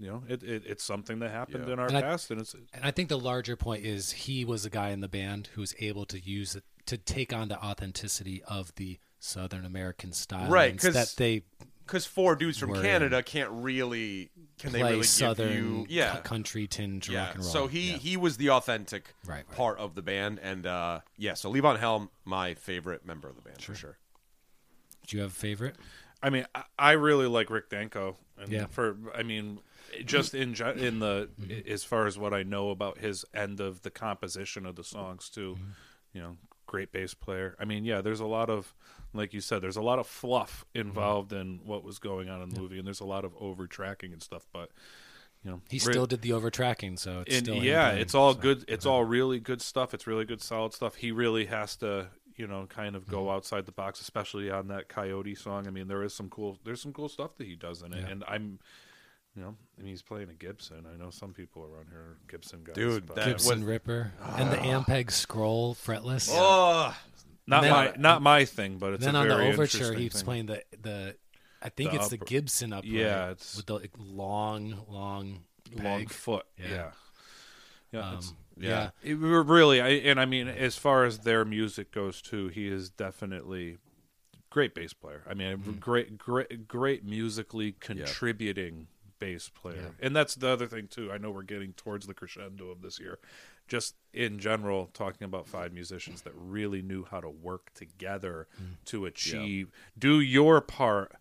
you 0.00 0.06
know 0.10 0.22
it, 0.28 0.42
it 0.42 0.62
it's 0.66 0.82
something 0.82 1.18
that 1.20 1.30
happened 1.30 1.66
Yeah. 1.66 1.74
in 1.74 1.78
our 1.78 1.86
And 1.88 1.96
I- 1.98 2.00
past, 2.02 2.30
and 2.30 2.40
it's 2.40 2.54
And 2.54 2.82
I 2.82 2.90
think 2.90 3.08
the 3.10 3.18
larger 3.18 3.54
point 3.56 3.84
is 3.84 4.10
he 4.12 4.44
was 4.44 4.64
a 4.64 4.70
guy 4.70 4.90
in 4.90 5.00
the 5.00 5.08
band 5.08 5.50
who 5.54 5.60
was 5.60 5.74
able 5.78 6.06
to 6.06 6.18
use 6.18 6.56
it 6.56 6.64
to 6.86 6.96
take 6.98 7.32
on 7.32 7.48
the 7.48 7.62
authenticity 7.62 8.42
of 8.44 8.74
the 8.76 8.98
Southern 9.18 9.64
American 9.66 10.12
style, 10.12 10.50
Right, 10.50 10.76
'cause 10.76 10.94
that 10.94 11.14
they 11.18 11.44
because 11.86 12.06
four 12.06 12.36
dudes 12.36 12.56
from 12.56 12.72
Canada 12.74 13.20
can't 13.22 13.50
really 13.50 14.30
can 14.58 14.72
they 14.72 14.78
play 14.80 14.92
really 14.92 15.02
Southern 15.02 15.48
give 15.48 15.56
you 15.64 15.86
yeah 15.90 16.16
c- 16.16 16.22
country 16.22 16.66
tinge 16.66 17.08
yeah. 17.10 17.26
rock 17.26 17.34
and 17.34 17.44
roll. 17.44 17.52
So 17.52 17.66
he 17.66 17.90
Yeah. 17.92 17.96
he 17.98 18.16
was 18.16 18.36
the 18.38 18.50
authentic 18.50 19.14
Right, 19.26 19.44
right. 19.46 19.56
part 19.56 19.78
of 19.78 19.94
the 19.96 20.02
band, 20.02 20.38
and 20.40 20.66
uh 20.66 21.00
yeah. 21.18 21.34
So 21.34 21.52
Levon 21.52 21.78
Helm, 21.78 22.10
my 22.24 22.54
favorite 22.54 23.04
member 23.04 23.28
of 23.28 23.36
the 23.36 23.42
band 23.42 23.60
for 23.60 23.74
sure. 23.74 23.98
Do 25.06 25.16
you 25.16 25.22
have 25.22 25.32
a 25.32 25.34
favorite? 25.34 25.76
I 26.22 26.30
mean, 26.30 26.46
I, 26.54 26.64
I 26.78 26.92
really 26.92 27.26
like 27.26 27.50
Rick 27.50 27.70
Danko. 27.70 28.16
And 28.38 28.50
Yeah. 28.52 28.66
For 28.66 28.96
I 29.14 29.22
mean, 29.22 29.60
just 30.04 30.34
in 30.34 30.54
in 30.78 30.98
the 30.98 31.30
mm-hmm. 31.40 31.70
as 31.70 31.84
far 31.84 32.06
as 32.06 32.18
what 32.18 32.34
I 32.34 32.42
know 32.42 32.70
about 32.70 32.98
his 32.98 33.24
end 33.34 33.60
of 33.60 33.82
the 33.82 33.90
composition 33.90 34.66
of 34.66 34.76
the 34.76 34.84
songs 34.84 35.28
too, 35.28 35.56
mm-hmm. 35.58 35.70
you 36.12 36.20
know, 36.22 36.36
great 36.66 36.92
bass 36.92 37.14
player. 37.14 37.56
I 37.58 37.64
mean, 37.64 37.84
yeah, 37.84 38.00
there's 38.00 38.20
a 38.20 38.26
lot 38.26 38.50
of 38.50 38.74
like 39.12 39.34
you 39.34 39.40
said, 39.40 39.60
there's 39.60 39.76
a 39.76 39.82
lot 39.82 39.98
of 39.98 40.06
fluff 40.06 40.64
mm-hmm. 40.74 40.88
involved 40.88 41.32
in 41.32 41.60
what 41.64 41.84
was 41.84 41.98
going 41.98 42.28
on 42.28 42.42
in 42.42 42.50
the 42.50 42.60
movie, 42.60 42.78
and 42.78 42.86
there's 42.86 43.00
a 43.00 43.06
lot 43.06 43.24
of 43.24 43.32
over 43.40 43.66
tracking 43.66 44.12
and 44.12 44.22
stuff. 44.22 44.46
But 44.52 44.70
you 45.44 45.50
know, 45.50 45.60
He 45.68 45.78
still 45.78 46.06
did 46.06 46.22
the 46.22 46.32
over 46.32 46.50
tracking, 46.50 46.96
so 46.96 47.24
it's 47.26 47.36
and 47.36 47.46
still 47.46 47.62
yeah, 47.62 47.90
it's 47.90 48.14
all 48.14 48.34
so. 48.34 48.40
good. 48.40 48.64
It's 48.68 48.86
all 48.86 49.04
really 49.04 49.40
good 49.40 49.62
stuff. 49.62 49.94
It's 49.94 50.06
really 50.06 50.24
good, 50.24 50.42
solid 50.42 50.74
stuff. 50.74 50.96
He 50.96 51.12
really 51.12 51.46
has 51.46 51.76
to, 51.76 52.08
you 52.36 52.46
know, 52.46 52.66
kind 52.66 52.94
of 52.94 53.02
Mm-hmm. 53.04 53.12
go 53.12 53.30
outside 53.30 53.66
the 53.66 53.72
box, 53.72 54.00
especially 54.00 54.50
on 54.50 54.68
that 54.68 54.88
Coyote 54.88 55.34
song. 55.34 55.66
I 55.66 55.70
mean, 55.70 55.88
there 55.88 56.02
is 56.02 56.14
some 56.14 56.28
cool. 56.28 56.58
There's 56.64 56.82
some 56.82 56.92
cool 56.92 57.08
stuff 57.08 57.36
that 57.38 57.46
he 57.46 57.56
does 57.56 57.82
in 57.82 57.92
it, 57.92 58.00
Yeah. 58.00 58.08
and 58.08 58.24
I'm, 58.28 58.58
you 59.36 59.42
know, 59.42 59.56
I 59.78 59.82
mean, 59.82 59.90
he's 59.90 60.02
playing 60.02 60.28
a 60.30 60.34
Gibson. 60.34 60.84
I 60.92 60.96
know 60.96 61.10
some 61.10 61.32
people 61.32 61.62
around 61.62 61.86
here 61.90 61.98
are 62.00 62.16
Gibson 62.28 62.62
guys, 62.64 62.74
Dude, 62.74 63.06
but 63.06 63.16
that- 63.16 63.26
Gibson 63.26 63.60
what- 63.60 63.68
Ripper 63.68 64.12
and 64.36 64.50
the 64.52 64.56
Ampeg 64.56 65.10
scroll 65.10 65.74
fretless. 65.74 66.28
Oh, 66.32 66.94
not 67.46 67.62
then- 67.62 67.70
my 67.70 67.92
not 67.96 68.22
my 68.22 68.44
thing, 68.44 68.78
but 68.78 68.94
it's 68.94 69.04
then 69.04 69.14
a 69.14 69.20
on 69.20 69.28
the 69.28 69.34
very 69.36 69.48
overture, 69.52 69.78
interesting 69.78 69.98
he's 69.98 70.12
thing. 70.14 70.24
playing 70.24 70.46
the 70.46 70.62
the. 70.80 71.16
I 71.62 71.68
think 71.68 71.90
The 71.90 71.96
it's 71.96 72.08
the 72.08 72.16
upper- 72.16 72.24
Gibson 72.24 72.72
upright. 72.72 72.90
Yeah, 72.90 73.30
it's- 73.32 73.56
with 73.56 73.66
the 73.66 73.74
like, 73.74 73.90
long, 73.98 74.84
long, 74.88 75.44
long 75.74 75.98
peg. 76.00 76.10
foot. 76.10 76.46
Yeah. 76.58 76.68
Yeah, 76.68 76.90
yeah. 77.92 78.00
Um, 78.08 78.14
it's- 78.14 78.34
yeah. 78.56 78.90
It, 79.02 79.14
we're 79.16 79.42
really, 79.42 79.80
I, 79.80 79.88
and 79.88 80.18
I 80.18 80.24
mean, 80.24 80.48
as 80.48 80.76
far 80.76 81.04
as 81.04 81.18
their 81.20 81.44
music 81.44 81.92
goes, 81.92 82.20
too, 82.22 82.48
he 82.48 82.66
is 82.68 82.88
definitely 82.90 83.76
great 84.48 84.74
bass 84.74 84.92
player. 84.94 85.22
I 85.28 85.34
mean, 85.34 85.58
Mm-hmm. 85.58 85.72
great, 85.72 86.16
great, 86.18 86.66
great 86.66 87.04
musically 87.04 87.72
contributing 87.72 88.88
bass 89.20 89.48
player. 89.48 89.94
Yeah. 90.00 90.06
And 90.06 90.16
that's 90.16 90.34
the 90.34 90.48
other 90.48 90.66
thing 90.66 90.88
too. 90.88 91.12
I 91.12 91.18
know 91.18 91.30
we're 91.30 91.42
getting 91.42 91.72
towards 91.74 92.06
the 92.08 92.14
crescendo 92.14 92.70
of 92.70 92.82
this 92.82 92.98
year. 92.98 93.18
Just 93.68 93.94
in 94.12 94.40
general, 94.40 94.90
talking 94.92 95.24
about 95.24 95.46
five 95.46 95.72
musicians 95.72 96.22
that 96.22 96.32
really 96.34 96.82
knew 96.82 97.04
how 97.04 97.20
to 97.20 97.30
work 97.30 97.72
together 97.74 98.48
Mm. 98.60 98.84
to 98.86 99.06
achieve, 99.06 99.70
do 99.96 100.18
your 100.20 100.60
part 100.60 101.12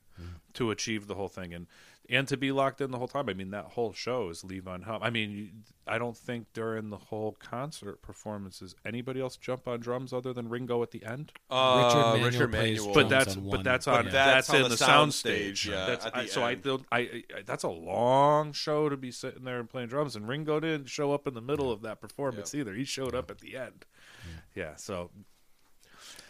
to 0.54 0.72
achieve 0.72 1.06
the 1.08 1.16
whole 1.16 1.28
thing, 1.30 1.54
and 1.54 1.68
and 2.10 2.28
to 2.28 2.38
be 2.38 2.52
locked 2.52 2.82
in 2.82 2.90
the 2.92 2.98
whole 2.98 3.08
time. 3.08 3.30
I 3.30 3.34
mean, 3.34 3.52
that 3.52 3.66
whole 3.66 3.94
show 3.94 4.30
is 4.30 4.42
Levon 4.42 4.84
Helm. 4.84 5.04
I 5.04 5.10
mean, 5.12 5.64
I 5.88 5.98
don't 6.00 6.18
think 6.18 6.48
during 6.54 6.90
the 6.90 6.98
whole 6.98 7.38
concert 7.40 8.02
performances 8.02 8.76
anybody 8.86 9.22
else 9.22 9.38
jump 9.38 9.68
on 9.68 9.80
drums 9.80 10.12
other 10.12 10.34
than 10.34 10.50
Ringo 10.50 10.82
at 10.82 10.92
the 10.92 11.06
end. 11.06 11.32
uh, 11.52 12.14
Manuel 12.14 12.26
Richard 12.32 12.52
plays 12.52 12.80
Manuel. 12.80 12.94
But 12.96 13.10
that's 13.10 13.38
on 13.38 13.50
but 13.50 13.64
that's 13.64 13.88
on 13.88 14.06
yeah. 14.06 14.12
that's, 14.12 14.48
That's 14.48 14.50
on 14.50 14.56
in 14.58 14.64
the 14.64 14.70
the 14.70 14.78
sound 14.78 14.90
sound 14.90 15.14
stage, 15.14 15.62
stage. 15.62 15.72
yeah, 15.74 15.86
that's 15.86 16.06
at 16.08 16.18
I, 16.18 16.26
so 16.26 16.42
I 16.44 16.52
end. 16.54 16.64
don't 16.64 16.86
I, 16.92 17.00
I 17.00 17.24
that's 17.46 17.64
a 17.64 17.70
long 17.70 18.54
show 18.54 18.90
to 18.90 18.98
be 18.98 19.12
sitting 19.12 19.44
there 19.44 19.60
and 19.60 19.70
playing 19.70 19.90
drums. 19.90 20.16
And 20.16 20.28
Ringo 20.28 20.60
didn't 20.60 20.88
show 20.90 21.14
up 21.14 21.28
in 21.28 21.34
the 21.36 21.42
middle 21.42 21.72
of 21.72 21.82
that 21.84 22.02
performance 22.02 22.54
either. 22.56 22.74
He 22.74 22.86
showed 22.86 23.14
up 23.16 23.30
at 23.30 23.40
the 23.40 23.56
end. 23.56 23.86
Yeah. 24.56 24.76
So 24.76 25.12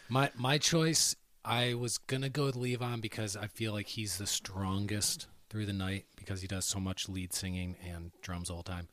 My 0.10 0.30
my 0.36 0.58
choice, 0.58 1.16
I 1.46 1.74
was 1.74 1.98
gonna 1.98 2.30
go 2.30 2.46
with 2.46 2.56
Levon 2.56 3.00
because 3.02 3.38
I 3.38 3.48
feel 3.48 3.72
like 3.74 3.88
he's 3.88 4.18
the 4.18 4.28
strongest 4.28 5.28
through 5.50 5.66
the 5.66 5.74
night 5.74 6.06
because 6.16 6.41
he 6.41 6.47
does 6.47 6.66
so 6.66 6.80
much 6.80 7.10
lead 7.10 7.34
singing 7.34 7.76
and 7.88 8.12
drums 8.22 8.50
all 8.50 8.58
the 8.58 8.72
time. 8.72 8.88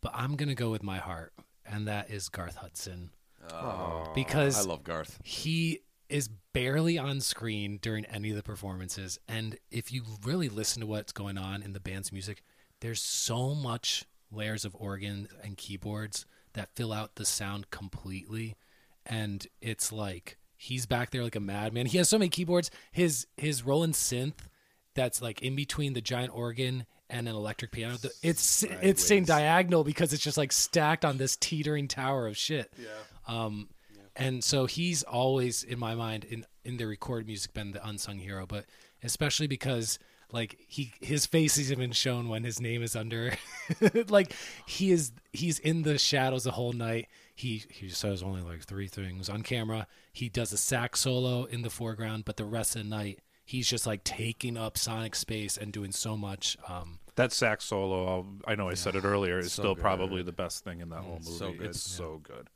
But 0.00 0.12
I'm 0.14 0.36
gonna 0.36 0.54
go 0.54 0.70
with 0.70 0.82
my 0.82 0.98
heart, 0.98 1.32
and 1.64 1.86
that 1.88 2.10
is 2.10 2.28
Garth 2.28 2.56
Hudson 2.56 3.10
oh, 3.52 4.10
because 4.14 4.58
I 4.58 4.68
love 4.68 4.84
Garth. 4.84 5.18
he 5.22 5.80
is 6.08 6.28
barely 6.52 6.98
on 6.98 7.20
screen 7.20 7.78
during 7.82 8.04
any 8.06 8.30
of 8.30 8.36
the 8.36 8.42
performances 8.42 9.18
and 9.28 9.58
if 9.70 9.92
you 9.92 10.02
really 10.24 10.48
listen 10.48 10.80
to 10.80 10.86
what's 10.86 11.12
going 11.12 11.36
on 11.36 11.62
in 11.62 11.72
the 11.72 11.80
band's 11.80 12.12
music 12.12 12.42
there's 12.80 13.02
so 13.02 13.54
much 13.54 14.04
layers 14.30 14.64
of 14.64 14.74
organ 14.78 15.28
and 15.42 15.56
keyboards 15.56 16.24
that 16.52 16.70
fill 16.74 16.92
out 16.92 17.16
the 17.16 17.24
sound 17.24 17.70
completely 17.70 18.56
and 19.04 19.46
it's 19.60 19.92
like 19.92 20.38
he's 20.56 20.86
back 20.86 21.10
there 21.10 21.22
like 21.22 21.36
a 21.36 21.40
madman 21.40 21.86
he 21.86 21.98
has 21.98 22.08
so 22.08 22.18
many 22.18 22.28
keyboards 22.28 22.70
his 22.92 23.26
his 23.36 23.64
Roland 23.64 23.94
synth 23.94 24.48
that's 24.96 25.22
like 25.22 25.42
in 25.42 25.54
between 25.54 25.92
the 25.92 26.00
giant 26.00 26.34
organ 26.34 26.86
and 27.08 27.28
an 27.28 27.34
electric 27.36 27.70
piano. 27.70 27.96
The- 27.96 28.12
it's 28.22 28.64
it's 28.64 29.04
saying 29.04 29.26
diagonal 29.26 29.84
because 29.84 30.12
it's 30.12 30.22
just 30.22 30.36
like 30.36 30.50
stacked 30.50 31.04
on 31.04 31.18
this 31.18 31.36
teetering 31.36 31.86
tower 31.86 32.26
of 32.26 32.36
shit. 32.36 32.72
Yeah. 32.76 32.88
Um, 33.28 33.68
and 34.16 34.42
so 34.42 34.66
he's 34.66 35.02
always 35.02 35.62
in 35.62 35.78
my 35.78 35.94
mind 35.94 36.24
in 36.24 36.44
in 36.64 36.78
the 36.78 36.86
recorded 36.86 37.26
music 37.26 37.54
been 37.54 37.72
the 37.72 37.86
unsung 37.86 38.18
hero, 38.18 38.46
but 38.46 38.64
especially 39.02 39.46
because 39.46 39.98
like 40.32 40.58
he 40.66 40.92
his 41.00 41.26
face 41.26 41.56
is 41.56 41.70
even 41.70 41.92
shown 41.92 42.28
when 42.28 42.42
his 42.42 42.60
name 42.60 42.82
is 42.82 42.96
under 42.96 43.32
like 44.08 44.32
he 44.66 44.90
is 44.90 45.12
he's 45.32 45.58
in 45.60 45.82
the 45.82 45.98
shadows 45.98 46.44
the 46.44 46.50
whole 46.52 46.72
night. 46.72 47.06
He 47.34 47.62
he 47.70 47.90
says 47.90 48.22
only 48.22 48.40
like 48.40 48.64
three 48.64 48.88
things 48.88 49.28
on 49.28 49.42
camera. 49.42 49.86
He 50.12 50.28
does 50.28 50.52
a 50.52 50.56
sax 50.58 51.00
solo 51.00 51.44
in 51.44 51.62
the 51.62 51.70
foreground 51.70 52.24
but 52.24 52.36
the 52.36 52.44
rest 52.44 52.74
of 52.74 52.82
the 52.82 52.88
night 52.88 53.20
he's 53.46 53.66
just 53.68 53.86
like 53.86 54.04
taking 54.04 54.56
up 54.58 54.76
sonic 54.76 55.14
space 55.14 55.56
and 55.56 55.72
doing 55.72 55.92
so 55.92 56.16
much 56.16 56.58
um 56.68 56.98
That 57.14 57.32
sax 57.32 57.64
solo, 57.64 58.06
I'll- 58.06 58.26
I 58.46 58.54
know 58.56 58.68
I 58.68 58.74
said 58.74 58.94
it 58.96 59.04
earlier, 59.04 59.38
is 59.38 59.52
so 59.52 59.62
still 59.62 59.74
good. 59.74 59.80
probably 59.82 60.22
the 60.22 60.32
best 60.32 60.64
thing 60.64 60.80
in 60.82 60.90
that 60.90 61.00
whole 61.00 61.20
movie. 61.20 61.30
so 61.38 61.52
good. 61.52 61.66
It's 61.70 61.80
so 61.80 62.20
good. 62.22 62.48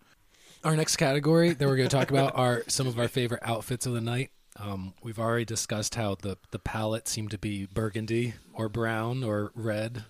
Our 0.65 0.77
next 0.77 0.97
category 0.97 1.55
that 1.55 1.67
we're 1.67 1.77
going 1.77 1.89
to 1.89 1.97
talk 1.97 2.11
about 2.11 2.37
are 2.37 2.65
some 2.69 2.87
of 2.87 2.99
our 2.99 3.09
favorite 3.09 3.41
outfits 3.43 3.87
of 3.87 3.95
the 3.95 4.01
night. 4.03 4.31
Um, 4.59 4.93
we've 5.03 5.19
already 5.19 5.47
discussed 5.47 5.95
how 5.95 6.17
the 6.17 6.37
the 6.51 6.59
palette 6.59 7.09
seemed 7.09 7.31
to 7.31 7.39
be 7.39 7.67
burgundy 7.73 8.35
or 8.53 8.69
brown 8.69 9.25
or 9.25 9.53
red, 9.55 10.05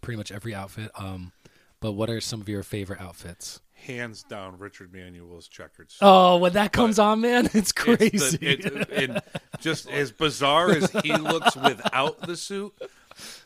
pretty 0.00 0.16
much 0.16 0.32
every 0.32 0.54
outfit. 0.54 0.90
Um, 0.94 1.32
but 1.80 1.92
what 1.92 2.08
are 2.08 2.20
some 2.20 2.40
of 2.40 2.48
your 2.48 2.62
favorite 2.62 3.00
outfits? 3.02 3.60
Hands 3.86 4.22
down, 4.24 4.58
Richard 4.58 4.92
Manuel's 4.92 5.48
checkered 5.48 5.90
suit. 5.90 5.98
Oh, 6.02 6.36
when 6.38 6.52
that 6.52 6.72
comes 6.72 6.98
on, 6.98 7.20
man, 7.20 7.46
it's 7.54 7.54
It's 7.56 7.72
crazy. 7.72 8.36
the- 8.36 8.86
it- 8.90 8.90
and 9.10 9.22
just 9.60 9.88
as 9.90 10.12
bizarre 10.12 10.70
as 10.70 10.90
he 11.02 11.14
looks 11.16 11.56
without 11.56 12.20
the 12.26 12.36
suit, 12.36 12.72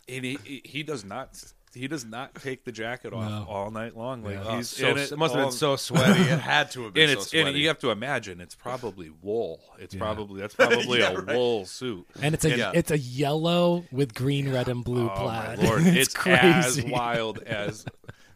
and 0.09 0.25
he, 0.25 0.39
he- 0.45 0.63
he 0.65 0.83
does 0.83 1.05
not 1.05 1.43
he 1.73 1.89
does 1.89 2.05
not 2.05 2.37
take 2.37 2.65
the 2.65 2.71
jacket 2.71 3.13
off 3.13 3.29
No. 3.29 3.47
all 3.49 3.69
night 3.73 3.97
long. 3.97 4.23
Like 4.23 4.39
Oh, 4.45 4.57
he's 4.59 4.69
so, 4.69 4.91
in 4.91 4.97
it. 4.99 5.11
it 5.11 5.19
must 5.19 5.35
have 5.35 5.43
been 5.47 5.51
so 5.53 5.75
sweaty. 5.75 6.21
It 6.23 6.39
had 6.39 6.71
to 6.71 6.85
have 6.85 6.93
been 6.95 7.11
and 7.11 7.19
so 7.19 7.25
sweaty. 7.25 7.49
and 7.49 7.59
you 7.59 7.67
have 7.67 7.81
to 7.81 7.91
imagine 7.91 8.41
it's 8.41 8.55
probably 8.55 9.11
wool. 9.23 9.59
It's 9.81 9.93
Yeah. 9.93 9.99
probably 10.01 10.41
that's 10.41 10.55
probably 10.57 11.01
Yeah, 11.01 11.11
a 11.11 11.21
right. 11.21 11.35
wool 11.37 11.67
suit. 11.67 12.07
and 12.23 12.33
it's 12.33 12.45
a 12.45 12.57
Yeah. 12.57 12.71
it's 12.75 12.93
a 12.93 12.99
yellow 12.99 13.85
with 13.91 14.15
green, 14.15 14.53
red, 14.53 14.69
and 14.69 14.85
blue 14.85 15.11
Oh 15.11 15.17
plaid. 15.17 15.59
my 15.59 15.65
lord, 15.69 15.83
it's, 15.85 15.97
it's, 15.97 16.15
crazy. 16.15 16.39
as 16.39 16.85
wild 16.85 17.39
as 17.41 17.85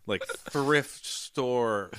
like 0.08 0.24
thrift 0.26 1.04
store 1.06 1.90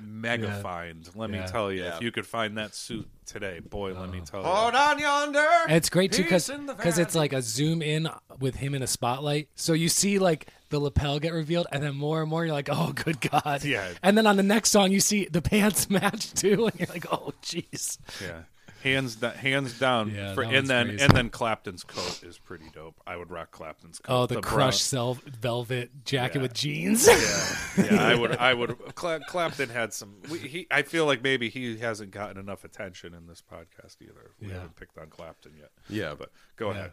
mega 0.00 0.46
Yeah. 0.46 0.62
find. 0.62 1.08
Let 1.14 1.30
Yeah. 1.30 1.40
me 1.42 1.46
tell 1.48 1.72
you, 1.72 1.82
Yeah. 1.82 1.96
if 1.96 2.02
you 2.02 2.12
could 2.12 2.26
find 2.26 2.56
that 2.58 2.74
suit 2.74 3.08
today, 3.26 3.60
boy, 3.60 3.94
let 3.94 4.10
me 4.10 4.20
oh. 4.20 4.24
tell 4.24 4.42
Hold 4.42 4.74
you. 4.74 4.78
Hold 4.78 4.92
on 4.92 4.98
yonder. 4.98 5.48
And 5.66 5.72
it's 5.76 5.88
great 5.90 6.12
too 6.12 6.22
because 6.22 6.48
Peace 6.48 6.56
in 6.56 6.66
the 6.66 7.02
it's 7.02 7.14
like 7.14 7.32
a 7.32 7.42
zoom 7.42 7.82
in 7.82 8.08
with 8.38 8.56
him 8.56 8.74
in 8.74 8.82
a 8.82 8.86
spotlight. 8.86 9.48
So 9.54 9.72
you 9.72 9.88
see 9.88 10.18
like 10.18 10.48
the 10.70 10.78
lapel 10.78 11.18
get 11.18 11.32
revealed, 11.32 11.66
and 11.72 11.82
then 11.82 11.94
more 11.94 12.20
and 12.22 12.30
more 12.30 12.44
you're 12.44 12.54
like, 12.54 12.68
oh, 12.70 12.92
good 12.92 13.20
god. 13.20 13.64
Yeah. 13.64 13.88
And 14.02 14.16
then 14.16 14.26
on 14.26 14.36
the 14.36 14.42
next 14.42 14.70
song 14.70 14.90
you 14.90 15.00
see 15.00 15.26
the 15.26 15.42
pants 15.42 15.88
match 15.90 16.32
too, 16.32 16.66
and 16.66 16.78
you're 16.78 16.88
like, 16.88 17.06
oh, 17.12 17.32
jeez. 17.42 17.98
Yeah. 18.20 18.42
Hands 18.82 19.14
da- 19.16 19.30
hands 19.30 19.78
down, 19.78 20.12
Yeah, 20.14 20.34
for, 20.34 20.44
that 20.44 20.54
and 20.54 20.66
then 20.68 20.86
crazy. 20.88 21.04
and 21.04 21.12
then 21.16 21.30
Clapton's 21.30 21.84
coat 21.84 22.22
is 22.22 22.38
pretty 22.38 22.64
dope. 22.74 23.00
I 23.06 23.16
would 23.16 23.30
rock 23.30 23.50
Clapton's 23.52 23.98
coat. 23.98 24.12
Oh, 24.22 24.26
the, 24.26 24.34
brown- 24.40 24.42
crushed 24.42 24.84
sel- 24.84 25.18
velvet 25.40 26.04
jacket 26.04 26.36
Yeah. 26.38 26.42
with 26.42 26.54
jeans. 26.54 27.06
Yeah, 27.06 27.56
yeah, 27.92 28.02
I 28.08 28.14
would. 28.14 28.36
I 28.36 28.54
would. 28.54 28.76
Cla- 28.94 29.20
Clapton 29.28 29.68
had 29.68 29.92
some. 29.92 30.14
We, 30.30 30.38
he, 30.40 30.66
I 30.70 30.82
feel 30.82 31.06
like 31.06 31.22
maybe 31.22 31.48
he 31.48 31.76
hasn't 31.78 32.10
gotten 32.10 32.38
enough 32.38 32.64
attention 32.64 33.14
in 33.14 33.26
this 33.26 33.42
podcast 33.42 33.96
either. 34.00 34.32
We 34.40 34.48
Yeah. 34.48 34.54
haven't 34.54 34.76
picked 34.76 34.98
on 34.98 35.08
Clapton 35.08 35.52
yet. 35.58 35.70
Yeah. 35.88 36.14
but 36.18 36.30
go 36.56 36.70
Yeah. 36.70 36.78
ahead. 36.78 36.92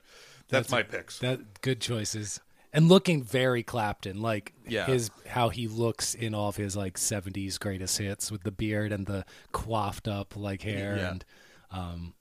That's, 0.49 0.69
my 0.71 0.83
picks. 0.83 1.19
that 1.19 1.61
good 1.61 1.79
choices. 1.81 2.39
And 2.71 2.87
looking 2.87 3.23
very 3.23 3.63
Clapton, 3.63 4.21
like 4.21 4.53
Yeah. 4.67 4.85
his 4.85 5.09
how 5.27 5.49
he 5.49 5.67
looks 5.67 6.13
in 6.13 6.35
all 6.35 6.49
of 6.49 6.55
his 6.55 6.75
like 6.75 6.97
'70s 6.97 7.59
greatest 7.59 7.97
hits 7.97 8.31
with 8.31 8.43
the 8.43 8.51
beard 8.51 8.91
and 8.91 9.07
the 9.07 9.25
coiffed 9.51 10.07
up 10.07 10.35
like 10.35 10.61
hair 10.61 10.95
Yeah. 10.97 11.09
and 11.11 11.25
um 11.71 12.13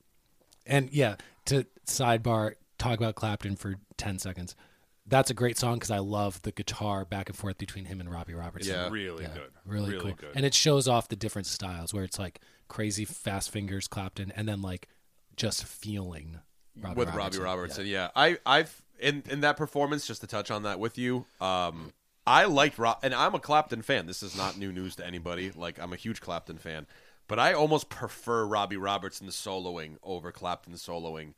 and 0.65 0.89
yeah. 0.91 1.15
To 1.45 1.65
sidebar, 1.87 2.53
talk 2.77 2.97
about 2.99 3.15
Clapton 3.15 3.55
for 3.55 3.75
ten 3.97 4.19
seconds. 4.19 4.55
That's 5.07 5.31
a 5.31 5.33
great 5.33 5.57
song 5.57 5.75
because 5.75 5.89
I 5.89 5.97
love 5.97 6.39
the 6.43 6.51
guitar 6.51 7.03
back 7.05 7.29
and 7.29 7.35
forth 7.35 7.57
between 7.57 7.85
him 7.85 7.99
and 7.99 8.11
Robbie 8.11 8.35
Robertson. 8.35 8.73
Yeah. 8.73 8.89
really 8.89 9.23
Yeah, 9.23 9.33
good. 9.33 9.51
really, 9.65 9.89
really 9.93 10.03
cool. 10.03 10.13
good. 10.13 10.29
And 10.35 10.45
it 10.45 10.53
shows 10.53 10.87
off 10.87 11.07
the 11.07 11.15
different 11.15 11.47
styles 11.47 11.91
where 11.93 12.03
it's 12.03 12.19
like 12.19 12.39
crazy 12.67 13.05
fast 13.05 13.49
fingers 13.49 13.87
Clapton 13.87 14.31
and 14.35 14.47
then 14.47 14.61
like 14.61 14.87
just 15.35 15.63
feeling 15.65 16.39
Robbie 16.79 16.95
with 16.99 17.07
Robertson. 17.09 17.41
Robbie 17.41 17.55
Robertson. 17.57 17.87
Yeah. 17.87 18.09
I 18.15 18.37
I've 18.45 18.83
in 18.99 19.23
in 19.27 19.41
that 19.41 19.57
performance 19.57 20.05
just 20.05 20.21
to 20.21 20.27
touch 20.27 20.51
on 20.51 20.61
that 20.63 20.79
with 20.79 20.99
you. 20.99 21.25
Um 21.41 21.93
I 22.27 22.45
liked 22.45 22.77
Rob 22.77 22.99
and 23.01 23.15
I'm 23.15 23.33
a 23.33 23.39
Clapton 23.39 23.81
fan. 23.81 24.05
This 24.05 24.21
is 24.21 24.37
not 24.37 24.59
new 24.59 24.71
news 24.71 24.95
to 24.97 25.07
anybody. 25.07 25.49
Like 25.49 25.79
I'm 25.79 25.93
a 25.93 25.95
huge 25.95 26.21
Clapton 26.21 26.59
fan. 26.59 26.85
But 27.29 27.39
I 27.39 27.53
almost 27.53 27.87
prefer 27.89 28.43
Robbie 28.43 28.75
Robertson 28.75 29.27
soloing 29.27 29.97
over 30.03 30.33
Clapton 30.33 30.73
soloing. 30.73 31.35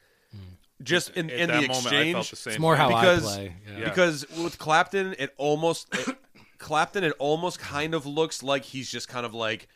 Just 0.81 1.11
in, 1.11 1.29
At 1.29 1.39
in 1.39 1.47
the 1.49 1.55
moment, 1.55 1.71
exchange. 1.71 2.15
I 2.15 2.21
the. 2.21 2.49
It's 2.51 2.59
more 2.59 2.75
how 2.75 2.87
because 2.87 3.27
I 3.27 3.35
play. 3.35 3.55
Yeah. 3.77 3.83
because 3.83 4.25
with 4.29 4.57
Clapton, 4.57 5.15
it 5.19 5.33
almost 5.37 5.93
it, 5.93 6.17
Clapton 6.57 7.03
it 7.03 7.13
almost 7.19 7.59
kind 7.59 7.93
of 7.93 8.05
looks 8.07 8.41
like 8.41 8.63
he's 8.63 8.89
just 8.89 9.07
kind 9.09 9.25
of 9.25 9.35
like 9.35 9.67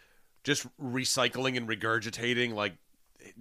just 0.43 0.65
recycling 0.79 1.57
and 1.57 1.67
regurgitating 1.67 2.53
like 2.53 2.73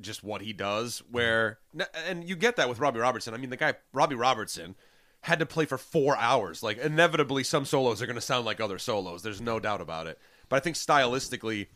just 0.00 0.24
what 0.24 0.42
he 0.42 0.52
does. 0.52 1.02
Where 1.10 1.60
and 2.06 2.28
you 2.28 2.34
get 2.36 2.56
that 2.56 2.68
with 2.68 2.80
Robbie 2.80 2.98
Robertson. 2.98 3.32
I 3.34 3.36
mean, 3.36 3.50
the 3.50 3.56
guy 3.56 3.74
Robbie 3.92 4.16
Robertson 4.16 4.74
had 5.20 5.38
to 5.38 5.46
play 5.46 5.64
for 5.64 5.78
four 5.78 6.18
hours. 6.18 6.62
Like 6.62 6.78
inevitably, 6.78 7.44
some 7.44 7.64
solos 7.64 8.02
are 8.02 8.06
going 8.06 8.16
to 8.16 8.20
sound 8.20 8.44
like 8.44 8.60
other 8.60 8.78
solos. 8.78 9.22
There's 9.22 9.40
no 9.40 9.60
doubt 9.60 9.80
about 9.80 10.06
it. 10.08 10.18
But 10.48 10.56
I 10.56 10.60
think 10.60 10.76
stylistically, 10.76 11.68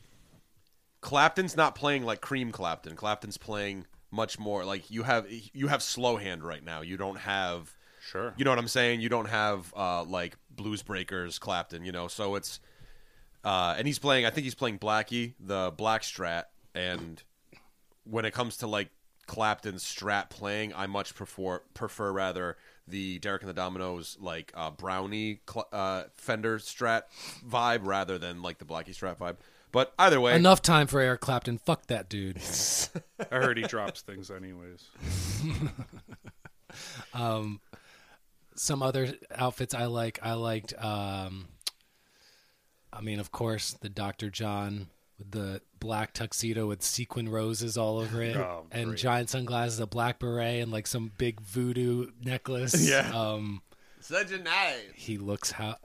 Clapton's 1.00 1.56
not 1.56 1.74
playing 1.74 2.04
like 2.04 2.20
Cream 2.20 2.52
Clapton. 2.52 2.96
Clapton's 2.96 3.36
playing 3.36 3.86
much 4.10 4.38
more 4.38 4.64
like 4.64 4.90
you 4.90 5.02
have 5.02 5.26
you 5.30 5.68
have 5.68 5.82
slow 5.82 6.16
hand 6.16 6.42
right 6.42 6.64
now. 6.64 6.80
You 6.80 6.96
don't 6.96 7.18
have 7.18 7.74
Sure. 8.00 8.32
you 8.38 8.44
know 8.44 8.50
what 8.50 8.58
I'm 8.58 8.68
saying? 8.68 9.00
You 9.00 9.08
don't 9.10 9.28
have 9.28 9.72
uh, 9.76 10.02
like 10.04 10.36
Blues 10.50 10.82
Breakers 10.82 11.38
Clapton, 11.38 11.84
you 11.84 11.92
know. 11.92 12.08
So 12.08 12.36
it's 12.36 12.58
uh, 13.44 13.74
and 13.76 13.86
he's 13.86 13.98
playing. 13.98 14.24
I 14.26 14.30
think 14.30 14.44
he's 14.44 14.54
playing 14.54 14.78
Blackie, 14.78 15.34
the 15.38 15.72
Black 15.76 16.02
Strat. 16.02 16.44
And 16.74 17.22
when 18.04 18.24
it 18.24 18.32
comes 18.32 18.58
to 18.58 18.66
like 18.66 18.90
Clapton's 19.26 19.84
Strat 19.84 20.30
playing, 20.30 20.72
I 20.74 20.86
much 20.86 21.14
prefer 21.14 21.60
prefer 21.74 22.12
rather 22.12 22.56
the 22.86 23.18
Derek 23.18 23.42
and 23.42 23.50
the 23.50 23.60
Dominos 23.60 24.16
like 24.20 24.52
uh, 24.54 24.70
Brownie 24.70 25.40
uh, 25.72 26.04
Fender 26.14 26.58
Strat 26.58 27.02
vibe 27.46 27.80
rather 27.86 28.18
than 28.18 28.42
like 28.42 28.58
the 28.58 28.64
Blackie 28.64 28.96
Strat 28.96 29.18
vibe. 29.18 29.36
But 29.72 29.92
either 29.98 30.20
way, 30.20 30.34
Enough 30.34 30.62
time 30.62 30.86
for 30.86 31.00
Eric 31.00 31.20
Clapton. 31.20 31.58
Fuck 31.58 31.86
that 31.88 32.08
dude. 32.08 32.38
I 33.30 33.36
heard 33.36 33.58
he 33.58 33.64
drops 33.64 34.00
things 34.02 34.30
anyways. 34.30 34.88
um, 37.14 37.60
Some 38.54 38.82
other 38.82 39.14
outfits 39.34 39.74
I 39.74 39.86
like. 39.86 40.18
I 40.22 40.34
liked. 40.34 40.74
Um, 40.82 41.48
I 42.92 43.00
mean, 43.00 43.20
of 43.20 43.30
course, 43.30 43.72
the 43.74 43.88
Dr. 43.88 44.30
John 44.30 44.88
with 45.18 45.30
the 45.32 45.60
black 45.80 46.12
tuxedo 46.14 46.66
with 46.66 46.82
sequin 46.82 47.28
roses 47.28 47.76
all 47.76 47.98
over 47.98 48.22
it, 48.22 48.36
Oh, 48.36 48.66
and 48.72 48.86
great. 48.86 48.98
giant 48.98 49.30
sunglasses, 49.30 49.80
a 49.80 49.86
black 49.86 50.18
beret, 50.18 50.62
and 50.62 50.72
like 50.72 50.86
some 50.86 51.12
big 51.18 51.40
voodoo 51.40 52.06
necklace. 52.22 52.88
Yeah. 52.88 53.10
Um, 53.14 53.62
such 54.00 54.30
a 54.32 54.38
night. 54.38 54.92
he 54.94 55.18
looks 55.18 55.50
how 55.50 55.76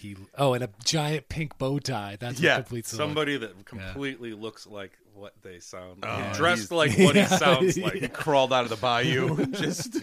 he. 0.00 0.16
Oh, 0.36 0.54
and 0.54 0.64
a 0.64 0.70
giant 0.84 1.28
pink 1.28 1.56
bow 1.58 1.78
tie. 1.78 2.16
That's 2.18 2.40
Yeah, 2.40 2.56
what 2.56 2.64
completes 2.66 2.90
the 2.90 2.96
look. 2.98 3.06
Somebody 3.06 3.36
that 3.38 3.64
completely 3.64 4.32
looks 4.34 4.66
like 4.66 4.92
what 5.14 5.34
they 5.42 5.58
sound. 5.60 5.98
Oh, 6.02 6.32
dressed 6.34 6.70
like 6.72 6.96
what 6.98 7.14
he 7.14 7.20
Yeah. 7.20 7.26
sounds 7.26 7.74
He 7.94 8.08
crawled 8.08 8.52
out 8.52 8.64
of 8.64 8.70
the 8.70 8.76
bayou. 8.76 9.46
Just 9.52 9.98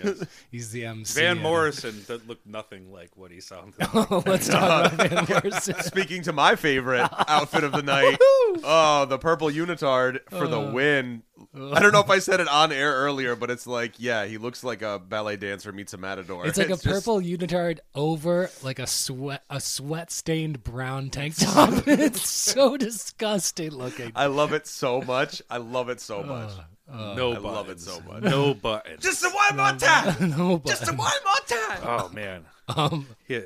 He's 0.51 0.71
the 0.71 0.85
MC. 0.85 1.19
Van 1.19 1.31
and- 1.33 1.41
Morrison 1.41 2.03
that 2.07 2.27
looked 2.27 2.45
nothing 2.45 2.91
like 2.91 3.15
what 3.17 3.31
he 3.31 3.39
sounded 3.41 3.73
like. 3.79 4.11
Oh, 4.11 4.23
let's 4.25 4.47
talk 4.47 4.93
about 4.93 5.09
Van 5.09 5.25
Morrison. 5.29 5.81
Speaking 5.81 6.21
to 6.23 6.33
my 6.33 6.55
favorite 6.55 7.09
outfit 7.27 7.63
of 7.63 7.71
the 7.71 7.81
night, 7.83 8.17
oh, 8.63 9.05
the 9.09 9.17
purple 9.17 9.49
unitard 9.49 10.19
for 10.29 10.47
the 10.47 10.59
uh. 10.59 10.71
win. 10.71 11.23
I 11.53 11.79
don't 11.79 11.91
know 11.91 11.99
if 11.99 12.09
I 12.09 12.19
said 12.19 12.39
it 12.39 12.47
on 12.47 12.71
air 12.71 12.91
earlier, 12.93 13.35
but 13.35 13.49
it's 13.51 13.67
like, 13.67 13.93
yeah, 13.97 14.25
he 14.25 14.37
looks 14.37 14.63
like 14.63 14.81
a 14.81 14.99
ballet 14.99 15.37
dancer 15.37 15.71
meets 15.71 15.93
a 15.93 15.97
matador. 15.97 16.45
It's 16.47 16.57
like 16.57 16.67
a 16.67 16.71
just- 16.71 16.85
purple 16.85 17.19
unitard 17.19 17.79
over 17.95 18.49
like 18.63 18.79
a 18.79 18.87
sweat 18.87 19.43
a 19.49 19.59
sweat 19.59 20.11
stained 20.11 20.63
brown 20.63 21.09
tank 21.09 21.35
top. 21.37 21.69
it's 21.87 22.27
so 22.27 22.77
disgusting 22.77 23.71
looking. 23.71 24.11
I 24.15 24.27
love 24.27 24.53
it 24.53 24.67
so 24.67 25.01
much. 25.01 25.41
I 25.49 25.57
love 25.57 25.89
it 25.89 25.99
so 26.01 26.23
much. 26.23 26.51
no 26.91 27.31
I 27.31 27.35
buttons. 27.39 27.43
love 27.43 27.69
it 27.69 27.79
so 27.79 28.01
much. 28.01 28.23
No 28.23 28.53
buttons. 28.53 29.03
Just 29.03 29.23
a 29.23 29.29
one 29.29 29.57
more 29.57 29.79
time. 29.79 30.29
no, 30.37 30.57
but, 30.57 30.69
Just 30.69 30.87
a 30.87 30.93
one 30.93 31.11
more 31.23 31.57
time. 31.59 31.79
oh 31.83 32.09
man. 32.13 32.45
um, 32.75 33.07
Yeah. 33.27 33.41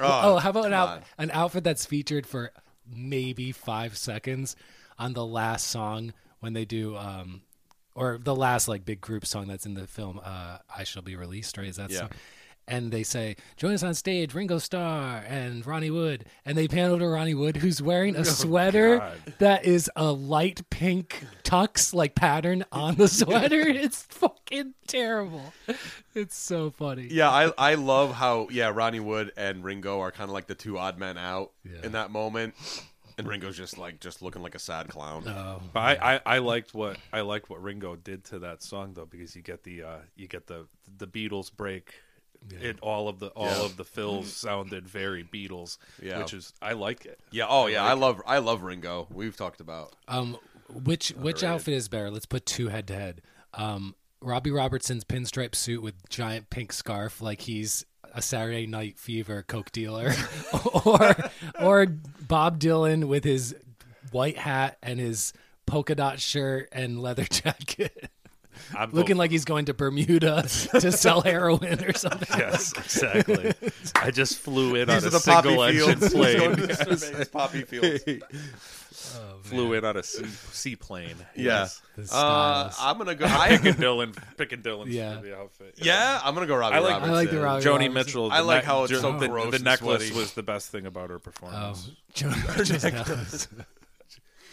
oh, 0.00 0.38
how 0.38 0.50
about 0.50 0.66
an, 0.66 0.72
out, 0.72 1.02
an 1.18 1.30
outfit 1.32 1.64
that's 1.64 1.84
featured 1.84 2.26
for 2.26 2.50
maybe 2.90 3.52
five 3.52 3.96
seconds 3.96 4.56
on 4.98 5.12
the 5.12 5.24
last 5.26 5.66
song 5.68 6.12
when 6.40 6.52
they 6.52 6.64
do, 6.64 6.96
um, 6.96 7.42
or 7.94 8.18
the 8.22 8.34
last 8.36 8.68
like 8.68 8.84
big 8.84 9.00
group 9.00 9.24
song 9.26 9.46
that's 9.48 9.66
in 9.66 9.74
the 9.74 9.86
film, 9.86 10.20
uh, 10.24 10.58
"I 10.74 10.84
Shall 10.84 11.02
Be 11.02 11.16
Released." 11.16 11.56
Right? 11.56 11.68
Is 11.68 11.76
that 11.76 11.90
Yeah. 11.90 12.00
song? 12.00 12.10
and 12.68 12.90
they 12.90 13.04
say, 13.04 13.36
"Join 13.56 13.74
us 13.74 13.84
on 13.84 13.94
stage, 13.94 14.34
Ringo 14.34 14.58
Starr 14.58 15.18
and 15.28 15.64
Ronnie 15.64 15.92
Wood," 15.92 16.24
and 16.44 16.58
they 16.58 16.66
pan 16.66 16.90
over 16.90 16.98
to 16.98 17.06
Ronnie 17.08 17.32
Wood, 17.32 17.58
who's 17.58 17.80
wearing 17.80 18.16
a 18.16 18.24
sweater 18.40 18.98
God. 18.98 19.34
that 19.38 19.64
is 19.64 19.88
a 19.94 20.10
light 20.10 20.68
pink 20.68 21.24
tux 21.44 21.94
like 21.94 22.16
pattern 22.16 22.64
on 22.72 22.96
the 22.96 23.06
sweater. 23.20 23.60
it's 23.68 24.02
fucking 24.02 24.74
terrible. 24.88 25.52
It's 26.12 26.36
so 26.36 26.70
funny. 26.72 27.06
Yeah, 27.08 27.30
I 27.30 27.52
I 27.56 27.74
love 27.76 28.14
how 28.14 28.48
yeah 28.50 28.72
Ronnie 28.74 28.98
Wood 28.98 29.30
and 29.36 29.62
Ringo 29.62 30.00
are 30.00 30.10
kind 30.10 30.28
of 30.28 30.34
like 30.34 30.48
the 30.48 30.56
two 30.56 30.76
odd 30.76 30.98
men 30.98 31.16
out 31.16 31.52
Yeah. 31.64 31.84
in 31.84 31.92
that 31.92 32.10
moment, 32.10 32.54
and 33.18 33.26
Ringo's 33.26 33.56
just 33.56 33.78
like 33.78 34.00
just 34.00 34.22
looking 34.22 34.42
like 34.42 34.54
a 34.54 34.58
sad 34.58 34.88
clown. 34.88 35.24
Oh, 35.26 35.60
But 35.72 35.80
I, 36.02 36.16
I, 36.16 36.20
I 36.26 36.38
liked 36.38 36.74
what 36.74 36.96
I 37.12 37.20
liked 37.22 37.48
what 37.50 37.62
Ringo 37.62 37.96
did 37.96 38.24
to 38.26 38.38
that 38.40 38.62
song 38.62 38.92
though 38.94 39.06
because 39.06 39.34
you 39.34 39.42
get 39.42 39.62
the 39.64 39.82
uh, 39.82 39.96
you 40.16 40.28
get 40.28 40.46
the 40.46 40.66
the 40.98 41.06
Beatles 41.06 41.50
break. 41.54 41.94
It 42.60 42.78
all 42.80 43.08
of 43.08 43.18
the 43.18 43.28
all 43.28 43.46
Yeah. 43.46 43.64
of 43.64 43.76
the 43.76 43.84
fills 43.84 44.32
sounded 44.32 44.86
very 44.86 45.24
Beatles, 45.24 45.78
Yeah. 46.00 46.18
which 46.18 46.32
is 46.34 46.52
I 46.62 46.74
like 46.74 47.04
it. 47.06 47.18
Yeah. 47.32 47.46
Oh 47.48 47.66
yeah. 47.66 47.82
I 47.84 47.94
love 47.94 48.20
I 48.26 48.38
love 48.38 48.62
Ringo. 48.62 49.08
We've 49.12 49.36
talked 49.36 49.60
about. 49.60 49.94
Um, 50.06 50.36
which 50.72 51.08
which 51.10 51.42
outfit 51.42 51.74
is 51.74 51.88
better? 51.88 52.10
Let's 52.10 52.26
put 52.26 52.44
two 52.46 52.68
head 52.68 52.86
to 52.88 52.94
head. 52.94 53.22
Um, 53.54 53.94
Robbie 54.20 54.50
Robertson's 54.50 55.04
pinstripe 55.04 55.54
suit 55.54 55.82
with 55.82 55.94
giant 56.08 56.50
pink 56.50 56.72
scarf, 56.72 57.20
like 57.20 57.42
he's 57.42 57.84
a 58.14 58.22
Saturday 58.22 58.66
Night 58.66 58.98
Fever 58.98 59.44
coke 59.46 59.70
dealer, 59.72 60.12
or 60.84 61.14
or 61.60 61.86
Bob 61.86 62.58
Dylan 62.58 63.04
with 63.08 63.24
his 63.24 63.54
white 64.12 64.38
hat 64.38 64.78
and 64.82 64.98
his 64.98 65.32
polka 65.66 65.94
dot 65.94 66.20
shirt 66.20 66.68
and 66.72 67.00
leather 67.00 67.24
jacket, 67.30 68.10
I'm 68.74 68.90
looking 68.92 69.16
like 69.16 69.30
he's 69.30 69.44
going 69.44 69.66
to 69.66 69.74
Bermuda 69.74 70.42
to 70.80 70.92
sell 70.92 71.20
heroin 71.20 71.84
or 71.84 71.92
something. 71.92 72.38
yes, 72.38 72.72
exactly. 72.72 73.52
I 73.96 74.10
just 74.10 74.38
flew 74.38 74.76
in 74.76 74.88
These 74.88 75.02
on 75.04 75.08
a 75.08 75.10
the 75.10 75.20
poppy 75.20 75.48
single 75.48 75.64
engine 75.64 75.98
fields. 75.98 76.14
plane. 76.14 76.38
Going 76.38 76.56
to 76.68 76.74
survey 76.96 77.24
poppy 77.26 77.62
fields. 77.62 78.04
Flew 79.42 79.72
in 79.74 79.84
on 79.84 79.96
a 79.96 80.02
sea, 80.02 80.24
seaplane. 80.52 81.16
Yeah. 81.36 81.68
Yes. 81.96 82.12
Uh. 82.12 82.72
I'm 82.80 82.98
gonna 82.98 83.14
go. 83.14 83.24
I, 83.28 83.56
Picking 83.58 83.74
Dylan, 83.74 84.16
picking 84.36 84.62
Dylan 84.62 84.86
Yeah. 84.88 85.16
for 85.16 85.22
the 85.26 85.36
outfit. 85.36 85.74
yeah, 85.76 86.20
I'm 86.24 86.34
gonna 86.34 86.46
go 86.46 86.56
Robbie 86.56 86.76
I 86.76 86.78
like- 86.80 86.90
I 86.90 86.94
Robertson. 86.94 87.14
like 87.14 87.30
the 87.30 87.40
Robbie- 87.40 87.64
Joni 87.64 87.70
Robertson. 87.72 87.92
Mitchell. 87.94 88.32
I 88.32 88.38
the 88.38 88.44
like 88.46 88.56
neck- 88.58 88.64
how 88.64 88.84
it's 88.84 89.00
so 89.00 89.18
the, 89.18 89.28
gross 89.28 89.50
The 89.50 89.56
and 89.56 89.64
necklace 89.64 90.02
sweaty. 90.06 90.18
was 90.18 90.32
the 90.32 90.42
best 90.42 90.70
thing 90.70 90.86
about 90.86 91.10
her 91.10 91.16
Oh, 91.16 91.18
performance. 91.20 91.90
Joni's 92.14 93.48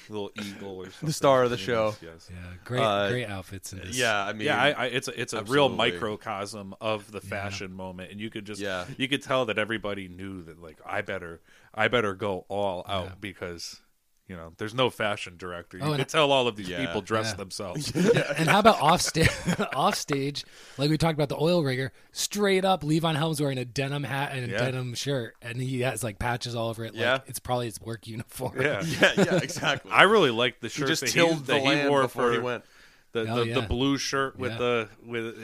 little 0.10 0.32
eagle 0.41 0.78
or 0.82 0.86
something. 0.86 1.08
The 1.08 1.14
star 1.14 1.44
of 1.44 1.50
the 1.50 1.56
Yes, 1.56 1.66
show. 1.66 1.96
Yes. 2.02 2.30
Yeah, 2.30 2.38
great, 2.66 2.82
Uh, 2.82 3.10
great 3.10 3.26
outfits 3.30 3.72
in 3.72 3.80
this. 3.80 3.98
Yeah, 3.98 4.22
I 4.26 4.34
mean, 4.34 4.48
Yeah, 4.48 4.62
I, 4.62 4.72
I, 4.72 4.86
it's 4.88 5.08
a, 5.08 5.20
it's 5.20 5.32
a 5.34 5.38
real 5.44 5.66
Absolutely. 5.66 5.78
microcosm 5.78 6.76
of 6.82 7.10
the 7.12 7.22
fashion 7.22 7.74
moment, 7.74 8.12
and 8.12 8.20
you 8.20 8.30
could 8.30 8.46
just 8.46 8.60
Yeah. 8.62 8.86
you 8.98 9.08
could 9.08 9.24
tell 9.24 9.46
that 9.46 9.58
everybody 9.58 10.10
knew 10.10 10.44
that 10.44 10.62
like 10.62 10.78
I 10.86 11.02
better 11.02 11.39
I 11.74 11.88
better 11.88 12.14
go 12.16 12.46
all 12.50 12.84
out 12.88 13.22
because 13.22 13.80
you 14.28 14.36
know 14.38 14.53
there's 14.57 14.74
no 14.74 14.89
fashion 14.89 15.36
director. 15.38 15.78
You 15.78 15.84
Oh, 15.84 15.95
could 15.97 16.07
tell 16.07 16.32
all 16.32 16.47
of 16.47 16.55
these 16.55 16.69
Yeah. 16.69 16.86
people 16.86 17.01
dress 17.01 17.32
Yeah. 17.32 17.36
themselves. 17.36 17.91
And 18.38 18.47
how 18.49 18.59
about 18.59 18.80
off 18.80 19.01
stage? 19.01 19.30
off 19.76 19.95
stage, 19.95 20.45
like 20.78 20.89
we 20.89 20.97
talked 20.97 21.15
about 21.15 21.30
the 21.30 21.38
oil 21.39 21.63
rigger, 21.63 21.91
straight 22.13 22.63
up, 22.65 22.84
Levon 22.84 23.15
Helms 23.15 23.41
wearing 23.41 23.57
a 23.57 23.65
denim 23.65 24.03
hat 24.03 24.32
and 24.34 24.45
a 24.45 24.53
Yeah. 24.53 24.57
denim 24.59 24.93
shirt, 24.93 25.36
and 25.41 25.61
he 25.61 25.82
has 25.82 26.03
like 26.03 26.19
patches 26.19 26.55
all 26.55 26.69
over 26.69 26.86
it. 26.86 26.93
Like, 26.93 27.01
Yeah. 27.01 27.19
it's 27.28 27.39
probably 27.39 27.65
his 27.65 27.80
work 27.82 28.07
uniform. 28.07 28.61
yeah. 28.61 28.82
yeah, 28.86 29.11
yeah, 29.17 29.36
exactly. 29.38 29.91
I 29.91 30.03
really 30.03 30.32
liked 30.32 30.61
the 30.61 30.67
he 30.69 30.80
shirt 30.80 30.88
just 30.88 31.01
that, 31.01 31.09
he, 31.11 31.19
the 31.34 31.43
that 31.43 31.61
he 31.84 31.89
wore 31.89 32.03
before 32.03 32.30
for 32.30 32.34
he 32.34 32.39
went. 32.39 32.63
the, 33.11 33.21
Oh, 33.30 33.36
the, 33.43 33.47
yeah. 33.47 33.53
the 33.55 33.61
blue 33.63 33.97
shirt 33.97 34.39
with 34.39 34.53
Yeah. 34.53 34.57
the 34.57 34.89
with 35.05 35.36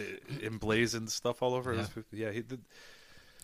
emblazoned 0.41 1.11
stuff 1.11 1.41
all 1.43 1.53
over. 1.53 1.73
it. 1.73 1.88
Yeah. 2.11 2.27
Yeah, 2.27 2.32
he 2.32 2.41
did. 2.41 2.61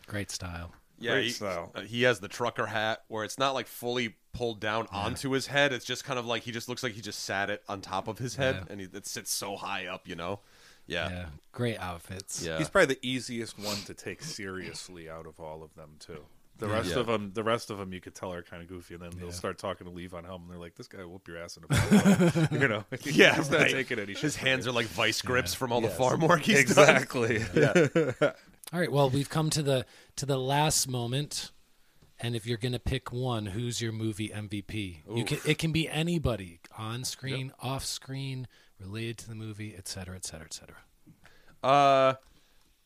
Great 0.07 0.31
style. 0.31 0.71
Yeah, 0.97 1.11
Great 1.13 1.25
he, 1.25 1.29
style. 1.31 1.71
uh, 1.75 1.81
he 1.81 2.03
has 2.03 2.19
the 2.19 2.27
trucker 2.27 2.65
hat 2.65 3.03
where 3.09 3.23
it's 3.25 3.37
not 3.37 3.53
like 3.53 3.67
fully 3.67 4.15
pulled 4.33 4.59
down 4.61 4.87
onto 4.91 5.31
his 5.31 5.47
head. 5.47 5.73
It's 5.73 5.85
just 5.85 6.03
kind 6.05 6.17
of 6.17 6.25
like 6.25 6.43
he 6.43 6.51
just 6.51 6.69
looks 6.69 6.83
like 6.83 6.93
he 6.93 7.01
just 7.01 7.23
sat 7.23 7.49
it 7.49 7.63
on 7.67 7.81
top 7.81 8.07
of 8.07 8.17
his 8.17 8.35
head, 8.35 8.55
Yeah. 8.55 8.71
and 8.71 8.79
he, 8.81 8.87
it 8.93 9.05
sits 9.05 9.31
so 9.31 9.55
high 9.57 9.87
up, 9.87 10.07
you 10.07 10.15
know. 10.15 10.39
Yeah, 10.87 11.09
Yeah, 11.09 11.25
great 11.51 11.79
outfits. 11.79 12.43
yeah. 12.45 12.57
He's 12.59 12.69
probably 12.69 12.95
the 12.95 13.07
easiest 13.07 13.57
one 13.59 13.77
to 13.87 13.93
take 13.93 14.21
seriously 14.21 15.09
out 15.09 15.25
of 15.25 15.39
all 15.39 15.63
of 15.63 15.73
them 15.75 15.95
too. 15.99 16.23
The 16.57 16.67
rest 16.69 16.91
Yeah. 16.91 16.99
of 16.99 17.07
them, 17.07 17.31
the 17.33 17.43
rest 17.43 17.69
of 17.69 17.77
them, 17.79 17.91
you 17.91 17.99
could 17.99 18.15
tell 18.15 18.31
are 18.31 18.41
kind 18.41 18.61
of 18.61 18.69
goofy, 18.69 18.93
and 18.93 19.03
then 19.03 19.09
they'll 19.17 19.25
Yeah. 19.25 19.31
start 19.33 19.57
talking 19.57 19.85
to 19.87 19.91
Levon 19.91 20.23
Helm, 20.25 20.43
and 20.43 20.51
they're 20.51 20.57
like, 20.57 20.75
"This 20.75 20.87
guy 20.87 20.99
will 20.99 21.09
whoop 21.13 21.27
your 21.27 21.37
ass 21.37 21.57
in 21.57 21.63
a 21.63 21.67
bar." 21.67 22.47
you 22.51 22.67
know, 22.69 22.85
Yeah, 23.03 23.35
he's 23.35 23.49
not 23.49 23.59
right. 23.61 23.71
taking 23.71 23.99
any 23.99 24.13
shit. 24.13 24.21
His 24.21 24.35
hands 24.37 24.65
you. 24.65 24.71
are 24.71 24.75
like 24.75 24.85
vice 24.85 25.21
grips 25.21 25.53
from 25.53 25.73
all 25.73 25.81
Yes. 25.81 25.91
the 25.91 25.97
farm 25.97 26.21
work 26.21 26.41
he's 26.43 26.73
done. 26.73 26.95
exactly. 26.95 27.39
All 28.75 28.81
right. 28.81 28.91
Well, 28.91 29.09
we've 29.09 29.29
come 29.29 29.49
to 29.51 29.63
the 29.63 29.85
to 30.17 30.25
the 30.25 30.37
last 30.37 30.89
moment, 30.89 31.51
and 32.19 32.35
if 32.35 32.45
you're 32.45 32.57
gonna 32.57 32.77
pick 32.77 33.09
one, 33.09 33.45
who's 33.45 33.81
your 33.81 33.93
movie 33.93 34.27
MVP? 34.27 34.97
You 35.15 35.23
can. 35.23 35.39
It 35.45 35.59
can 35.59 35.71
be 35.71 35.87
anybody 35.87 36.59
on 36.77 37.05
screen, 37.05 37.53
off 37.61 37.85
screen, 37.85 38.49
related 38.77 39.17
to 39.19 39.29
the 39.29 39.35
movie, 39.35 39.73
et 39.77 39.87
cetera, 39.87 40.17
et 40.17 40.25
cetera, 40.25 40.47
et 40.47 40.53
cetera. 40.53 40.75
Uh, 41.63 42.15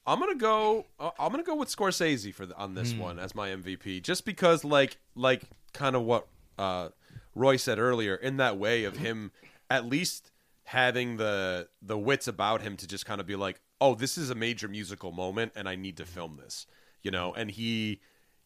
I'm 0.05 0.19
gonna 0.19 0.35
go. 0.35 0.85
Uh, 0.99 1.09
I'm 1.17 1.31
gonna 1.31 1.41
go 1.41 1.55
with 1.55 1.75
Scorsese 1.75 2.31
for 2.35 2.45
the, 2.45 2.55
on 2.55 2.75
this 2.75 2.93
one 2.93 3.17
as 3.17 3.33
my 3.33 3.49
MVP, 3.49 4.03
just 4.03 4.25
because, 4.25 4.63
like, 4.63 4.99
like 5.15 5.41
kind 5.73 5.95
of 5.95 6.03
what 6.03 6.27
uh, 6.59 6.89
Roy 7.33 7.55
said 7.55 7.79
earlier, 7.79 8.13
in 8.13 8.37
that 8.37 8.59
way 8.59 8.83
of 8.83 8.97
him 8.97 9.31
at 9.71 9.87
least 9.87 10.29
having 10.65 11.17
the 11.17 11.67
the 11.81 11.97
wits 11.97 12.27
about 12.27 12.61
him 12.61 12.77
to 12.77 12.85
just 12.85 13.07
kind 13.07 13.19
of 13.19 13.25
be 13.25 13.35
like, 13.35 13.59
oh, 13.82 13.95
this 13.95 14.17
is 14.17 14.30
a 14.30 14.36
major 14.36 14.67
musical 14.67 15.11
moment, 15.11 15.53
and 15.55 15.67
I 15.67 15.75
need 15.75 15.97
to 15.97 16.05
film 16.05 16.38
this, 16.41 16.65
you 17.01 17.11
know. 17.11 17.34
And 17.34 17.49
he, 17.51 18.01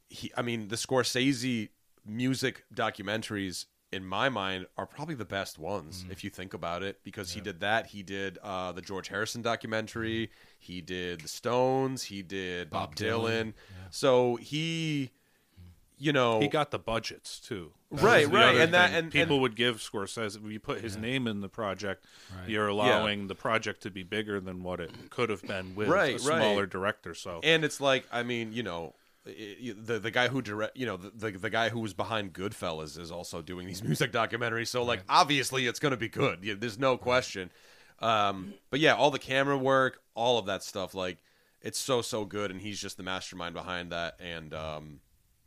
he, 0.10 0.32
I 0.38 0.42
mean, 0.42 0.68
the 0.68 0.76
Scorsese 0.76 1.70
music 2.06 2.66
documentaries 2.74 3.66
in 3.94 4.04
my 4.04 4.28
mind 4.28 4.66
are 4.76 4.88
probably 4.88 5.14
the 5.14 5.24
best 5.26 5.60
ones 5.60 6.04
if 6.10 6.24
you 6.24 6.30
think 6.32 6.54
about 6.56 6.82
it 6.82 7.00
because 7.04 7.32
he 7.32 7.40
did 7.40 7.60
that. 7.60 7.86
He 7.86 8.02
did 8.02 8.40
uh, 8.42 8.72
the 8.72 8.82
george 8.82 9.08
harrison 9.08 9.44
documentary. 9.44 10.32
He 10.58 10.82
did 10.82 11.22
the 11.22 11.28
stones. 11.28 12.04
He 12.04 12.24
did 12.24 12.72
bob, 12.72 12.90
Bob 12.90 12.96
dylan, 12.96 13.30
Dylan, 13.30 13.54
so 13.92 14.36
he 14.38 15.12
you 16.00 16.12
know 16.12 16.40
He 16.40 16.48
got 16.48 16.72
the 16.72 16.80
budgets 16.80 17.40
too. 17.40 17.72
That 17.94 18.02
Right, 18.04 18.28
right, 18.28 18.46
other 18.56 18.60
and 18.62 18.74
that- 18.74 18.92
and- 18.94 19.12
people 19.12 19.36
and- 19.36 19.42
would 19.44 19.56
give 19.56 19.78
Scorsese. 19.78 20.44
if 20.44 20.52
you 20.52 20.60
put 20.60 20.82
his 20.82 20.98
name 20.98 21.28
in 21.28 21.42
the 21.42 21.48
project, 21.50 22.06
Right. 22.36 22.50
you're 22.50 22.68
allowing 22.68 23.28
the 23.28 23.36
project 23.36 23.84
to 23.84 23.92
be 23.92 24.02
bigger 24.02 24.40
than 24.40 24.64
what 24.64 24.80
it 24.80 24.92
could 25.12 25.30
have 25.30 25.44
been 25.44 25.76
with 25.76 25.88
Right, 25.90 26.12
a 26.20 26.28
right. 26.28 26.38
smaller 26.42 26.66
director. 26.66 27.14
So 27.14 27.40
and 27.44 27.64
it's 27.64 27.80
like 27.80 28.06
i 28.12 28.24
mean 28.24 28.52
you 28.52 28.64
know 28.64 28.96
the 29.26 30.00
the 30.00 30.12
guy 30.12 30.28
who 30.28 30.42
direct 30.42 30.76
you 30.76 30.86
know 30.88 30.98
the, 30.98 31.12
the 31.12 31.38
the 31.38 31.50
guy 31.50 31.70
who 31.70 31.80
was 31.80 31.94
behind 31.94 32.34
Goodfellas 32.34 32.98
is 33.00 33.12
also 33.12 33.42
doing 33.42 33.68
these 33.68 33.84
music 33.90 34.12
documentaries 34.12 34.68
so 34.70 34.84
like 34.84 35.04
obviously 35.08 35.68
it's 35.68 35.80
going 35.80 35.92
to 35.92 35.98
be 35.98 36.10
good 36.10 36.40
yeah, 36.44 36.56
there's 36.58 36.78
no 36.80 36.98
question 36.98 37.50
um 38.00 38.54
but 38.70 38.80
yeah 38.80 38.94
all 38.96 39.12
the 39.12 39.20
camera 39.20 39.58
work 39.58 40.02
all 40.16 40.38
of 40.40 40.46
that 40.48 40.64
stuff 40.64 40.94
like 40.94 41.20
it's 41.62 41.80
so 41.80 42.02
so 42.02 42.26
good 42.26 42.52
and 42.52 42.60
he's 42.62 42.82
just 42.82 42.98
the 42.98 43.04
mastermind 43.04 43.54
behind 43.54 43.92
that 43.92 44.16
and 44.20 44.54
um 44.54 45.00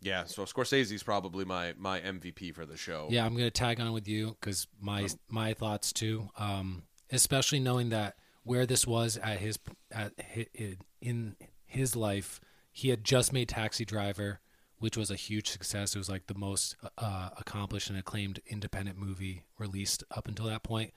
yeah 0.06 0.24
so 0.24 0.44
Scorsese's 0.44 1.02
probably 1.02 1.44
my 1.44 1.74
my 1.76 2.00
MVP 2.00 2.54
for 2.54 2.64
the 2.64 2.76
show 2.76 3.08
Yeah, 3.10 3.26
I'm 3.26 3.34
gonna 3.34 3.50
tag 3.50 3.80
on 3.80 3.92
with 3.92 4.08
you 4.08 4.36
because 4.40 4.66
my 4.80 5.08
my 5.28 5.52
thoughts 5.54 5.92
too. 5.92 6.30
Um, 6.38 6.84
especially 7.10 7.60
knowing 7.60 7.90
that 7.90 8.16
where 8.44 8.66
this 8.66 8.86
was 8.86 9.16
at 9.18 9.38
his 9.38 9.58
at 9.90 10.12
hi- 10.20 10.76
in 11.00 11.36
his 11.64 11.96
life, 11.96 12.40
he 12.72 12.90
had 12.90 13.04
just 13.04 13.32
made 13.32 13.48
Taxi 13.48 13.84
Driver, 13.84 14.40
which 14.78 14.96
was 14.96 15.10
a 15.10 15.16
huge 15.16 15.50
success. 15.50 15.94
It 15.94 15.98
was 15.98 16.08
like 16.08 16.26
the 16.28 16.34
most 16.34 16.76
uh, 16.96 17.30
accomplished 17.36 17.90
and 17.90 17.98
acclaimed 17.98 18.40
independent 18.46 18.98
movie 18.98 19.44
released 19.58 20.04
up 20.10 20.28
until 20.28 20.46
that 20.46 20.62
point. 20.62 20.92
point, 20.92 20.94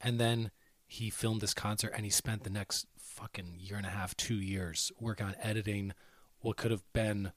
and 0.00 0.20
then 0.20 0.50
he 0.86 1.10
filmed 1.10 1.40
this 1.40 1.54
concert 1.54 1.92
and 1.96 2.04
he 2.04 2.10
spent 2.10 2.44
the 2.44 2.50
next 2.50 2.86
fucking 2.96 3.56
year 3.58 3.76
and 3.76 3.86
a 3.86 3.90
half, 3.90 4.16
two 4.16 4.36
years 4.36 4.92
working 5.00 5.26
on 5.26 5.34
editing 5.40 5.92
what 6.40 6.56
could 6.56 6.70
have 6.70 6.84
been 6.92 7.32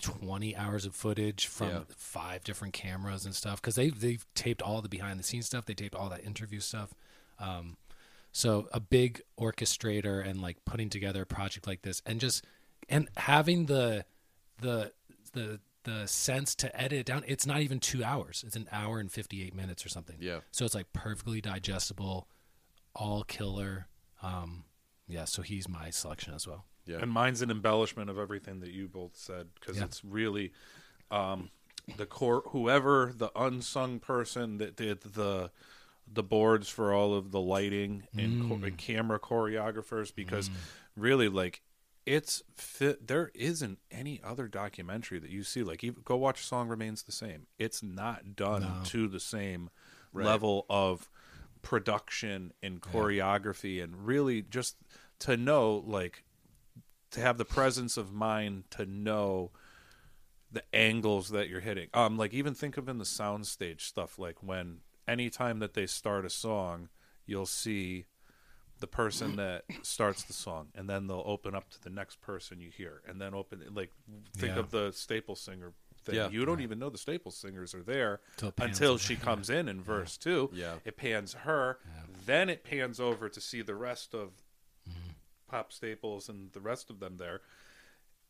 20 0.00 0.54
hours 0.56 0.84
of 0.86 0.94
footage 0.94 1.46
from 1.46 1.68
Yeah. 1.68 1.80
five 1.96 2.44
different 2.44 2.72
cameras 2.74 3.24
and 3.24 3.34
stuff 3.34 3.60
because 3.60 3.74
they 3.74 3.90
they've 3.90 4.24
taped 4.34 4.62
all 4.62 4.80
the 4.82 4.88
behind 4.88 5.18
the 5.18 5.22
scenes 5.24 5.46
stuff. 5.46 5.64
They 5.66 5.74
taped 5.74 5.94
all 5.94 6.08
that 6.10 6.24
interview 6.24 6.60
stuff. 6.60 6.94
Um, 7.38 7.76
so 8.32 8.68
a 8.72 8.80
big 8.80 9.22
orchestrator 9.38 10.24
and 10.26 10.40
like 10.40 10.64
putting 10.64 10.88
together 10.90 11.22
a 11.22 11.26
project 11.26 11.66
like 11.66 11.82
this 11.82 12.02
and 12.06 12.20
just 12.20 12.44
and 12.88 13.08
having 13.16 13.66
the 13.66 14.04
the 14.60 14.92
the 15.32 15.60
the 15.84 16.06
sense 16.06 16.54
to 16.56 16.76
edit 16.78 16.98
it 17.00 17.06
down 17.06 17.24
it's 17.26 17.46
not 17.46 17.60
even 17.60 17.80
two 17.80 18.04
hours. 18.04 18.44
It's 18.46 18.56
an 18.56 18.68
hour 18.70 18.98
and 19.00 19.10
58 19.10 19.54
minutes 19.54 19.84
or 19.84 19.88
something. 19.88 20.16
Yeah. 20.20 20.40
so 20.50 20.64
it's 20.64 20.74
like 20.74 20.92
perfectly 20.92 21.40
digestible 21.40 22.28
all 22.94 23.24
killer. 23.24 23.86
Um 24.22 24.64
yeah 25.06 25.24
so 25.24 25.40
he's 25.42 25.68
my 25.68 25.88
selection 25.90 26.34
as 26.34 26.46
well 26.46 26.66
yeah 26.88 26.98
and 27.00 27.10
mine's 27.12 27.42
an 27.42 27.50
embellishment 27.50 28.08
of 28.10 28.18
everything 28.18 28.60
that 28.60 28.70
you 28.70 28.88
both 28.88 29.14
said 29.14 29.48
because 29.60 29.76
Yeah. 29.76 29.84
it's 29.84 30.04
really 30.04 30.52
um, 31.10 31.50
the 31.96 32.06
core 32.06 32.42
whoever 32.48 33.12
the 33.16 33.30
unsung 33.36 34.00
person 34.00 34.58
that 34.58 34.74
did 34.76 35.00
the 35.02 35.50
the 36.10 36.22
boards 36.22 36.68
for 36.68 36.92
all 36.94 37.14
of 37.14 37.30
the 37.32 37.40
lighting 37.40 38.04
and, 38.16 38.42
Mm. 38.44 38.48
cho- 38.60 38.66
and 38.66 38.78
camera 38.78 39.18
choreographers 39.20 40.14
because 40.14 40.50
really 40.96 41.28
like 41.28 41.60
it's 42.06 42.42
fit. 42.56 43.06
There 43.06 43.30
isn't 43.34 43.78
any 43.90 44.18
other 44.24 44.48
documentary 44.48 45.18
that 45.18 45.28
you 45.28 45.42
see 45.44 45.62
like 45.62 45.84
even, 45.84 46.00
go 46.06 46.16
watch 46.16 46.42
"Song 46.46 46.66
Remains 46.68 47.02
the 47.02 47.12
Same." 47.12 47.46
It's 47.58 47.82
not 47.82 48.34
done 48.34 48.62
No. 48.62 48.80
to 48.86 49.08
the 49.08 49.20
same 49.20 49.68
Right. 50.14 50.24
level 50.24 50.64
of 50.70 51.10
production 51.60 52.52
and 52.62 52.80
choreography, 52.80 53.82
and 53.82 54.06
really 54.06 54.40
just 54.40 54.76
to 55.20 55.36
know 55.36 55.84
like 55.86 56.24
to 57.12 57.20
have 57.20 57.38
the 57.38 57.44
presence 57.44 57.96
of 57.96 58.12
mind 58.12 58.64
to 58.70 58.84
know 58.86 59.50
the 60.50 60.62
angles 60.74 61.28
that 61.30 61.48
you're 61.48 61.60
hitting. 61.60 61.88
Um, 61.94 62.16
like 62.16 62.32
even 62.32 62.54
think 62.54 62.76
of 62.76 62.88
in 62.88 62.98
the 62.98 63.04
soundstage 63.04 63.82
stuff, 63.82 64.18
like 64.18 64.42
when 64.42 64.78
anytime 65.06 65.58
that 65.58 65.74
they 65.74 65.86
start 65.86 66.24
a 66.24 66.30
song, 66.30 66.88
you'll 67.26 67.46
see 67.46 68.06
the 68.80 68.86
person 68.86 69.36
that 69.36 69.64
starts 69.82 70.22
the 70.24 70.32
song, 70.32 70.68
and 70.74 70.88
then 70.88 71.06
they'll 71.06 71.22
open 71.26 71.54
up 71.54 71.68
to 71.70 71.82
the 71.82 71.90
next 71.90 72.20
person 72.20 72.60
you 72.60 72.70
hear, 72.70 73.02
and 73.06 73.20
then 73.20 73.34
open 73.34 73.62
like 73.74 73.90
think 74.36 74.54
Yeah. 74.54 74.60
of 74.60 74.70
the 74.70 74.92
staple 74.92 75.36
singer. 75.36 75.72
Thing. 76.04 76.14
Yeah. 76.14 76.28
you 76.30 76.44
don't 76.46 76.60
even 76.60 76.78
know 76.78 76.90
the 76.90 76.96
staple 76.96 77.32
singers 77.32 77.74
are 77.74 77.82
there 77.82 78.20
Till 78.36 78.50
it 78.50 78.56
pans 78.56 78.78
until 78.78 78.98
she 78.98 79.14
yeah. 79.18 79.20
comes 79.20 79.50
in 79.50 79.68
in 79.68 79.82
verse 79.82 80.16
two. 80.16 80.48
Yeah. 80.54 80.74
it 80.84 80.96
pans 80.96 81.34
her, 81.34 81.80
then 82.24 82.48
it 82.48 82.62
pans 82.62 83.00
over 83.00 83.28
to 83.28 83.40
see 83.40 83.62
the 83.62 83.74
rest 83.74 84.14
of. 84.14 84.30
Pop 85.48 85.72
staples 85.72 86.28
and 86.28 86.52
the 86.52 86.60
rest 86.60 86.90
of 86.90 87.00
them 87.00 87.16
there 87.16 87.40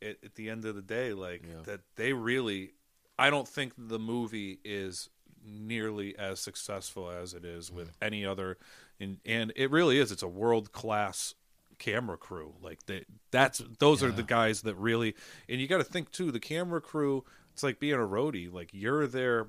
it, 0.00 0.18
at 0.24 0.34
the 0.36 0.48
end 0.48 0.64
of 0.64 0.74
the 0.76 0.82
day 0.82 1.12
like 1.12 1.42
Yeah. 1.42 1.62
that 1.64 1.80
they 1.96 2.12
really 2.12 2.72
i 3.18 3.30
don't 3.30 3.48
think 3.48 3.72
the 3.76 3.98
movie 3.98 4.58
is 4.64 5.08
nearly 5.46 6.16
as 6.18 6.40
successful 6.40 7.10
as 7.10 7.34
it 7.34 7.44
is 7.44 7.70
with 7.70 7.90
any 8.02 8.24
other 8.24 8.58
and 9.00 9.18
and 9.24 9.52
it 9.54 9.70
really 9.70 9.98
is. 9.98 10.10
It's 10.10 10.24
a 10.24 10.28
world 10.28 10.72
class 10.72 11.34
camera 11.78 12.16
crew. 12.16 12.54
Like 12.60 12.84
they, 12.86 13.04
that's 13.30 13.62
those 13.78 14.02
are 14.02 14.10
the 14.10 14.24
guys 14.24 14.62
that 14.62 14.74
really 14.74 15.14
and 15.48 15.60
you 15.60 15.68
got 15.68 15.78
to 15.78 15.84
think 15.84 16.10
too 16.10 16.32
the 16.32 16.40
camera 16.40 16.80
crew 16.80 17.24
it's 17.52 17.62
like 17.62 17.78
being 17.78 17.94
a 17.94 17.98
roadie. 17.98 18.52
Like 18.52 18.70
you're 18.72 19.06
there 19.06 19.46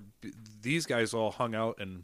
these 0.62 0.86
guys 0.86 1.14
all 1.16 1.32
hung 1.32 1.56
out 1.56 1.78
and 1.80 2.04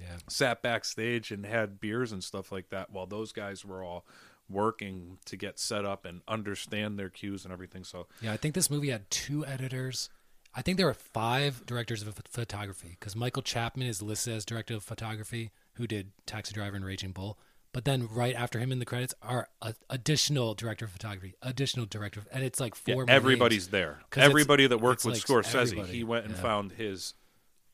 Yeah. 0.00 0.16
sat 0.28 0.62
backstage 0.62 1.30
and 1.30 1.44
had 1.44 1.78
beers 1.80 2.12
and 2.12 2.24
stuff 2.24 2.50
like 2.50 2.70
that 2.70 2.90
while 2.90 3.06
those 3.06 3.32
guys 3.32 3.62
were 3.64 3.84
all 3.84 4.06
working 4.48 5.18
to 5.26 5.36
get 5.36 5.58
set 5.58 5.84
up 5.84 6.04
and 6.04 6.20
understand 6.28 6.98
their 6.98 7.08
cues 7.10 7.44
and 7.44 7.52
everything. 7.52 7.84
So 7.84 8.06
Yeah, 8.20 8.32
I 8.32 8.36
think 8.36 8.54
this 8.54 8.70
movie 8.70 8.90
had 8.90 9.10
two 9.10 9.44
editors. 9.46 10.08
I 10.54 10.62
think 10.62 10.76
there 10.78 10.86
were 10.86 10.94
five 10.94 11.66
directors 11.66 12.02
of 12.02 12.14
photography 12.30 12.96
because 12.98 13.14
Michael 13.14 13.42
Chapman 13.42 13.86
is 13.86 14.00
listed 14.00 14.34
as 14.34 14.44
director 14.44 14.74
of 14.74 14.82
photography, 14.84 15.50
who 15.74 15.86
did 15.86 16.12
Taxi 16.24 16.54
Driver 16.54 16.76
and 16.76 16.84
Raging 16.84 17.12
Bull. 17.12 17.38
But 17.72 17.84
then 17.84 18.08
right 18.10 18.34
after 18.34 18.58
him 18.58 18.72
in 18.72 18.78
the 18.78 18.86
credits 18.86 19.12
are 19.20 19.48
a, 19.60 19.74
additional 19.90 20.54
director 20.54 20.86
of 20.86 20.92
photography, 20.92 21.34
additional 21.42 21.84
director, 21.84 22.20
of, 22.20 22.28
and 22.32 22.42
it's 22.42 22.58
like 22.58 22.74
four. 22.74 22.94
more 22.94 23.04
everybody's 23.08 23.68
there. 23.68 23.98
Everybody 24.16 24.66
that 24.66 24.78
worked 24.78 25.04
with 25.04 25.16
like 25.16 25.22
Scorsese, 25.44 25.54
everybody. 25.72 25.92
he 25.92 26.04
went 26.04 26.24
and 26.24 26.34
Yeah. 26.34 26.40
found 26.42 26.72
his. 26.72 27.12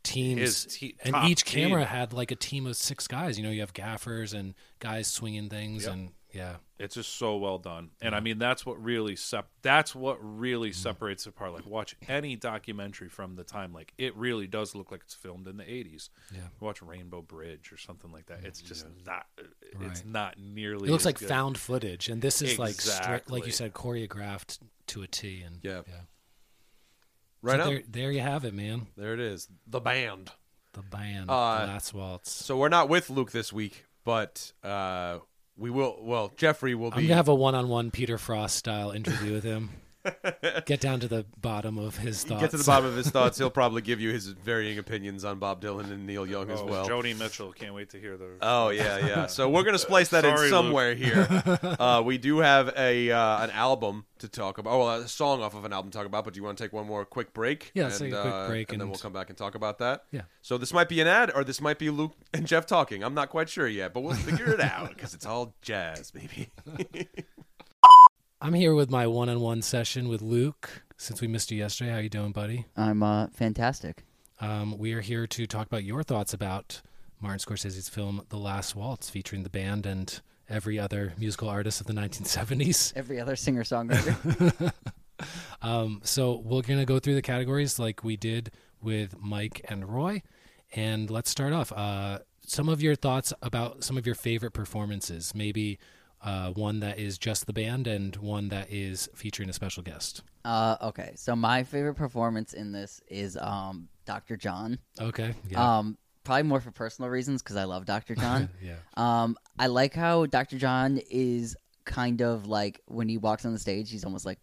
teams, 0.02 0.66
te- 0.66 0.96
and 1.04 1.14
each 1.28 1.44
camera 1.44 1.82
team. 1.82 1.86
had 1.88 2.12
like 2.12 2.32
a 2.32 2.34
team 2.34 2.66
of 2.66 2.74
six 2.76 3.06
guys. 3.06 3.38
You 3.38 3.44
know, 3.44 3.50
you 3.50 3.60
have 3.60 3.72
gaffers 3.72 4.32
and 4.32 4.54
guys 4.80 5.06
swinging 5.06 5.48
things, 5.48 5.84
Yep. 5.84 5.92
and 5.92 6.10
yeah, 6.32 6.56
It's 6.78 6.94
just 6.94 7.16
so 7.16 7.36
well 7.36 7.58
done, 7.58 7.90
and 8.00 8.14
I 8.14 8.20
mean 8.20 8.38
that's 8.38 8.64
what 8.66 8.82
really 8.82 9.16
sep- 9.16 9.50
That's 9.62 9.94
what 9.94 10.18
really 10.20 10.70
Mm. 10.70 10.74
separates 10.74 11.26
it 11.26 11.30
apart. 11.30 11.52
Like 11.52 11.66
watch 11.66 11.94
any 12.08 12.36
documentary 12.36 13.08
from 13.08 13.36
the 13.36 13.44
time, 13.44 13.72
like 13.72 13.92
it 13.98 14.16
really 14.16 14.46
does 14.46 14.74
look 14.74 14.90
like 14.90 15.02
it's 15.02 15.14
filmed 15.14 15.46
in 15.46 15.56
the 15.58 15.64
'80s. 15.64 16.08
Yeah. 16.34 16.40
watch 16.60 16.80
Rainbow 16.82 17.22
Bridge 17.22 17.70
or 17.72 17.76
something 17.76 18.10
like 18.12 18.26
that. 18.26 18.44
It's 18.44 18.60
just 18.60 18.86
not. 19.06 19.26
It's 19.80 20.00
Right. 20.00 20.06
not 20.06 20.38
nearly. 20.38 20.88
it 20.88 20.92
looks 20.92 21.04
like 21.04 21.18
good. 21.18 21.28
found 21.28 21.58
footage, 21.58 22.08
and 22.08 22.20
this 22.22 22.42
is 22.42 22.58
like 22.58 22.80
straight, 22.80 23.30
like 23.30 23.46
you 23.46 23.52
said, 23.52 23.72
choreographed 23.74 24.58
to 24.88 25.02
a 25.02 25.06
T. 25.06 25.42
And 25.42 25.60
Yeah. 25.62 25.82
yeah. 25.86 25.94
Right 27.42 27.60
so 27.60 27.68
there, 27.70 27.82
there 27.88 28.12
you 28.12 28.20
have 28.20 28.44
it, 28.44 28.54
man. 28.54 28.86
There 28.96 29.14
it 29.14 29.20
is. 29.20 29.48
The 29.66 29.80
band. 29.80 30.30
The 30.74 30.82
band, 30.82 31.28
Uh, 31.28 31.66
the 31.66 31.72
Last 31.72 31.92
Waltz. 31.92 32.30
So 32.32 32.56
we're 32.56 32.68
not 32.70 32.88
with 32.88 33.10
Luke 33.10 33.30
this 33.32 33.52
week, 33.52 33.84
but 34.04 34.52
uh, 34.62 35.18
we 35.62 35.70
will. 35.70 35.96
Well, 36.00 36.32
Jeffrey 36.36 36.74
will 36.74 36.90
be. 36.90 36.96
I'm 36.96 37.02
gonna 37.04 37.14
have 37.14 37.28
a 37.28 37.34
one-on-one 37.34 37.92
Peter 37.92 38.18
Frost 38.18 38.56
style 38.56 38.90
interview 38.90 39.32
with 39.32 39.44
him. 39.44 39.70
Get 40.66 40.80
down 40.80 41.00
to 41.00 41.08
the 41.08 41.24
bottom 41.40 41.78
of 41.78 41.98
his 41.98 42.24
thoughts. 42.24 42.40
Get 42.40 42.50
to 42.50 42.56
the 42.56 42.64
bottom 42.64 42.86
of 42.86 42.96
his 42.96 43.10
thoughts. 43.10 43.38
He'll 43.38 43.50
probably 43.62 43.82
give 43.82 44.00
you 44.00 44.10
his 44.10 44.26
varying 44.26 44.78
opinions 44.78 45.24
on 45.24 45.38
Bob 45.38 45.62
Dylan 45.62 45.92
and 45.92 46.06
Neil 46.06 46.26
Young 46.26 46.50
as 46.50 46.60
Oh, 46.60 46.66
well. 46.66 46.88
Joni 46.88 47.16
Mitchell. 47.16 47.52
Can't 47.52 47.74
wait 47.74 47.90
to 47.90 48.00
hear 48.00 48.16
the. 48.16 48.30
Oh 48.40 48.70
yeah, 48.70 48.98
yeah. 49.06 49.26
So 49.32 49.48
we're 49.48 49.62
gonna 49.62 49.78
splice 49.78 50.08
that 50.08 50.24
in 50.24 50.36
Sorry, 50.36 50.50
somewhere 50.50 50.94
here. 50.94 51.28
Uh, 51.82 52.02
we 52.04 52.18
do 52.18 52.38
have 52.38 52.72
a 52.76 53.10
uh, 53.10 53.44
an 53.44 53.50
album 53.50 54.04
to 54.18 54.28
talk 54.28 54.58
about. 54.58 54.72
Oh, 54.72 54.78
well, 54.80 55.00
a 55.00 55.08
song 55.08 55.42
off 55.42 55.54
of 55.54 55.64
an 55.64 55.72
album 55.72 55.90
to 55.90 55.98
talk 55.98 56.06
about. 56.06 56.24
But 56.24 56.34
do 56.34 56.38
you 56.38 56.44
want 56.44 56.58
to 56.58 56.64
take 56.64 56.72
one 56.72 56.86
more 56.86 57.04
quick 57.04 57.32
break? 57.32 57.70
Yeah, 57.74 57.84
let's 57.84 58.00
and, 58.00 58.10
take 58.10 58.18
a 58.18 58.22
quick 58.22 58.34
uh, 58.34 58.48
break 58.48 58.72
and, 58.72 58.80
then 58.80 58.88
we'll 58.88 58.98
come 58.98 59.12
back 59.12 59.28
and 59.28 59.38
talk 59.38 59.54
about 59.54 59.78
that. 59.78 60.04
Yeah. 60.10 60.22
So 60.42 60.58
this 60.58 60.72
might 60.72 60.88
be 60.88 61.00
an 61.00 61.06
ad, 61.06 61.30
or 61.34 61.44
this 61.44 61.60
might 61.60 61.78
be 61.78 61.90
Luke 61.90 62.12
and 62.32 62.46
Jeff 62.46 62.66
talking. 62.66 63.02
I'm 63.02 63.14
not 63.14 63.30
quite 63.30 63.48
sure 63.48 63.66
yet, 63.68 63.92
but 63.94 64.02
we'll 64.02 64.14
figure 64.14 64.52
it 64.52 64.60
out 64.60 64.90
because 64.90 65.14
it's 65.14 65.26
all 65.26 65.54
jazz, 65.62 66.10
baby. 66.10 66.50
I'm 68.44 68.54
here 68.54 68.74
with 68.74 68.90
my 68.90 69.06
one-on-one 69.06 69.62
session 69.62 70.08
with 70.08 70.20
Luke. 70.20 70.82
Since 70.96 71.20
we 71.20 71.28
missed 71.28 71.52
you 71.52 71.58
yesterday, 71.58 71.92
how 71.92 71.98
you 71.98 72.08
doing, 72.08 72.32
buddy? 72.32 72.66
I'm 72.76 73.00
uh, 73.00 73.28
fantastic. 73.28 74.02
Um, 74.40 74.76
we 74.78 74.94
are 74.94 75.00
here 75.00 75.28
to 75.28 75.46
talk 75.46 75.68
about 75.68 75.84
your 75.84 76.02
thoughts 76.02 76.34
about 76.34 76.82
Martin 77.20 77.38
Scorsese's 77.38 77.88
film 77.88 78.26
*The 78.30 78.38
Last 78.38 78.74
Waltz*, 78.74 79.08
featuring 79.08 79.44
the 79.44 79.48
band 79.48 79.86
and 79.86 80.20
every 80.48 80.76
other 80.76 81.12
musical 81.16 81.48
artist 81.48 81.80
of 81.80 81.86
the 81.86 81.92
1970s. 81.92 82.92
Every 82.96 83.20
other 83.20 83.36
singer 83.36 83.62
songwriter. 83.62 84.72
Um, 85.60 86.00
so 86.02 86.42
we're 86.44 86.62
gonna 86.62 86.84
go 86.84 86.98
through 86.98 87.14
the 87.14 87.22
categories 87.22 87.78
like 87.78 88.02
we 88.02 88.16
did 88.16 88.50
with 88.80 89.14
Mike 89.20 89.64
and 89.68 89.88
Roy, 89.88 90.20
and 90.74 91.08
let's 91.08 91.30
start 91.30 91.52
off. 91.52 91.70
Uh, 91.70 92.18
some 92.44 92.68
of 92.68 92.82
your 92.82 92.96
thoughts 92.96 93.32
about 93.40 93.84
some 93.84 93.96
of 93.96 94.04
your 94.04 94.16
favorite 94.16 94.50
performances, 94.50 95.32
maybe 95.32 95.78
uh, 96.22 96.50
one 96.52 96.80
that 96.80 96.98
is 96.98 97.18
just 97.18 97.46
the 97.46 97.52
band 97.52 97.86
and 97.86 98.16
one 98.16 98.48
that 98.48 98.70
is 98.70 99.08
featuring 99.14 99.48
a 99.48 99.52
special 99.52 99.82
guest. 99.82 100.22
uh, 100.44 100.76
okay, 100.82 101.12
so 101.16 101.34
my 101.36 101.64
favorite 101.64 101.94
performance 101.94 102.52
in 102.54 102.72
this 102.72 103.00
is 103.08 103.36
um, 103.36 103.88
Dr. 104.06 104.36
John. 104.36 104.78
Okay. 105.00 105.34
Yeah. 105.48 105.78
Um, 105.78 105.98
probably 106.24 106.44
more 106.44 106.60
for 106.60 106.70
personal 106.70 107.10
reasons 107.10 107.42
because 107.42 107.56
I 107.56 107.64
love 107.64 107.84
Dr. 107.86 108.14
John. 108.22 108.48
yeah. 108.62 108.76
um, 108.96 109.36
I 109.58 109.66
like 109.66 109.94
how 109.94 110.26
Dr. 110.26 110.58
John 110.58 111.00
is 111.10 111.56
kind 111.84 112.22
of 112.22 112.46
like 112.46 112.80
when 112.86 113.08
he 113.08 113.18
walks 113.18 113.44
on 113.44 113.52
the 113.52 113.58
stage, 113.58 113.90
he's 113.90 114.04
almost 114.04 114.24
like, 114.24 114.38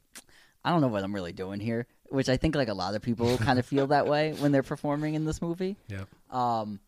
I 0.66 0.72
don't 0.72 0.82
know 0.82 0.88
what 0.90 1.04
I'm 1.04 1.16
really 1.16 1.32
doing 1.32 1.62
here, 1.62 1.88
which 2.10 2.28
I 2.28 2.36
think 2.36 2.56
like 2.56 2.68
a 2.68 2.74
lot 2.74 2.96
of 2.96 3.02
people 3.02 3.38
kind 3.38 3.58
of 3.60 3.66
feel 3.66 3.88
that 3.88 4.08
way 4.08 4.34
when 4.40 4.52
they're 4.52 4.64
performing 4.64 5.14
in 5.16 5.24
this 5.24 5.42
movie. 5.42 5.78
Yeah. 5.88 6.04
Um, 6.30 6.82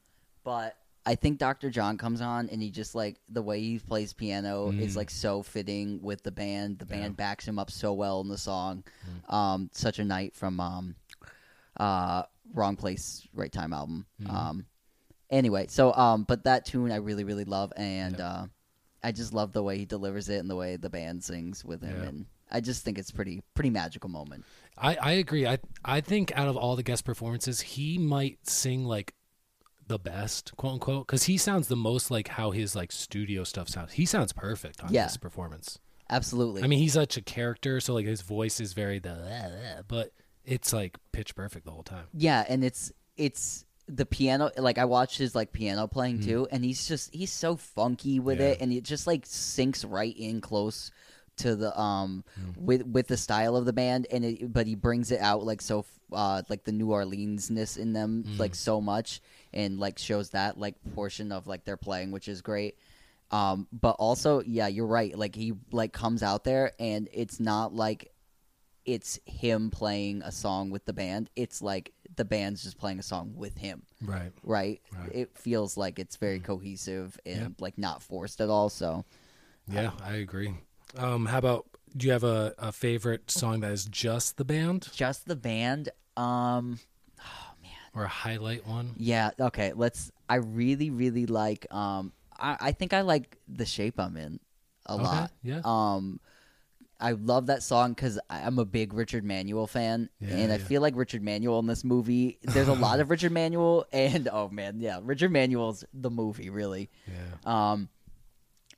but 0.43 0.75
I 1.05 1.15
think 1.15 1.39
Dr. 1.39 1.69
John 1.71 1.97
comes 1.97 2.21
on 2.21 2.47
and 2.49 2.61
he 2.61 2.69
just 2.69 2.93
like 2.93 3.19
the 3.27 3.41
way 3.41 3.59
he 3.59 3.79
plays 3.79 4.13
piano 4.13 4.69
is 4.69 4.93
Mm. 4.93 4.97
like 4.97 5.09
so 5.09 5.41
fitting 5.41 5.99
with 6.01 6.21
the 6.23 6.31
band. 6.31 6.77
The 6.79 6.85
band 6.85 7.03
Yeah. 7.03 7.09
backs 7.25 7.47
him 7.47 7.57
up 7.57 7.71
so 7.71 7.91
well 7.93 8.21
in 8.21 8.27
the 8.27 8.37
song. 8.37 8.83
Um, 9.27 9.69
such 9.73 9.97
a 9.97 10.05
night 10.05 10.35
from 10.35 10.59
um, 10.59 10.95
uh, 11.77 12.23
Wrong 12.53 12.75
Place, 12.75 13.27
Right 13.33 13.51
Time 13.51 13.73
album. 13.73 14.05
Mm-hmm. 14.21 14.35
Um, 14.35 14.65
anyway, 15.29 15.67
so 15.69 15.93
um, 15.93 16.23
but 16.23 16.43
that 16.43 16.65
tune 16.65 16.91
I 16.91 16.97
really 16.97 17.23
really 17.23 17.45
love, 17.45 17.71
and 17.77 18.19
uh, 18.19 18.45
I 19.03 19.11
just 19.11 19.33
love 19.33 19.53
the 19.53 19.63
way 19.63 19.77
he 19.77 19.85
delivers 19.85 20.29
it 20.29 20.37
and 20.37 20.49
the 20.49 20.55
way 20.55 20.75
the 20.75 20.89
band 20.89 21.23
sings 21.23 21.63
with 21.65 21.81
him, 21.81 21.97
Yeah. 22.01 22.09
and 22.09 22.25
I 22.51 22.59
just 22.61 22.83
think 22.83 22.97
it's 22.99 23.11
pretty 23.11 23.41
pretty 23.55 23.69
magical 23.69 24.09
moment. 24.09 24.43
I, 24.77 24.95
I 24.97 25.11
agree. 25.13 25.47
I 25.47 25.57
I 25.83 26.01
think 26.01 26.31
out 26.37 26.47
of 26.47 26.57
all 26.57 26.75
the 26.75 26.83
guest 26.83 27.05
performances, 27.05 27.61
he 27.61 27.97
might 27.97 28.47
sing 28.47 28.83
like 28.85 29.15
the 29.91 29.99
best, 29.99 30.55
quote 30.57 30.73
unquote, 30.73 31.05
because 31.07 31.23
he 31.23 31.37
sounds 31.37 31.67
the 31.67 31.75
most 31.75 32.09
like 32.11 32.27
how 32.29 32.51
his 32.51 32.75
like 32.75 32.91
studio 32.91 33.43
stuff 33.43 33.67
sounds. 33.69 33.93
He 33.93 34.05
sounds 34.05 34.31
perfect 34.33 34.81
on 34.83 34.91
Yeah. 34.93 35.03
this 35.05 35.17
performance. 35.17 35.79
Absolutely. 36.09 36.63
I 36.63 36.67
mean, 36.67 36.79
he's 36.79 36.93
such 36.93 37.17
a 37.17 37.21
character, 37.21 37.79
so 37.79 37.93
like 37.93 38.05
his 38.05 38.21
voice 38.21 38.59
is 38.59 38.73
very 38.73 38.99
the, 38.99 39.83
but 39.87 40.11
it's 40.43 40.73
like 40.73 40.97
pitch 41.11 41.35
perfect 41.35 41.65
the 41.65 41.71
whole 41.71 41.83
time. 41.83 42.05
Yeah, 42.13 42.43
and 42.47 42.63
it's 42.63 42.91
it's 43.17 43.65
the 43.87 44.05
piano 44.05 44.49
like 44.57 44.77
I 44.77 44.85
watched 44.85 45.17
his 45.17 45.35
like 45.35 45.51
piano 45.51 45.87
playing 45.87 46.19
Mm-hmm. 46.19 46.29
too 46.29 46.47
and 46.51 46.63
he's 46.63 46.87
just 46.87 47.13
he's 47.13 47.31
so 47.31 47.57
funky 47.57 48.19
with 48.19 48.39
Yeah. 48.39 48.47
it 48.49 48.61
and 48.61 48.71
it 48.71 48.83
just 48.83 49.05
like 49.07 49.23
sinks 49.25 49.83
right 49.83 50.15
in 50.17 50.39
close 50.39 50.91
to 51.37 51.55
the 51.55 51.77
um 51.79 52.23
Mm-hmm. 52.39 52.65
with 52.65 52.85
with 52.85 53.07
the 53.07 53.17
style 53.17 53.55
of 53.57 53.65
the 53.65 53.73
band 53.73 54.07
and 54.11 54.23
it 54.23 54.51
but 54.53 54.65
he 54.67 54.75
brings 54.75 55.11
it 55.11 55.19
out 55.19 55.43
like 55.43 55.61
so 55.61 55.83
uh 56.13 56.41
like 56.47 56.63
the 56.63 56.71
New 56.71 56.87
Orleansness 56.87 57.77
in 57.77 57.91
them 57.93 58.23
Mm. 58.25 58.39
like 58.39 58.55
so 58.55 58.79
much 58.79 59.19
and 59.53 59.79
like 59.79 59.97
shows 59.99 60.31
that 60.31 60.57
like 60.57 60.75
portion 60.95 61.31
of 61.31 61.47
like 61.47 61.63
their 61.65 61.77
playing 61.77 62.11
which 62.11 62.27
is 62.27 62.41
great 62.41 62.77
um 63.31 63.67
but 63.71 63.91
also 63.99 64.41
yeah 64.41 64.67
you're 64.67 64.85
right 64.87 65.17
like 65.17 65.35
he 65.35 65.53
like 65.71 65.93
comes 65.93 66.21
out 66.23 66.43
there 66.43 66.71
and 66.79 67.07
it's 67.13 67.39
not 67.39 67.73
like 67.73 68.11
it's 68.83 69.19
him 69.25 69.69
playing 69.69 70.23
a 70.23 70.31
song 70.31 70.71
with 70.71 70.85
the 70.85 70.91
band. 70.91 71.29
It's 71.35 71.61
like 71.61 71.93
the 72.15 72.25
band's 72.25 72.63
just 72.63 72.79
playing 72.79 72.97
a 72.97 73.03
song 73.03 73.33
with 73.35 73.55
him, 73.55 73.83
Right. 74.01 74.31
right? 74.41 74.81
Right. 74.97 75.11
It 75.13 75.37
feels 75.37 75.77
like 75.77 75.99
it's 75.99 76.15
very 76.15 76.39
cohesive 76.39 77.15
and 77.23 77.39
Yeah. 77.39 77.47
like 77.59 77.77
not 77.77 78.01
forced 78.01 78.41
at 78.41 78.49
all. 78.49 78.69
So 78.69 79.05
Yeah, 79.67 79.91
I 80.03 80.13
agree. 80.15 80.55
Um, 80.97 81.27
how 81.27 81.37
about 81.37 81.67
Do 81.95 82.07
you 82.07 82.11
have 82.13 82.23
a, 82.23 82.55
a 82.57 82.71
favorite 82.71 83.29
song 83.29 83.59
that 83.59 83.71
is 83.71 83.85
just 83.85 84.37
the 84.37 84.45
band 84.45 84.89
Just 84.93 85.27
the 85.27 85.35
band. 85.35 85.89
Um, 86.17 86.79
or 87.93 88.03
a 88.05 88.07
highlight 88.07 88.65
one? 88.67 88.93
yeah. 88.97 89.31
Okay. 89.39 89.73
Let's. 89.73 90.11
I 90.29 90.35
really, 90.35 90.89
really 90.89 91.25
like. 91.25 91.65
Um, 91.73 92.13
I, 92.39 92.57
I 92.59 92.71
think 92.71 92.93
I 92.93 93.01
like 93.01 93.37
the 93.47 93.65
shape 93.65 93.99
I'm 93.99 94.15
in 94.17 94.39
a 94.85 94.93
Okay, 94.93 95.03
lot. 95.03 95.31
yeah. 95.43 95.61
Um, 95.63 96.19
I 96.99 97.11
love 97.13 97.47
that 97.47 97.63
song 97.63 97.93
because 97.93 98.19
I'm 98.29 98.59
a 98.59 98.65
big 98.65 98.93
Richard 98.93 99.23
Manuel 99.25 99.65
fan, 99.67 100.09
Yeah, 100.19 100.35
and 100.35 100.51
I 100.51 100.57
yeah. 100.57 100.63
feel 100.63 100.81
like 100.81 100.95
Richard 100.95 101.23
Manuel 101.23 101.57
in 101.59 101.65
this 101.65 101.83
movie. 101.83 102.37
There's 102.43 102.67
a 102.67 102.73
lot 102.73 102.99
of 102.99 103.09
Richard 103.13 103.31
Manuel, 103.31 103.85
and 103.91 104.29
oh 104.31 104.49
man, 104.49 104.79
yeah, 104.79 104.99
Richard 105.01 105.31
Manuel's 105.31 105.83
the 105.93 106.11
movie 106.11 106.49
really. 106.51 106.89
Yeah. 107.07 107.69
Um, 107.71 107.89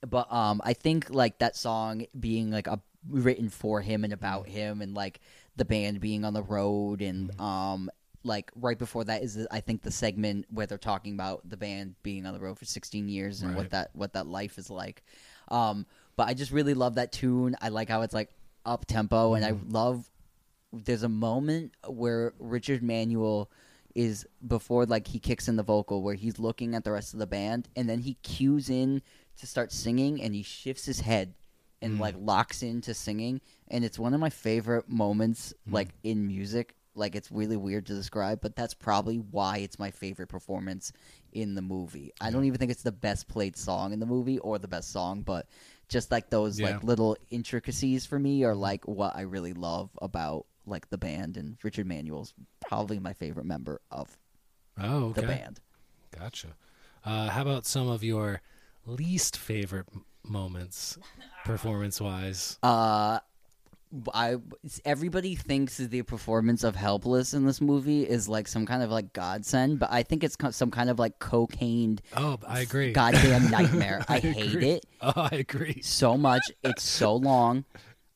but 0.08 0.32
um, 0.32 0.62
I 0.64 0.74
think 0.74 1.10
like 1.10 1.40
that 1.40 1.56
song 1.56 2.06
being 2.18 2.50
like 2.50 2.68
a 2.68 2.80
written 3.10 3.50
for 3.50 3.82
him 3.82 4.04
and 4.06 4.14
about 4.14 4.48
him, 4.48 4.82
and 4.82 4.94
like 4.96 5.20
the 5.58 5.66
band 5.66 6.00
being 6.00 6.24
on 6.26 6.34
the 6.34 6.44
road, 6.44 7.02
and 7.02 7.30
Mm-hmm. 7.30 7.42
um, 7.42 7.90
like 8.24 8.52
right 8.56 8.78
before 8.78 9.04
that 9.06 9.22
is 9.24 9.46
I 9.52 9.60
think 9.60 9.82
the 9.82 9.92
segment 9.92 10.46
where 10.50 10.66
they're 10.66 10.78
talking 10.78 11.14
about 11.14 11.48
the 11.50 11.58
band 11.58 11.96
being 12.04 12.26
on 12.26 12.34
the 12.34 12.40
road 12.40 12.58
for 12.58 12.66
16 12.66 13.10
years 13.10 13.42
and 13.42 13.56
what 13.56 13.70
that 13.72 13.90
what 13.94 14.14
that 14.14 14.28
life 14.28 14.58
is 14.58 14.70
like. 14.70 15.04
Um, 15.50 15.86
but 16.16 16.28
I 16.28 16.34
just 16.34 16.52
really 16.52 16.74
love 16.74 16.96
that 16.96 17.12
tune. 17.12 17.56
I 17.62 17.70
like 17.70 17.90
how 17.90 18.02
it's 18.02 18.14
like 18.14 18.30
up 18.66 18.86
tempo, 18.86 19.34
and 19.34 19.44
I 19.46 19.52
Mm-hmm. 19.52 19.72
love. 19.72 20.10
There's 20.72 21.04
a 21.04 21.10
moment 21.10 21.74
where 21.88 22.34
Richard 22.40 22.82
Manuel 22.82 23.52
is 23.94 24.26
before 24.48 24.86
like 24.88 25.06
he 25.08 25.20
kicks 25.20 25.48
in 25.48 25.56
the 25.56 25.62
vocal 25.64 26.02
where 26.02 26.16
he's 26.16 26.40
looking 26.40 26.74
at 26.74 26.84
the 26.84 26.92
rest 26.92 27.14
of 27.14 27.20
the 27.20 27.28
band 27.28 27.70
and 27.76 27.88
then 27.88 28.00
he 28.00 28.16
cues 28.24 28.70
in 28.72 29.02
to 29.38 29.46
start 29.46 29.72
singing 29.72 30.20
and 30.20 30.34
he 30.34 30.42
shifts 30.42 30.84
his 30.86 31.02
head 31.02 31.36
and 31.80 32.00
like 32.00 32.16
locks 32.18 32.64
into 32.64 32.92
singing 32.96 33.40
and 33.68 33.86
it's 33.86 34.00
one 34.00 34.16
of 34.16 34.20
my 34.20 34.32
favorite 34.32 34.90
moments 34.90 35.54
like 35.70 35.90
in 36.04 36.26
music 36.26 36.74
like 36.96 37.16
it's 37.16 37.32
really 37.32 37.58
weird 37.58 37.86
to 37.86 37.94
describe 37.94 38.40
but 38.42 38.56
that's 38.56 38.74
probably 38.74 39.18
why 39.18 39.58
it's 39.58 39.80
my 39.80 39.90
favorite 39.92 40.28
performance 40.28 40.92
in 41.32 41.56
the 41.56 41.62
movie 41.62 42.12
i 42.22 42.30
don't 42.30 42.44
even 42.46 42.58
think 42.60 42.70
it's 42.72 42.84
the 42.84 42.92
best 42.92 43.28
played 43.28 43.56
song 43.58 43.94
in 43.94 44.00
the 44.00 44.06
movie 44.06 44.38
or 44.40 44.60
the 44.60 44.68
best 44.68 44.92
song 44.92 45.22
but 45.22 45.48
just 45.90 46.12
like 46.12 46.30
those 46.30 46.60
Yeah. 46.60 46.68
like 46.68 46.84
little 46.84 47.18
intricacies 47.30 48.06
for 48.06 48.20
me 48.20 48.44
are 48.44 48.56
like 48.56 48.88
what 48.88 49.16
i 49.16 49.22
really 49.22 49.54
love 49.54 49.90
about 50.02 50.46
like 50.66 50.90
the 50.90 50.98
band 50.98 51.36
and 51.38 51.58
richard 51.64 51.86
manuel's 51.88 52.34
probably 52.62 53.00
my 53.00 53.14
favorite 53.14 53.46
member 53.46 53.82
of 53.92 54.16
Oh, 54.80 55.06
okay. 55.10 55.22
the 55.22 55.28
band 55.28 55.60
Gotcha. 56.18 56.50
Uh, 57.04 57.30
how 57.30 57.42
about 57.42 57.66
some 57.66 57.90
of 57.90 58.04
your 58.04 58.42
least 58.86 59.36
favorite 59.36 59.88
m- 59.94 60.06
moments, 60.24 60.98
performance 61.46 62.00
wise? 62.00 62.60
Uh, 62.62 63.20
I 64.14 64.38
everybody 64.86 65.36
thinks 65.36 65.78
that 65.78 65.92
the 65.92 66.02
performance 66.02 66.64
of 66.64 66.76
Helpless 66.76 67.34
in 67.34 67.46
this 67.46 67.62
movie 67.62 68.04
is 68.04 68.28
like 68.28 68.48
some 68.48 68.66
kind 68.66 68.82
of 68.82 68.90
like 68.90 69.14
godsend, 69.14 69.80
but 69.80 69.92
I 69.92 70.04
think 70.04 70.24
it's 70.24 70.36
some 70.52 70.72
kind 70.72 70.90
of 70.90 70.98
like 71.00 71.20
cocaine 71.20 72.00
Oh, 72.18 72.40
I 72.48 72.62
agree. 72.62 72.92
goddamn 72.94 73.52
nightmare. 73.52 74.04
I, 74.10 74.20
hate 74.20 74.48
agree. 74.56 74.70
it 74.72 74.86
Oh, 75.02 75.14
I 75.16 75.36
agree. 75.36 75.82
so 75.84 76.18
much. 76.18 76.44
It's 76.64 76.84
so 76.84 77.16
long. 77.16 77.66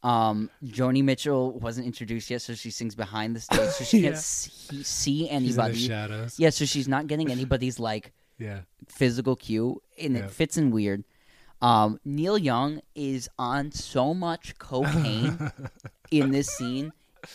Um, 0.03 0.49
Joni 0.63 1.03
Mitchell 1.03 1.59
wasn't 1.59 1.85
introduced 1.87 2.29
yet, 2.29 2.41
so 2.41 2.53
she 2.53 2.69
sings 2.71 2.95
behind 2.95 3.35
the 3.35 3.39
stage, 3.41 3.69
so 3.71 3.83
she 3.83 3.97
Yeah. 4.01 4.09
can't 4.11 4.21
see, 4.21 4.83
see 4.83 5.19
She's 5.19 5.21
in 5.21 5.43
the 5.43 5.49
anybody. 5.49 5.77
shadows. 5.87 6.39
Yeah, 6.39 6.51
so 6.51 6.65
she's 6.65 6.87
not 6.87 7.07
getting 7.07 7.29
anybody's 7.31 7.79
like 7.79 8.13
Yeah. 8.39 8.61
physical 8.87 9.35
cue, 9.35 9.81
and 9.99 10.15
it 10.15 10.31
fits 10.31 10.55
in 10.57 10.71
weird. 10.71 11.03
Um, 11.61 11.99
Neil 12.05 12.37
Young 12.37 12.81
is 12.95 13.29
on 13.39 13.71
so 13.71 14.13
much 14.13 14.57
cocaine 14.59 15.51
in 16.11 16.31
this 16.31 16.47
scene. 16.47 16.93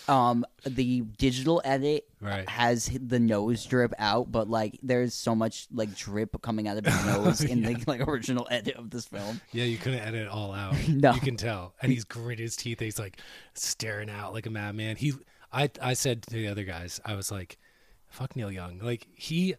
Um, 0.09 0.47
the 0.65 1.01
digital 1.19 1.61
edit 1.65 2.05
Right. 2.21 2.49
has 2.49 2.89
the 3.05 3.19
nose 3.19 3.65
drip 3.67 3.93
out, 3.99 4.31
but 4.31 4.49
like 4.49 4.79
there's 4.83 5.13
so 5.13 5.35
much 5.35 5.67
like 5.73 5.95
drip 5.97 6.41
coming 6.41 6.69
out 6.69 6.79
of 6.79 6.87
his 6.87 7.05
nose 7.07 7.41
in 7.43 7.63
the 7.63 7.83
like 7.87 8.07
original 8.07 8.47
edit 8.51 8.77
of 8.77 8.91
this 8.91 9.07
film. 9.07 9.41
Yeah, 9.51 9.65
you 9.65 9.77
couldn't 9.77 9.99
edit 9.99 10.23
it 10.23 10.29
all 10.29 10.53
out. 10.53 10.77
No. 10.89 11.13
You 11.13 11.21
can 11.21 11.37
tell. 11.37 11.75
And 11.83 11.91
he's 11.93 12.05
gritted 12.05 12.39
his 12.39 12.57
teeth. 12.57 12.79
He's 12.81 12.99
like 12.99 13.19
staring 13.55 14.09
out 14.09 14.33
like 14.33 14.47
a 14.47 14.51
madman. 14.51 14.97
He 14.97 15.13
I 15.53 15.69
I 15.83 15.93
said 15.95 16.23
to 16.23 16.31
the 16.31 16.47
other 16.49 16.65
guys, 16.65 17.01
I 17.05 17.15
was 17.17 17.31
like, 17.33 17.59
fuck 18.09 18.37
Neil 18.37 18.53
Young. 18.53 18.79
Like 18.79 19.09
he 19.15 19.57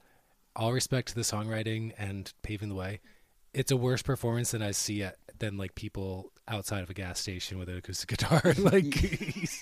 all 0.56 0.72
respect 0.72 1.10
to 1.10 1.15
the 1.15 1.22
songwriting 1.22 1.91
and 1.98 2.31
paving 2.44 2.69
the 2.69 2.76
way. 2.76 3.02
It's 3.53 3.71
a 3.71 3.77
worse 3.77 4.01
performance 4.01 4.51
than 4.51 4.61
I 4.61 4.71
see 4.71 5.03
at 5.03 5.17
than 5.39 5.57
like 5.57 5.75
people 5.75 6.31
outside 6.47 6.84
of 6.84 6.89
a 6.89 6.93
gas 6.93 7.19
station 7.19 7.57
with 7.59 7.69
an 7.69 7.77
acoustic 7.77 8.09
guitar. 8.17 8.41
like 8.57 8.95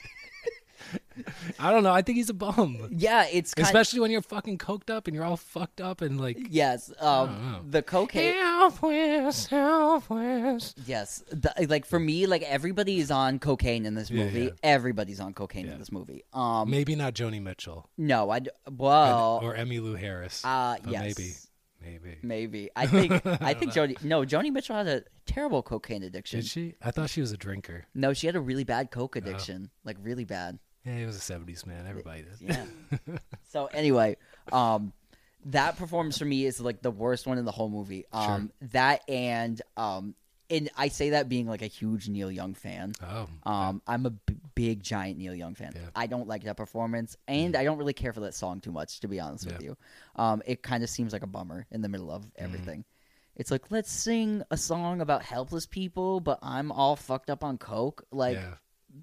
I 1.60 1.72
don't 1.72 1.84
know. 1.84 1.92
I 1.94 2.02
think 2.02 2.18
he's 2.18 2.30
a 2.30 2.34
bum. 2.34 2.90
Yeah, 2.92 3.26
it's 3.32 3.54
kind 3.54 3.66
Especially 3.66 4.00
when 4.00 4.12
you're 4.12 4.22
fucking 4.22 4.58
coked 4.58 4.90
up 4.90 5.08
and 5.08 5.16
you're 5.16 5.24
all 5.24 5.38
fucked 5.38 5.80
up 5.80 6.02
and 6.02 6.20
like 6.20 6.38
yes. 6.50 6.92
Um, 7.00 7.66
the 7.70 7.82
cocaine. 7.82 8.34
Southwest, 8.42 9.50
Southwest. 9.50 10.80
Yes, 10.86 11.24
the, 11.30 11.54
like 11.70 11.86
for 11.86 12.00
me, 12.00 12.26
like 12.26 12.42
everybody 12.44 13.00
is 13.00 13.12
on 13.12 13.40
cocaine 13.40 13.86
in 13.86 13.94
this 13.96 14.10
movie. 14.12 14.46
yeah. 14.46 14.50
Everybody's 14.64 15.20
on 15.20 15.34
cocaine 15.34 15.68
Yeah. 15.68 15.74
in 15.74 15.80
this 15.80 15.92
movie. 15.92 16.24
Um, 16.34 16.70
Maybe 16.70 16.96
not 16.96 17.14
Joni 17.14 17.42
Mitchell. 17.42 17.90
no, 17.98 18.30
I 18.32 18.42
well, 18.70 19.40
or 19.44 19.56
Emmylou 19.56 19.98
Harris. 20.00 20.44
uh, 20.44 20.78
yes, 20.88 21.02
maybe, 21.18 21.32
maybe. 21.82 22.18
maybe. 22.22 22.70
I 22.76 22.88
think 22.88 23.12
I 23.26 23.54
think 23.54 23.74
Joni. 23.74 24.02
No, 24.04 24.22
Joni 24.22 24.52
Mitchell 24.52 24.76
had 24.76 24.88
a 24.88 25.04
terrible 25.26 25.64
cocaine 25.64 26.04
addiction. 26.04 26.40
Did 26.40 26.50
she? 26.50 26.76
I 26.82 26.92
thought 26.92 27.10
she 27.10 27.22
was 27.22 27.32
a 27.32 27.38
drinker. 27.38 27.86
No, 27.94 28.14
she 28.14 28.28
had 28.28 28.36
a 28.36 28.42
really 28.42 28.64
bad 28.64 28.92
coke 28.92 29.16
addiction, 29.16 29.70
like 29.84 29.98
really 30.02 30.26
bad. 30.26 30.60
Yeah, 30.86 30.98
he 30.98 31.06
was 31.06 31.18
a 31.18 31.34
'70s 31.34 31.66
man. 31.66 31.86
Everybody 31.88 32.24
did. 32.24 32.36
Yeah. 32.40 33.18
so 33.50 33.68
anyway, 33.68 34.18
um, 34.52 34.94
that 35.46 35.78
performance 35.78 36.18
for 36.18 36.26
me 36.26 36.46
is 36.46 36.60
like 36.60 36.82
the 36.82 36.92
worst 36.92 37.28
one 37.28 37.38
in 37.38 37.46
the 37.46 37.52
whole 37.52 37.70
movie. 37.70 38.06
Um, 38.12 38.52
that 38.72 39.02
and 39.08 39.62
um, 39.78 40.16
and 40.52 40.70
I 40.78 40.90
say 40.90 41.12
that 41.12 41.30
being 41.30 41.48
like 41.48 41.62
a 41.62 41.68
huge 41.68 42.10
Neil 42.10 42.30
Young 42.32 42.54
fan. 42.54 42.94
Oh, 43.02 43.28
Um, 43.44 43.82
I'm 43.88 44.06
a 44.06 44.10
b- 44.12 44.36
big 44.54 44.84
giant 44.84 45.18
Neil 45.18 45.34
Young 45.34 45.56
fan. 45.56 45.72
Yeah. 45.74 45.82
Mm-hmm. 45.82 45.90
I 45.96 46.08
don't 46.08 46.28
like 46.28 46.44
that 46.44 46.58
performance, 46.58 47.16
and 47.28 47.56
I 47.56 47.64
don't 47.64 47.78
really 47.78 47.94
care 47.94 48.14
for 48.14 48.20
that 48.22 48.36
song 48.36 48.60
too 48.62 48.72
much, 48.72 49.00
to 49.00 49.08
be 49.08 49.20
honest 49.20 49.46
with 49.48 49.62
you. 49.64 49.78
Um, 50.18 50.42
it 50.46 50.62
kind 50.62 50.84
of 50.84 50.90
seems 50.90 51.14
like 51.14 51.24
a 51.24 51.28
bummer 51.28 51.66
in 51.72 51.82
the 51.82 51.90
middle 51.90 52.12
of 52.12 52.24
Mm-hmm. 52.24 52.44
everything. 52.44 52.86
It's 53.36 53.50
like 53.50 53.72
let's 53.72 53.90
sing 53.92 54.44
a 54.52 54.58
song 54.58 55.00
about 55.02 55.24
helpless 55.24 55.66
people, 55.66 56.20
but 56.20 56.38
I'm 56.44 56.72
all 56.72 56.96
fucked 56.98 57.30
up 57.30 57.44
on 57.46 57.58
coke. 57.58 58.04
Like 58.12 58.36
yeah. 58.36 58.56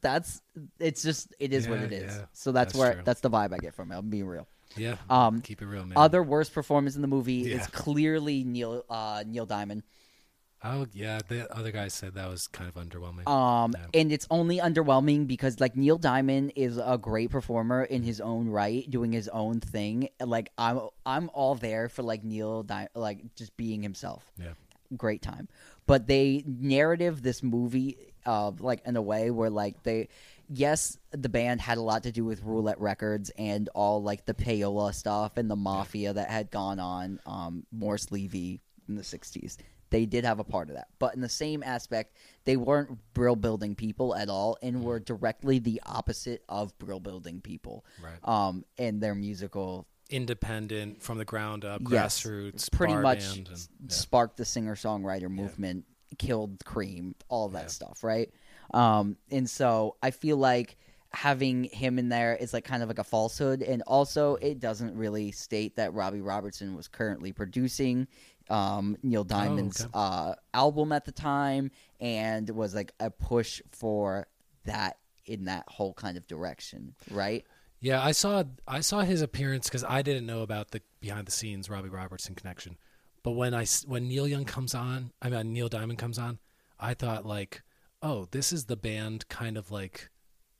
that's 0.02 0.42
it's 0.78 1.02
just 1.02 1.34
it 1.40 1.52
is 1.54 1.66
what 1.66 1.78
it 1.80 1.92
is. 1.92 2.14
yeah. 2.14 2.24
So 2.34 2.52
that's, 2.52 2.74
That's 2.74 2.78
where 2.78 2.92
true. 2.94 3.02
that's 3.04 3.20
the 3.22 3.30
vibe 3.30 3.54
I 3.54 3.58
get 3.58 3.74
from 3.74 3.90
it. 3.90 3.96
I'm 3.96 4.10
being 4.10 4.26
real. 4.26 4.46
Yeah. 4.76 4.96
Um, 5.08 5.40
Keep 5.40 5.62
it 5.62 5.66
real, 5.66 5.86
man. 5.86 5.96
other 5.96 6.22
worst 6.22 6.52
performance 6.52 6.94
in 6.94 7.00
the 7.00 7.08
movie 7.08 7.36
Yeah. 7.36 7.56
is 7.56 7.66
clearly 7.68 8.44
Neil 8.44 8.84
uh, 8.90 9.24
Neil 9.26 9.46
Diamond. 9.46 9.82
Oh, 10.64 10.86
yeah. 10.92 11.20
The 11.28 11.52
other 11.56 11.70
guy 11.70 11.88
said 11.88 12.14
that 12.14 12.28
was 12.28 12.48
kind 12.48 12.68
of 12.68 12.74
underwhelming. 12.74 13.28
Um, 13.28 13.72
Yeah. 13.76 14.00
and 14.00 14.10
it's 14.12 14.26
only 14.30 14.58
underwhelming 14.58 15.26
because 15.28 15.60
like 15.60 15.76
Neil 15.76 15.98
Diamond 15.98 16.52
is 16.56 16.78
a 16.78 16.98
great 16.98 17.30
performer 17.30 17.84
in 17.84 18.02
his 18.02 18.20
own 18.20 18.48
right, 18.48 18.88
doing 18.90 19.12
his 19.12 19.28
own 19.28 19.60
thing. 19.60 20.08
Like 20.20 20.50
I'm, 20.58 20.80
I'm 21.06 21.30
all 21.32 21.54
there 21.54 21.88
for 21.88 22.02
like 22.02 22.24
Neil, 22.24 22.64
Di- 22.64 22.88
like 22.94 23.34
just 23.36 23.56
being 23.56 23.82
himself. 23.82 24.24
yeah. 24.36 24.54
Great 24.96 25.20
time, 25.20 25.48
but 25.86 26.06
they 26.06 26.42
narrative 26.46 27.22
this 27.22 27.42
movie, 27.42 28.14
uh, 28.24 28.52
like 28.58 28.80
in 28.86 28.96
a 28.96 29.02
way 29.02 29.30
where 29.30 29.50
like 29.50 29.82
they, 29.82 30.08
yes, 30.48 30.96
the 31.10 31.28
band 31.28 31.60
had 31.60 31.76
a 31.76 31.82
lot 31.82 32.04
to 32.04 32.10
do 32.10 32.24
with 32.24 32.42
Roulette 32.42 32.80
Records 32.80 33.30
and 33.36 33.68
all 33.74 34.02
like 34.02 34.24
the 34.24 34.32
payola 34.32 34.94
stuff 34.94 35.36
and 35.36 35.50
the 35.50 35.56
mafia 35.56 36.14
that 36.14 36.30
had 36.30 36.50
gone 36.50 36.80
on, 36.80 37.20
um, 37.26 37.66
Morris 37.70 38.10
Levy 38.10 38.62
in 38.88 38.94
the 38.94 39.02
'60s 39.02 39.58
they 39.90 40.06
did 40.06 40.24
have 40.24 40.38
a 40.38 40.44
part 40.44 40.68
of 40.68 40.76
that. 40.76 40.88
But 40.98 41.14
in 41.14 41.20
the 41.20 41.28
same 41.28 41.62
aspect, 41.62 42.16
they 42.44 42.56
weren't 42.56 42.98
brill 43.14 43.36
building 43.36 43.74
people 43.74 44.14
at 44.14 44.28
all 44.28 44.58
and 44.62 44.82
were 44.84 45.00
directly 45.00 45.58
the 45.58 45.80
opposite 45.86 46.42
of 46.48 46.76
brill 46.78 47.00
building 47.00 47.40
people. 47.40 47.84
Right. 48.02 48.18
Um, 48.22 48.64
in 48.76 49.00
their 49.00 49.14
musical 49.14 49.86
Independent 50.10 51.02
from 51.02 51.18
the 51.18 51.24
ground 51.24 51.64
up, 51.66 51.82
Yes. 51.88 52.20
grassroots, 52.22 52.70
pretty 52.72 52.94
bar 52.94 53.02
much 53.02 53.18
band 53.34 53.48
and- 53.48 53.68
yeah. 53.82 53.88
sparked 53.88 54.36
the 54.38 54.44
singer 54.44 54.74
songwriter 54.74 55.30
movement, 55.30 55.84
killed 56.16 56.64
Cream, 56.64 57.14
all 57.28 57.44
of 57.46 57.52
that 57.52 57.70
stuff, 57.70 58.02
right? 58.02 58.30
Um, 58.72 59.16
and 59.30 59.48
so 59.48 59.96
I 60.02 60.10
feel 60.10 60.36
like 60.38 60.76
having 61.12 61.64
him 61.64 61.98
in 61.98 62.08
there 62.10 62.34
is 62.36 62.52
like 62.52 62.64
kind 62.64 62.82
of 62.82 62.88
like 62.88 62.98
a 62.98 63.04
falsehood, 63.04 63.62
and 63.62 63.82
also 63.86 64.36
it 64.36 64.60
doesn't 64.60 64.96
really 64.96 65.30
state 65.32 65.76
that 65.76 65.92
Robbie 65.94 66.20
Robertson 66.20 66.74
was 66.74 66.88
currently 66.88 67.32
producing 67.32 68.08
um, 68.50 68.96
Neil 69.02 69.24
Diamond's 69.24 69.82
okay. 69.82 69.90
uh, 69.94 70.34
album 70.54 70.92
at 70.92 71.04
the 71.04 71.12
time, 71.12 71.70
and 72.00 72.48
was 72.50 72.74
like 72.74 72.92
a 73.00 73.10
push 73.10 73.60
for 73.70 74.26
that 74.64 74.98
in 75.26 75.44
that 75.44 75.64
whole 75.68 75.94
kind 75.94 76.16
of 76.16 76.26
direction, 76.26 76.94
right? 77.10 77.44
Yeah, 77.80 78.02
I 78.02 78.12
saw 78.12 78.44
I 78.66 78.80
saw 78.80 79.00
his 79.00 79.22
appearance 79.22 79.68
because 79.68 79.84
I 79.84 80.02
didn't 80.02 80.26
know 80.26 80.42
about 80.42 80.70
the 80.70 80.82
behind 81.00 81.26
the 81.26 81.32
scenes 81.32 81.70
Robbie 81.70 81.88
Robertson 81.88 82.34
connection. 82.34 82.76
But 83.22 83.32
when 83.32 83.54
I 83.54 83.66
when 83.86 84.08
Neil 84.08 84.26
Young 84.26 84.44
comes 84.44 84.74
on, 84.74 85.12
I 85.22 85.28
mean 85.28 85.52
Neil 85.52 85.68
Diamond 85.68 85.98
comes 85.98 86.18
on, 86.18 86.38
I 86.78 86.94
thought 86.94 87.26
like, 87.26 87.62
oh, 88.02 88.26
this 88.30 88.52
is 88.52 88.64
the 88.64 88.76
band 88.76 89.28
kind 89.28 89.56
of 89.56 89.70
like 89.70 90.10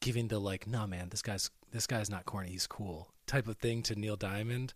giving 0.00 0.28
the 0.28 0.38
like, 0.38 0.66
nah, 0.66 0.86
man, 0.86 1.08
this 1.08 1.22
guy's 1.22 1.50
this 1.72 1.86
guy's 1.86 2.10
not 2.10 2.24
corny, 2.24 2.50
he's 2.50 2.66
cool 2.66 3.12
type 3.28 3.46
of 3.46 3.58
thing 3.58 3.82
to 3.84 3.94
Neil 3.94 4.16
Diamond. 4.16 4.74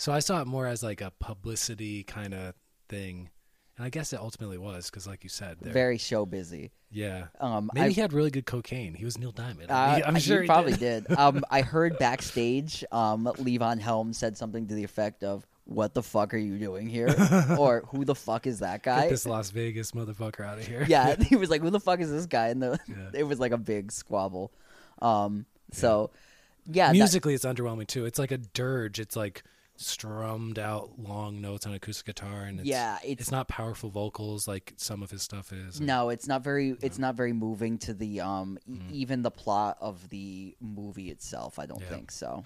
So 0.00 0.12
I 0.12 0.20
saw 0.20 0.40
it 0.40 0.46
more 0.46 0.66
as 0.66 0.82
like 0.82 1.02
a 1.02 1.12
publicity 1.20 2.04
kind 2.04 2.32
of 2.32 2.54
thing, 2.88 3.28
and 3.76 3.84
I 3.84 3.90
guess 3.90 4.14
it 4.14 4.18
ultimately 4.18 4.56
was 4.56 4.86
because, 4.88 5.06
like 5.06 5.22
you 5.24 5.28
said, 5.28 5.58
they're- 5.60 5.74
Very 5.74 5.98
show 5.98 6.24
busy. 6.24 6.70
yeah. 6.90 7.26
Um, 7.38 7.70
Maybe 7.74 7.86
I- 7.86 7.90
he 7.90 8.00
had 8.00 8.14
really 8.14 8.30
good 8.30 8.46
cocaine. 8.46 8.94
He 8.94 9.04
was 9.04 9.18
Neil 9.18 9.30
Diamond. 9.30 9.70
Uh, 9.70 10.00
I'm 10.06 10.18
sure 10.18 10.40
he 10.40 10.46
probably 10.46 10.72
did. 10.72 11.06
did. 11.06 11.18
Um, 11.18 11.44
I 11.50 11.60
heard 11.60 11.98
backstage, 11.98 12.82
um, 12.90 13.26
Levon 13.38 13.78
Helm 13.78 14.14
said 14.14 14.38
something 14.38 14.66
to 14.68 14.74
the 14.74 14.84
effect 14.84 15.22
of, 15.22 15.46
"What 15.64 15.92
the 15.92 16.02
fuck 16.02 16.32
are 16.32 16.38
you 16.38 16.58
doing 16.58 16.88
here?" 16.88 17.14
or 17.58 17.82
"Who 17.88 18.06
the 18.06 18.14
fuck 18.14 18.46
is 18.46 18.60
that 18.60 18.82
guy?" 18.82 19.02
Get 19.02 19.10
this 19.10 19.26
Las 19.26 19.50
Vegas 19.50 19.92
motherfucker 19.92 20.44
out 20.46 20.56
of 20.58 20.66
here. 20.66 20.86
yeah, 20.88 21.14
he 21.28 21.36
was 21.36 21.50
like, 21.50 21.60
"Who 21.60 21.68
the 21.68 21.78
fuck 21.78 22.00
is 22.00 22.10
this 22.10 22.24
guy?" 22.24 22.48
And 22.48 22.62
the, 22.62 22.78
Yeah. 22.88 23.10
it 23.20 23.24
was 23.24 23.38
like 23.38 23.52
a 23.52 23.58
big 23.58 23.92
squabble. 23.92 24.50
Um, 25.02 25.44
so 25.72 26.10
yeah, 26.66 26.86
that- 26.86 26.94
Musically, 26.94 27.34
it's 27.34 27.44
underwhelming 27.44 27.86
too. 27.86 28.06
It's 28.06 28.18
like 28.18 28.30
a 28.32 28.38
dirge. 28.38 28.98
It's 28.98 29.14
like 29.14 29.42
strummed 29.80 30.58
out 30.58 30.98
long 30.98 31.40
notes 31.40 31.66
on 31.66 31.72
acoustic 31.74 32.06
guitar, 32.06 32.42
and 32.42 32.60
it's, 32.60 32.68
Yeah, 32.68 32.96
it's, 33.02 33.12
it's- 33.12 33.30
not 33.30 33.48
powerful 33.48 33.90
vocals 33.90 34.46
like 34.46 34.74
some 34.76 35.02
of 35.02 35.10
his 35.10 35.22
stuff 35.22 35.52
is. 35.52 35.80
no, 35.80 36.10
it's 36.10 36.26
not 36.28 36.42
very. 36.44 36.76
It's 36.82 36.98
not 36.98 37.14
very 37.14 37.32
moving 37.32 37.78
to 37.78 37.94
the 37.94 38.20
um, 38.20 38.58
e- 38.66 38.72
Mm. 38.78 38.90
even 38.92 39.22
the 39.22 39.30
plot 39.30 39.78
of 39.80 40.08
the 40.10 40.56
movie 40.60 41.10
itself. 41.10 41.58
I 41.58 41.66
don't 41.66 41.80
Yeah. 41.80 41.88
think 41.88 42.10
so. 42.10 42.44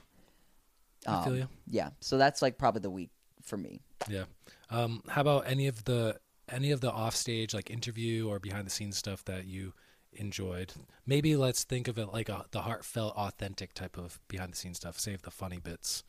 Um. 1.06 1.48
Yeah, 1.66 1.90
so 2.00 2.16
that's 2.16 2.40
like 2.40 2.56
probably 2.56 2.80
the 2.80 2.90
week 2.90 3.10
for 3.42 3.56
me. 3.58 3.80
Yeah. 4.08 4.24
Um, 4.70 5.02
how 5.08 5.20
about 5.20 5.46
any 5.46 5.66
of 5.66 5.84
the 5.84 6.18
any 6.48 6.70
of 6.70 6.80
the 6.80 6.92
offstage 6.92 7.52
like 7.54 7.70
interview 7.70 8.28
or 8.28 8.38
behind 8.38 8.66
the 8.66 8.70
scenes 8.70 8.96
stuff 8.96 9.24
that 9.26 9.46
you 9.46 9.74
enjoyed? 10.12 10.72
Maybe 11.04 11.36
let's 11.36 11.64
think 11.64 11.88
of 11.88 11.98
it 11.98 12.06
like 12.06 12.28
a, 12.30 12.46
the 12.52 12.62
heartfelt, 12.62 13.14
authentic 13.16 13.74
type 13.74 13.98
of 13.98 14.18
behind 14.28 14.52
the 14.52 14.56
scenes 14.56 14.78
stuff. 14.78 14.98
Save 14.98 15.22
the 15.22 15.30
funny 15.30 15.58
bits 15.58 16.04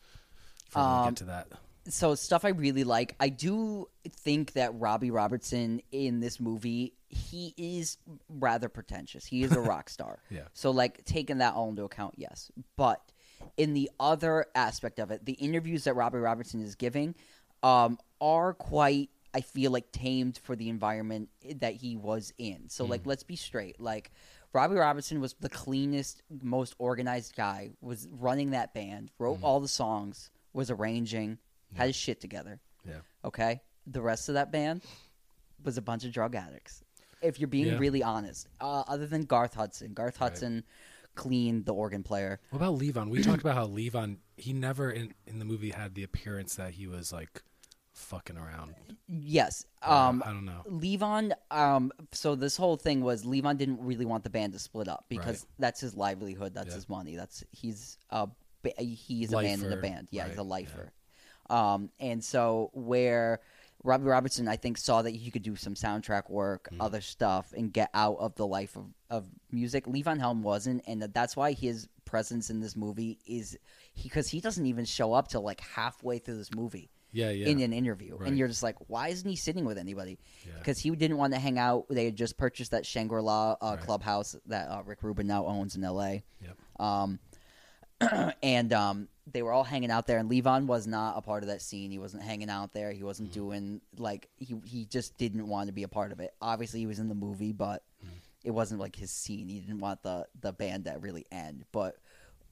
for 0.69 0.79
when 0.79 0.87
we 0.89 0.95
Um, 0.95 1.05
get 1.09 1.15
to 1.17 1.23
that. 1.25 1.47
so 1.87 2.15
stuff 2.15 2.45
I 2.45 2.49
really 2.49 2.83
like. 2.83 3.15
I 3.19 3.29
do 3.29 3.87
think 4.09 4.53
that 4.53 4.73
Robbie 4.79 5.11
Robertson 5.11 5.81
in 5.91 6.19
this 6.19 6.39
movie, 6.39 6.93
he 7.09 7.53
is 7.57 7.97
rather 8.29 8.69
pretentious. 8.69 9.25
He 9.25 9.43
is 9.43 9.51
a 9.51 9.59
rock 9.73 9.89
star. 9.89 10.19
Yeah. 10.29 10.43
So 10.53 10.71
like 10.71 11.05
taking 11.05 11.37
that 11.39 11.53
all 11.53 11.69
into 11.69 11.83
account, 11.83 12.15
yes. 12.17 12.51
But 12.75 13.01
in 13.57 13.73
the 13.73 13.89
other 13.99 14.45
aspect 14.55 14.99
of 14.99 15.11
it, 15.11 15.25
the 15.25 15.33
interviews 15.33 15.83
that 15.85 15.93
Robbie 15.95 16.17
Robertson 16.19 16.61
is 16.61 16.75
giving 16.75 17.15
um, 17.63 17.97
are 18.21 18.53
quite 18.53 19.09
I 19.33 19.41
feel 19.41 19.71
like 19.71 19.91
tamed 19.91 20.37
for 20.43 20.55
the 20.55 20.69
environment 20.69 21.27
that 21.59 21.73
he 21.75 21.97
was 21.97 22.31
in. 22.37 22.69
So 22.69 22.85
like 22.85 23.05
let's 23.05 23.23
be 23.23 23.35
straight. 23.35 23.81
Like 23.81 24.11
Robbie 24.53 24.75
Robertson 24.75 25.19
was 25.19 25.33
the 25.41 25.49
cleanest, 25.49 26.21
most 26.41 26.73
organized 26.79 27.35
guy, 27.35 27.71
was 27.81 28.07
running 28.09 28.51
that 28.51 28.73
band, 28.73 29.11
wrote 29.19 29.39
all 29.41 29.59
the 29.59 29.67
songs, 29.67 30.29
was 30.55 30.71
arranging, 30.71 31.37
had 31.73 31.87
his 31.87 31.95
shit 31.95 32.19
together. 32.21 32.59
Yeah. 32.87 32.99
Okay? 33.23 33.61
The 33.85 34.01
rest 34.01 34.29
of 34.29 34.35
that 34.35 34.51
band 34.51 34.81
was 35.63 35.77
a 35.77 35.81
bunch 35.81 36.05
of 36.05 36.11
drug 36.11 36.33
addicts. 36.35 36.83
If 37.21 37.39
you're 37.39 37.47
being 37.47 37.67
Yeah. 37.67 37.77
really 37.77 38.01
honest, 38.03 38.47
uh, 38.61 38.83
other 38.87 39.05
than 39.07 39.23
Garth 39.23 39.53
Hudson, 39.53 39.93
Garth 39.93 40.19
Right. 40.21 40.29
Hudson 40.29 40.63
cleaned 41.15 41.65
the 41.65 41.73
organ 41.73 42.03
player. 42.03 42.39
What 42.49 42.57
about 42.59 42.77
Levon? 42.79 43.09
We 43.09 43.21
talked 43.23 43.41
about 43.41 43.55
how 43.55 43.67
Levon 43.67 44.17
he 44.37 44.51
never 44.53 44.91
in 44.91 45.13
in 45.25 45.39
the 45.39 45.45
movie 45.45 45.69
had 45.71 45.95
the 45.95 46.03
appearance 46.03 46.55
that 46.55 46.71
he 46.73 46.87
was 46.87 47.11
like 47.13 47.41
fucking 47.93 48.37
around. 48.37 48.75
Yes. 49.07 49.65
Uh, 49.81 50.09
Um, 50.09 50.23
I 50.25 50.31
don't 50.33 50.43
know. 50.45 50.61
Levon, 50.67 51.31
um, 51.51 51.93
so 52.11 52.35
this 52.35 52.57
whole 52.57 52.75
thing 52.75 53.01
was 53.01 53.23
Levon 53.23 53.57
didn't 53.57 53.79
really 53.81 54.05
want 54.05 54.25
the 54.25 54.29
band 54.29 54.51
to 54.53 54.59
split 54.59 54.89
up 54.89 55.05
because 55.07 55.43
Right. 55.43 55.51
that's 55.59 55.79
his 55.79 55.95
livelihood, 55.95 56.53
that's 56.53 56.69
Yeah. 56.69 56.75
his 56.75 56.89
money, 56.89 57.15
that's 57.15 57.43
he's 57.53 57.97
a 58.09 58.27
ba- 58.75 58.83
he's 58.83 59.31
a 59.33 59.41
man 59.41 59.61
in 59.63 59.69
the 59.69 59.77
band, 59.77 60.07
yeah, 60.11 60.27
he's 60.27 60.35
a 60.35 60.41
right, 60.41 60.47
lifer. 60.47 60.91
Um, 61.49 61.89
and 61.99 62.23
so 62.23 62.71
where 62.73 63.39
Robbie 63.83 64.05
Robertson, 64.05 64.47
I 64.47 64.55
think, 64.55 64.77
saw 64.77 65.03
that 65.03 65.11
he 65.11 65.29
could 65.29 65.43
do 65.43 65.55
some 65.55 65.75
soundtrack 65.75 66.29
work, 66.29 66.69
Mm-hmm. 66.71 66.81
other 66.81 67.01
stuff, 67.01 67.53
and 67.55 67.71
get 67.71 67.89
out 67.93 68.17
of 68.19 68.35
the 68.35 68.47
life 68.47 68.75
of, 68.75 68.85
of 69.11 69.27
music. 69.51 69.85
Levon 69.85 70.19
Helm 70.19 70.41
wasn't, 70.41 70.83
and 70.87 71.01
that's 71.13 71.35
why 71.37 71.51
his 71.53 71.87
presence 72.03 72.49
in 72.49 72.59
this 72.61 72.75
movie 72.75 73.19
is 73.27 73.57
because 74.01 74.27
he 74.29 74.39
doesn't 74.41 74.65
even 74.65 74.85
show 74.85 75.13
up 75.13 75.27
till 75.27 75.41
like 75.41 75.59
halfway 75.61 76.17
through 76.17 76.37
this 76.37 76.53
movie 76.55 76.89
Yeah, 77.11 77.29
yeah. 77.29 77.47
in 77.47 77.59
an 77.61 77.73
interview, 77.73 78.15
Right. 78.17 78.27
and 78.29 78.37
you're 78.39 78.47
just 78.47 78.63
like, 78.63 78.75
why 78.87 79.09
isn't 79.09 79.29
he 79.29 79.35
sitting 79.35 79.65
with 79.65 79.77
anybody? 79.77 80.17
Yeah. 80.47 80.53
Because 80.57 80.79
he 80.79 80.89
didn't 80.91 81.17
want 81.17 81.33
to 81.33 81.39
hang 81.39 81.59
out. 81.59 81.85
They 81.89 82.05
had 82.05 82.15
just 82.15 82.37
purchased 82.37 82.71
that 82.71 82.87
Shangri 82.87 83.21
La 83.21 83.51
uh, 83.61 83.75
Right. 83.75 83.79
clubhouse 83.81 84.35
that 84.47 84.67
uh, 84.69 84.81
Rick 84.83 85.03
Rubin 85.03 85.27
now 85.27 85.45
owns 85.45 85.75
in 85.75 85.83
L.A. 85.83 86.23
Yep. 86.41 86.57
Um, 86.79 87.19
and 88.43 88.73
um, 88.73 89.07
they 89.31 89.41
were 89.41 89.51
all 89.51 89.63
hanging 89.63 89.91
out 89.91 90.05
there, 90.07 90.17
and 90.17 90.29
Levon 90.29 90.65
was 90.67 90.85
not 90.87 91.17
a 91.17 91.21
part 91.21 91.43
of 91.43 91.49
that 91.49 91.61
scene. 91.61 91.91
He 91.91 91.99
wasn't 91.99 92.23
hanging 92.23 92.49
out 92.49 92.73
there. 92.73 92.91
He 92.91 93.03
wasn't 93.03 93.29
Mm-hmm. 93.31 93.39
doing 93.39 93.81
like 93.97 94.27
he 94.37 94.55
he 94.65 94.85
just 94.85 95.17
didn't 95.17 95.47
want 95.47 95.67
to 95.67 95.73
be 95.73 95.83
a 95.83 95.87
part 95.87 96.11
of 96.11 96.19
it. 96.19 96.33
Obviously, 96.41 96.79
he 96.81 96.87
was 96.87 96.99
in 96.99 97.09
the 97.09 97.15
movie, 97.15 97.51
but 97.53 97.83
Mm-hmm. 98.05 98.15
it 98.43 98.51
wasn't 98.51 98.79
like 98.81 98.95
his 98.95 99.11
scene. 99.11 99.47
He 99.47 99.59
didn't 99.59 99.79
want 99.79 100.03
the 100.03 100.27
the 100.41 100.51
band 100.53 100.85
to 100.85 100.97
really 100.99 101.25
end, 101.31 101.65
but. 101.71 101.95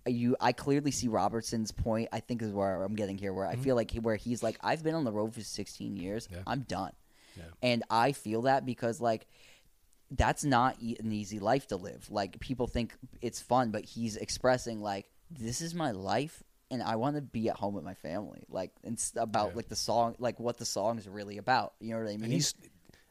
You, 0.05 0.35
I 0.41 0.51
clearly 0.51 0.91
see 0.91 1.07
Robertson's 1.07 1.71
point. 1.71 2.09
I 2.11 2.19
think 2.19 2.41
is 2.41 2.51
where 2.51 2.83
I'm 2.83 2.93
getting 2.93 3.17
here, 3.17 3.31
where 3.31 3.45
I 3.47 3.55
feel 3.55 3.77
like 3.77 3.89
he, 3.89 3.99
where 3.99 4.17
he's 4.17 4.43
like, 4.43 4.57
I've 4.61 4.83
been 4.83 4.95
on 4.95 5.05
the 5.05 5.13
road 5.13 5.33
for 5.33 5.39
16 5.39 5.95
years. 5.95 6.25
Mm-hmm. 6.25 6.35
Yeah. 6.35 6.41
I'm 6.45 6.59
done, 6.63 6.91
Yeah. 7.37 7.43
and 7.61 7.83
I 7.89 8.11
feel 8.11 8.41
that 8.41 8.65
because 8.65 8.99
like 8.99 9.25
that's 10.11 10.43
not 10.43 10.75
e- 10.81 10.97
an 10.99 11.13
easy 11.13 11.39
life 11.39 11.67
to 11.67 11.77
live. 11.77 12.11
Like 12.11 12.37
people 12.41 12.67
think 12.67 12.93
it's 13.21 13.39
fun, 13.39 13.71
but 13.71 13.85
he's 13.85 14.17
expressing 14.17 14.81
like 14.81 15.09
this 15.39 15.61
is 15.61 15.73
my 15.73 15.91
life 15.91 16.43
and 16.71 16.81
I 16.81 16.95
want 16.95 17.15
to 17.17 17.21
be 17.21 17.49
at 17.49 17.55
home 17.57 17.73
with 17.75 17.83
my 17.83 17.93
family. 17.93 18.43
Like 18.49 18.71
it's 18.83 19.13
about 19.15 19.49
Yeah. 19.49 19.55
like 19.57 19.69
the 19.69 19.75
song, 19.75 20.15
like 20.19 20.39
what 20.39 20.57
the 20.57 20.65
song 20.65 20.97
is 20.97 21.07
really 21.07 21.37
about. 21.37 21.73
You 21.79 21.91
know 21.93 21.99
what 22.01 22.07
I 22.09 22.13
mean? 22.17 22.23
And 22.25 22.33
he's, 22.33 22.53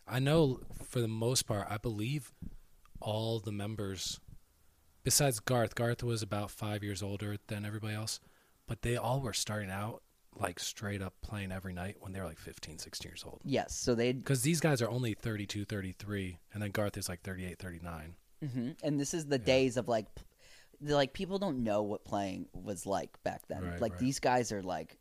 I 0.06 0.18
know 0.18 0.60
for 0.84 1.00
the 1.00 1.08
most 1.08 1.42
part, 1.46 1.66
I 1.70 1.76
believe 1.78 2.32
all 3.00 3.38
the 3.40 3.52
members, 3.52 4.20
besides 5.04 5.40
Garth, 5.40 5.74
Garth 5.74 6.02
was 6.02 6.22
about 6.22 6.50
five 6.50 6.82
years 6.82 7.02
older 7.02 7.36
than 7.48 7.64
everybody 7.64 7.94
else, 7.94 8.20
but 8.66 8.82
they 8.82 8.96
all 8.96 9.20
were 9.20 9.32
starting 9.32 9.70
out 9.70 10.02
like 10.34 10.58
straight 10.58 11.02
up 11.02 11.12
playing 11.20 11.52
every 11.52 11.74
night 11.74 11.96
when 12.00 12.12
they 12.12 12.18
were 12.20 12.26
like 12.26 12.38
15, 12.38 12.78
16 12.78 13.08
years 13.10 13.22
old. 13.26 13.40
yes. 13.44 13.74
So 13.74 13.94
they 13.94 14.12
Because 14.12 14.42
these 14.42 14.60
guys 14.60 14.80
are 14.80 14.88
only 14.88 15.12
32, 15.14 15.66
33, 15.66 16.38
and 16.54 16.62
then 16.62 16.70
Garth 16.70 16.96
is 16.96 17.08
like 17.08 17.20
38, 17.22 17.58
39. 17.58 18.14
hmm 18.42 18.70
And 18.82 18.98
this 18.98 19.12
is 19.12 19.26
the 19.26 19.38
days 19.38 19.76
of 19.76 19.88
like, 19.88 20.06
like 20.82 21.12
people 21.12 21.38
don't 21.38 21.62
know 21.62 21.82
what 21.82 22.04
playing 22.04 22.46
was 22.52 22.86
like 22.86 23.22
back 23.22 23.42
then. 23.48 23.62
Right, 23.62 23.80
like 23.80 23.92
right. 23.92 24.00
these 24.00 24.18
guys 24.18 24.52
are 24.52 24.62
like, 24.62 24.98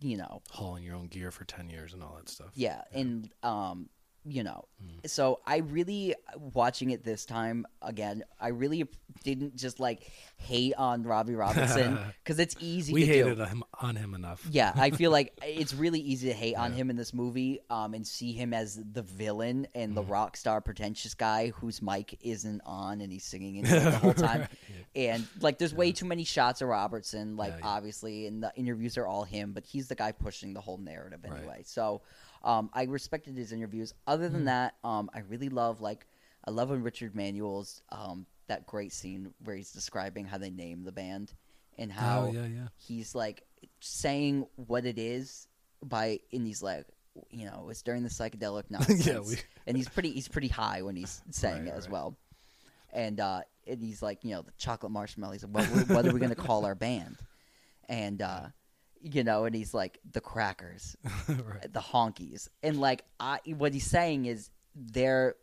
you 0.00 0.16
know, 0.16 0.42
Hauling 0.50 0.82
your 0.82 0.96
own 0.96 1.06
gear 1.06 1.30
for 1.30 1.44
10 1.44 1.68
years 1.68 1.92
and 1.92 2.02
all 2.02 2.14
that 2.16 2.28
stuff. 2.28 2.48
yeah, 2.54 2.82
and 2.92 3.30
um, 3.42 3.88
you 4.26 4.42
know, 4.42 4.64
Mm. 4.82 5.10
so 5.10 5.40
I 5.46 5.58
really 5.58 6.14
watching 6.54 6.90
it 6.90 7.04
this 7.04 7.26
time 7.26 7.66
again. 7.82 8.22
I 8.40 8.48
really 8.48 8.88
didn't 9.24 9.54
just 9.56 9.78
like 9.78 10.10
hate 10.38 10.72
on 10.78 11.02
Robbie 11.02 11.34
Robinson 11.34 11.98
because 12.24 12.38
it's 12.44 12.56
easy. 12.60 12.94
We 12.94 13.04
hated 13.04 13.36
do. 13.36 13.44
him 13.44 13.62
on 13.78 13.94
him 13.96 14.14
enough. 14.14 14.46
Yeah, 14.50 14.72
I 14.74 14.88
feel 14.90 15.10
like 15.10 15.38
it's 15.42 15.74
really 15.74 16.00
easy 16.00 16.28
to 16.28 16.34
hate 16.34 16.54
on 16.56 16.72
him 16.72 16.88
in 16.88 16.96
this 16.96 17.12
movie, 17.12 17.60
um, 17.68 17.92
and 17.92 18.06
see 18.06 18.32
him 18.32 18.54
as 18.54 18.80
the 18.92 19.02
villain 19.02 19.66
and 19.74 19.94
the 19.94 20.02
rock 20.02 20.36
star, 20.38 20.62
pretentious 20.62 21.12
guy 21.12 21.48
whose 21.50 21.82
mic 21.82 22.18
isn't 22.22 22.62
on 22.64 23.02
and 23.02 23.12
he's 23.12 23.24
singing 23.24 23.62
the 23.64 23.90
whole 23.98 24.14
time. 24.14 24.48
And 24.96 25.26
like, 25.42 25.58
there's 25.58 25.74
way 25.74 25.92
too 25.92 26.06
many 26.06 26.24
shots 26.24 26.62
of 26.62 26.68
Robertson, 26.68 27.36
like 27.36 27.52
Yeah, 27.52 27.58
yeah. 27.58 27.66
obviously, 27.68 28.26
and 28.26 28.42
the 28.42 28.52
interviews 28.56 28.96
are 28.96 29.06
all 29.06 29.24
him, 29.24 29.52
but 29.52 29.64
he's 29.66 29.88
the 29.88 29.94
guy 29.94 30.12
pushing 30.12 30.54
the 30.54 30.60
whole 30.62 30.78
narrative 30.78 31.20
Right. 31.22 31.38
anyway. 31.38 31.62
So, 31.66 32.00
um, 32.42 32.70
I 32.72 32.84
respected 32.84 33.36
his 33.36 33.52
interviews. 33.52 33.92
Other 34.06 34.28
Mm. 34.28 34.32
than 34.32 34.44
that, 34.46 34.74
um, 34.84 35.10
I 35.14 35.20
really 35.20 35.48
love 35.48 35.80
like 35.80 36.06
I 36.44 36.50
love 36.50 36.70
when 36.70 36.82
Richard 36.82 37.14
Manuel's 37.14 37.82
um 37.90 38.26
that 38.48 38.66
great 38.66 38.92
scene 38.92 39.32
where 39.44 39.54
he's 39.56 39.72
describing 39.72 40.24
how 40.24 40.38
they 40.38 40.50
name 40.50 40.82
the 40.84 40.92
band 40.92 41.32
and 41.78 41.92
how 41.92 42.22
oh, 42.28 42.32
yeah, 42.32 42.46
yeah. 42.46 42.68
he's 42.76 43.14
like 43.14 43.44
saying 43.80 44.46
what 44.56 44.84
it 44.86 44.98
is 44.98 45.46
by 45.82 46.18
and 46.32 46.46
he's 46.46 46.62
like 46.62 46.84
you 47.30 47.44
know 47.46 47.68
it's 47.70 47.82
during 47.82 48.02
the 48.02 48.08
psychedelic 48.08 48.64
nonsense 48.70 49.28
we- 49.28 49.36
and 49.66 49.76
he's 49.76 49.88
pretty 49.88 50.10
he's 50.10 50.28
pretty 50.28 50.48
high 50.48 50.82
when 50.82 50.96
he's 50.96 51.22
saying 51.30 51.64
Right, 51.64 51.68
it 51.68 51.74
as 51.74 51.84
right. 51.84 51.92
well 51.92 52.16
and 52.92 53.20
uh 53.20 53.42
and 53.66 53.80
he's 53.82 54.02
like 54.02 54.24
you 54.24 54.32
know 54.32 54.42
the 54.42 54.52
chocolate 54.58 54.90
marshmallow 54.92 55.32
he's 55.32 55.44
like 55.44 55.66
what, 55.70 55.88
what 55.88 56.06
are 56.06 56.12
we 56.12 56.18
gonna 56.20 56.34
call 56.34 56.64
our 56.66 56.74
band 56.74 57.16
and 57.88 58.20
uh 58.22 58.46
you 59.02 59.24
know 59.24 59.44
and 59.44 59.54
he's 59.54 59.72
like 59.74 59.98
the 60.12 60.20
crackers 60.20 60.96
right. 61.28 61.72
the 61.72 61.80
honkies 61.80 62.48
and 62.62 62.80
like 62.80 63.04
i 63.18 63.38
what 63.56 63.72
he's 63.72 63.86
saying 63.86 64.26
is 64.26 64.50
they're 64.74 65.36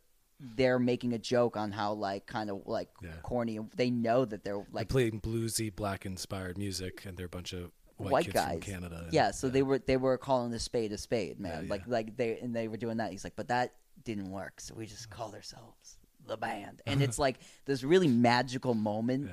they're 0.55 0.77
making 0.77 1.13
a 1.13 1.17
joke 1.17 1.57
on 1.57 1.71
how 1.71 1.93
like 1.93 2.27
kind 2.27 2.49
of 2.51 2.61
like 2.67 2.89
Yeah. 3.01 3.09
corny 3.23 3.59
they 3.75 3.89
know 3.89 4.23
that 4.25 4.43
they're 4.43 4.57
Like 4.57 4.67
like 4.71 4.89
playing 4.89 5.19
bluesy, 5.21 5.75
black 5.75 6.05
inspired 6.05 6.57
music, 6.59 7.05
and 7.05 7.17
they're 7.17 7.25
a 7.25 7.29
bunch 7.29 7.53
of 7.53 7.71
white, 7.97 8.11
white 8.11 8.25
kids 8.25 8.35
guys 8.35 8.51
from 8.51 8.61
Canada. 8.61 9.01
and- 9.05 9.13
Yeah, 9.13 9.31
so 9.31 9.49
they 9.49 9.63
were 9.63 9.79
they 9.79 9.97
were 9.97 10.15
calling 10.19 10.53
a 10.53 10.59
spade 10.59 10.91
a 10.91 10.97
spade, 10.99 11.39
man. 11.39 11.63
Yeah, 11.63 11.69
Like 11.71 11.81
yeah. 11.87 11.93
like 11.93 12.17
they 12.17 12.37
and 12.37 12.55
they 12.55 12.67
were 12.67 12.77
doing 12.77 12.97
that. 12.97 13.09
He's 13.11 13.23
like, 13.23 13.35
but 13.35 13.47
that 13.47 13.73
didn't 14.03 14.29
work, 14.29 14.61
so 14.61 14.75
we 14.75 14.85
just 14.85 15.09
called 15.09 15.33
ourselves 15.33 15.97
the 16.27 16.37
band, 16.37 16.83
and 16.85 17.01
it's 17.01 17.17
like 17.17 17.37
this 17.65 17.83
really 17.83 18.07
magical 18.07 18.75
moment. 18.75 19.31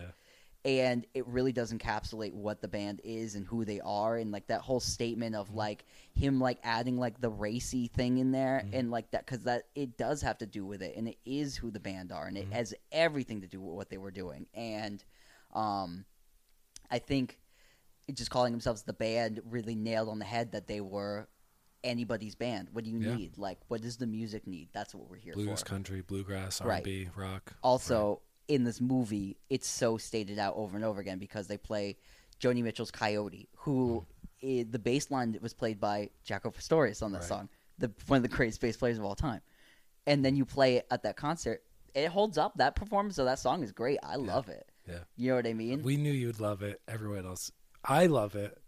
And 0.64 1.06
it 1.12 1.26
really 1.26 1.52
does 1.52 1.72
encapsulate 1.72 2.32
what 2.32 2.62
the 2.62 2.68
band 2.68 3.02
is 3.04 3.34
and 3.34 3.46
who 3.46 3.64
they 3.64 3.80
are, 3.80 4.16
and 4.16 4.32
like 4.32 4.46
that 4.46 4.62
whole 4.62 4.80
statement 4.80 5.34
of 5.34 5.48
mm-hmm. 5.48 5.58
like 5.58 5.84
him 6.14 6.40
like 6.40 6.58
adding 6.62 6.98
like 6.98 7.20
the 7.20 7.30
racy 7.30 7.88
thing 7.88 8.18
in 8.18 8.32
there, 8.32 8.62
mm-hmm. 8.64 8.74
and 8.74 8.90
like 8.90 9.10
that 9.10 9.26
because 9.26 9.44
that 9.44 9.64
it 9.74 9.98
does 9.98 10.22
have 10.22 10.38
to 10.38 10.46
do 10.46 10.64
with 10.64 10.80
it, 10.80 10.96
and 10.96 11.08
it 11.08 11.18
is 11.26 11.54
who 11.56 11.70
the 11.70 11.80
band 11.80 12.12
are, 12.12 12.26
and 12.26 12.38
it 12.38 12.44
mm-hmm. 12.44 12.54
has 12.54 12.72
everything 12.92 13.42
to 13.42 13.46
do 13.46 13.60
with 13.60 13.74
what 13.74 13.90
they 13.90 13.98
were 13.98 14.10
doing, 14.10 14.46
and 14.54 15.04
um, 15.52 16.04
I 16.90 16.98
think 16.98 17.38
just 18.12 18.30
calling 18.30 18.52
themselves 18.52 18.82
the 18.82 18.92
band 18.92 19.40
really 19.48 19.74
nailed 19.74 20.08
on 20.08 20.18
the 20.18 20.24
head 20.24 20.52
that 20.52 20.66
they 20.66 20.80
were 20.80 21.28
anybody's 21.84 22.34
band. 22.34 22.68
What 22.72 22.84
do 22.84 22.90
you 22.90 22.98
Yeah. 22.98 23.14
need? 23.14 23.38
Like, 23.38 23.58
what 23.68 23.82
does 23.82 23.98
the 23.98 24.06
music 24.06 24.46
need? 24.46 24.70
That's 24.72 24.94
what 24.94 25.08
we're 25.08 25.18
here 25.18 25.34
Blues, 25.34 25.60
for. 25.60 25.66
country, 25.66 26.00
bluegrass, 26.00 26.60
R&B, 26.60 27.10
rock. 27.14 27.54
Also, 27.62 28.22
in 28.48 28.64
this 28.64 28.80
movie, 28.80 29.36
it's 29.50 29.66
so 29.68 29.96
stated 29.96 30.38
out 30.38 30.54
over 30.56 30.76
and 30.76 30.84
over 30.84 31.00
again 31.00 31.18
because 31.18 31.46
they 31.46 31.56
play 31.56 31.96
Joni 32.40 32.62
Mitchell's 32.62 32.90
Coyote, 32.90 33.48
who 33.58 34.04
i- 34.42 34.66
the 34.68 34.78
bass 34.78 35.10
line 35.10 35.32
that 35.32 35.42
was 35.42 35.54
played 35.54 35.80
by 35.80 36.10
Jaco 36.26 36.52
Pastorius 36.52 37.00
on 37.02 37.12
that 37.12 37.20
Right. 37.20 37.28
song, 37.28 37.48
the 37.78 37.90
one 38.06 38.18
of 38.18 38.22
the 38.22 38.28
greatest 38.36 38.60
bass 38.60 38.76
players 38.76 38.98
of 38.98 39.04
all 39.04 39.14
time. 39.14 39.40
And 40.06 40.24
then 40.24 40.36
you 40.36 40.44
play 40.44 40.76
it 40.76 40.86
at 40.90 41.02
that 41.04 41.16
concert. 41.16 41.62
It 41.94 42.08
holds 42.08 42.36
up. 42.36 42.56
That 42.58 42.74
performance 42.76 43.18
of 43.18 43.24
that 43.26 43.38
song 43.38 43.62
is 43.62 43.72
great. 43.72 43.98
I 44.02 44.16
love 44.16 44.48
it. 44.48 44.68
Yeah. 44.86 45.04
You 45.16 45.30
know 45.30 45.36
what 45.36 45.46
I 45.46 45.54
mean? 45.54 45.82
We 45.82 45.96
knew 45.96 46.12
you'd 46.12 46.40
love 46.40 46.62
it. 46.62 46.82
Everyone 46.86 47.24
else, 47.24 47.50
I 47.84 48.06
love 48.06 48.34
it. 48.34 48.60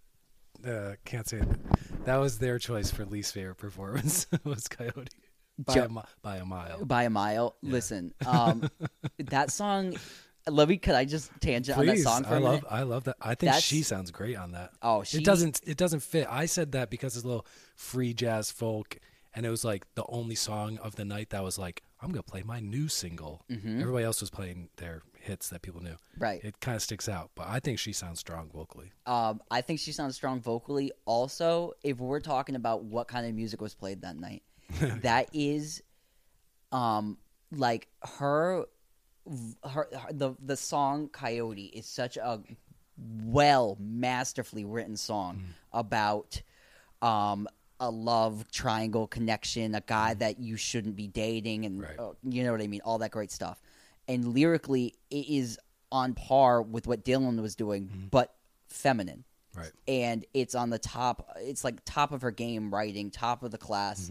Uh, 0.66 0.94
can't 1.04 1.28
say 1.28 1.40
that. 1.40 2.04
That 2.06 2.16
was 2.16 2.38
their 2.38 2.58
choice 2.58 2.90
for 2.90 3.04
least 3.04 3.34
favorite 3.34 3.56
performance. 3.56 4.26
was 4.44 4.68
Coyote 4.68 5.10
by, 5.58 5.74
Jo- 5.74 5.84
a, 5.84 5.88
mi- 5.88 6.00
by 6.22 6.36
a 6.38 6.44
mile. 6.44 6.84
by 6.84 7.02
a 7.04 7.10
mile. 7.10 7.56
Listen, 7.62 8.12
um, 8.26 8.68
that 9.18 9.50
song. 9.50 9.96
Let 10.48 10.68
me. 10.68 10.76
Could 10.76 10.94
I 10.94 11.04
just 11.04 11.30
tangent 11.40 11.76
on 11.76 11.86
that 11.86 11.98
song 11.98 12.22
for 12.24 12.34
I 12.34 12.36
a 12.36 12.40
love. 12.40 12.52
minute? 12.62 12.66
I 12.70 12.82
love 12.84 13.04
that. 13.04 13.16
I 13.20 13.30
think 13.34 13.48
That's- 13.48 13.62
she 13.64 13.82
sounds 13.82 14.10
great 14.12 14.36
on 14.36 14.52
that. 14.52 14.70
Oh, 14.80 15.02
she 15.02 15.18
it 15.18 15.24
doesn't. 15.24 15.60
It 15.66 15.76
doesn't 15.76 16.00
fit. 16.00 16.26
I 16.30 16.46
said 16.46 16.72
that 16.72 16.88
because 16.90 17.16
it's 17.16 17.24
a 17.24 17.28
little 17.28 17.46
free 17.74 18.14
jazz 18.14 18.50
folk, 18.52 18.96
and 19.34 19.44
it 19.44 19.50
was 19.50 19.64
like 19.64 19.84
the 19.96 20.04
only 20.08 20.36
song 20.36 20.78
of 20.78 20.94
the 20.94 21.04
night 21.04 21.30
that 21.30 21.42
was 21.42 21.58
like, 21.58 21.82
I'm 22.00 22.10
gonna 22.12 22.22
play 22.22 22.42
my 22.44 22.60
new 22.60 22.86
single. 22.86 23.42
Everybody 23.50 24.04
else 24.04 24.20
was 24.20 24.30
playing 24.30 24.68
their 24.76 25.02
hits 25.18 25.48
that 25.48 25.62
people 25.62 25.82
knew. 25.82 25.90
Mm-hmm. 25.90 26.22
Right. 26.22 26.44
It 26.44 26.60
kind 26.60 26.76
of 26.76 26.82
sticks 26.82 27.08
out, 27.08 27.32
but 27.34 27.48
I 27.48 27.58
think 27.58 27.80
she 27.80 27.92
sounds 27.92 28.20
strong 28.20 28.48
vocally. 28.48 28.92
Um, 29.06 29.40
I 29.50 29.62
think 29.62 29.80
she 29.80 29.90
sounds 29.90 30.14
strong 30.14 30.40
vocally. 30.40 30.92
Also, 31.06 31.72
if 31.82 31.98
we're 31.98 32.20
talking 32.20 32.54
about 32.54 32.84
what 32.84 33.08
kind 33.08 33.26
of 33.26 33.34
music 33.34 33.60
was 33.60 33.74
played 33.74 34.02
that 34.02 34.16
night, 34.16 34.44
that 35.02 35.28
is, 35.32 35.82
um, 36.72 37.18
like 37.52 37.88
her, 38.18 38.64
her, 39.64 39.88
her 39.92 40.12
the 40.12 40.34
the 40.44 40.56
song 40.56 41.08
"Coyote" 41.08 41.66
is 41.66 41.86
such 41.86 42.16
a 42.16 42.40
well, 43.24 43.76
masterfully 43.80 44.64
written 44.64 44.96
song 44.96 45.42
about, 45.72 46.40
um. 47.02 47.48
A 47.78 47.90
love 47.90 48.50
triangle 48.50 49.06
connection, 49.06 49.74
a 49.74 49.82
guy 49.82 50.14
that 50.14 50.40
you 50.40 50.56
shouldn't 50.56 50.96
be 50.96 51.08
dating, 51.08 51.66
and 51.66 51.82
Right. 51.82 51.98
uh, 51.98 52.12
you 52.22 52.42
know 52.42 52.52
what 52.52 52.62
I 52.62 52.68
mean, 52.68 52.80
all 52.86 52.96
that 53.00 53.10
great 53.10 53.30
stuff. 53.30 53.60
And 54.08 54.32
lyrically, 54.32 54.94
it 55.10 55.28
is 55.28 55.58
on 55.92 56.14
par 56.14 56.62
with 56.62 56.86
what 56.86 57.04
Dylan 57.04 57.38
was 57.42 57.54
doing, 57.54 58.08
but 58.10 58.34
feminine 58.68 59.24
Right. 59.54 59.72
and 59.86 60.24
it's 60.32 60.54
on 60.54 60.70
the 60.70 60.78
top 60.78 61.30
it's 61.36 61.64
like 61.64 61.84
top 61.84 62.12
of 62.12 62.22
her 62.22 62.30
game 62.30 62.72
writing 62.72 63.10
top 63.10 63.42
of 63.42 63.50
the 63.50 63.58
class 63.58 64.10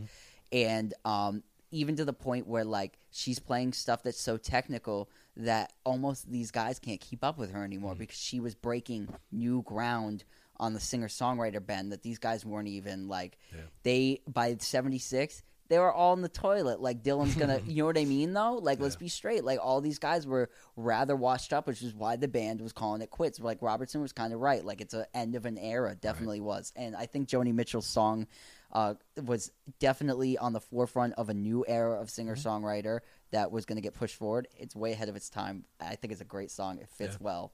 and 0.52 0.94
um 1.06 1.44
even 1.72 1.96
to 1.96 2.06
the 2.06 2.14
point 2.14 2.48
where 2.48 2.64
like 2.64 2.98
she's 3.12 3.40
playing 3.40 3.74
stuff 3.74 4.04
that's 4.04 4.20
so 4.20 4.38
technical 4.38 5.10
that 5.36 5.74
almost 5.84 6.32
these 6.32 6.52
guys 6.52 6.80
can't 6.80 7.02
keep 7.02 7.24
up 7.24 7.38
with 7.38 7.52
her 7.52 7.64
anymore 7.64 7.96
because 7.96 8.18
she 8.18 8.40
was 8.40 8.56
breaking 8.56 9.10
new 9.32 9.62
ground 9.64 10.24
on 10.58 10.74
the 10.74 10.80
singer 10.80 11.10
songwriter 11.10 11.66
bend 11.66 11.92
that 11.92 12.02
these 12.04 12.18
guys 12.20 12.46
weren't 12.46 12.70
even 12.70 13.08
like 13.10 13.38
Yeah. 13.54 13.62
they 13.84 14.22
by 14.28 14.56
76 14.58 15.44
they 15.68 15.80
were 15.80 15.92
all 15.92 16.14
in 16.14 16.22
the 16.22 16.30
toilet. 16.30 16.80
Like 16.82 17.02
dylan's 17.04 17.36
gonna 17.36 17.60
you 17.66 17.84
know 17.84 17.86
what 17.88 17.98
i 17.98 18.06
mean 18.06 18.34
though? 18.34 18.56
Like 18.62 18.80
let's 18.80 18.96
be 18.96 19.08
straight. 19.08 19.44
Like 19.44 19.60
all 19.62 19.82
these 19.82 20.00
guys 20.00 20.26
were 20.28 20.50
rather 20.76 21.16
washed 21.16 21.54
up 21.54 21.68
which 21.68 21.82
is 21.82 21.94
why 21.94 22.16
the 22.16 22.28
band 22.28 22.62
was 22.62 22.72
calling 22.74 23.02
it 23.02 23.10
quits. 23.10 23.40
Like 23.40 23.62
robertson 23.62 24.02
was 24.02 24.12
kind 24.12 24.34
of 24.34 24.40
right. 24.40 24.64
Like 24.64 24.82
it's 24.82 24.94
an 24.94 25.06
end 25.14 25.36
of 25.36 25.46
an 25.46 25.58
era 25.58 25.96
definitely 25.96 26.42
was. 26.42 26.72
And 26.76 26.96
i 26.96 27.06
think 27.06 27.28
joni 27.30 27.54
mitchell's 27.54 27.88
song 27.88 28.28
uh, 28.72 28.96
was 29.24 29.52
definitely 29.80 30.38
on 30.38 30.52
the 30.52 30.60
forefront 30.60 31.14
of 31.14 31.30
a 31.30 31.34
new 31.34 31.64
era 31.68 32.02
of 32.02 32.10
singer 32.10 32.36
songwriter 32.36 33.00
that 33.32 33.50
was 33.50 33.66
going 33.66 33.78
to 33.78 33.82
get 33.82 33.94
pushed 33.94 34.16
forward. 34.18 34.50
It's 34.58 34.76
way 34.76 34.92
ahead 34.92 35.08
of 35.08 35.16
its 35.16 35.30
time. 35.30 35.64
I 35.80 35.96
think 35.96 36.12
it's 36.12 36.20
a 36.20 36.26
great 36.26 36.52
song. 36.52 36.80
It 36.80 36.90
fits 36.90 37.14
Yeah. 37.14 37.24
well. 37.26 37.54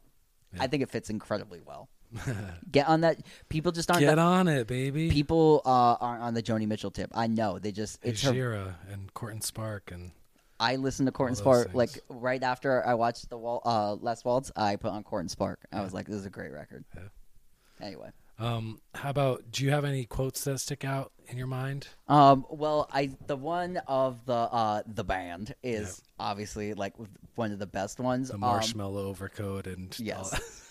Yeah. 0.53 0.63
i 0.63 0.67
think 0.67 0.81
it 0.83 0.89
fits 0.89 1.09
incredibly 1.09 1.61
well 1.65 1.87
get 2.71 2.87
on 2.87 3.01
that 3.01 3.17
people 3.49 3.71
just 3.71 3.89
aren't 3.89 4.01
Get 4.01 4.07
that- 4.15 4.19
on 4.19 4.47
it, 4.47 4.67
baby. 4.67 5.09
people 5.09 5.61
uh, 5.65 5.95
aren't 5.99 6.23
on 6.23 6.33
the 6.33 6.43
Joni 6.43 6.67
Mitchell 6.67 6.91
tip. 6.91 7.09
I 7.13 7.27
know 7.27 7.59
they 7.59 7.71
just 7.71 7.99
it's. 8.03 8.23
Hejira 8.23 8.75
and 8.91 9.13
Court 9.13 9.33
and 9.33 9.43
Spark 9.43 9.91
and 9.91 10.11
I 10.59 10.75
listened 10.75 11.07
to 11.07 11.11
Court 11.11 11.31
and 11.31 11.39
All 11.39 11.53
those 11.53 11.61
Spark 11.63 11.75
like 11.75 11.99
right 12.09 12.43
after 12.43 12.85
I 12.85 12.93
watched 12.93 13.29
the 13.29 13.37
wall, 13.37 13.61
uh, 13.65 13.95
Last 13.95 14.25
Waltz. 14.25 14.51
I 14.55 14.75
put 14.75 14.91
on 14.91 15.03
Court 15.03 15.21
and 15.21 15.31
Spark. 15.31 15.59
I 15.71 15.81
was 15.81 15.93
like, 15.93 16.05
this 16.05 16.17
is 16.17 16.25
a 16.25 16.29
great 16.29 16.51
record. 16.51 16.83
Yeah. 16.95 17.01
Anyway, 17.87 18.09
um. 18.37 18.79
How 18.93 19.09
about? 19.09 19.43
Do 19.51 19.63
you 19.63 19.71
have 19.71 19.85
any 19.85 20.05
quotes 20.05 20.43
that 20.43 20.59
stick 20.59 20.85
out 20.85 21.11
in 21.29 21.37
your 21.37 21.47
mind? 21.47 21.87
um, 22.07 22.45
well, 22.49 22.87
I 22.91 23.11
the 23.25 23.35
one 23.37 23.77
of 23.87 24.23
the 24.25 24.33
uh 24.33 24.83
the 24.85 25.03
band 25.03 25.55
is 25.63 26.01
obviously 26.19 26.73
like 26.75 26.93
one 27.35 27.51
of 27.53 27.57
the 27.59 27.65
best 27.65 27.99
ones. 27.99 28.27
The 28.27 28.35
Um, 28.35 28.41
marshmallow 28.41 29.07
overcoat 29.07 29.65
and 29.65 29.95
all 29.99 30.05
yes. 30.05 30.67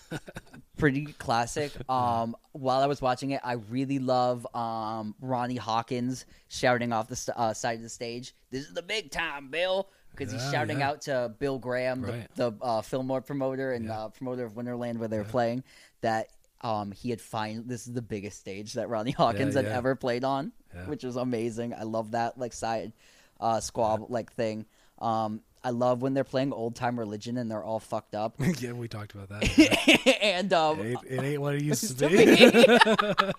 pretty 0.77 1.05
classic. 1.13 1.71
Um, 1.89 2.35
while 2.53 2.81
I 2.81 2.85
was 2.85 3.01
watching 3.01 3.31
it, 3.31 3.41
I 3.43 3.53
really 3.53 3.99
love 3.99 4.47
um, 4.55 5.13
Ronnie 5.19 5.57
Hawkins 5.57 6.25
shouting 6.47 6.93
off 6.93 7.07
the 7.09 7.15
st- 7.15 7.37
uh, 7.37 7.53
side 7.53 7.77
of 7.77 7.83
the 7.83 7.89
stage, 7.89 8.33
"This 8.49 8.65
is 8.67 8.73
the 8.73 8.81
big 8.81 9.11
time, 9.11 9.49
Bill!" 9.49 9.89
Because 10.11 10.31
he's 10.31 10.41
Yeah, 10.43 10.51
shouting 10.51 10.79
yeah. 10.79 10.89
out 10.89 11.01
to 11.03 11.33
Bill 11.39 11.57
Graham, 11.59 12.03
Right. 12.03 12.27
the, 12.35 12.51
the 12.51 12.63
uh, 12.63 12.81
Fillmore 12.81 13.21
promoter 13.21 13.73
and 13.73 13.85
Yeah. 13.85 13.99
uh, 14.01 14.09
promoter 14.09 14.43
of 14.45 14.53
Winterland, 14.53 14.97
where 14.97 15.07
they 15.07 15.17
were 15.17 15.23
playing. 15.23 15.63
That 16.01 16.27
um, 16.61 16.91
he 16.91 17.09
had 17.09 17.19
finally 17.21 17.63
this 17.65 17.87
is 17.87 17.93
the 17.93 18.01
biggest 18.01 18.39
stage 18.39 18.73
that 18.73 18.89
Ronnie 18.89 19.11
Hawkins 19.11 19.55
had 19.55 19.65
ever 19.65 19.95
played 19.95 20.23
on, 20.23 20.51
which 20.85 21.03
was 21.03 21.15
amazing. 21.15 21.73
I 21.73 21.83
love 21.83 22.11
that 22.11 22.37
like 22.37 22.53
side 22.53 22.93
uh, 23.39 23.59
squab 23.59 24.05
like 24.09 24.31
thing. 24.33 24.65
Um, 24.99 25.41
I 25.63 25.69
love 25.69 26.01
when 26.01 26.13
they're 26.13 26.23
playing 26.23 26.53
old 26.53 26.75
time 26.75 26.97
religion 26.97 27.37
and 27.37 27.49
they're 27.49 27.63
all 27.63 27.79
fucked 27.79 28.15
up. 28.15 28.35
yeah, 28.59 28.71
we 28.71 28.87
talked 28.87 29.13
about 29.13 29.29
that. 29.29 30.17
and 30.21 30.51
um, 30.53 30.79
it, 30.79 30.85
ain't, 30.85 30.99
it 31.07 31.23
ain't 31.23 31.41
what 31.41 31.55
it 31.55 31.63
used 31.63 31.97
to 31.99 32.05
be. 32.09 32.17
be. 32.17 32.25
One 32.25 32.55
of 32.55 33.35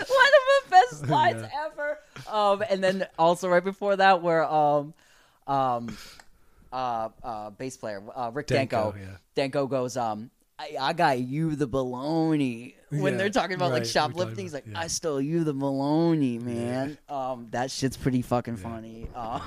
the 0.00 0.70
best 0.70 1.08
lines 1.08 1.44
ever. 1.66 1.98
Um, 2.28 2.64
and 2.68 2.82
then 2.82 3.06
also 3.18 3.48
right 3.48 3.64
before 3.64 3.96
that, 3.96 4.22
where 4.22 4.44
um, 4.44 4.94
um, 5.46 5.96
uh, 6.72 7.08
uh, 7.22 7.50
bass 7.50 7.76
player 7.76 8.02
uh, 8.14 8.30
Rick 8.34 8.48
Danko, 8.48 8.92
Danko, 8.92 8.98
yeah. 8.98 9.16
Danko 9.34 9.66
goes, 9.66 9.96
um, 9.96 10.30
I, 10.58 10.76
I 10.80 10.92
got 10.94 11.20
you 11.20 11.54
the 11.54 11.68
baloney. 11.68 12.74
When 12.90 13.14
Yeah, 13.14 13.18
they're 13.18 13.30
talking 13.30 13.56
about 13.56 13.72
like 13.72 13.82
right, 13.82 13.92
talked 13.92 14.14
shoplifting, 14.14 14.44
he's 14.44 14.54
like, 14.54 14.64
yeah. 14.66 14.80
I 14.80 14.86
stole 14.86 15.20
you 15.20 15.44
the 15.44 15.54
baloney, 15.54 16.40
man. 16.40 16.98
Um, 17.08 17.48
that 17.50 17.70
shit's 17.70 17.96
pretty 17.96 18.22
fucking 18.22 18.56
funny. 18.56 19.08
Uh, 19.14 19.40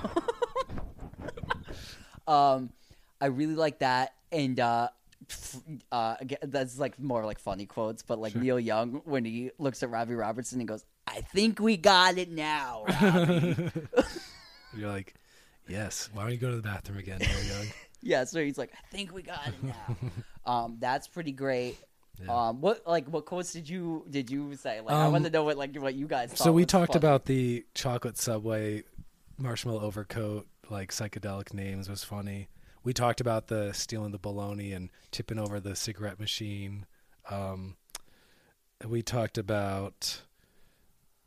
um, 2.30 2.70
I 3.20 3.26
really 3.26 3.56
like 3.56 3.80
that, 3.80 4.14
and 4.32 4.60
uh, 4.60 4.90
uh, 5.92 6.16
that's 6.44 6.78
like 6.80 6.98
more 7.00 7.26
like 7.26 7.40
funny 7.40 7.66
quotes, 7.66 8.02
but 8.04 8.20
like 8.20 8.36
Neil 8.36 8.60
Young 8.60 9.02
when 9.06 9.26
he 9.26 9.52
looks 9.58 9.84
at 9.84 9.90
Robbie 9.90 10.16
Robertson 10.16 10.60
and 10.60 10.68
goes, 10.68 10.86
"I 11.08 11.22
think 11.22 11.60
we 11.60 11.76
got 11.78 12.18
it 12.18 12.30
now." 12.32 12.86
You're 14.78 14.90
like, 14.90 15.16
yes. 15.68 16.10
Why 16.14 16.24
don't 16.24 16.32
you 16.32 16.38
go 16.38 16.50
to 16.52 16.56
the 16.56 16.62
bathroom 16.62 17.00
again, 17.00 17.20
Neil 17.20 17.44
Young? 17.58 17.66
yeah, 18.02 18.24
so 18.24 18.40
he's 18.44 18.58
like, 18.58 18.72
"I 18.74 18.96
think 18.96 19.14
we 19.14 19.22
got 19.24 19.48
it 19.48 19.64
now." 19.64 19.98
um, 20.46 20.78
that's 20.80 21.08
pretty 21.08 21.32
great. 21.32 21.78
Yeah. 22.24 22.50
Um, 22.50 22.62
what 22.62 22.86
like 22.88 23.08
what 23.08 23.26
quotes 23.26 23.54
did 23.54 23.68
you 23.68 24.06
did 24.10 24.30
you 24.30 24.56
say? 24.56 24.82
Like, 24.82 24.94
I 24.96 25.06
Um, 25.06 25.14
want 25.14 25.24
to 25.26 25.30
know 25.32 25.44
what 25.44 25.58
like 25.58 25.76
what 25.78 25.96
you 25.96 26.06
guys. 26.08 26.38
so 26.38 26.52
we 26.52 26.66
talked 26.66 26.94
funny. 26.94 26.98
about 27.00 27.26
the 27.26 27.66
chocolate 27.74 28.18
subway 28.18 28.84
marshmallow 29.38 29.82
overcoat 29.82 30.46
like 30.70 30.92
psychedelic 30.92 31.54
names 31.54 31.90
was 31.90 32.04
funny. 32.04 32.50
We 32.84 32.94
talked 32.94 33.22
about 33.22 33.48
the 33.48 33.74
stealing 33.74 34.12
the 34.12 34.20
bologna 34.20 34.72
and 34.72 34.90
tipping 35.12 35.40
over 35.40 35.60
the 35.60 35.76
cigarette 35.76 36.20
machine. 36.20 36.86
Um, 37.30 37.76
we 38.88 39.02
talked 39.02 39.38
about 39.38 40.22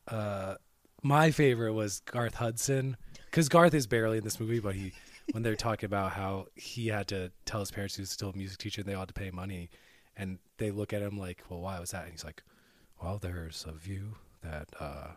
uh, 0.08 0.54
my 1.02 1.30
favorite 1.30 1.74
was 1.74 2.00
garth 2.00 2.34
hudson 2.34 2.96
because 3.26 3.48
garth 3.48 3.74
is 3.74 3.86
barely 3.86 4.18
in 4.18 4.24
this 4.24 4.40
movie 4.40 4.60
but 4.60 4.74
he 4.74 4.92
when 5.32 5.42
they're 5.42 5.56
talking 5.56 5.86
about 5.86 6.12
how 6.12 6.46
he 6.54 6.88
had 6.88 7.06
to 7.08 7.30
tell 7.44 7.60
his 7.60 7.70
parents 7.70 7.96
he 7.96 8.02
was 8.02 8.10
still 8.10 8.30
a 8.30 8.36
music 8.36 8.58
teacher 8.58 8.80
and 8.80 8.88
they 8.88 8.94
all 8.94 9.00
had 9.00 9.08
to 9.08 9.14
pay 9.14 9.30
money 9.30 9.70
and 10.16 10.38
they 10.58 10.70
look 10.70 10.92
at 10.92 11.02
him 11.02 11.18
like 11.18 11.42
well 11.48 11.60
why 11.60 11.78
was 11.78 11.90
that? 11.90 12.04
And 12.04 12.12
he's 12.12 12.24
like 12.24 12.42
well 13.02 13.18
there's 13.18 13.64
a 13.68 13.72
view 13.72 14.14
that 14.42 14.68
uh, 14.80 15.08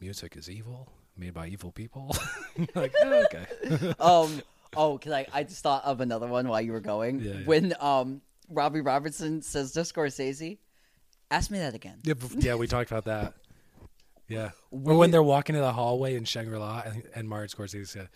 music 0.00 0.36
is 0.36 0.50
evil 0.50 0.92
made 1.18 1.34
by 1.34 1.48
evil 1.48 1.72
people 1.72 2.16
like 2.74 2.94
oh, 3.02 3.24
okay 3.24 3.94
um 4.00 4.42
Oh, 4.76 4.98
can 4.98 5.12
I? 5.12 5.26
I 5.32 5.42
just 5.42 5.62
thought 5.62 5.84
of 5.84 6.00
another 6.00 6.26
one 6.26 6.48
while 6.48 6.60
you 6.60 6.72
were 6.72 6.80
going. 6.80 7.20
Yeah, 7.20 7.32
yeah. 7.32 7.44
When 7.44 7.74
um 7.80 8.20
Robbie 8.48 8.80
Robertson 8.82 9.42
says 9.42 9.72
to 9.72 9.80
Scorsese, 9.80 10.58
"Ask 11.30 11.50
me 11.50 11.58
that 11.58 11.74
again." 11.74 12.00
Yeah, 12.04 12.14
yeah, 12.36 12.54
we 12.56 12.66
talked 12.66 12.90
about 12.90 13.04
that. 13.06 13.34
Yeah, 14.28 14.50
or 14.70 14.96
when 14.96 15.10
they're 15.10 15.22
walking 15.22 15.54
in 15.54 15.62
the 15.62 15.72
hallway 15.72 16.16
in 16.16 16.24
Shangri 16.24 16.58
La, 16.58 16.82
and, 16.84 17.02
and 17.14 17.28
Martin 17.28 17.48
Scorsese 17.48 17.88
said, 17.88 18.08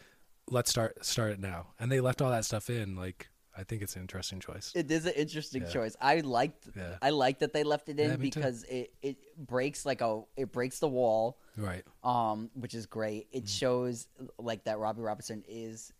"Let's 0.50 0.70
start 0.70 1.04
start 1.04 1.32
it 1.32 1.40
now," 1.40 1.68
and 1.78 1.90
they 1.90 2.00
left 2.00 2.20
all 2.20 2.30
that 2.30 2.44
stuff 2.44 2.68
in. 2.68 2.96
Like, 2.96 3.28
I 3.60 3.64
think 3.64 3.82
it's 3.82 3.94
an 3.94 4.00
interesting 4.02 4.40
choice. 4.40 4.72
It 4.74 4.90
is 4.90 5.04
an 5.04 5.12
interesting 5.12 5.62
Yeah. 5.62 5.68
choice. 5.68 5.96
I 6.00 6.20
liked. 6.20 6.68
Yeah. 6.74 6.96
I 7.02 7.10
like 7.10 7.40
that 7.40 7.52
they 7.52 7.62
left 7.62 7.88
it 7.90 8.00
in 8.00 8.10
Yeah, 8.10 8.16
me 8.16 8.30
too. 8.30 8.40
because 8.40 8.64
it 8.64 8.92
it 9.02 9.18
breaks 9.36 9.84
like 9.84 10.00
a 10.00 10.22
it 10.36 10.50
breaks 10.50 10.78
the 10.78 10.88
wall, 10.88 11.38
Right. 11.56 11.84
um, 12.02 12.50
which 12.54 12.74
is 12.74 12.86
great. 12.86 13.28
It 13.32 13.44
Mm. 13.44 13.48
shows 13.58 14.08
like 14.38 14.64
that 14.64 14.78
Robbie 14.78 15.02
Robertson 15.02 15.44
is 15.46 15.92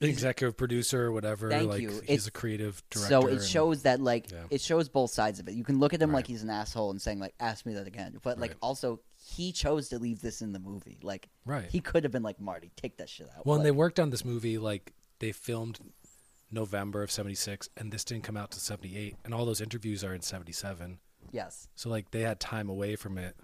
an 0.00 0.08
Executive 0.10 0.56
producer 0.58 1.04
or 1.06 1.12
whatever. 1.12 1.48
Thank 1.48 1.70
like 1.70 1.80
you. 1.80 1.88
he's 1.88 1.98
It's- 2.02 2.26
a 2.26 2.30
creative 2.30 2.82
director. 2.90 3.08
So 3.08 3.26
it 3.28 3.32
and- 3.34 3.42
shows 3.42 3.82
that 3.82 4.00
like 4.00 4.30
Yeah. 4.30 4.44
it 4.50 4.60
shows 4.60 4.88
both 4.90 5.10
sides 5.10 5.38
of 5.40 5.48
it. 5.48 5.54
You 5.54 5.64
can 5.64 5.78
look 5.78 5.94
at 5.94 6.02
him 6.02 6.10
Right. 6.10 6.16
like 6.16 6.26
he's 6.26 6.42
an 6.42 6.50
asshole 6.50 6.90
and 6.90 7.00
saying 7.00 7.18
like 7.20 7.34
ask 7.40 7.64
me 7.64 7.74
that 7.74 7.86
again. 7.86 8.18
But 8.22 8.38
like 8.38 8.50
Right. 8.50 8.58
also 8.60 9.00
he 9.14 9.52
chose 9.52 9.88
to 9.90 9.98
leave 9.98 10.20
this 10.20 10.42
in 10.42 10.52
the 10.52 10.58
movie. 10.58 10.98
Like 11.02 11.28
Right. 11.46 11.70
he 11.70 11.80
could 11.80 12.02
have 12.04 12.12
been 12.12 12.22
like 12.24 12.40
Marty, 12.40 12.72
take 12.76 12.96
that 12.98 13.08
shit 13.08 13.28
out. 13.36 13.46
Well, 13.46 13.56
and 13.56 13.64
they 13.64 13.70
worked 13.70 13.98
on 14.00 14.10
this 14.10 14.24
movie 14.24 14.58
like 14.58 14.92
they 15.18 15.32
filmed 15.32 15.80
November 16.50 17.02
of 17.02 17.10
'76, 17.10 17.68
and 17.76 17.92
this 17.92 18.04
didn't 18.04 18.24
come 18.24 18.36
out 18.36 18.50
to 18.52 18.60
'78, 18.60 19.16
and 19.24 19.34
all 19.34 19.44
those 19.44 19.60
interviews 19.60 20.04
are 20.04 20.14
in 20.14 20.22
'77. 20.22 20.98
yes. 21.32 21.68
So 21.74 21.90
like 21.90 22.10
they 22.12 22.20
had 22.22 22.38
time 22.40 22.68
away 22.68 22.96
from 22.96 23.18
it, 23.18 23.36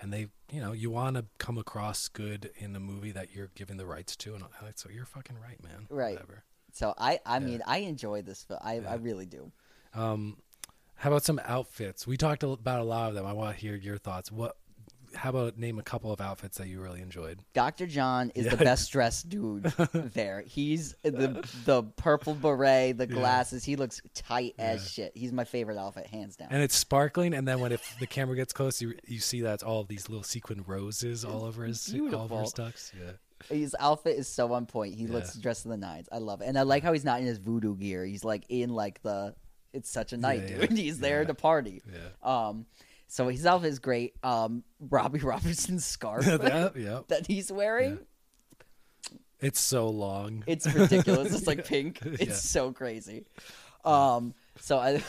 and 0.00 0.12
they, 0.12 0.28
you 0.50 0.60
know, 0.60 0.72
you 0.72 0.90
want 0.90 1.16
to 1.16 1.26
come 1.38 1.58
across 1.58 2.08
good 2.08 2.50
in 2.56 2.74
a 2.74 2.80
movie 2.80 3.12
that 3.12 3.34
you're 3.34 3.50
giving 3.54 3.76
the 3.76 3.86
rights 3.86 4.16
to, 4.16 4.34
and 4.34 4.44
I- 4.44 4.72
so 4.76 4.88
you're 4.88 5.04
fucking 5.04 5.36
right, 5.40 5.62
man. 5.62 5.86
Right. 5.90 6.14
Whatever. 6.14 6.44
So 6.72 6.94
I 6.98 7.18
I 7.26 7.38
mean 7.38 7.62
I 7.66 7.78
enjoy 7.78 8.22
this 8.22 8.42
film. 8.44 8.60
I 8.62 8.80
I 8.80 8.94
really 8.94 9.26
do. 9.26 9.50
Um, 9.94 10.36
how 10.96 11.10
about 11.10 11.24
some 11.24 11.40
outfits? 11.44 12.06
We 12.06 12.16
talked 12.16 12.42
about 12.42 12.80
a 12.80 12.84
lot 12.84 13.08
of 13.08 13.14
them. 13.14 13.24
I 13.26 13.32
want 13.32 13.54
to 13.56 13.60
hear 13.60 13.74
your 13.76 13.98
thoughts. 13.98 14.30
What? 14.32 14.56
How 15.14 15.30
about 15.30 15.58
name 15.58 15.78
a 15.78 15.82
couple 15.82 16.12
of 16.12 16.20
outfits 16.20 16.58
that 16.58 16.68
you 16.68 16.80
really 16.80 17.00
enjoyed? 17.00 17.40
Dr. 17.54 17.86
John 17.86 18.30
is 18.34 18.44
Yeah. 18.46 18.54
the 18.54 18.64
best 18.64 18.90
dressed 18.92 19.28
dude 19.28 19.64
there. 19.92 20.42
He's 20.46 20.94
the 21.02 21.46
the 21.64 21.82
purple 21.96 22.34
beret, 22.34 22.98
the 22.98 23.06
glasses. 23.06 23.64
He 23.64 23.76
looks 23.76 24.00
tight 24.14 24.54
as 24.58 24.90
shit. 24.90 25.12
He's 25.14 25.32
my 25.32 25.44
favorite 25.44 25.78
outfit, 25.78 26.06
hands 26.06 26.36
down. 26.36 26.48
And 26.50 26.62
it's 26.62 26.76
sparkling, 26.76 27.34
and 27.34 27.46
then 27.48 27.60
when 27.60 27.72
if 27.72 27.96
the 28.00 28.06
camera 28.06 28.36
gets 28.36 28.52
close, 28.52 28.80
you 28.82 28.94
you 29.06 29.18
see 29.20 29.40
that 29.42 29.54
it's 29.54 29.62
all 29.62 29.84
these 29.84 30.08
little 30.08 30.24
sequin 30.24 30.62
roses 30.66 31.24
all 31.24 31.44
over 31.44 31.64
his 31.64 31.94
all 31.94 32.14
over 32.22 32.40
his 32.40 32.52
tux. 32.52 32.92
Yeah. 32.98 33.12
His 33.56 33.76
outfit 33.78 34.18
is 34.18 34.26
so 34.28 34.52
on 34.52 34.66
point. 34.66 34.94
He 34.96 35.06
looks 35.06 35.34
dressed 35.36 35.64
in 35.64 35.70
the 35.70 35.76
nines. 35.76 36.08
I 36.10 36.18
love 36.18 36.40
it, 36.40 36.46
and 36.46 36.58
I 36.58 36.62
like 36.62 36.82
how 36.82 36.92
he's 36.92 37.04
not 37.04 37.20
in 37.20 37.26
his 37.26 37.38
voodoo 37.38 37.76
gear. 37.76 38.04
He's 38.04 38.24
like 38.24 38.44
in 38.48 38.70
like 38.70 39.00
the. 39.02 39.34
It's 39.74 39.90
such 39.90 40.14
a 40.14 40.16
night, 40.16 40.44
Yeah, 40.48 40.56
yeah. 40.60 40.66
dude. 40.66 40.78
He's 40.78 40.98
there 40.98 41.20
Yeah. 41.20 41.26
to 41.26 41.34
party. 41.34 41.82
Yeah. 41.92 42.48
Um, 42.48 42.64
so 43.08 43.28
his 43.28 43.44
outfit 43.46 43.70
is 43.70 43.78
great. 43.80 44.14
Um, 44.22 44.62
Robbie 44.78 45.18
Robertson's 45.22 45.84
scarf 45.84 46.24
yeah, 46.26 46.68
yeah. 46.76 47.00
that 47.08 47.26
he's 47.26 47.50
wearing, 47.50 47.98
It's 49.40 49.60
so 49.60 49.88
long. 49.88 50.44
it's 50.46 50.66
ridiculous. 50.72 51.34
it's 51.34 51.46
like 51.48 51.64
pink. 51.66 52.00
It's 52.04 52.22
Yeah. 52.26 52.32
so 52.34 52.72
crazy. 52.72 53.24
Um, 53.84 54.34
so 54.60 54.78
I, 54.78 55.02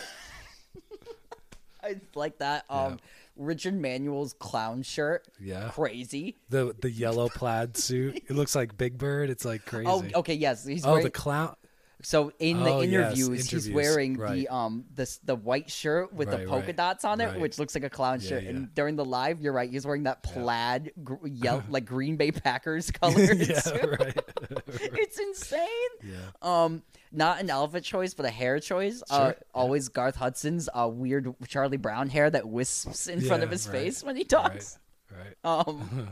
I 1.83 1.95
like 2.15 2.39
that. 2.39 2.65
Um, 2.69 2.93
Yeah. 2.93 2.97
Richard 3.41 3.73
Manuel's 3.79 4.33
clown 4.33 4.83
shirt, 4.83 5.25
yeah. 5.39 5.69
crazy. 5.69 6.35
The 6.49 6.75
the 6.81 6.91
yellow 6.91 7.29
plaid 7.29 7.77
suit. 7.77 8.17
It 8.27 8.31
looks 8.31 8.53
like 8.53 8.77
Big 8.77 8.97
Bird. 8.97 9.29
It's 9.29 9.45
like 9.45 9.65
crazy. 9.65 9.87
Oh, 9.87 10.03
okay, 10.15 10.33
yes, 10.33 10.65
he's 10.65 10.85
Oh, 10.85 10.89
wearing, 10.91 11.05
the 11.05 11.09
clown. 11.09 11.55
So 12.01 12.31
in 12.39 12.63
the 12.63 12.69
Oh, 12.69 12.81
yes, 12.81 13.17
interviews, 13.17 13.49
he's 13.49 13.69
wearing 13.69 14.15
right. 14.17 14.33
the 14.33 14.47
um 14.47 14.85
this 14.93 15.17
the 15.17 15.35
white 15.35 15.69
shirt 15.69 16.13
with 16.13 16.31
the 16.31 16.37
polka 16.47 16.67
right, 16.67 16.75
dots 16.75 17.03
on 17.03 17.19
it, 17.19 17.25
right. 17.25 17.39
which 17.41 17.59
looks 17.59 17.75
like 17.75 17.83
a 17.83 17.89
clown 17.89 18.19
Yeah, 18.21 18.29
shirt. 18.29 18.43
yeah. 18.43 18.49
And 18.51 18.73
during 18.73 18.95
the 18.95 19.03
live, 19.03 19.41
you're 19.41 19.51
right, 19.51 19.69
he's 19.69 19.85
wearing 19.85 20.03
that 20.03 20.23
plaid, 20.23 20.91
gr- 21.03 21.27
yell, 21.27 21.61
like 21.69 21.85
Green 21.85 22.15
Bay 22.15 22.31
Packers 22.31 22.89
color. 22.91 23.19
yeah, 23.19 23.59
right. 23.99 24.17
it's 24.67 25.19
insane. 25.19 25.67
yeah. 26.03 26.15
Um, 26.41 26.83
not 27.11 27.41
an 27.41 27.49
outfit 27.49 27.83
choice, 27.83 28.13
but 28.13 28.25
a 28.25 28.29
hair 28.29 28.59
choice. 28.59 29.03
Uh, 29.09 29.17
Sure, 29.17 29.27
yeah. 29.27 29.33
always 29.53 29.89
Garth 29.89 30.15
Hudson's 30.15 30.69
uh, 30.73 30.87
weird 30.87 31.33
Charlie 31.47 31.77
Brown 31.77 32.07
hair 32.07 32.29
that 32.29 32.47
wisps 32.47 33.07
in 33.07 33.19
front 33.19 33.43
of 33.43 33.49
his 33.51 33.67
right, 33.67 33.73
face 33.77 34.03
when 34.03 34.15
he 34.15 34.23
talks. 34.23 34.77
Right. 35.11 35.35
Um, 35.43 36.09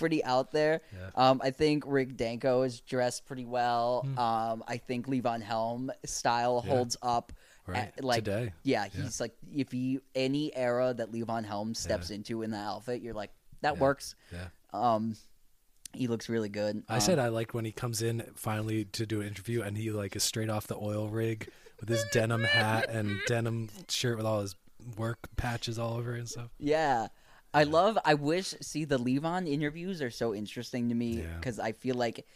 pretty 0.00 0.24
out 0.24 0.50
there. 0.50 0.80
Yeah. 0.92 1.10
Um, 1.14 1.40
I 1.44 1.50
think 1.50 1.84
Rick 1.86 2.16
Danko 2.16 2.62
is 2.62 2.80
dressed 2.80 3.26
pretty 3.26 3.44
well. 3.44 4.02
Hmm. 4.06 4.18
Um, 4.18 4.64
I 4.66 4.78
think 4.78 5.06
Levon 5.06 5.42
Helm 5.42 5.92
style 6.04 6.60
holds 6.60 6.96
up. 7.02 7.32
Right. 7.66 7.92
at- 7.96 8.02
like 8.02 8.24
Today. 8.24 8.52
yeah, 8.64 8.86
he's 8.88 9.20
like 9.20 9.32
if 9.54 9.72
you 9.74 10.02
any 10.16 10.52
era 10.56 10.92
that 10.92 11.12
Levon 11.12 11.44
Helm 11.44 11.72
steps 11.74 12.10
into 12.10 12.42
in 12.42 12.50
that 12.50 12.66
outfit, 12.66 13.00
you're 13.00 13.14
like 13.14 13.30
that 13.60 13.74
Yeah. 13.74 13.80
works. 13.80 14.16
Yeah. 14.32 14.48
Um, 14.72 15.14
he 15.92 16.08
looks 16.08 16.28
really 16.28 16.48
good. 16.48 16.82
I 16.88 16.94
Um, 16.96 17.00
said 17.00 17.18
I 17.20 17.28
like 17.28 17.54
when 17.54 17.64
he 17.64 17.70
comes 17.70 18.02
in 18.02 18.22
finally 18.34 18.86
to 18.86 19.06
do 19.06 19.20
an 19.20 19.28
interview 19.28 19.62
and 19.62 19.76
he 19.76 19.92
like 19.92 20.16
is 20.16 20.24
straight 20.24 20.50
off 20.50 20.66
the 20.66 20.76
oil 20.76 21.08
rig 21.10 21.48
with 21.78 21.88
his 21.88 22.02
denim 22.12 22.42
hat 22.42 22.88
and 22.90 23.20
denim 23.28 23.68
shirt 23.88 24.16
with 24.16 24.26
all 24.26 24.40
his 24.40 24.56
work 24.96 25.28
patches 25.36 25.78
all 25.78 25.94
over 25.96 26.14
and 26.14 26.28
stuff. 26.28 26.48
Yeah. 26.58 27.08
I 27.52 27.64
love 27.64 27.98
I 28.04 28.14
wish 28.14 28.54
see 28.60 28.84
the 28.84 28.98
Levon 28.98 29.48
interviews 29.48 30.00
are 30.02 30.10
so 30.10 30.34
interesting 30.34 30.88
to 30.88 30.94
me 30.94 31.22
Yeah. 31.22 31.38
cuz 31.40 31.58
I 31.58 31.72
feel 31.72 31.94
like 31.96 32.26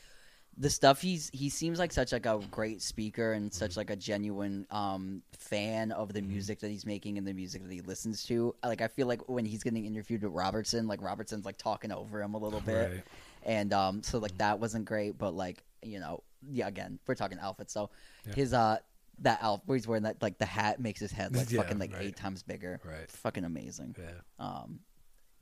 the 0.57 0.70
stuff 0.70 1.01
he's 1.03 1.31
he 1.32 1.49
seems 1.49 1.78
like 1.81 1.93
such 1.93 2.12
like 2.12 2.27
a 2.27 2.41
great 2.51 2.81
speaker 2.81 3.32
and 3.32 3.51
Mm-hmm. 3.51 3.59
such 3.59 3.77
like 3.77 3.91
a 3.91 3.97
genuine 3.97 4.66
um 4.70 5.23
fan 5.32 5.91
of 5.93 6.12
the 6.12 6.23
music 6.23 6.61
that 6.61 6.70
he's 6.70 6.86
making 6.86 7.19
and 7.19 7.27
the 7.27 7.32
music 7.32 7.62
that 7.62 7.73
he 7.73 7.81
listens 7.81 8.24
to. 8.27 8.55
Like 8.65 8.81
I 8.81 8.89
feel 8.89 9.07
like 9.07 9.28
when 9.28 9.45
he's 9.45 9.62
getting 9.62 9.85
interviewed 9.85 10.23
with 10.23 10.32
Robertson, 10.32 10.86
like 10.86 11.01
Robertson's 11.03 11.45
like 11.45 11.59
talking 11.59 11.91
over 11.93 12.23
him 12.23 12.35
a 12.35 12.39
little 12.39 12.61
bit. 12.61 12.91
Right. 12.93 13.05
And 13.45 13.73
um 13.73 14.03
so 14.03 14.19
like 14.19 14.36
that 14.39 14.59
wasn't 14.61 14.85
great, 14.85 15.19
but 15.19 15.35
like, 15.35 15.62
you 15.82 15.99
know, 16.01 16.23
yeah, 16.51 16.66
again, 16.69 16.99
we're 17.07 17.15
talking 17.15 17.39
outfits. 17.41 17.73
So 17.73 17.91
Yeah. 18.27 18.35
his 18.35 18.53
uh 18.53 18.78
that 19.20 19.39
outfit 19.43 19.69
where 19.69 19.77
he's 19.77 19.86
wearing 19.86 20.03
that 20.05 20.20
like 20.23 20.39
the 20.39 20.47
hat 20.47 20.81
makes 20.81 20.99
his 21.01 21.12
head 21.12 21.35
like 21.36 21.49
Yeah, 21.53 21.62
fucking 21.62 21.78
like 21.78 21.93
right. 21.93 22.03
eight 22.03 22.16
times 22.16 22.43
bigger. 22.43 22.81
Right. 22.85 23.09
Fucking 23.11 23.45
amazing. 23.45 23.95
Yeah. 23.99 24.20
Um, 24.39 24.81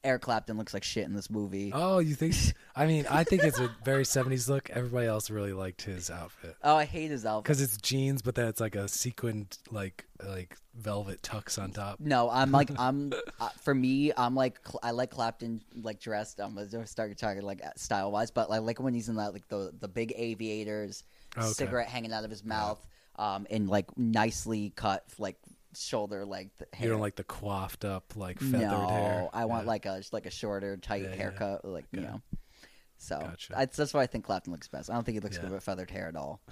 Eric 0.05 0.23
Clapton 0.23 0.59
looks 0.59 0.75
like 0.75 0.83
shit 0.85 1.05
in 1.05 1.15
this 1.15 1.31
movie. 1.31 1.71
Oh, 1.75 1.99
you 2.01 2.15
think? 2.15 2.35
I 2.77 2.87
mean, 2.87 3.07
I 3.09 3.23
think 3.25 3.45
it's 3.45 3.59
a 3.61 3.71
very 3.85 4.05
'70s 4.05 4.49
look. 4.49 4.69
Everybody 4.71 5.07
else 5.07 5.31
really 5.31 5.53
liked 5.53 5.83
his 5.83 6.11
outfit 6.11 6.57
Oh, 6.65 6.75
I 6.75 6.85
hate 6.85 7.11
his 7.11 7.25
outfit. 7.25 7.45
because 7.45 7.61
it's 7.61 7.77
jeans, 7.77 8.23
but 8.23 8.35
then 8.35 8.49
it's 8.49 8.61
like 8.61 8.75
a 8.75 8.89
sequined 8.89 9.59
like 9.71 10.05
like 10.27 10.57
velvet 10.75 11.23
tux 11.23 11.61
on 11.63 11.71
top. 11.73 12.01
No, 12.01 12.29
I'm 12.31 12.51
like 12.51 12.71
I'm. 12.79 13.13
Uh, 13.41 13.49
for 13.63 13.75
me, 13.75 14.13
I'm 14.17 14.35
like 14.35 14.59
Cl- 14.67 14.81
I 14.83 14.91
like 14.91 15.11
Clapton 15.11 15.61
like 15.83 16.01
dressed. 16.01 16.41
I'm 16.41 16.55
gonna 16.55 16.87
start 16.87 17.17
talking 17.19 17.43
like 17.43 17.63
style 17.77 18.11
wise, 18.11 18.31
but 18.31 18.51
I 18.51 18.59
like 18.59 18.81
when 18.81 18.95
he's 18.95 19.09
in 19.09 19.17
that 19.17 19.33
like 19.33 19.47
the 19.49 19.73
the 19.79 19.89
big 19.89 20.13
aviators, 20.17 21.05
Okay. 21.39 21.47
cigarette 21.47 21.89
hanging 21.89 22.13
out 22.13 22.25
of 22.25 22.31
his 22.31 22.45
mouth, 22.45 22.85
um, 23.17 23.47
and 23.51 23.69
like 23.69 23.87
nicely 23.97 24.73
cut 24.75 25.05
like 25.19 25.37
shoulder 25.75 26.25
length 26.25 26.63
hair. 26.73 26.85
You 26.87 26.91
don't 26.93 27.01
like 27.01 27.17
the 27.17 27.25
coiffed 27.25 27.85
up 27.85 28.17
like 28.17 28.39
feathered 28.41 28.61
no, 28.61 28.89
hair. 28.89 29.29
I 29.33 29.45
want 29.47 29.65
Yeah. 29.65 29.69
like 29.71 29.87
a 29.87 30.03
like 30.13 30.27
a 30.27 30.31
shorter, 30.31 30.77
tight 30.77 31.03
Yeah, 31.03 31.11
yeah. 31.11 31.17
haircut, 31.17 31.65
like 31.65 31.87
you 31.93 32.01
know. 32.01 32.21
So 32.99 33.19
Gotcha. 33.19 33.59
I, 33.59 33.65
that's 33.67 33.93
why 33.93 34.03
I 34.03 34.07
think 34.07 34.25
Clapton 34.25 34.53
looks 34.53 34.69
best. 34.69 34.89
I 34.91 34.95
don't 34.95 35.05
think 35.05 35.15
he 35.17 35.21
looks 35.21 35.37
Yeah. 35.37 35.43
good 35.43 35.53
with 35.53 35.65
feathered 35.65 35.91
hair 35.91 36.09
at 36.09 36.17
all. 36.17 36.41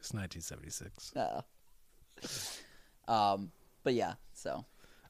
It's 0.00 0.14
1976. 0.14 1.12
Uh, 3.08 3.10
um, 3.10 3.50
but 3.82 3.94
yeah, 3.94 4.14
so 4.32 4.64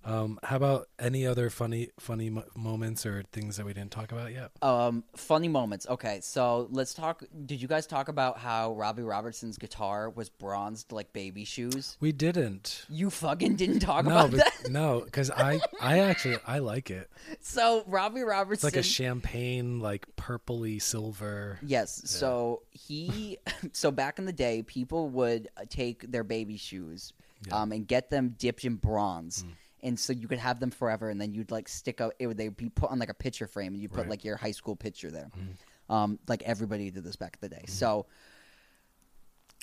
Um, 0.09 0.39
how 0.43 0.57
about 0.57 0.89
any 0.99 1.27
other 1.27 1.51
funny 1.51 1.91
funny 2.01 2.31
mo- 2.31 2.45
moments 2.57 3.05
or 3.05 3.25
things 3.31 3.59
that 3.59 3.67
we 3.67 3.75
didn't 3.75 3.91
talk 3.91 4.11
about 4.11 4.33
yet? 4.33 4.51
um, 4.63 5.05
funny 5.15 5.49
moments. 5.49 5.87
Okay, 5.89 6.21
so 6.23 6.67
let's 6.71 6.95
talk. 6.95 7.23
Did 7.45 7.61
you 7.61 7.69
guys 7.69 7.87
talk 7.87 8.09
about 8.09 8.39
how 8.39 8.73
Robbie 8.73 9.03
Robertson's 9.03 9.59
guitar 9.59 10.09
was 10.09 10.31
bronzed 10.31 10.93
like 10.93 11.13
baby 11.13 11.45
shoes? 11.45 11.97
We 12.01 12.13
didn't. 12.13 12.87
You 12.89 13.11
fucking 13.11 13.57
didn't 13.57 13.81
talk 13.81 14.05
No, 14.07 14.11
about 14.13 14.31
but, 14.31 14.39
that. 14.39 14.71
no, 14.71 15.03
because 15.05 15.31
I 15.31 15.61
I 15.81 15.99
actually 16.01 16.39
I 16.47 16.59
like 16.61 16.91
it. 16.91 17.11
So 17.41 17.85
Robbie 17.87 18.21
It's 18.21 18.29
Robertson, 18.29 18.67
like 18.67 18.77
a 18.77 18.83
champagne, 18.83 19.81
like 19.81 20.07
purpley 20.17 20.81
silver. 20.81 21.59
Yes. 21.63 22.01
So 22.07 22.63
he, 22.71 23.39
so 23.73 23.91
back 23.91 24.19
in 24.19 24.25
the 24.25 24.33
day, 24.33 24.63
people 24.63 25.09
would 25.11 25.49
uh, 25.57 25.65
take 25.69 26.11
their 26.11 26.25
baby 26.25 26.57
shoes, 26.57 27.13
Yeah. 27.47 27.53
Mm. 27.53 27.57
um, 27.57 27.73
and 27.73 27.87
get 27.87 28.11
them 28.11 28.35
dipped 28.39 28.65
in 28.65 28.77
bronze, 28.77 29.45
and 29.83 29.99
so 29.99 30.13
you 30.13 30.29
could 30.29 30.39
have 30.39 30.61
them 30.61 30.71
forever. 30.71 31.11
And 31.11 31.21
then 31.21 31.33
you'd 31.35 31.51
like 31.51 31.69
stick 31.69 32.01
up. 32.01 32.13
It 32.19 32.27
would 32.27 32.37
they 32.37 32.49
would 32.49 32.57
be 32.57 32.69
put 32.69 32.91
on 32.91 32.99
like 32.99 33.09
a 33.11 33.15
picture 33.15 33.47
frame, 33.47 33.75
and 33.75 33.83
you 33.83 33.89
put 33.89 33.99
Right. 33.99 34.07
Mm. 34.07 34.11
like 34.11 34.25
your 34.25 34.37
high 34.37 34.51
school 34.53 34.77
picture 34.77 35.11
there. 35.11 35.31
Um, 35.89 36.19
like 36.29 36.43
everybody 36.43 36.91
did 36.91 37.05
this 37.05 37.17
back 37.17 37.39
in 37.43 37.49
the 37.49 37.55
day. 37.57 37.65
So. 37.67 38.07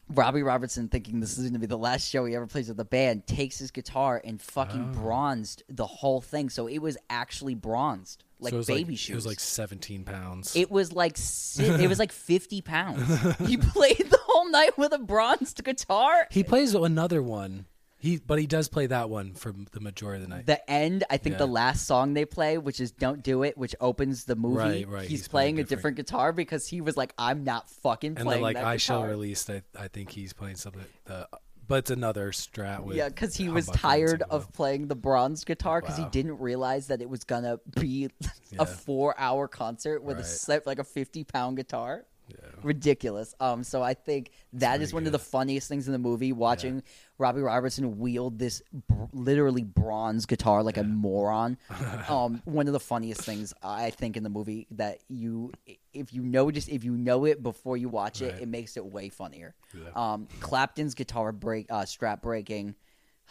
Robbie 0.07 0.43
Robertson, 0.43 0.87
thinking 0.87 1.19
this 1.19 1.31
is 1.35 1.39
going 1.45 1.53
to 1.53 1.59
be 1.59 1.65
the 1.65 1.79
last 1.79 2.07
show 2.07 2.25
he 2.25 2.35
ever 2.35 2.45
plays 2.45 2.67
with 2.67 2.77
the 2.77 2.85
band, 2.85 3.25
takes 3.25 3.57
his 3.57 3.71
guitar 3.71 4.21
and 4.23 4.39
fucking 4.39 4.91
Oh. 4.91 4.99
bronzed 4.99 5.63
the 5.67 5.87
whole 5.87 6.21
thing. 6.21 6.49
So 6.51 6.67
it 6.67 6.77
was 6.77 6.95
actually 7.09 7.55
bronzed. 7.55 8.23
like 8.39 8.51
so 8.51 8.63
baby 8.63 8.91
like, 8.91 8.99
shoes. 8.99 9.09
It 9.13 9.15
was 9.15 9.25
like 9.25 9.39
17 9.39 10.03
pounds. 10.03 10.55
It 10.55 10.69
was 10.69 10.93
like 10.93 11.17
it 11.57 11.87
was 11.89 11.97
like 11.97 12.11
fifty 12.11 12.61
pounds. 12.61 13.07
he 13.47 13.57
played 13.73 13.97
the 13.97 14.19
whole 14.27 14.47
night 14.51 14.77
with 14.77 14.91
a 14.93 14.99
bronzed 14.99 15.63
guitar. 15.63 16.27
he 16.29 16.43
plays 16.43 16.75
another 16.75 17.23
one. 17.23 17.65
He 18.05 18.17
but 18.17 18.37
he 18.39 18.45
does 18.45 18.67
play 18.69 18.85
that 18.87 19.09
one 19.09 19.33
for 19.33 19.51
the 19.71 19.79
majority 19.79 20.23
of 20.23 20.29
the 20.29 20.35
night. 20.35 20.45
The 20.45 20.69
end, 20.69 21.03
I 21.09 21.17
think 21.17 21.39
the 21.39 21.47
last 21.47 21.87
song 21.87 22.13
they 22.13 22.25
play, 22.25 22.59
which 22.59 22.79
is 22.79 22.91
"Don't 22.91 23.23
Do 23.23 23.41
It," 23.41 23.57
which 23.57 23.75
opens 23.81 24.25
the 24.25 24.35
movie. 24.35 24.57
Right, 24.57 24.87
right, 24.87 25.01
He's, 25.01 25.21
he's 25.21 25.27
playing, 25.27 25.55
playing 25.55 25.65
a 25.65 25.67
different 25.67 25.97
guitar 25.97 26.31
because 26.31 26.67
he 26.67 26.81
was 26.81 26.95
like, 26.95 27.13
"I'm 27.17 27.43
not 27.43 27.67
fucking 27.69 28.17
and 28.17 28.25
playing 28.25 28.43
like 28.43 28.57
I 28.57 28.77
shall 28.77 29.03
release. 29.05 29.49
I 29.49 29.63
I 29.77 29.87
think 29.87 30.11
he's 30.11 30.33
playing 30.33 30.57
something. 30.57 30.85
The 31.05 31.27
but 31.67 31.79
it's 31.79 31.89
another 31.89 32.31
strat 32.31 32.83
with 32.83 32.95
Yeah, 32.95 33.09
because 33.09 33.35
he 33.35 33.49
was 33.49 33.65
tired 33.67 34.21
of 34.29 34.53
playing 34.53 34.87
the 34.87 34.95
bronze 34.95 35.43
guitar 35.43 35.81
because 35.81 35.97
he 35.97 36.05
didn't 36.05 36.37
realize 36.39 36.87
that 36.87 37.01
it 37.01 37.09
was 37.09 37.23
gonna 37.23 37.59
be 37.79 38.09
Yeah. 38.51 38.59
a 38.59 38.65
four-hour 38.67 39.47
concert 39.47 40.03
with 40.03 40.17
a 40.17 40.21
Right. 40.21 40.27
set 40.27 40.67
like 40.67 40.77
a 40.77 40.83
fifty-pound 40.83 41.57
guitar. 41.57 42.05
Yeah. 42.27 42.37
Ridiculous. 42.63 43.35
Um, 43.39 43.63
so 43.63 43.83
I 43.83 43.93
think 43.93 44.31
that 44.53 44.81
is 44.81 44.93
one 44.93 45.05
of 45.05 45.11
the 45.11 45.19
funniest 45.19 45.67
things 45.67 45.87
in 45.87 45.91
the 45.93 45.99
movie. 45.99 46.31
Watching 46.33 46.81
Robbie 47.19 47.41
Robertson 47.41 47.99
wield 47.99 48.39
this 48.39 48.63
br- 48.87 49.03
literally 49.13 49.61
bronze 49.63 50.25
guitar 50.25 50.63
like 50.63 50.77
a 50.77 50.83
moron. 50.83 51.57
um, 52.09 52.41
one 52.45 52.65
of 52.67 52.73
the 52.73 52.79
funniest 52.79 53.21
things 53.21 53.53
I 53.61 53.91
think 53.91 54.17
in 54.17 54.23
the 54.23 54.29
movie 54.29 54.65
that 54.71 54.99
you, 55.07 55.51
if 55.93 56.13
you 56.13 56.23
know 56.23 56.49
just 56.49 56.67
if 56.69 56.83
you 56.83 56.97
know 56.97 57.25
it 57.25 57.43
before 57.43 57.77
you 57.77 57.89
watch 57.89 58.21
it, 58.23 58.33
Right. 58.33 58.41
it 58.41 58.47
makes 58.47 58.75
it 58.77 58.85
way 58.85 59.09
funnier. 59.09 59.53
Yeah. 59.73 59.89
Um, 59.95 60.27
Clapton's 60.39 60.95
guitar 60.95 61.31
break, 61.31 61.67
uh, 61.71 61.85
strap 61.85 62.23
breaking, 62.23 62.73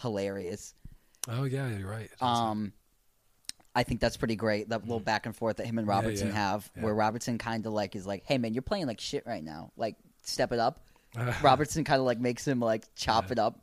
hilarious. 0.01 0.75
Oh 1.29 1.45
yeah, 1.45 1.69
you're 1.77 1.91
right. 1.91 2.11
Um, 2.21 2.73
I 3.75 3.83
think 3.83 4.01
that's 4.01 4.17
pretty 4.17 4.37
great. 4.37 4.69
That 4.69 4.83
little 4.83 5.01
back 5.01 5.27
and 5.27 5.35
forth 5.35 5.57
that 5.57 5.67
him 5.67 5.79
and 5.79 5.89
Robertson 5.89 6.29
yeah. 6.29 6.35
have, 6.35 6.71
Yeah. 6.77 6.83
where 6.85 6.95
Robertson 6.95 7.39
kind 7.39 7.67
of 7.67 7.73
like 7.73 7.97
is 7.97 8.07
like, 8.07 8.23
"Hey 8.25 8.39
man, 8.39 8.55
you're 8.55 8.63
playing 8.63 8.87
like 8.87 9.01
shit 9.01 9.27
right 9.27 9.43
now. 9.43 9.73
Like, 9.77 9.97
step 10.23 10.53
it 10.53 10.59
up." 10.59 10.81
Robertson 11.43 11.85
kind 11.85 12.01
of 12.01 12.07
like 12.07 12.19
makes 12.21 12.47
him 12.47 12.61
like 12.61 12.85
chop 12.95 13.31
it 13.31 13.39
up. 13.39 13.59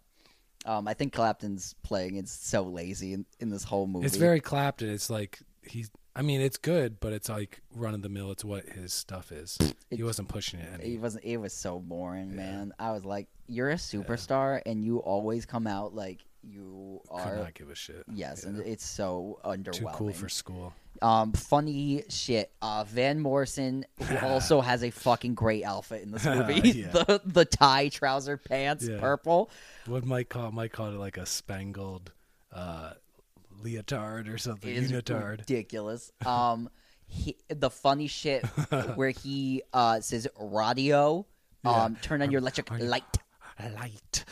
Um, 0.65 0.87
I 0.87 0.93
think 0.93 1.13
Clapton's 1.13 1.75
playing 1.83 2.17
is 2.17 2.29
so 2.31 2.61
lazy 2.63 3.13
in, 3.13 3.25
in 3.39 3.49
this 3.49 3.63
whole 3.63 3.87
movie. 3.87 4.05
it's 4.05 4.15
very 4.17 4.39
Clapton. 4.39 4.89
It's 4.89 5.09
like 5.09 5.39
he's. 5.63 5.89
I 6.13 6.23
mean, 6.23 6.41
it's 6.41 6.57
good, 6.57 6.99
but 6.99 7.13
it's 7.13 7.29
like 7.29 7.61
run 7.73 7.93
of 7.93 8.01
the 8.01 8.09
mill. 8.09 8.31
It's 8.31 8.43
what 8.43 8.65
his 8.65 8.93
stuff 8.93 9.31
is. 9.31 9.57
he 9.89 10.03
wasn't 10.03 10.27
pushing 10.27 10.59
it. 10.59 10.69
Any. 10.81 10.95
It 10.95 10.99
wasn't. 10.99 11.23
It 11.23 11.37
was 11.37 11.53
so 11.53 11.79
boring, 11.79 12.35
man. 12.35 12.73
I 12.77 12.91
was 12.91 13.05
like, 13.05 13.27
"You're 13.47 13.69
a 13.69 13.75
superstar, 13.75 14.61
and 14.65 14.83
you 14.83 14.97
always 14.97 15.45
come 15.45 15.67
out 15.67 15.95
like 15.95 16.19
you 16.43 17.01
Could 17.09 17.15
are." 17.19 17.35
not 17.37 17.53
give 17.53 17.69
a 17.69 17.75
shit. 17.75 18.03
Yes, 18.13 18.41
Yeah. 18.43 18.49
and 18.49 18.59
it's 18.61 18.85
so 18.85 19.39
underwhelming. 19.45 19.73
too 19.73 19.87
cool 19.93 20.13
for 20.13 20.29
school. 20.29 20.73
Um, 21.01 21.33
funny 21.33 22.03
shit. 22.09 22.51
Uh, 22.61 22.83
Van 22.83 23.19
Morrison, 23.19 23.85
who 24.03 24.17
also 24.25 24.61
has 24.61 24.83
a 24.83 24.91
fucking 24.91 25.33
great 25.35 25.63
outfit 25.63 26.03
in 26.03 26.11
this 26.11 26.25
movie. 26.37 26.59
Yeah. 26.69 26.87
the 26.91 27.21
the 27.25 27.45
tie 27.45 27.89
trouser 27.89 28.37
pants, 28.37 28.87
Yeah. 28.87 28.99
purple. 28.99 29.49
What 29.87 30.05
Mike 30.05 30.29
call 30.29 30.51
Mike 30.51 30.71
called 30.73 30.93
it 30.93 30.97
like 30.99 31.17
a 31.17 31.25
spangled 31.25 32.11
uh, 32.53 32.93
leotard 33.63 34.27
or 34.27 34.37
something. 34.37 34.69
is 34.73 34.91
Unitard. 34.91 35.39
ridiculous. 35.39 36.11
Um, 36.25 36.69
he, 37.07 37.35
the 37.49 37.69
funny 37.69 38.07
shit 38.07 38.45
where 38.95 39.09
he 39.09 39.63
uh 39.73 40.01
says 40.01 40.27
radio. 40.39 41.25
Um, 41.63 41.95
turn 42.01 42.21
on 42.21 42.31
your 42.31 42.39
electric 42.39 42.69
light. 42.71 43.03
Light. 43.75 44.25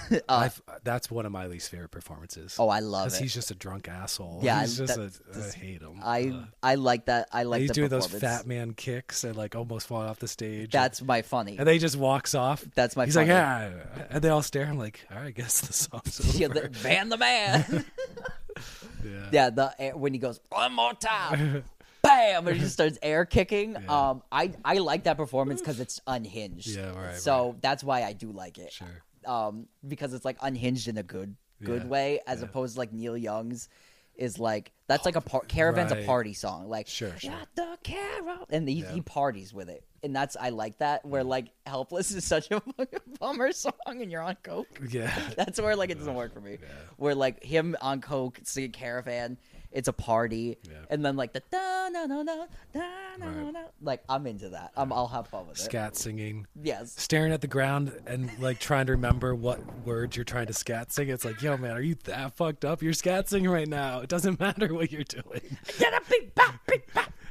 I've, 0.28 0.60
that's 0.84 1.10
one 1.10 1.26
of 1.26 1.32
my 1.32 1.46
least 1.46 1.70
favorite 1.70 1.90
performances. 1.90 2.58
Uh, 2.58 2.64
Oh, 2.64 2.68
I 2.68 2.80
love 2.80 3.08
it. 3.08 3.18
he's 3.20 3.34
just 3.34 3.50
a 3.50 3.54
drunk 3.54 3.88
asshole. 3.88 4.40
Yeah, 4.42 4.60
he's 4.60 4.78
just 4.78 4.96
that- 4.96 5.20
a, 5.36 5.38
I 5.46 5.50
hate 5.50 5.80
him. 5.82 6.00
I 6.02 6.28
Uh, 6.28 6.44
I 6.62 6.74
like 6.76 7.06
that. 7.06 7.28
I 7.32 7.42
like 7.42 7.60
he's 7.62 7.70
doing 7.72 7.88
those 7.88 8.06
fat 8.06 8.46
man 8.46 8.72
kicks 8.74 9.24
and 9.24 9.36
like 9.36 9.54
almost 9.56 9.86
falling 9.88 10.08
off 10.08 10.18
the 10.18 10.28
stage. 10.28 10.70
That's 10.72 11.02
my 11.02 11.22
funny. 11.22 11.56
and 11.58 11.66
then 11.66 11.74
he 11.74 11.78
just 11.78 11.96
walks 11.96 12.34
off. 12.34 12.64
That's 12.74 12.96
my 12.96 13.04
He's 13.04 13.14
funny. 13.14 13.26
like, 13.28 13.36
yeah, 13.36 13.70
and 14.10 14.22
they 14.22 14.28
all 14.28 14.42
stare. 14.42 14.66
I'm 14.66 14.78
like, 14.78 15.04
all 15.10 15.18
right, 15.18 15.26
I 15.26 15.30
guess 15.32 15.60
the 15.60 15.72
song's 15.72 16.20
over. 16.20 16.38
yeah, 16.38 16.48
the, 16.48 16.68
Van 16.70 17.08
the 17.08 17.18
man. 17.18 17.84
yeah. 19.04 19.26
Yeah, 19.32 19.50
the 19.50 19.92
when 19.96 20.12
he 20.12 20.18
goes 20.18 20.40
one 20.50 20.72
more 20.74 20.94
time, 20.94 21.64
bam, 22.02 22.46
and 22.46 22.56
he 22.56 22.62
just 22.62 22.74
starts 22.74 22.98
air 23.02 23.24
kicking. 23.24 23.72
Yeah. 23.72 24.10
Um, 24.10 24.22
I 24.30 24.52
I 24.64 24.78
like 24.78 25.04
that 25.04 25.16
performance 25.16 25.60
because 25.60 25.80
it's 25.80 26.00
unhinged. 26.06 26.68
Yeah, 26.68 26.92
right, 26.96 27.16
So 27.16 27.56
that's 27.60 27.82
why 27.82 28.02
I 28.04 28.12
do 28.12 28.30
like 28.30 28.58
it. 28.58 28.72
Sure. 28.72 29.02
Um, 29.26 29.66
because 29.86 30.12
it's 30.14 30.24
like 30.24 30.36
unhinged 30.42 30.88
in 30.88 30.98
a 30.98 31.02
good 31.02 31.36
good 31.62 31.82
Yeah, 31.82 31.88
way, 31.88 32.20
as 32.26 32.40
yeah. 32.40 32.46
opposed 32.46 32.74
to 32.74 32.78
like 32.80 32.92
Neil 32.92 33.16
Young's 33.16 33.68
is 34.14 34.38
like 34.38 34.72
that's 34.88 35.06
like 35.06 35.16
a 35.16 35.20
par- 35.22 35.44
caravan's 35.48 35.90
a 35.92 36.04
party 36.04 36.34
song. 36.34 36.68
Like 36.68 36.86
Sure, 36.86 37.16
sure. 37.18 37.30
"Got 37.30 37.48
the 37.54 37.78
carol, 37.82 38.46
and 38.50 38.68
he, 38.68 38.76
Yeah. 38.82 38.92
he 38.92 39.00
parties 39.00 39.54
with 39.54 39.70
it, 39.70 39.84
and 40.02 40.14
that's 40.14 40.36
I 40.38 40.50
like 40.50 40.78
that. 40.78 41.04
Where 41.04 41.24
like 41.24 41.48
helpless 41.66 42.10
is 42.12 42.24
such 42.24 42.50
a 42.50 42.60
bummer 43.20 43.52
song, 43.52 43.72
and 43.86 44.10
you're 44.10 44.20
on 44.22 44.36
coke. 44.42 44.68
Yeah. 44.90 45.16
That's 45.36 45.60
where 45.60 45.76
like 45.76 45.88
it 45.90 45.98
doesn't 45.98 46.14
work 46.14 46.34
for 46.34 46.40
me. 46.42 46.58
Where 46.98 47.14
like 47.14 47.42
him 47.42 47.74
on 47.80 48.00
coke 48.02 48.38
singing 48.44 48.72
caravan, 48.72 49.38
it's 49.72 49.88
a 49.88 49.92
party, 49.92 50.58
Yeah. 50.68 50.76
and 50.90 51.04
then 51.04 51.16
like 51.16 51.32
the 51.32 51.42
da 51.50 51.88
na 51.88 52.06
na 52.06 52.22
na 52.22 52.46
da 52.72 52.80
na 52.80 53.16
na 53.18 53.26
Right. 53.26 53.52
na, 53.52 53.60
like 53.80 54.02
I'm 54.08 54.26
into 54.26 54.50
that. 54.50 54.72
I'm, 54.76 54.92
I'll 54.92 55.06
have 55.08 55.28
fun 55.28 55.46
with 55.48 55.58
it. 55.58 55.62
Scat 55.62 55.96
singing. 55.96 56.46
Yes. 56.62 56.94
Staring 56.96 57.32
at 57.32 57.40
the 57.40 57.46
ground 57.46 57.92
and 58.06 58.30
like 58.40 58.58
trying 58.58 58.86
to 58.86 58.92
remember 58.92 59.34
what 59.34 59.60
words 59.84 60.16
you're 60.16 60.24
trying 60.24 60.46
to 60.46 60.52
scat 60.52 60.92
sing. 60.92 61.08
It's 61.08 61.24
like, 61.24 61.40
yo, 61.42 61.56
man, 61.56 61.72
are 61.72 61.80
you 61.80 61.96
that 62.04 62.36
fucked 62.36 62.64
up? 62.64 62.82
You're 62.82 62.92
scat 62.92 63.28
singing 63.28 63.50
right 63.50 63.68
now. 63.68 64.00
It 64.00 64.08
doesn't 64.08 64.38
matter 64.40 64.72
what 64.72 64.90
you're 64.92 65.04
doing. 65.04 65.40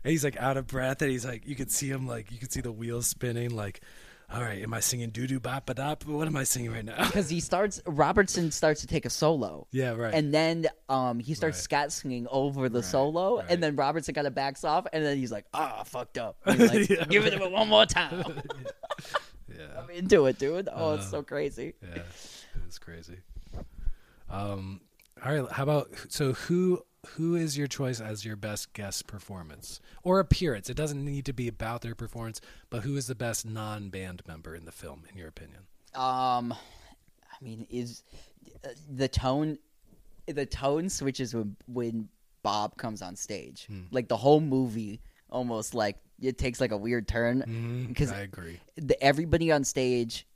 And 0.04 0.12
he's 0.12 0.24
like 0.24 0.38
out 0.38 0.58
of 0.58 0.66
breath, 0.66 1.02
and 1.04 1.12
he's 1.12 1.26
like, 1.26 1.48
you 1.48 1.56
could 1.56 1.70
see 1.72 1.88
him 1.88 2.08
like, 2.08 2.32
you 2.32 2.40
could 2.40 2.52
see 2.52 2.62
the 2.62 2.72
wheels 2.72 3.06
spinning. 3.06 3.52
Like, 3.56 3.82
all 4.34 4.42
right, 4.42 4.62
am 4.64 4.74
I 4.74 4.80
singing 4.80 5.10
doo 5.10 5.28
doo 5.28 5.40
bop 5.40 5.66
ba 5.66 5.74
dop? 5.74 6.06
What 6.06 6.26
am 6.28 6.38
I 6.38 6.44
singing 6.46 6.72
right 6.72 6.86
now? 6.86 7.06
Because 7.06 7.30
he 7.30 7.40
starts, 7.42 7.82
Robertson 7.86 8.50
starts 8.52 8.82
to 8.82 8.88
take 8.88 9.06
a 9.06 9.10
solo. 9.10 9.68
Yeah, 9.72 9.92
right. 9.92 10.14
And 10.14 10.34
then 10.34 10.68
um, 10.90 11.20
he 11.20 11.34
starts 11.34 11.58
Right. 11.58 11.64
scat 11.64 11.92
singing 11.92 12.28
over 12.32 12.70
the 12.70 12.82
solo, 12.82 13.38
right. 13.40 13.46
and 13.50 13.62
then 13.62 13.76
Robertson 13.76 14.14
kind 14.16 14.28
of 14.28 14.34
backs 14.34 14.64
off, 14.64 14.88
and 14.94 15.04
then 15.04 15.18
he's 15.18 15.32
like, 15.32 15.46
"Ah, 15.54 15.84
fucked 15.84 16.18
up." 16.18 16.38
Like, 16.46 16.90
Yeah, 16.90 17.04
Give 17.06 17.26
it 17.26 17.32
to 17.32 17.40
me 17.40 17.48
one 17.50 17.68
more 17.68 17.86
time. 17.86 18.24
yeah, 19.50 19.66
I'm 19.82 19.90
into 19.90 20.26
it, 20.28 20.40
dude. 20.40 20.70
Oh, 20.72 20.94
it's 20.94 21.08
Uh, 21.08 21.10
so 21.12 21.24
crazy. 21.24 21.74
yeah, 21.82 21.96
it 22.02 22.06
is 22.70 22.80
crazy. 22.80 23.18
Um, 24.30 24.80
all 25.26 25.34
right, 25.34 25.52
how 25.52 25.64
about 25.64 25.90
so 26.10 26.34
who 26.34 26.82
who 27.16 27.36
is 27.36 27.58
your 27.58 27.68
choice 27.68 28.00
as 28.00 28.24
your 28.26 28.36
best 28.36 28.74
guest 28.74 29.08
performance 29.08 29.80
or 30.04 30.20
appearance? 30.20 30.70
It 30.70 30.78
doesn't 30.78 31.04
need 31.04 31.26
to 31.26 31.34
be 31.34 31.48
about 31.48 31.82
their 31.82 31.96
performance, 31.96 32.40
but 32.70 32.84
who 32.84 32.96
is 32.96 33.08
the 33.08 33.16
best 33.16 33.46
non-band 33.46 34.22
member 34.28 34.56
in 34.56 34.66
the 34.66 34.72
film, 34.72 35.04
in 35.12 35.18
your 35.18 35.28
opinion? 35.28 35.62
Um, 35.96 36.54
I 36.54 37.44
mean, 37.44 37.66
is 37.70 38.04
uh, 38.64 38.70
the 38.90 39.08
tone 39.08 39.58
the 40.28 40.46
tone 40.46 40.88
switches 40.90 41.34
when 41.34 41.56
when 41.68 42.08
Bob 42.44 42.78
comes 42.78 43.02
on 43.02 43.16
stage. 43.16 43.66
Hmm. 43.66 43.82
Like 43.92 44.08
the 44.08 44.18
whole 44.18 44.40
movie, 44.40 45.02
almost 45.30 45.74
like 45.74 45.98
it 46.22 46.38
takes 46.38 46.62
like 46.62 46.72
a 46.72 46.78
weird 46.78 47.08
turn 47.08 47.44
Mm, 47.48 47.88
because 47.88 48.12
I 48.12 48.22
agree. 48.22 48.60
the, 48.78 49.02
everybody 49.04 49.52
on 49.52 49.64
stage 49.64 50.28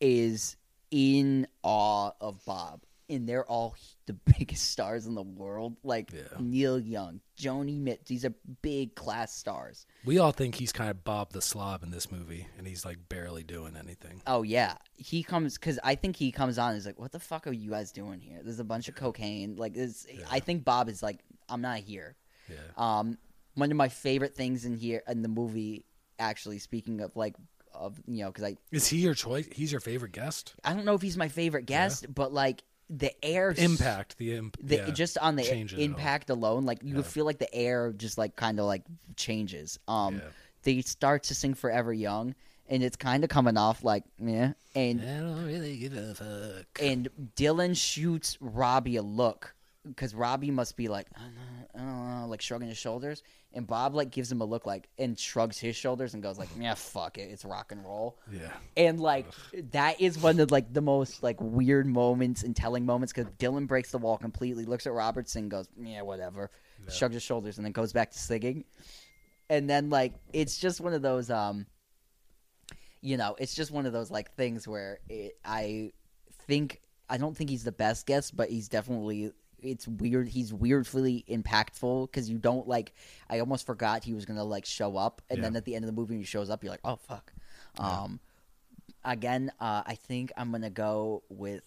is 0.00 0.56
in 0.90 1.46
awe 1.62 2.10
of 2.20 2.44
Bob, 2.44 2.82
and 3.08 3.26
they're 3.28 3.44
all 3.46 3.74
the 4.06 4.12
biggest 4.38 4.70
stars 4.70 5.06
in 5.06 5.14
the 5.14 5.22
world. 5.22 5.76
Like 5.82 6.12
Yeah. 6.12 6.22
Neil 6.38 6.78
Young, 6.78 7.20
Joni 7.38 7.78
Mitchell. 7.78 8.04
These 8.06 8.24
are 8.24 8.34
big 8.62 8.94
class 8.94 9.34
stars. 9.34 9.86
We 10.04 10.18
all 10.18 10.32
think 10.32 10.54
he's 10.54 10.72
kind 10.72 10.90
of 10.90 11.04
Bob 11.04 11.32
the 11.32 11.40
Slob 11.40 11.82
in 11.82 11.90
this 11.90 12.10
movie, 12.12 12.46
and 12.58 12.66
he's 12.66 12.84
like 12.84 12.98
barely 13.08 13.42
doing 13.42 13.76
anything. 13.76 14.20
Oh 14.26 14.42
yeah, 14.42 14.74
he 14.96 15.22
comes 15.22 15.58
because 15.58 15.78
I 15.82 15.94
think 15.94 16.16
he 16.16 16.32
comes 16.32 16.58
on. 16.58 16.70
and 16.70 16.78
is 16.78 16.86
like, 16.86 16.98
"What 16.98 17.12
the 17.12 17.20
fuck 17.20 17.46
are 17.46 17.52
you 17.52 17.70
guys 17.70 17.92
doing 17.92 18.20
here? 18.20 18.40
There's 18.42 18.60
a 18.60 18.64
bunch 18.64 18.88
of 18.88 18.94
cocaine. 18.94 19.56
Like, 19.56 19.74
this. 19.74 20.06
I 20.30 20.40
think 20.40 20.64
Bob 20.64 20.88
is 20.88 21.02
like, 21.02 21.20
I'm 21.48 21.60
not 21.60 21.78
here. 21.78 22.16
Yeah, 22.48 22.56
Um, 22.76 23.16
one 23.54 23.70
of 23.70 23.76
my 23.76 23.88
favorite 23.88 24.34
things 24.34 24.64
in 24.66 24.74
here 24.76 25.02
in 25.08 25.22
the 25.22 25.28
movie, 25.28 25.86
actually, 26.18 26.58
speaking 26.58 27.00
of 27.00 27.16
like, 27.16 27.34
of 27.72 27.98
you 28.06 28.22
know, 28.24 28.30
because 28.30 28.44
I 28.44 28.56
is 28.70 28.86
he 28.86 28.98
your 28.98 29.14
choice? 29.14 29.48
He's 29.50 29.72
your 29.72 29.80
favorite 29.80 30.12
guest? 30.12 30.54
I 30.62 30.74
don't 30.74 30.84
know 30.84 30.94
if 30.94 31.02
he's 31.02 31.16
my 31.16 31.28
favorite 31.28 31.66
guest, 31.66 32.06
but 32.14 32.32
like 32.32 32.62
the 32.90 33.12
air 33.24 33.54
Impact 33.56 34.18
the 34.18 34.34
imp. 34.34 34.56
the, 34.62 34.76
yeah, 34.76 34.90
just 34.90 35.16
on 35.18 35.36
the 35.36 35.74
impact 35.78 36.30
alone, 36.30 36.64
like 36.64 36.78
you 36.82 36.96
would 36.96 37.06
feel 37.06 37.24
like 37.24 37.38
the 37.38 37.52
air 37.54 37.92
just 37.92 38.18
like 38.18 38.36
kind 38.36 38.58
of 38.60 38.66
like 38.66 38.82
changes. 39.16 39.78
Um, 39.88 40.16
Yeah. 40.16 40.20
they 40.64 40.80
start 40.82 41.22
to 41.24 41.34
sing 41.34 41.54
"Forever 41.54 41.92
Young," 41.92 42.34
and 42.68 42.82
it's 42.82 42.96
kind 42.96 43.24
of 43.24 43.30
coming 43.30 43.56
off 43.56 43.82
like 43.84 44.04
yeah, 44.18 44.52
and 44.74 45.00
I 45.00 45.18
don't 45.20 45.46
really 45.46 45.76
give 45.78 45.94
a 45.96 46.14
fuck. 46.14 46.66
and 46.82 47.08
Dylan 47.36 47.76
shoots 47.76 48.36
Robbie 48.40 48.96
a 48.96 49.02
look 49.02 49.54
because 49.86 50.14
Robbie 50.14 50.50
must 50.50 50.76
be 50.76 50.88
like, 50.88 51.06
I 51.16 51.20
don't, 51.20 51.34
know, 51.34 51.40
I 51.74 51.78
don't 51.78 52.20
know, 52.20 52.26
like 52.28 52.40
shrugging 52.40 52.68
his 52.68 52.78
shoulders, 52.78 53.22
and 53.52 53.66
Bob 53.66 53.94
like 53.94 54.10
gives 54.10 54.30
him 54.30 54.40
a 54.40 54.44
look 54.44 54.66
like 54.66 54.88
and 54.98 55.18
shrugs 55.18 55.58
his 55.58 55.76
shoulders 55.76 56.14
and 56.14 56.22
goes 56.22 56.38
like, 56.38 56.48
yeah, 56.58 56.74
fuck 56.74 57.18
it, 57.18 57.30
it's 57.30 57.44
rock 57.44 57.72
and 57.72 57.84
roll. 57.84 58.18
Yeah. 58.32 58.52
And 58.76 58.98
like 59.00 59.26
that 59.72 60.00
is 60.00 60.18
one 60.18 60.40
of 60.40 60.50
like 60.50 60.72
the 60.72 60.80
most 60.80 61.22
like 61.22 61.36
weird 61.40 61.86
moments 61.86 62.42
and 62.42 62.56
telling 62.56 62.86
moments 62.86 63.12
because 63.12 63.30
Dylan 63.34 63.66
breaks 63.66 63.90
the 63.90 63.98
wall 63.98 64.16
completely, 64.16 64.64
looks 64.64 64.86
at 64.86 64.92
Robertson, 64.92 65.48
goes, 65.48 65.68
yeah, 65.78 66.02
whatever, 66.02 66.50
shrugs 66.88 67.14
his 67.14 67.22
shoulders, 67.22 67.58
and 67.58 67.64
then 67.64 67.72
goes 67.72 67.92
back 67.92 68.10
to 68.12 68.18
singing. 68.18 68.64
And 69.50 69.68
then 69.68 69.90
like 69.90 70.14
it's 70.32 70.56
just 70.58 70.80
one 70.80 70.94
of 70.94 71.02
those, 71.02 71.30
um, 71.30 71.66
you 73.02 73.18
know, 73.18 73.36
it's 73.38 73.54
just 73.54 73.70
one 73.70 73.84
of 73.84 73.92
those 73.92 74.10
like 74.10 74.34
things 74.34 74.66
where 74.66 74.98
it, 75.08 75.36
I 75.44 75.92
think 76.46 76.80
I 77.08 77.18
don't 77.18 77.36
think 77.36 77.50
he's 77.50 77.64
the 77.64 77.72
best 77.72 78.06
guest, 78.06 78.34
but 78.36 78.48
he's 78.48 78.68
definitely. 78.68 79.32
It's 79.64 79.88
weird. 79.88 80.28
He's 80.28 80.52
weirdly 80.52 81.24
impactful 81.28 82.10
because 82.10 82.28
you 82.28 82.38
don't 82.38 82.68
like. 82.68 82.92
I 83.28 83.40
almost 83.40 83.66
forgot 83.66 84.04
he 84.04 84.12
was 84.14 84.24
gonna 84.24 84.44
like 84.44 84.66
show 84.66 84.96
up, 84.96 85.22
and 85.30 85.42
then 85.42 85.56
at 85.56 85.64
the 85.64 85.74
end 85.74 85.84
of 85.84 85.86
the 85.86 85.92
movie, 85.92 86.14
when 86.14 86.20
he 86.20 86.26
shows 86.26 86.50
up, 86.50 86.62
you're 86.62 86.70
like, 86.70 86.80
oh 86.84 86.96
fuck. 86.96 87.32
Um, 87.78 88.20
again, 89.04 89.50
uh, 89.60 89.82
I 89.86 89.94
think 89.94 90.32
I'm 90.36 90.52
gonna 90.52 90.70
go 90.70 91.22
with 91.28 91.62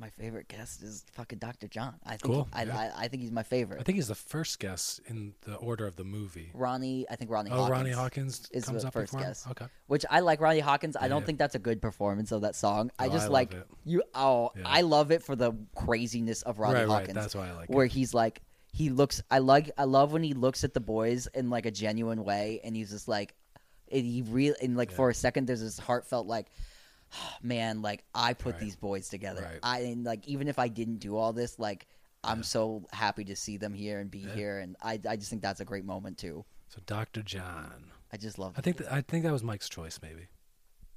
my 0.00 0.08
favorite 0.10 0.48
guest 0.48 0.82
is 0.82 1.04
fucking 1.12 1.38
Dr. 1.38 1.68
John. 1.68 1.94
I 2.06 2.10
think 2.12 2.22
Cool, 2.22 2.48
I, 2.54 2.62
yeah. 2.64 2.92
I, 2.96 3.04
I 3.04 3.08
think 3.08 3.22
he's 3.22 3.30
my 3.30 3.42
favorite. 3.42 3.80
I 3.80 3.82
think 3.82 3.96
he's 3.96 4.08
the 4.08 4.14
first 4.14 4.58
guest 4.58 5.00
in 5.06 5.34
the 5.42 5.56
order 5.56 5.86
of 5.86 5.96
the 5.96 6.04
movie. 6.04 6.50
Ronnie. 6.54 7.04
I 7.10 7.16
think 7.16 7.30
Ronnie. 7.30 7.50
Oh, 7.50 7.56
Hawkins 7.56 7.70
Ronnie 7.70 7.90
Hawkins 7.90 8.48
is 8.50 8.64
comes 8.64 8.80
the 8.82 8.88
up 8.88 8.94
first 8.94 9.12
before 9.12 9.20
him? 9.24 9.28
guest. 9.30 9.46
Okay. 9.50 9.66
Which 9.88 10.06
I 10.10 10.20
like 10.20 10.40
Ronnie 10.40 10.60
Hawkins. 10.60 10.96
I 10.96 11.08
don't 11.08 11.20
Yeah. 11.20 11.26
think 11.26 11.38
that's 11.38 11.54
a 11.54 11.58
good 11.58 11.82
performance 11.82 12.32
of 12.32 12.40
that 12.40 12.56
song. 12.56 12.90
Oh, 12.98 13.04
I 13.04 13.08
Oh, 13.08 13.10
just 13.10 13.22
I 13.22 13.24
love 13.26 13.32
like 13.32 13.52
it. 13.54 13.66
you. 13.84 14.02
Oh, 14.14 14.50
Yeah. 14.56 14.62
I 14.64 14.80
love 14.80 15.12
it 15.12 15.22
for 15.22 15.36
the 15.36 15.52
craziness 15.76 16.40
of 16.42 16.58
Ronnie 16.58 16.74
Right, 16.76 16.88
right. 16.88 17.00
Hawkins. 17.00 17.14
That's 17.14 17.34
why 17.34 17.48
I 17.48 17.52
like 17.52 17.68
it. 17.70 17.74
where 17.76 17.86
he's 17.86 18.14
like 18.14 18.40
he 18.72 18.88
looks. 18.88 19.20
I 19.30 19.38
like. 19.40 19.70
I 19.76 19.84
love 19.84 20.12
when 20.12 20.22
he 20.22 20.32
looks 20.32 20.62
at 20.64 20.72
the 20.74 20.80
boys 20.80 21.26
in 21.34 21.50
like 21.50 21.66
a 21.66 21.72
genuine 21.72 22.24
way, 22.24 22.60
and 22.62 22.74
he's 22.76 22.90
just 22.90 23.08
like, 23.08 23.34
and 23.90 24.06
he 24.06 24.22
real 24.22 24.54
and 24.62 24.76
like 24.76 24.92
for 24.92 25.10
a 25.10 25.14
second 25.14 25.46
there's 25.46 25.60
this 25.60 25.78
heartfelt 25.78 26.26
like. 26.28 26.46
Man, 27.42 27.82
like 27.82 28.04
I 28.14 28.34
put 28.34 28.52
Right. 28.54 28.60
these 28.60 28.76
boys 28.76 29.08
together. 29.08 29.42
Right. 29.42 29.58
I 29.62 29.80
and 29.80 30.04
like 30.04 30.26
even 30.28 30.48
if 30.48 30.58
I 30.58 30.68
didn't 30.68 30.98
do 30.98 31.16
all 31.16 31.32
this, 31.32 31.58
like 31.58 31.86
I'm 32.22 32.42
so 32.42 32.86
happy 32.92 33.24
to 33.24 33.34
see 33.36 33.56
them 33.56 33.72
here 33.72 33.98
and 33.98 34.10
be 34.10 34.18
Yeah. 34.20 34.34
here, 34.34 34.58
and 34.58 34.76
I 34.82 35.00
I 35.08 35.16
just 35.16 35.30
think 35.30 35.42
that's 35.42 35.60
a 35.60 35.64
great 35.64 35.84
moment 35.84 36.18
too. 36.18 36.44
So 36.68 36.80
Dr. 36.86 37.22
John. 37.22 37.90
I 38.12 38.16
just 38.16 38.38
love. 38.38 38.54
I 38.56 38.60
think 38.60 38.76
that, 38.78 38.92
I 38.92 39.00
think 39.02 39.24
that 39.24 39.32
was 39.32 39.42
Mike's 39.42 39.68
choice, 39.68 39.98
maybe. 40.02 40.26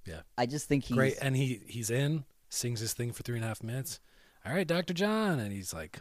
Yeah, 0.05 0.21
I 0.37 0.45
just 0.47 0.67
think 0.67 0.83
he's 0.83 0.97
Great, 0.97 1.17
and 1.21 1.35
he 1.37 1.61
he's 1.67 1.89
in, 1.89 2.25
sings 2.49 2.79
his 2.81 2.93
thing 2.93 3.11
for 3.13 3.23
three 3.23 3.35
and 3.37 3.45
a 3.45 3.47
half 3.47 3.63
minutes. 3.63 3.99
All 4.45 4.51
right, 4.53 4.67
Dr. 4.67 4.93
John, 4.93 5.39
and 5.39 5.53
he's 5.53 5.73
like, 5.73 5.99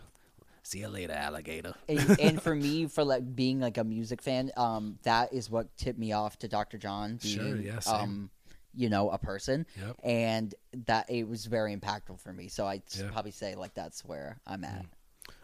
"See 0.65 0.81
you 0.81 0.89
later, 0.89 1.13
alligator." 1.13 1.75
and, 1.89 2.19
and 2.19 2.43
for 2.43 2.55
me, 2.67 2.87
for 2.87 3.05
like 3.05 3.37
being 3.37 3.61
like 3.61 3.79
a 3.79 3.85
music 3.85 4.21
fan, 4.23 4.51
um, 4.57 4.99
that 5.05 5.33
is 5.33 5.49
what 5.51 5.77
tipped 5.77 5.99
me 5.99 6.13
off 6.13 6.37
to 6.39 6.49
Dr. 6.49 6.79
John 6.79 7.19
being, 7.23 7.37
Sure, 7.39 7.57
yeah, 7.57 7.79
same. 7.79 7.95
um, 7.95 8.31
you 8.75 8.89
know, 8.89 9.11
a 9.11 9.19
person, 9.19 9.67
Yep. 9.79 9.97
and 10.03 10.55
that 10.87 11.11
it 11.11 11.29
was 11.29 11.47
very 11.47 11.77
impactful 11.77 12.19
for 12.21 12.33
me. 12.33 12.49
So 12.49 12.67
I'd 12.67 12.83
Yeah. 12.97 13.11
probably 13.11 13.31
say 13.33 13.55
like 13.55 13.75
that's 13.75 14.05
where 14.05 14.39
I'm 14.47 14.65
at. 14.65 14.87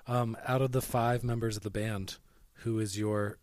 Um, 0.07 0.37
out 0.47 0.63
of 0.63 0.73
the 0.73 0.81
five 0.83 1.23
members 1.23 1.57
of 1.57 1.63
the 1.63 1.71
band, 1.71 2.17
who 2.65 2.79
is 2.79 2.99
your 2.99 3.39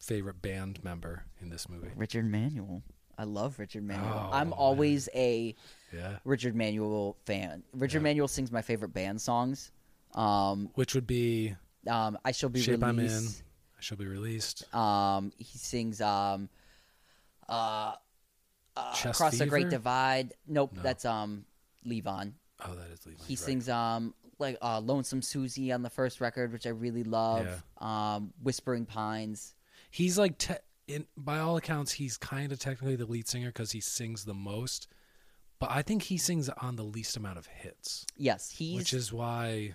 favorite 0.00 0.42
band 0.42 0.82
member 0.82 1.24
in 1.40 1.48
this 1.50 1.68
movie? 1.68 1.90
Richard 1.94 2.24
Manuel, 2.26 2.82
I 3.16 3.24
love 3.24 3.58
Richard 3.60 3.84
Manuel. 3.84 4.28
Oh, 4.30 4.32
I'm 4.32 4.48
man. 4.50 4.58
always 4.58 5.08
a 5.14 5.54
Yeah, 5.92 6.18
Richard 6.24 6.56
Manuel 6.56 7.16
fan. 7.24 7.62
Richard 7.72 7.98
Yeah. 7.98 8.02
Manuel 8.04 8.26
sings 8.28 8.50
my 8.50 8.62
favorite 8.62 8.92
band 8.92 9.20
songs. 9.20 9.70
Um, 10.14 10.70
which 10.74 10.94
would 10.94 11.06
be 11.06 11.54
um, 11.86 12.18
I 12.24 12.32
shall 12.32 12.48
be 12.50 12.60
"Shape 12.62 12.82
I'm 12.82 12.98
In." 12.98 13.06
released. 13.06 13.42
She'll 13.80 13.98
be 13.98 14.06
released. 14.06 14.72
Um, 14.74 15.32
he 15.38 15.58
sings 15.58 16.00
um, 16.00 16.48
uh, 17.48 17.94
uh, 18.76 18.92
Chest 18.94 19.20
across 19.20 19.38
the 19.38 19.46
Great 19.46 19.70
Divide. 19.70 20.34
Nope, 20.46 20.72
No. 20.74 20.82
that's 20.82 21.04
um, 21.04 21.44
Levon. 21.86 22.32
Oh, 22.64 22.74
that 22.74 22.90
is 22.92 23.04
Levi. 23.06 23.22
He 23.26 23.36
sings 23.36 23.68
um 23.68 24.14
like 24.38 24.56
uh, 24.62 24.80
"Lonesome 24.80 25.22
Susie" 25.22 25.72
on 25.72 25.82
the 25.82 25.90
first 25.90 26.20
record, 26.20 26.52
which 26.52 26.66
I 26.66 26.70
really 26.70 27.04
love. 27.04 27.62
Um, 27.78 28.32
"Whispering 28.42 28.86
Pines." 28.86 29.54
He's 29.90 30.16
like, 30.18 30.38
te- 30.38 30.54
in 30.88 31.06
by 31.16 31.38
all 31.38 31.56
accounts, 31.56 31.92
he's 31.92 32.16
kind 32.16 32.50
of 32.52 32.58
technically 32.58 32.96
the 32.96 33.06
lead 33.06 33.28
singer 33.28 33.48
because 33.48 33.72
he 33.72 33.80
sings 33.80 34.24
the 34.24 34.34
most. 34.34 34.88
But 35.58 35.70
I 35.70 35.82
think 35.82 36.02
he 36.04 36.16
sings 36.18 36.48
on 36.48 36.74
the 36.76 36.82
least 36.82 37.16
amount 37.16 37.38
of 37.38 37.46
hits, 37.46 38.04
Yes, 38.16 38.50
he's 38.50 38.76
which 38.76 38.92
is 38.92 39.12
why. 39.12 39.74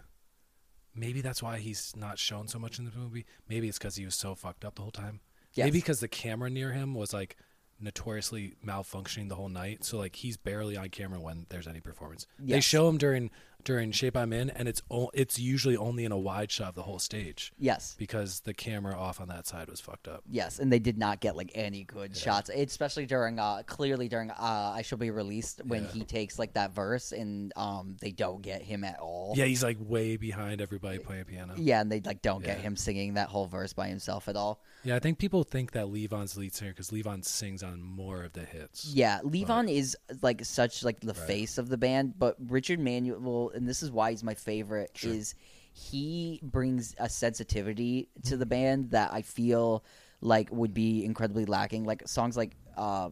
Maybe 0.95 1.21
that's 1.21 1.43
why 1.43 1.59
he's 1.59 1.93
not 1.95 2.17
shown 2.17 2.47
so 2.47 2.57
much 2.57 2.79
in 2.79 2.85
the 2.85 2.91
movie. 2.97 3.25
Maybe 3.47 3.67
it's 3.69 3.77
because 3.77 3.95
he 3.95 4.03
was 4.05 4.15
so 4.15 4.33
fucked 4.33 4.65
up 4.65 4.75
the 4.75 4.81
whole 4.81 4.91
time. 4.91 5.19
Yes. 5.53 5.65
Maybe 5.65 5.77
because 5.79 5.99
the 5.99 6.07
camera 6.07 6.49
near 6.49 6.71
him 6.71 6.95
was 6.95 7.13
like 7.13 7.37
notoriously 7.79 8.55
malfunctioning 8.65 9.29
the 9.29 9.35
whole 9.35 9.49
night. 9.49 9.83
So 9.83 9.97
like 9.97 10.15
he's 10.15 10.37
barely 10.37 10.77
on 10.77 10.89
camera 10.89 11.19
when 11.19 11.45
there's 11.49 11.67
any 11.67 11.79
performance. 11.79 12.27
They 12.39 12.59
show 12.59 12.87
him 12.89 12.97
during 12.97 13.31
during 13.67 13.91
Shape 13.91 14.15
I'm 14.15 14.31
In, 14.31 14.49
and 14.49 14.65
it's 14.69 14.81
o- 14.89 15.11
it's 15.13 15.37
usually 15.37 15.75
only 15.75 16.05
in 16.05 16.13
a 16.13 16.17
wide 16.17 16.49
shot 16.49 16.69
of 16.69 16.75
the 16.75 16.83
whole 16.83 16.99
stage 16.99 17.51
yes, 17.59 17.95
because 17.99 18.39
the 18.39 18.53
camera 18.53 18.97
off 18.97 19.19
on 19.19 19.27
that 19.27 19.45
side 19.45 19.67
was 19.69 19.81
fucked 19.81 20.07
up. 20.07 20.23
yes, 20.31 20.57
and 20.59 20.71
they 20.71 20.79
did 20.79 20.97
not 20.97 21.19
get 21.19 21.35
like 21.35 21.51
any 21.53 21.83
good 21.83 22.15
shots, 22.15 22.49
especially 22.49 23.05
during 23.05 23.39
uh 23.39 23.63
clearly 23.65 24.07
during 24.07 24.31
uh 24.31 24.71
"I 24.73 24.83
Shall 24.83 24.97
Be 24.97 25.11
Released" 25.11 25.61
when 25.65 25.83
Yeah. 25.83 25.89
he 25.91 26.03
takes 26.05 26.39
like 26.39 26.53
that 26.53 26.73
verse 26.73 27.11
and 27.11 27.51
um 27.57 27.97
they 27.99 28.11
don't 28.11 28.41
get 28.41 28.61
him 28.61 28.85
at 28.85 28.99
all. 28.99 29.33
Yeah, 29.35 29.45
he's 29.45 29.63
like 29.63 29.77
way 29.81 30.15
behind 30.15 30.61
everybody 30.61 30.99
playing 30.99 31.25
piano. 31.25 31.53
Yeah, 31.57 31.81
and 31.81 31.91
they 31.91 31.99
like 31.99 32.21
don't 32.21 32.43
get 32.45 32.59
him 32.59 32.77
singing 32.77 33.15
that 33.15 33.27
whole 33.27 33.47
verse 33.47 33.73
by 33.73 33.89
himself 33.89 34.29
at 34.29 34.37
all. 34.37 34.61
Yeah, 34.85 34.95
I 34.95 34.99
think 34.99 35.17
people 35.17 35.43
think 35.43 35.71
that 35.73 35.87
Levon's 35.87 36.37
lead 36.37 36.53
singer 36.55 36.71
because 36.71 36.91
Levon 36.91 37.25
sings 37.25 37.63
on 37.63 37.81
more 37.81 38.23
of 38.23 38.31
the 38.31 38.45
hits. 38.45 38.85
Yeah, 38.93 39.19
Levon 39.25 39.69
is 39.69 39.97
like 40.21 40.45
such 40.45 40.83
like 40.83 41.01
the 41.01 41.07
Right. 41.13 41.27
face 41.27 41.57
of 41.57 41.67
the 41.67 41.77
band, 41.77 42.13
but 42.17 42.37
Richard 42.39 42.79
Manuel, 42.79 43.51
and 43.57 43.67
this 43.67 43.83
is 43.83 43.91
why 43.91 44.11
he's 44.11 44.23
my 44.23 44.33
favorite, 44.35 44.91
Sure. 44.95 45.11
is 45.11 45.35
he 45.73 46.39
brings 46.41 46.95
a 46.97 47.09
sensitivity 47.09 48.09
to 48.25 48.37
the 48.37 48.45
band 48.45 48.91
that 48.91 49.11
I 49.13 49.21
feel 49.21 49.83
like 50.21 50.49
would 50.51 50.73
be 50.73 51.03
incredibly 51.05 51.45
lacking. 51.45 51.83
Like 51.83 52.07
songs 52.07 52.35
like 52.37 52.55
uh, 52.77 53.09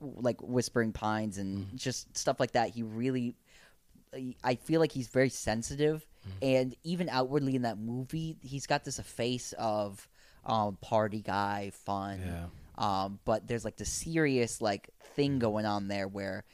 like 0.00 0.40
Whispering 0.42 0.92
Pines 0.92 1.38
and 1.38 1.58
Mm-hmm. 1.66 1.76
just 1.76 2.16
stuff 2.16 2.38
like 2.38 2.52
that. 2.52 2.68
He 2.70 2.82
really, 2.82 3.34
I 4.44 4.54
feel 4.56 4.80
like 4.80 4.92
he's 4.92 5.08
very 5.08 5.28
sensitive, 5.30 6.06
Mm-hmm. 6.26 6.38
and 6.44 6.76
even 6.84 7.08
outwardly 7.10 7.54
in 7.54 7.62
that 7.62 7.78
movie, 7.78 8.36
he's 8.40 8.66
got 8.66 8.82
this 8.84 8.98
face 9.00 9.52
of 9.58 10.08
um, 10.46 10.76
party 10.80 11.20
guy, 11.20 11.70
fun. 11.74 12.20
Yeah. 12.24 12.46
Um, 12.76 13.18
but 13.26 13.46
there's 13.46 13.64
like 13.64 13.76
the 13.76 13.84
serious 13.84 14.60
like 14.62 14.88
thing 15.14 15.38
going 15.38 15.66
on 15.66 15.88
there 15.88 16.08
where 16.08 16.44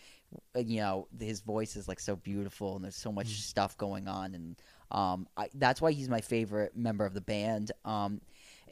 you 0.56 0.80
know 0.80 1.08
his 1.18 1.40
voice 1.40 1.76
is 1.76 1.88
like 1.88 2.00
so 2.00 2.16
beautiful 2.16 2.76
and 2.76 2.84
there's 2.84 2.96
so 2.96 3.10
much 3.12 3.28
stuff 3.42 3.76
going 3.76 4.06
on 4.08 4.34
and 4.34 4.56
um, 4.92 5.28
I, 5.36 5.48
that's 5.54 5.80
why 5.80 5.92
he's 5.92 6.08
my 6.08 6.20
favorite 6.20 6.76
member 6.76 7.04
of 7.06 7.14
the 7.14 7.20
band. 7.20 7.70
Um, 7.84 8.20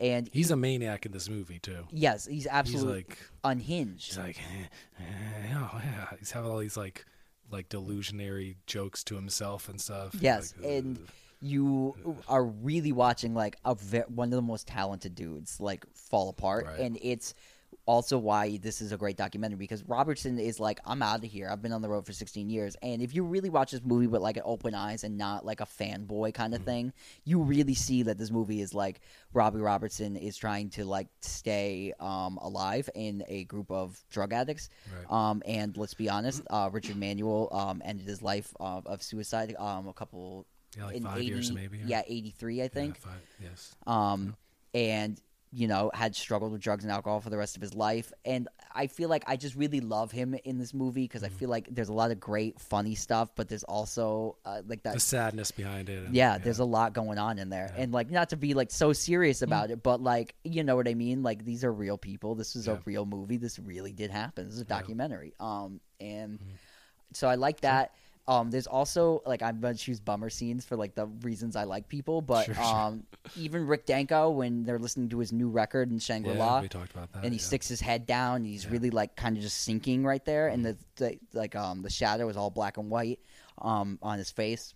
and 0.01 0.29
He's 0.33 0.51
a 0.51 0.57
maniac 0.57 1.07
in 1.07 1.13
this 1.13 1.29
movie 1.29 1.59
too. 1.61 1.85
yes, 1.93 2.27
he's 2.27 2.39
He's 2.45 2.47
absolutely 2.49 2.95
like 2.95 3.19
unhinged. 3.45 4.07
he's 4.09 4.19
like 4.19 4.37
eh, 4.39 4.65
eh, 5.01 5.55
oh, 5.57 5.81
yeah. 5.85 6.07
He's 6.19 6.33
having 6.33 6.51
all 6.51 6.59
these 6.59 6.77
like 6.77 7.05
like 7.51 7.69
delusionary 7.69 8.57
jokes 8.67 9.03
to 9.05 9.15
himself 9.15 9.69
and 9.69 9.81
stuff. 9.81 10.15
Yes, 10.21 10.55
Like, 10.61 10.71
and 10.71 10.99
you 11.41 12.17
are 12.29 12.45
really 12.45 12.91
watching 12.93 13.33
like 13.35 13.57
a 13.65 13.75
ve- 13.77 14.03
one 14.09 14.29
of 14.33 14.37
the 14.37 14.43
most 14.43 14.67
talented 14.67 15.15
dudes 15.15 15.61
like 15.61 15.85
fall 15.95 16.29
apart, 16.29 16.67
Right. 16.67 16.81
and 16.81 16.99
it's 17.01 17.33
also 17.89 18.19
why 18.19 18.59
this 18.59 18.83
is 18.83 18.93
a 18.93 18.99
great 18.99 19.17
documentary 19.17 19.57
because 19.57 19.83
Robertson 19.85 20.39
is 20.39 20.61
like, 20.61 20.79
I'm 20.85 21.01
out 21.03 21.25
of 21.25 21.31
here. 21.31 21.49
I've 21.51 21.63
been 21.63 21.73
on 21.73 21.81
the 21.81 21.89
road 21.89 22.05
for 22.05 22.13
16 22.13 22.51
years, 22.51 22.77
and 22.83 23.01
if 23.01 23.15
you 23.15 23.25
really 23.25 23.49
watch 23.49 23.71
this 23.73 23.81
movie 23.83 24.07
with 24.07 24.21
like 24.21 24.37
an 24.37 24.43
open 24.45 24.75
eyes 24.75 25.05
and 25.05 25.17
not 25.17 25.47
like 25.47 25.61
a 25.63 25.65
fanboy 25.65 26.35
kind 26.35 26.53
Mm-hmm. 26.53 26.61
of 26.63 26.67
thing, 26.67 26.93
you 27.25 27.41
really 27.43 27.73
see 27.75 28.03
that 28.03 28.19
this 28.19 28.31
movie 28.31 28.61
is 28.61 28.75
like 28.75 29.01
Robbie 29.33 29.61
Robertson 29.61 30.17
is 30.17 30.37
trying 30.37 30.69
to 30.71 30.85
like 30.85 31.09
stay 31.23 31.95
um, 31.99 32.39
alive 32.43 32.91
in 32.95 33.25
a 33.27 33.45
group 33.45 33.71
of 33.71 33.99
drug 34.11 34.35
addicts. 34.35 34.69
Right. 34.95 35.11
Um, 35.31 35.43
and 35.47 35.75
let's 35.79 35.95
be 35.95 36.11
honest, 36.11 36.43
uh, 36.51 36.69
Richard 36.71 36.97
Manuel 36.97 37.49
um, 37.53 37.81
ended 37.85 38.07
his 38.07 38.21
life 38.21 38.55
uh, 38.61 38.83
of 38.85 39.03
suicide 39.03 39.57
um, 39.59 39.89
a 39.89 39.95
couple 39.95 40.45
Yeah, 40.77 40.85
like 40.87 40.97
in 40.97 41.05
five 41.05 41.19
80, 41.19 41.27
years 41.27 41.53
maybe. 41.53 41.79
or- 41.83 41.87
Yeah, 41.87 42.03
83, 42.07 42.61
I 42.61 42.65
Yeah, 42.65 42.69
think. 42.69 42.99
five, 42.99 43.23
yes. 43.43 43.75
Um, 43.87 44.37
and 44.75 45.19
you 45.51 45.67
know 45.67 45.91
had 45.95 46.15
struggled 46.15 46.53
with 46.53 46.61
drugs 46.61 46.85
and 46.85 46.93
alcohol 46.93 47.21
for 47.21 47.31
the 47.31 47.37
rest 47.39 47.57
of 47.57 47.63
his 47.63 47.75
life. 47.75 48.13
And 48.25 48.49
I 48.75 48.87
feel 48.87 49.09
like 49.09 49.25
I 49.27 49.37
just 49.37 49.55
really 49.57 49.81
love 49.81 50.13
him 50.13 50.35
in 50.45 50.59
this 50.59 50.75
movie 50.75 51.05
because 51.05 51.23
Mm-hmm. 51.23 51.35
I 51.35 51.39
feel 51.39 51.49
like 51.49 51.69
there's 51.71 51.89
a 51.89 51.93
lot 51.95 52.11
of 52.11 52.21
great 52.21 52.61
funny 52.61 52.95
stuff, 52.95 53.31
but 53.35 53.49
there's 53.49 53.65
also 53.65 54.37
uh, 54.45 54.63
like 54.67 54.83
that 54.83 54.95
The 54.95 55.01
sadness 55.01 55.51
behind 55.51 55.89
it. 55.89 56.05
and- 56.05 56.15
yeah, 56.15 56.39
there's 56.39 56.59
a 56.59 56.65
lot 56.65 56.93
going 56.93 57.19
on 57.19 57.39
in 57.39 57.49
there. 57.49 57.73
Yeah. 57.75 57.83
And 57.83 57.93
like 57.93 58.11
not 58.11 58.29
to 58.31 58.37
be 58.37 58.55
like 58.55 58.71
so 58.71 58.93
serious 58.93 59.43
about 59.43 59.71
it, 59.71 59.83
but 59.83 60.03
like 60.03 60.35
you 60.45 60.65
know 60.65 60.77
what 60.77 60.87
I 60.89 60.95
mean? 60.95 61.23
Like 61.23 61.45
these 61.45 61.65
are 61.65 61.73
real 61.73 61.97
people. 61.99 62.35
This 62.35 62.55
is 62.57 62.67
Yeah. 62.67 62.75
a 62.75 62.79
real 62.85 63.07
movie. 63.07 63.37
This 63.39 63.59
really 63.59 63.93
did 63.93 64.11
happen. 64.11 64.45
This 64.47 64.55
is 64.55 64.61
a 64.61 64.65
Yeah. 64.69 64.79
documentary. 64.81 65.35
Um 65.41 65.81
and 66.01 66.39
Mhm. 66.39 66.45
so 67.15 67.29
I 67.29 67.37
like 67.37 67.63
that. 67.63 67.93
Um, 68.29 68.51
there's 68.51 68.67
also 68.67 69.23
like 69.27 69.41
I'm 69.43 69.59
gonna 69.59 69.75
choose 69.75 70.01
bummer 70.01 70.29
scenes 70.29 70.65
for 70.65 70.77
like 70.77 70.95
the 70.95 71.07
reasons 71.07 71.57
I 71.57 71.65
like 71.65 71.89
people, 71.89 72.21
but 72.21 72.45
Sure, 72.45 72.55
sure. 72.55 72.63
um, 72.65 73.05
even 73.37 73.67
Rick 73.67 73.87
Danko 73.87 74.31
when 74.31 74.65
they're 74.65 74.79
listening 74.79 75.09
to 75.09 75.19
his 75.19 75.33
new 75.33 75.49
record 75.49 75.91
in 75.91 75.99
Shangri 75.99 76.35
La, 76.35 76.57
Yeah, 76.57 76.63
we 76.63 76.69
talked 76.69 76.93
about 76.93 77.11
that. 77.15 77.25
and 77.25 77.33
he 77.33 77.39
yeah. 77.41 77.45
sticks 77.47 77.69
his 77.69 77.81
head 77.81 78.05
down. 78.07 78.37
And 78.37 78.47
he's 78.47 78.67
really 78.67 78.91
like 78.91 79.17
kind 79.17 79.37
of 79.37 79.43
just 79.43 79.63
sinking 79.63 80.05
right 80.05 80.23
there, 80.27 80.49
and 80.49 80.63
the, 80.65 80.77
the 80.97 81.19
like 81.33 81.57
um 81.57 81.81
the 81.83 81.91
shadow 81.91 82.29
is 82.29 82.37
all 82.37 82.51
black 82.51 82.77
and 82.77 82.91
white 82.91 83.19
um 83.63 83.99
on 84.03 84.19
his 84.19 84.31
face. 84.31 84.75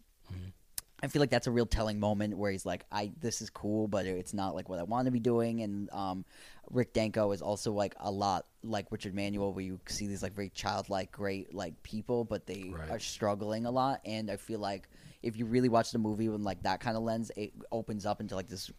I 1.03 1.09
feel 1.09 1.21
like 1.21 1.31
that's 1.31 1.47
a 1.49 1.51
real 1.51 1.67
telling 1.67 1.99
moment 1.99 2.37
where 2.37 2.51
he's 2.53 2.65
like, 2.65 2.85
"I 2.93 3.13
this 3.21 3.43
is 3.43 3.51
cool, 3.51 3.89
but 3.89 4.07
it's 4.07 4.33
not 4.33 4.55
like 4.55 4.69
what 4.69 4.79
I 4.79 4.85
want 4.85 5.07
to 5.07 5.11
be 5.11 5.21
doing." 5.21 5.63
And 5.63 5.91
um, 5.93 6.25
Rick 6.71 6.93
Danko 6.93 7.33
is 7.33 7.43
also 7.43 7.73
like 7.73 7.95
a 7.99 8.11
lot 8.11 8.47
like 8.63 8.87
Richard 8.91 9.15
Manuel, 9.15 9.53
where 9.53 9.65
you 9.65 9.81
see 9.87 10.07
these 10.07 10.23
like 10.23 10.33
very 10.35 10.51
childlike, 10.51 11.11
great 11.11 11.53
like 11.55 11.83
people, 11.83 12.25
but 12.25 12.47
they 12.47 12.79
Right. 12.79 12.91
are 12.91 12.99
struggling 13.01 13.67
a 13.67 13.71
lot. 13.71 14.01
And 14.05 14.31
I 14.31 14.37
feel 14.37 14.61
like 14.61 14.89
if 15.23 15.37
you 15.37 15.47
really 15.47 15.69
watch 15.69 15.91
the 15.91 15.99
movie 15.99 16.29
with 16.29 16.41
like 16.41 16.63
that 16.63 16.81
kind 16.81 16.97
of 16.97 17.03
lens, 17.03 17.31
it 17.37 17.53
opens 17.73 18.07
up 18.07 18.21
into 18.21 18.37
like 18.37 18.49
this 18.49 18.71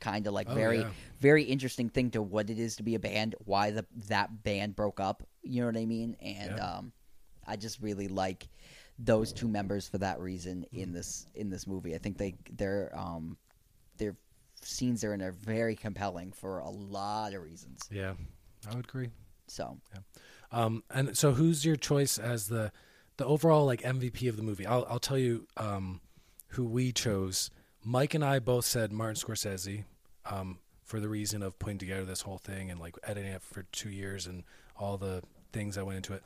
kind 0.00 0.26
of 0.26 0.32
like 0.32 0.48
Oh, 0.48 0.54
very 0.54 0.78
yeah. 0.80 0.90
very 1.20 1.44
interesting 1.44 1.88
thing 1.88 2.10
to 2.10 2.22
what 2.22 2.50
it 2.50 2.58
is 2.58 2.76
to 2.76 2.82
be 2.82 2.94
a 2.94 2.98
band, 2.98 3.34
why 3.44 3.70
the 3.70 3.86
that 4.08 4.42
band 4.42 4.76
broke 4.76 5.00
up. 5.00 5.22
You 5.42 5.60
know 5.60 5.66
what 5.66 5.76
I 5.76 5.86
mean? 5.86 6.16
And 6.20 6.56
Yeah. 6.56 6.76
um, 6.78 6.92
I 7.46 7.56
just 7.56 7.80
really 7.80 8.08
like 8.08 8.48
those 9.02 9.32
two 9.32 9.48
members 9.48 9.88
for 9.88 9.98
that 9.98 10.20
reason 10.20 10.64
in 10.72 10.92
this 10.92 11.26
in 11.34 11.50
this 11.50 11.66
movie. 11.66 11.94
I 11.94 11.98
think 11.98 12.18
they 12.18 12.34
their 12.50 12.92
um 12.96 13.36
their 13.98 14.16
scenes 14.62 15.02
are 15.04 15.14
in 15.14 15.22
are 15.22 15.32
very 15.32 15.74
compelling 15.74 16.32
for 16.32 16.58
a 16.58 16.70
lot 16.70 17.34
of 17.34 17.42
reasons. 17.42 17.88
Yeah, 17.90 18.14
I 18.70 18.76
would 18.76 18.84
agree. 18.84 19.08
So 19.46 19.78
yeah. 19.92 20.00
Um, 20.52 20.82
and 20.90 21.16
so, 21.16 21.32
who's 21.32 21.64
your 21.64 21.76
choice 21.76 22.18
as 22.18 22.48
the 22.48 22.72
the 23.16 23.24
overall 23.24 23.66
like 23.66 23.82
MVP 23.82 24.28
of 24.28 24.36
the 24.36 24.42
movie? 24.42 24.66
I'll 24.66 24.86
I'll 24.88 24.98
tell 24.98 25.18
you 25.18 25.46
um, 25.56 26.00
who 26.48 26.64
we 26.64 26.92
chose. 26.92 27.50
Mike 27.82 28.14
and 28.14 28.24
I 28.24 28.40
both 28.40 28.64
said 28.64 28.92
Martin 28.92 29.16
Scorsese 29.16 29.84
um, 30.26 30.58
for 30.84 31.00
the 31.00 31.08
reason 31.08 31.42
of 31.42 31.58
putting 31.58 31.78
together 31.78 32.04
this 32.04 32.22
whole 32.22 32.38
thing 32.38 32.70
and 32.70 32.78
like 32.78 32.94
editing 33.04 33.32
it 33.32 33.42
for 33.42 33.62
two 33.72 33.88
years 33.88 34.26
and 34.26 34.44
all 34.76 34.98
the 34.98 35.22
things 35.52 35.76
that 35.76 35.86
went 35.86 35.96
into 35.96 36.12
it. 36.12 36.22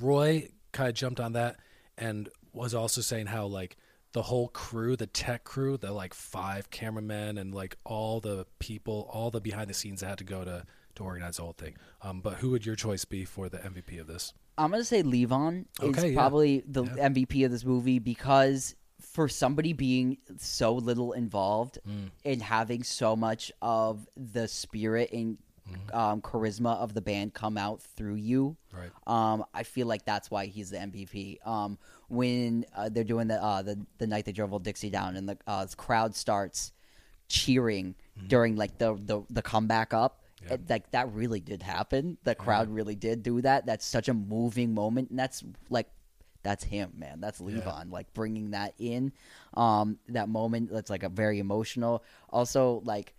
Roy 0.00 0.48
kind 0.72 0.88
of 0.88 0.94
jumped 0.94 1.20
on 1.20 1.32
that 1.32 1.58
and 2.02 2.28
was 2.52 2.74
also 2.74 3.00
saying 3.00 3.26
how 3.26 3.46
like 3.46 3.76
the 4.12 4.22
whole 4.22 4.48
crew, 4.48 4.94
the 4.96 5.06
tech 5.06 5.44
crew, 5.44 5.76
the 5.76 5.90
like 5.92 6.12
five 6.14 6.70
cameramen 6.70 7.38
and 7.38 7.54
like 7.54 7.76
all 7.84 8.20
the 8.20 8.46
people, 8.58 9.08
all 9.12 9.30
the 9.30 9.40
behind 9.40 9.70
the 9.70 9.74
scenes 9.74 10.00
that 10.00 10.08
had 10.08 10.18
to 10.18 10.24
go 10.24 10.44
to 10.44 10.64
to 10.96 11.02
organize 11.04 11.36
the 11.36 11.42
whole 11.42 11.54
thing. 11.54 11.74
Um, 12.02 12.20
but 12.20 12.34
who 12.34 12.50
would 12.50 12.66
your 12.66 12.76
choice 12.76 13.06
be 13.06 13.24
for 13.24 13.48
the 13.48 13.56
MVP 13.58 13.98
of 13.98 14.06
this? 14.06 14.34
I'm 14.58 14.70
gonna 14.70 14.84
say 14.84 15.02
Levon 15.02 15.64
Okay, 15.80 16.08
is 16.08 16.12
yeah. 16.12 16.18
probably 16.20 16.62
the 16.66 16.84
Yeah. 16.84 17.08
MVP 17.08 17.44
of 17.46 17.50
this 17.50 17.64
movie 17.64 17.98
because 17.98 18.74
for 19.00 19.26
somebody 19.28 19.72
being 19.72 20.18
so 20.36 20.74
little 20.74 21.12
involved 21.12 21.78
Mm. 21.88 22.10
and 22.26 22.42
having 22.42 22.82
so 22.84 23.16
much 23.16 23.50
of 23.62 24.06
the 24.16 24.46
spirit 24.46 25.10
and 25.12 25.38
Mm-hmm. 25.70 25.96
um, 25.96 26.20
charisma 26.20 26.76
of 26.78 26.92
the 26.92 27.00
band 27.00 27.34
come 27.34 27.56
out 27.56 27.80
through 27.80 28.16
you, 28.16 28.56
Right. 28.72 28.90
um, 29.06 29.44
I 29.54 29.62
feel 29.62 29.86
like 29.86 30.04
that's 30.04 30.28
why 30.30 30.46
he's 30.46 30.70
the 30.70 30.78
MVP. 30.78 31.38
Um, 31.46 31.78
when 32.08 32.66
uh, 32.76 32.88
they're 32.88 33.04
doing 33.04 33.28
the, 33.28 33.40
uh, 33.42 33.62
the 33.62 33.78
the 33.98 34.06
night 34.08 34.24
they 34.24 34.32
drove 34.32 34.52
old 34.52 34.64
Dixie 34.64 34.90
down 34.90 35.14
and 35.16 35.28
the 35.28 35.38
uh, 35.46 35.64
crowd 35.76 36.16
starts 36.16 36.72
cheering 37.28 37.94
during 38.26 38.56
like 38.56 38.78
the, 38.78 38.94
the 38.94 39.22
the 39.30 39.42
comeback 39.42 39.94
up. 39.94 40.18
Mm-hmm. 40.42 40.48
Yeah. 40.48 40.54
it- 40.54 40.70
like 40.70 40.90
that 40.90 41.12
really 41.12 41.38
did 41.40 41.62
happen. 41.62 42.18
The 42.24 42.34
crowd 42.34 42.68
really 42.68 42.96
did 42.96 43.22
do 43.22 43.40
that. 43.42 43.64
That's 43.64 43.86
such 43.86 44.08
a 44.08 44.14
moving 44.14 44.74
moment, 44.74 45.10
and 45.10 45.18
that's 45.18 45.44
like 45.70 45.88
that's 46.42 46.64
him, 46.64 46.92
man. 46.96 47.20
That's 47.20 47.40
Levon, 47.40 47.92
like 47.92 48.12
bringing 48.14 48.50
that 48.50 48.74
in. 48.80 49.12
Um, 49.54 49.98
that 50.08 50.28
moment 50.28 50.70
that's 50.72 50.90
like 50.90 51.04
a 51.04 51.08
very 51.08 51.38
emotional. 51.38 52.02
Also, 52.30 52.82
like 52.84 53.14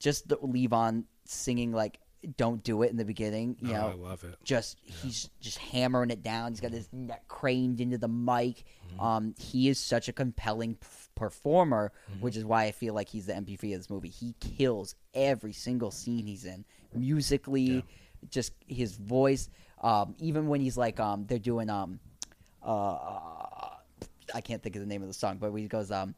just 0.00 0.26
the 0.28 0.36
Levon 0.38 1.04
singing 1.24 1.72
like 1.72 1.98
"Don't 2.36 2.62
Do 2.62 2.82
It" 2.82 2.90
in 2.90 2.96
the 2.96 3.04
beginning. 3.04 3.56
You 3.60 3.70
Oh, 3.70 3.72
know, 3.72 3.88
I 3.88 3.94
love 3.94 4.24
it. 4.24 4.36
just 4.44 4.78
he's 4.82 5.28
just 5.40 5.58
hammering 5.58 6.10
it 6.10 6.22
down. 6.22 6.52
He's 6.52 6.60
got 6.60 6.72
his 6.72 6.88
neck 6.92 7.26
craned 7.28 7.80
into 7.80 7.98
the 7.98 8.08
mic. 8.08 8.64
Um, 8.98 9.34
he 9.38 9.68
is 9.68 9.78
such 9.78 10.08
a 10.08 10.12
compelling 10.12 10.76
p- 10.76 10.86
performer, 11.16 11.92
which 12.20 12.36
is 12.36 12.44
why 12.44 12.64
I 12.64 12.72
feel 12.72 12.94
like 12.94 13.08
he's 13.08 13.26
the 13.26 13.32
MVP 13.34 13.72
of 13.74 13.80
this 13.80 13.90
movie. 13.90 14.08
He 14.08 14.34
kills 14.40 14.94
every 15.12 15.52
single 15.52 15.90
scene 15.90 16.26
he's 16.26 16.44
in, 16.44 16.64
musically, 16.94 17.84
just 18.30 18.52
his 18.66 18.96
voice. 18.96 19.48
Um, 19.82 20.14
even 20.18 20.46
when 20.48 20.60
he's 20.60 20.76
like, 20.78 20.98
um, 21.00 21.26
they're 21.26 21.38
doing, 21.38 21.68
um, 21.68 21.98
uh, 22.62 23.70
I 24.34 24.40
can't 24.42 24.62
think 24.62 24.76
of 24.76 24.80
the 24.80 24.86
name 24.86 25.02
of 25.02 25.08
the 25.08 25.14
song, 25.14 25.36
but 25.38 25.52
when 25.52 25.62
he 25.62 25.68
goes, 25.68 25.90
um. 25.90 26.14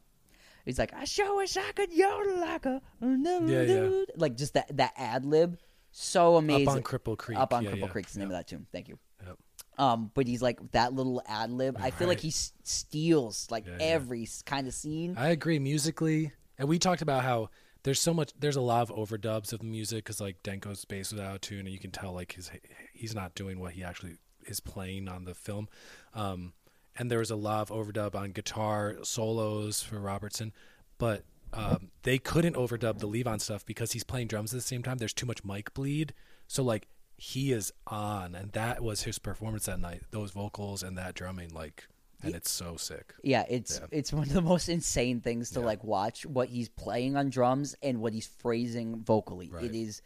He's 0.67 0.77
like, 0.79 0.93
I 0.93 1.05
sure 1.05 1.35
wish 1.37 1.55
I 1.57 1.71
could 1.71 1.91
yodel 1.93 2.39
like 2.41 2.65
a 2.65 2.81
Yeah, 3.01 3.61
yeah. 3.61 4.03
like 4.15 4.35
just 4.35 4.53
that 4.53 4.75
that 4.77 4.93
ad 4.97 5.25
lib, 5.25 5.57
so 5.91 6.35
amazing. 6.35 6.67
Up 6.67 6.75
on 6.75 6.83
Cripple 6.83 7.17
Creek. 7.17 7.37
Up 7.39 7.53
on 7.53 7.63
Yeah, 7.63 7.71
Cripple 7.71 7.79
yeah. 7.81 7.87
Creek's 7.87 8.13
the 8.13 8.19
name 8.19 8.27
of 8.29 8.33
that 8.33 8.47
tune. 8.47 8.67
Thank 8.71 8.89
you. 8.89 8.99
Yep. 9.25 9.37
Um, 9.79 10.11
but 10.13 10.27
he's 10.27 10.41
like 10.41 10.59
that 10.71 10.93
little 10.93 11.21
ad 11.27 11.51
lib. 11.51 11.77
I 11.79 11.91
feel 11.91 12.07
like 12.07 12.19
he 12.19 12.29
s- 12.29 12.51
steals 12.63 13.47
like 13.49 13.65
every 13.79 14.27
kind 14.45 14.67
of 14.67 14.73
scene. 14.73 15.15
I 15.17 15.29
agree 15.29 15.59
musically, 15.59 16.31
and 16.57 16.67
we 16.67 16.79
talked 16.79 17.01
about 17.01 17.23
how 17.23 17.49
there's 17.83 18.01
so 18.01 18.13
much. 18.13 18.31
There's 18.37 18.55
a 18.57 18.61
lot 18.61 18.81
of 18.81 18.95
overdubs 18.95 19.53
of 19.53 19.59
the 19.59 19.65
music 19.65 20.03
because 20.03 20.19
like 20.19 20.43
Danko's 20.43 20.83
bass 20.85 21.11
was 21.13 21.21
out 21.21 21.35
of 21.35 21.41
tune, 21.41 21.59
and 21.61 21.69
you 21.69 21.79
can 21.79 21.91
tell 21.91 22.11
like 22.13 22.33
his 22.33 22.51
he's 22.93 23.15
not 23.15 23.35
doing 23.35 23.59
what 23.59 23.71
he 23.73 23.83
actually 23.83 24.17
is 24.45 24.59
playing 24.59 25.07
on 25.07 25.23
the 25.25 25.33
film. 25.33 25.69
Um, 26.13 26.53
and 26.97 27.09
there 27.11 27.19
was 27.19 27.31
a 27.31 27.35
lot 27.35 27.69
of 27.69 27.69
overdub 27.69 28.15
on 28.15 28.31
guitar 28.31 28.95
solos 29.03 29.81
for 29.81 29.99
Robertson, 29.99 30.53
but 30.97 31.23
um, 31.53 31.89
they 32.03 32.17
couldn't 32.17 32.55
overdub 32.55 32.99
the 32.99 33.07
Levon 33.07 33.39
stuff 33.39 33.65
because 33.65 33.91
he's 33.93 34.03
playing 34.03 34.27
drums 34.27 34.53
at 34.53 34.57
the 34.57 34.61
same 34.61 34.83
time. 34.83 34.97
There's 34.97 35.13
too 35.13 35.25
much 35.25 35.43
mic 35.45 35.73
bleed, 35.73 36.13
so 36.47 36.63
like 36.63 36.87
he 37.15 37.51
is 37.51 37.71
on, 37.87 38.35
and 38.35 38.51
that 38.51 38.81
was 38.83 39.03
his 39.03 39.17
performance 39.19 39.65
that 39.65 39.79
night. 39.79 40.03
Those 40.11 40.31
vocals 40.31 40.83
and 40.83 40.97
that 40.97 41.15
drumming, 41.15 41.49
like, 41.53 41.87
and 42.21 42.35
it's 42.35 42.49
so 42.51 42.75
sick. 42.77 43.13
yeah, 43.23 43.45
it's 43.49 43.79
Yeah. 43.79 43.87
it's 43.91 44.11
one 44.11 44.23
of 44.23 44.33
the 44.33 44.41
most 44.41 44.69
insane 44.69 45.21
things 45.21 45.51
to 45.51 45.59
like 45.61 45.83
watch 45.83 46.25
what 46.25 46.49
he's 46.49 46.67
playing 46.69 47.15
on 47.15 47.29
drums 47.29 47.75
and 47.81 48.01
what 48.01 48.13
he's 48.13 48.27
phrasing 48.27 49.03
vocally. 49.03 49.49
Right. 49.49 49.65
It 49.65 49.75
is, 49.75 50.01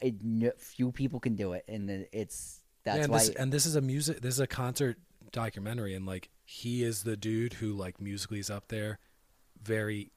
it, 0.00 0.60
few 0.60 0.92
people 0.92 1.18
can 1.20 1.34
do 1.34 1.52
it, 1.54 1.64
and 1.68 1.88
it's 2.12 2.60
that's 2.84 2.98
Yeah, 2.98 3.02
and 3.04 3.12
why. 3.12 3.18
this, 3.18 3.28
and 3.30 3.52
this 3.52 3.66
is 3.66 3.74
a 3.76 3.80
music 3.80 4.20
this 4.20 4.34
is 4.34 4.40
a 4.40 4.46
concert 4.46 4.98
documentary 5.32 5.94
and 5.94 6.04
like 6.06 6.28
he 6.44 6.82
is 6.84 7.02
the 7.04 7.16
dude 7.16 7.54
who 7.54 7.72
like 7.72 8.00
musically 8.00 8.38
is 8.38 8.50
up 8.50 8.68
there 8.68 8.98
very 9.62 10.10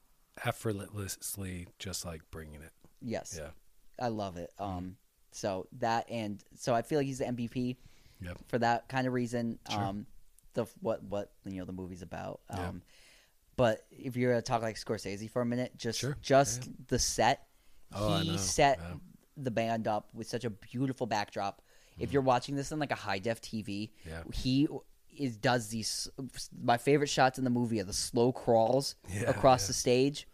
effortlessly 0.44 1.66
just 1.78 2.04
like 2.04 2.20
bringing 2.30 2.60
it 2.62 2.72
yes, 3.02 3.34
yeah 3.38 3.50
I 3.98 4.08
love 4.08 4.36
it. 4.36 4.50
Um, 4.58 4.96
so 5.32 5.68
that 5.78 6.10
and 6.10 6.42
so 6.54 6.74
I 6.74 6.82
feel 6.82 6.98
like 6.98 7.06
he's 7.06 7.18
the 7.18 7.24
MVP. 7.26 7.76
yep 8.20 8.36
for 8.48 8.58
that 8.58 8.88
kind 8.88 9.06
of 9.06 9.12
reason. 9.14 9.58
Sure. 9.70 9.80
Um, 9.82 10.06
the 10.54 10.66
what 10.80 11.02
what 11.04 11.32
you 11.44 11.58
know 11.60 11.64
the 11.64 11.72
movie's 11.72 12.02
about. 12.02 12.40
Um, 12.50 12.58
Yeah. 12.58 12.72
but 13.56 13.86
if 13.90 14.16
you're 14.16 14.32
gonna 14.32 14.42
talk 14.42 14.60
like 14.62 14.76
Scorsese 14.76 15.30
for 15.30 15.40
a 15.42 15.46
minute, 15.46 15.72
just 15.78 15.98
Sure. 16.00 16.16
just 16.20 16.68
the 16.88 16.98
set. 16.98 17.46
Oh, 17.94 18.14
I 18.14 18.20
he 18.22 18.36
set 18.38 18.78
Yeah. 18.80 18.94
the 19.38 19.50
band 19.50 19.88
up 19.88 20.08
with 20.14 20.26
such 20.28 20.44
a 20.44 20.50
beautiful 20.50 21.06
backdrop. 21.06 21.62
If 21.98 22.12
you're 22.12 22.20
watching 22.22 22.54
this 22.56 22.72
on 22.72 22.78
like 22.78 22.90
a 22.90 22.94
high 22.96 23.18
def 23.18 23.40
TV, 23.40 23.90
Mm-hmm. 24.06 24.08
Yeah. 24.10 24.22
he 24.34 24.68
is 25.18 25.36
does 25.36 25.68
these. 25.68 26.08
My 26.62 26.76
favorite 26.78 27.08
shots 27.08 27.38
in 27.38 27.44
the 27.44 27.50
movie 27.50 27.80
are 27.80 27.84
the 27.84 27.92
slow 27.92 28.32
crawls 28.32 28.96
Yeah, 29.12 29.22
across 29.30 29.62
yeah. 29.64 29.66
the 29.68 29.72
stage. 29.72 30.28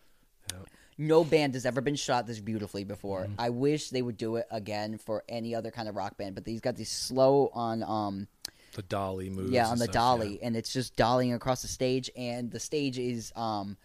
Yeah. 0.50 0.58
No 0.98 1.24
band 1.24 1.54
has 1.54 1.64
ever 1.66 1.80
been 1.80 1.96
shot 1.96 2.26
this 2.26 2.38
beautifully 2.40 2.84
before. 2.84 3.22
Mm-hmm. 3.22 3.34
I 3.40 3.50
wish 3.50 3.90
they 3.90 4.02
would 4.02 4.16
do 4.16 4.36
it 4.36 4.46
again 4.50 4.98
for 4.98 5.24
any 5.28 5.54
other 5.54 5.70
kind 5.70 5.88
of 5.88 5.96
rock 5.96 6.16
band, 6.16 6.34
but 6.34 6.46
he's 6.46 6.60
got 6.60 6.76
these 6.76 6.90
slow 6.90 7.50
on 7.54 7.82
um 7.82 8.28
the 8.74 8.82
dolly 8.82 9.28
moves 9.28 9.50
yeah 9.50 9.66
on 9.66 9.76
the 9.78 9.84
stuff, 9.84 9.92
dolly 9.94 10.38
and 10.42 10.56
it's 10.56 10.72
just 10.72 10.96
dollying 10.96 11.34
across 11.34 11.60
the 11.60 11.68
stage 11.68 12.10
and 12.16 12.50
the 12.50 12.58
stage 12.58 12.98
is 12.98 13.30
um 13.36 13.76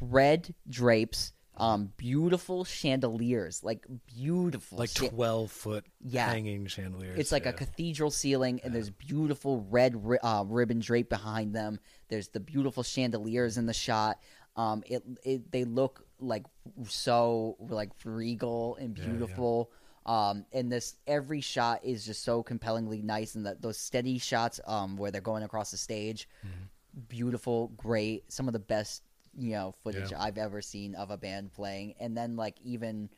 red 0.00 0.54
drapes 0.70 1.34
um 1.58 1.92
beautiful 1.96 2.64
chandeliers 2.64 3.62
like 3.62 3.84
beautiful 4.06 4.78
like 4.78 4.90
cha- 4.90 5.08
12 5.08 5.50
foot 5.50 5.84
Yeah. 6.00 6.28
hanging 6.30 6.66
chandeliers 6.66 7.18
it's 7.18 7.30
like 7.32 7.46
a 7.46 7.52
cathedral 7.52 8.10
ceiling 8.10 8.60
and 8.64 8.74
there's 8.74 8.90
beautiful 8.90 9.66
red 9.70 9.94
ri- 10.06 10.18
uh, 10.22 10.44
ribbon 10.46 10.78
drape 10.80 11.08
behind 11.10 11.54
them 11.54 11.78
there's 12.08 12.28
the 12.28 12.40
beautiful 12.40 12.82
chandeliers 12.82 13.58
in 13.58 13.66
the 13.66 13.74
shot 13.74 14.18
um 14.56 14.82
it, 14.86 15.02
it 15.24 15.52
they 15.52 15.64
look 15.64 16.06
like 16.20 16.44
so 16.88 17.56
like 17.60 17.90
regal 18.04 18.76
and 18.76 18.96
Yeah, 18.96 19.04
yeah. 19.04 19.10
beautiful 19.10 19.70
um 20.06 20.44
and 20.52 20.72
this 20.72 20.96
every 21.06 21.40
shot 21.40 21.84
is 21.84 22.04
just 22.04 22.22
so 22.24 22.42
compellingly 22.42 23.02
nice 23.02 23.34
and 23.34 23.44
that 23.46 23.60
those 23.62 23.78
steady 23.78 24.18
shots 24.18 24.58
um 24.66 24.96
where 24.96 25.10
they're 25.10 25.20
going 25.20 25.42
across 25.42 25.70
the 25.70 25.76
stage 25.76 26.28
Mm-hmm. 26.46 27.00
beautiful 27.08 27.68
great 27.76 28.30
some 28.32 28.46
of 28.48 28.52
the 28.52 28.58
best 28.58 29.02
you 29.36 29.52
know 29.52 29.72
footage 29.82 30.10
Yeah. 30.10 30.22
i've 30.22 30.36
ever 30.38 30.60
seen 30.60 30.94
of 30.94 31.10
a 31.10 31.16
band 31.16 31.52
playing 31.52 31.94
and 31.98 32.16
then 32.16 32.36
like 32.36 32.56
even 32.62 33.08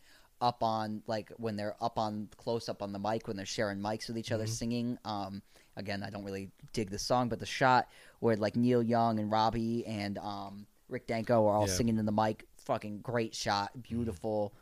up 0.40 0.62
on 0.62 1.02
like 1.06 1.30
when 1.38 1.56
they're 1.56 1.74
up 1.80 1.98
on 1.98 2.28
close 2.36 2.68
up 2.68 2.82
on 2.82 2.92
the 2.92 2.98
mic 2.98 3.26
when 3.26 3.36
they're 3.36 3.46
sharing 3.46 3.78
mics 3.78 4.08
with 4.08 4.18
each 4.18 4.32
other 4.32 4.46
singing. 4.46 4.98
Um, 5.04 5.40
again, 5.76 6.02
I 6.02 6.10
don't 6.10 6.24
really 6.24 6.50
dig 6.72 6.90
the 6.90 6.98
song, 6.98 7.28
but 7.28 7.38
the 7.38 7.46
shot 7.46 7.88
where 8.18 8.36
like 8.36 8.54
Neil 8.56 8.82
Young 8.82 9.20
and 9.20 9.30
Robbie 9.30 9.86
and 9.86 10.18
um, 10.18 10.66
Rick 10.88 11.06
Danko 11.06 11.46
are 11.46 11.56
all 11.56 11.68
Yeah. 11.68 11.74
singing 11.74 11.98
in 11.98 12.04
the 12.04 12.12
mic, 12.12 12.46
fucking 12.58 12.98
great 12.98 13.34
shot, 13.34 13.70
beautiful. 13.80 14.52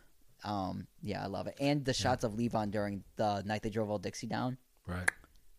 Um, 0.44 0.86
yeah, 1.02 1.24
I 1.24 1.26
love 1.26 1.46
it. 1.46 1.56
And 1.58 1.84
the 1.84 1.94
shots 1.94 2.22
of 2.22 2.34
Levon 2.34 2.70
during 2.70 3.02
the 3.16 3.42
night 3.42 3.62
they 3.62 3.70
drove 3.70 3.90
old 3.90 4.02
Dixie 4.02 4.26
down, 4.28 4.58
Right. 4.86 5.10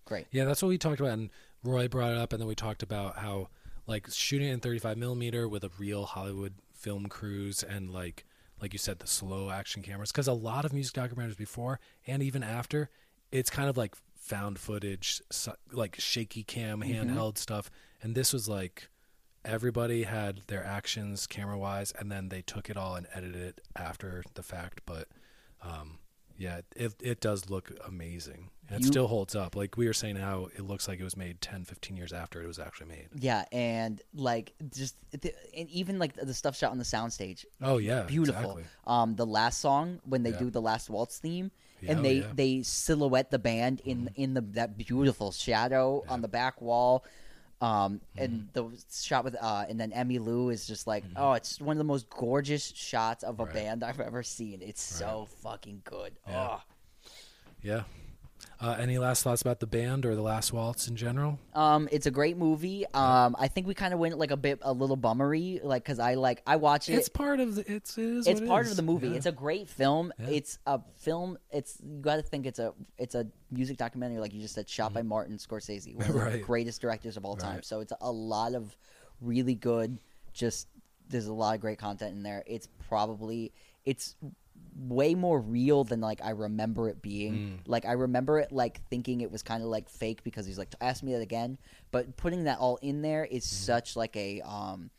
great. 0.05 0.27
Yeah, 0.31 0.45
that's 0.45 0.61
what 0.61 0.69
we 0.69 0.77
talked 0.77 0.99
about, 1.01 1.13
and 1.13 1.31
Roy 1.63 1.87
brought 1.87 2.11
it 2.11 2.17
up, 2.17 2.31
and 2.33 2.39
then 2.39 2.47
we 2.47 2.55
talked 2.55 2.83
about 2.83 3.17
how 3.17 3.49
like 3.87 4.07
shooting 4.09 4.47
in 4.47 4.59
35 4.59 4.97
millimeter 4.97 5.47
with 5.47 5.63
a 5.63 5.71
real 5.77 6.05
Hollywood 6.05 6.55
film 6.73 7.07
crews, 7.07 7.63
and 7.63 7.91
like 7.91 8.25
like 8.61 8.71
you 8.71 8.79
said, 8.79 8.99
the 8.99 9.07
slow 9.07 9.49
action 9.49 9.81
cameras, 9.81 10.11
because 10.11 10.27
a 10.27 10.33
lot 10.33 10.63
of 10.63 10.71
music 10.73 10.93
documentaries 10.93 11.37
before 11.37 11.79
and 12.07 12.23
even 12.23 12.43
after, 12.43 12.89
it's 13.31 13.49
kind 13.49 13.67
of 13.67 13.75
like 13.75 13.95
found 14.15 14.57
footage, 14.57 15.21
like 15.71 15.95
shaky 15.99 16.43
cam, 16.43 16.81
handheld 16.81 17.37
stuff, 17.37 17.69
and 18.01 18.15
this 18.15 18.31
was 18.31 18.47
like 18.47 18.89
everybody 19.43 20.03
had 20.03 20.41
their 20.47 20.63
actions 20.63 21.27
camera 21.27 21.57
wise, 21.57 21.91
and 21.99 22.11
then 22.11 22.29
they 22.29 22.41
took 22.41 22.69
it 22.69 22.77
all 22.77 22.95
and 22.95 23.07
edited 23.13 23.41
it 23.41 23.61
after 23.75 24.23
the 24.35 24.43
fact, 24.43 24.81
but. 24.85 25.07
Um, 25.61 25.99
yeah, 26.37 26.61
it 26.75 26.93
it 27.01 27.21
does 27.21 27.49
look 27.49 27.71
amazing. 27.85 28.49
It 28.69 28.79
You- 28.81 28.87
still 28.87 29.07
holds 29.07 29.35
up. 29.35 29.55
Like 29.55 29.75
we 29.77 29.85
were 29.87 29.93
saying 29.93 30.15
how 30.15 30.45
it 30.55 30.61
looks 30.61 30.87
like 30.87 30.99
it 30.99 31.03
was 31.03 31.17
made 31.17 31.41
10, 31.41 31.65
15 31.65 31.97
years 31.97 32.13
after 32.13 32.41
it 32.41 32.47
was 32.47 32.59
actually 32.59 32.87
made. 32.87 33.09
Yeah, 33.19 33.43
and 33.51 34.01
like 34.13 34.53
just 34.71 34.95
the, 35.11 35.33
and 35.55 35.69
even 35.69 35.99
like 35.99 36.13
the 36.15 36.33
stuff 36.33 36.55
shot 36.57 36.71
on 36.71 36.77
the 36.77 36.85
soundstage, 36.85 37.45
Oh 37.61 37.77
yeah, 37.77 38.03
beautiful. 38.03 38.41
exactly. 38.41 38.63
Um, 38.87 39.15
the 39.15 39.25
last 39.25 39.59
song 39.59 39.99
when 40.05 40.23
they 40.23 40.31
Yeah. 40.31 40.39
do 40.39 40.49
the 40.49 40.61
last 40.61 40.89
waltz 40.89 41.19
theme, 41.19 41.51
Yeah, 41.81 41.91
and 41.91 41.99
oh, 41.99 42.03
they 42.03 42.13
yeah. 42.19 42.31
They 42.33 42.61
silhouette 42.63 43.29
the 43.31 43.39
band 43.39 43.81
in 43.85 44.09
in 44.15 44.33
the 44.33 44.41
that 44.53 44.77
beautiful 44.77 45.31
shadow 45.31 46.03
on 46.07 46.21
the 46.21 46.29
back 46.29 46.61
wall. 46.61 47.03
Um, 47.63 48.01
and 48.17 48.49
Mm-hmm. 48.53 48.71
the 48.71 48.83
shot 48.91 49.23
with 49.23 49.35
uh, 49.41 49.63
and 49.69 49.79
then 49.79 49.91
Emmylou 49.91 50.51
is 50.51 50.67
just 50.67 50.85
like, 50.85 51.05
oh, 51.15 51.31
it's 51.33 51.61
one 51.61 51.75
of 51.75 51.77
the 51.77 51.83
most 51.85 52.09
gorgeous 52.09 52.73
shots 52.75 53.23
of 53.23 53.39
a 53.39 53.45
Right. 53.45 53.53
band 53.53 53.83
I've 53.83 54.01
ever 54.01 54.21
seen. 54.21 54.61
It's 54.61 54.81
so 54.81 55.27
fucking 55.41 55.81
good. 55.85 56.11
Yeah. 56.27 56.57
Oh. 56.57 56.61
Yeah. 57.61 57.83
Uh, 58.59 58.77
any 58.79 58.97
last 58.97 59.23
thoughts 59.23 59.41
about 59.41 59.59
the 59.59 59.67
band 59.67 60.05
or 60.05 60.15
the 60.15 60.21
last 60.21 60.53
waltz 60.53 60.87
in 60.87 60.95
general? 60.95 61.37
Um, 61.53 61.89
it's 61.91 62.05
a 62.05 62.11
great 62.11 62.37
movie. 62.37 62.85
Um, 62.93 63.35
I 63.37 63.49
think 63.49 63.67
we 63.67 63.73
kind 63.73 63.93
of 63.93 63.99
went 63.99 64.17
like 64.17 64.31
a 64.31 64.37
bit 64.37 64.59
a 64.61 64.71
little 64.71 64.95
bummery, 64.95 65.59
like 65.61 65.83
because 65.83 65.99
I 65.99 66.13
like 66.13 66.41
I 66.47 66.55
watch 66.55 66.87
it. 66.87 66.93
It's 66.93 67.09
part 67.09 67.39
of 67.41 67.55
the. 67.55 67.71
It's 67.71 67.97
it 67.97 68.03
is 68.03 68.27
it's 68.27 68.39
part 68.41 68.65
is. 68.65 68.71
of 68.71 68.77
the 68.77 68.83
movie. 68.83 69.09
Yeah. 69.09 69.15
It's 69.15 69.25
a 69.25 69.31
great 69.33 69.67
film. 69.67 70.13
Yeah. 70.17 70.27
It's 70.29 70.59
a 70.65 70.79
film. 70.95 71.37
It's 71.51 71.77
you 71.83 71.99
got 72.01 72.15
to 72.15 72.21
think 72.21 72.45
it's 72.45 72.59
a 72.59 72.73
it's 72.97 73.15
a 73.15 73.27
music 73.51 73.77
documentary, 73.77 74.19
like 74.19 74.33
you 74.33 74.41
just 74.41 74.55
said, 74.55 74.69
shot 74.69 74.93
by 74.93 75.01
Martin 75.01 75.37
Scorsese, 75.37 75.95
one 75.95 76.07
of 76.07 76.13
the 76.13 76.19
Mm-hmm. 76.23 76.41
Greatest 76.45 76.79
directors 76.81 77.17
of 77.17 77.25
all 77.25 77.35
time. 77.35 77.55
Right. 77.55 77.65
So 77.65 77.81
it's 77.81 77.93
a 77.99 78.11
lot 78.11 78.53
of 78.53 78.77
really 79.19 79.55
good. 79.55 79.97
Just 80.33 80.67
there's 81.09 81.27
a 81.27 81.33
lot 81.33 81.55
of 81.55 81.61
great 81.61 81.79
content 81.79 82.15
in 82.15 82.23
there. 82.23 82.43
It's 82.47 82.67
probably 82.87 83.51
it's 83.85 84.15
way 84.75 85.13
more 85.15 85.39
real 85.39 85.83
than 85.83 86.01
like 86.01 86.19
I 86.23 86.31
remember 86.31 86.89
it 86.89 87.01
being. 87.01 87.33
Mm. 87.33 87.59
Like 87.67 87.85
I 87.85 87.93
remember 87.93 88.39
it 88.39 88.51
like 88.51 88.81
thinking 88.89 89.21
it 89.21 89.31
was 89.31 89.43
kind 89.43 89.61
of 89.63 89.69
like 89.69 89.89
fake 89.89 90.23
because 90.23 90.45
he's 90.45 90.57
like 90.57 90.73
ask 90.81 91.03
me 91.03 91.13
that 91.13 91.21
again. 91.21 91.57
But 91.91 92.17
putting 92.17 92.45
that 92.45 92.57
all 92.59 92.77
in 92.81 93.01
there 93.01 93.25
is 93.25 93.45
Mm-hmm. 93.45 93.65
such 93.65 93.95
like 93.95 94.15
a 94.15 94.41
um 94.41 94.89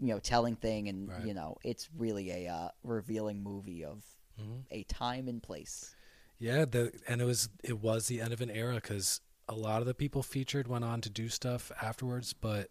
you 0.00 0.08
know 0.08 0.18
telling 0.18 0.56
thing 0.56 0.88
and 0.88 1.08
Right. 1.08 1.26
you 1.26 1.34
know 1.34 1.56
it's 1.62 1.88
really 1.96 2.30
a 2.46 2.52
uh, 2.52 2.68
revealing 2.82 3.42
movie 3.42 3.84
of 3.84 4.02
Mm-hmm. 4.40 4.60
a 4.70 4.82
time 4.84 5.28
and 5.28 5.42
place. 5.42 5.94
Yeah, 6.38 6.64
the 6.64 6.90
and 7.06 7.20
it 7.20 7.24
was 7.24 7.50
it 7.62 7.78
was 7.80 8.06
the 8.06 8.20
end 8.20 8.32
of 8.32 8.40
an 8.40 8.50
era 8.50 8.76
because 8.76 9.20
a 9.48 9.54
lot 9.54 9.80
of 9.82 9.86
the 9.86 9.94
people 9.94 10.22
featured 10.22 10.66
went 10.66 10.84
on 10.84 11.00
to 11.02 11.10
do 11.10 11.28
stuff 11.28 11.70
afterwards, 11.82 12.32
but 12.32 12.68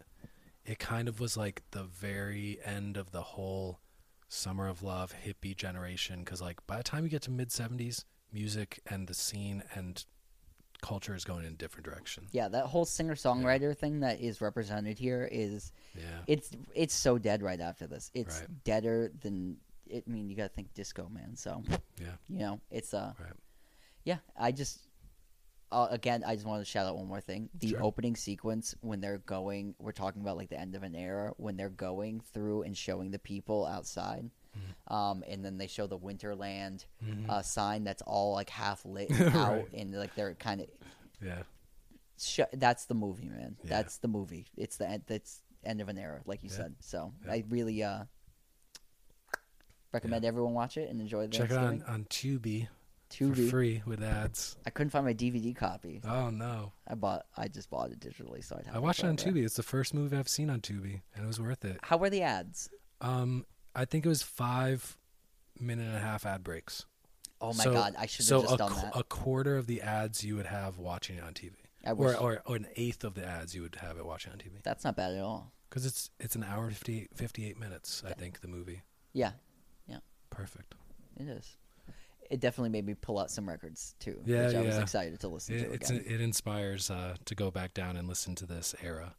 it 0.66 0.78
kind 0.80 1.08
of 1.08 1.20
was 1.20 1.36
like 1.36 1.62
the 1.70 1.84
very 1.84 2.58
end 2.64 2.96
of 2.96 3.12
the 3.12 3.22
whole 3.22 3.78
summer 4.32 4.66
of 4.66 4.82
love 4.82 5.14
hippie 5.26 5.54
generation. 5.56 6.20
Because 6.20 6.40
like 6.40 6.66
by 6.66 6.78
the 6.78 6.82
time 6.82 7.04
you 7.04 7.10
get 7.10 7.22
to 7.22 7.30
mid 7.30 7.50
'70s, 7.50 8.04
music 8.32 8.80
and 8.86 9.06
the 9.06 9.14
scene 9.14 9.62
and 9.74 10.04
culture 10.80 11.14
is 11.14 11.24
going 11.24 11.44
in 11.44 11.52
a 11.52 11.56
different 11.56 11.84
direction. 11.84 12.26
Yeah, 12.32 12.48
that 12.48 12.66
whole 12.66 12.84
singer 12.84 13.14
songwriter 13.14 13.76
thing 13.76 14.00
that 14.00 14.20
is 14.20 14.40
represented 14.40 14.98
here 14.98 15.28
is 15.30 15.72
Yeah, 15.94 16.02
it's 16.26 16.50
it's 16.74 16.94
so 16.94 17.18
dead 17.18 17.42
right 17.42 17.60
after 17.60 17.86
this. 17.86 18.10
It's 18.14 18.40
Right. 18.40 18.64
deader 18.64 19.12
than 19.20 19.58
it. 19.86 20.04
I 20.06 20.10
mean, 20.10 20.28
you 20.30 20.36
got 20.36 20.44
to 20.44 20.54
think 20.54 20.72
disco, 20.74 21.08
man. 21.08 21.36
So 21.36 21.62
yeah, 22.00 22.12
you 22.28 22.38
know, 22.40 22.60
it's 22.70 22.94
uh, 22.94 23.12
right. 23.20 23.32
yeah. 24.04 24.18
I 24.36 24.50
just 24.50 24.80
uh, 25.72 25.88
again, 25.90 26.22
I 26.26 26.34
just 26.34 26.46
wanted 26.46 26.64
to 26.64 26.70
shout 26.70 26.86
out 26.86 26.96
one 26.96 27.08
more 27.08 27.20
thing. 27.20 27.48
The 27.58 27.70
Sure. 27.70 27.82
opening 27.82 28.14
sequence 28.14 28.74
when 28.82 29.00
they're 29.00 29.18
going, 29.18 29.74
we're 29.78 29.92
talking 29.92 30.22
about 30.22 30.36
like 30.36 30.50
the 30.50 30.58
end 30.60 30.74
of 30.74 30.82
an 30.82 30.94
era 30.94 31.32
when 31.38 31.56
they're 31.56 31.68
going 31.70 32.20
through 32.32 32.62
and 32.62 32.76
showing 32.76 33.10
the 33.10 33.18
people 33.18 33.66
outside. 33.66 34.30
Mm-hmm. 34.56 34.94
Um, 34.94 35.24
and 35.26 35.44
then 35.44 35.56
they 35.58 35.66
show 35.66 35.86
the 35.86 35.98
Winterland 35.98 36.84
uh, 37.28 37.40
sign 37.42 37.84
that's 37.84 38.02
all 38.02 38.34
like 38.34 38.50
half 38.50 38.84
lit 38.84 39.10
out, 39.34 39.34
Right. 39.34 39.72
and 39.72 39.94
like 39.94 40.14
they're 40.14 40.34
kind 40.34 40.60
of 40.60 40.66
Yeah, 41.22 41.42
sh- 42.20 42.40
that's 42.52 42.84
the 42.84 42.94
movie, 42.94 43.28
man. 43.30 43.56
Yeah. 43.62 43.70
That's 43.70 43.96
the 43.98 44.08
movie. 44.08 44.46
It's 44.56 44.76
the 44.76 44.88
end. 44.88 45.04
That's 45.06 45.40
end 45.64 45.80
of 45.80 45.88
an 45.88 45.96
era, 45.96 46.20
like 46.26 46.42
you 46.42 46.50
Yeah. 46.50 46.56
said. 46.56 46.74
So 46.80 47.12
Yeah. 47.24 47.32
I 47.32 47.44
really 47.48 47.82
uh 47.82 48.04
recommend 49.92 50.24
everyone 50.24 50.54
watch 50.54 50.76
it 50.76 50.88
and 50.90 51.00
enjoy 51.00 51.26
the 51.26 51.36
check 51.36 51.50
it 51.50 51.56
out 51.56 51.64
on, 51.64 51.82
on 51.84 52.04
Tubi, 52.06 52.68
for 53.16 53.34
free 53.34 53.82
with 53.86 54.02
ads. 54.02 54.56
I 54.66 54.70
couldn't 54.70 54.90
find 54.90 55.04
my 55.04 55.14
DVD 55.14 55.54
copy. 55.54 56.00
Oh 56.06 56.30
no, 56.30 56.72
I 56.86 56.94
bought. 56.94 57.26
I 57.36 57.48
just 57.48 57.70
bought 57.70 57.90
it 57.90 58.00
digitally, 58.00 58.44
so 58.44 58.56
I'd 58.58 58.66
have 58.66 58.76
I 58.76 58.78
watched 58.78 59.00
it 59.04 59.06
on. 59.06 59.16
Tubi. 59.16 59.44
It's 59.44 59.56
the 59.56 59.62
first 59.62 59.94
movie 59.94 60.16
I've 60.16 60.28
seen 60.28 60.50
on 60.50 60.60
Tubi, 60.60 61.02
and 61.14 61.24
it 61.24 61.26
was 61.26 61.40
worth 61.40 61.64
it. 61.64 61.78
How 61.82 61.96
were 61.96 62.10
the 62.10 62.22
ads? 62.22 62.68
Um, 63.00 63.46
I 63.74 63.84
think 63.84 64.04
it 64.06 64.08
was 64.08 64.22
five 64.22 64.96
minute 65.58 65.86
and 65.86 65.96
a 65.96 66.00
half 66.00 66.24
ad 66.26 66.42
breaks. 66.42 66.84
Oh 67.40 67.52
my 67.54 67.64
So- 67.64 67.72
god, 67.72 67.94
I 67.98 68.06
should 68.06 68.18
have 68.24 68.26
so 68.26 68.42
just 68.42 68.54
a, 68.54 68.56
done 68.58 68.72
that. 68.74 68.92
a 68.96 69.02
quarter 69.04 69.56
of 69.56 69.66
the 69.66 69.82
ads 69.82 70.22
you 70.24 70.36
would 70.36 70.46
have 70.46 70.78
watching 70.78 71.16
it 71.16 71.24
on 71.24 71.34
TV, 71.34 71.52
or, 71.86 72.14
or 72.16 72.42
or 72.46 72.56
an 72.56 72.66
eighth 72.76 73.02
of 73.04 73.14
the 73.14 73.24
ads 73.26 73.54
you 73.54 73.62
would 73.62 73.74
have 73.76 73.96
it 73.98 74.06
watching 74.06 74.32
on 74.32 74.38
TV. 74.38 74.62
that's 74.62 74.84
not 74.84 74.94
bad 74.96 75.12
at 75.14 75.22
all. 75.22 75.52
Because 75.68 75.84
it's 75.86 76.10
it's 76.20 76.36
an 76.36 76.44
hour 76.44 76.68
58, 76.70 77.08
58 77.14 77.58
minutes. 77.58 78.02
I 78.06 78.12
think 78.12 78.40
the 78.42 78.48
movie. 78.48 78.82
Yeah, 79.12 79.32
yeah, 79.88 79.98
Perfect. 80.30 80.74
it 81.18 81.26
is. 81.26 81.56
It 82.32 82.40
definitely 82.40 82.70
made 82.70 82.86
me 82.86 82.94
pull 82.94 83.18
out 83.18 83.30
some 83.30 83.46
records 83.46 83.94
too, 84.00 84.22
Yeah, 84.24 84.46
which 84.46 84.54
I 84.56 84.62
was 84.62 84.78
excited 84.78 85.20
to 85.20 85.28
listen 85.28 85.54
It, 85.54 85.58
to 85.64 85.72
it's 85.74 85.90
again. 85.90 86.04
it 86.08 86.20
inspires 86.22 86.90
uh, 86.90 87.16
to 87.26 87.34
go 87.34 87.50
back 87.50 87.74
down 87.74 87.96
and 87.98 88.08
listen 88.08 88.34
to 88.36 88.46
this 88.46 88.74
era. 88.82 89.14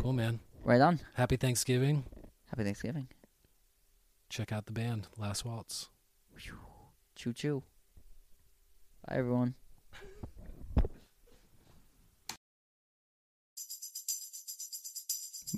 Cool 0.00 0.12
man. 0.12 0.38
right 0.64 0.80
on. 0.80 1.00
Happy 1.14 1.36
Thanksgiving. 1.36 2.04
Happy 2.48 2.62
Thanksgiving. 2.62 3.08
Check 4.30 4.52
out 4.52 4.66
the 4.66 4.72
band 4.72 5.08
Last 5.18 5.44
Waltz. 5.44 5.88
Choo 7.16 7.32
choo. 7.32 7.62
Bye 9.08 9.16
everyone. 9.16 9.54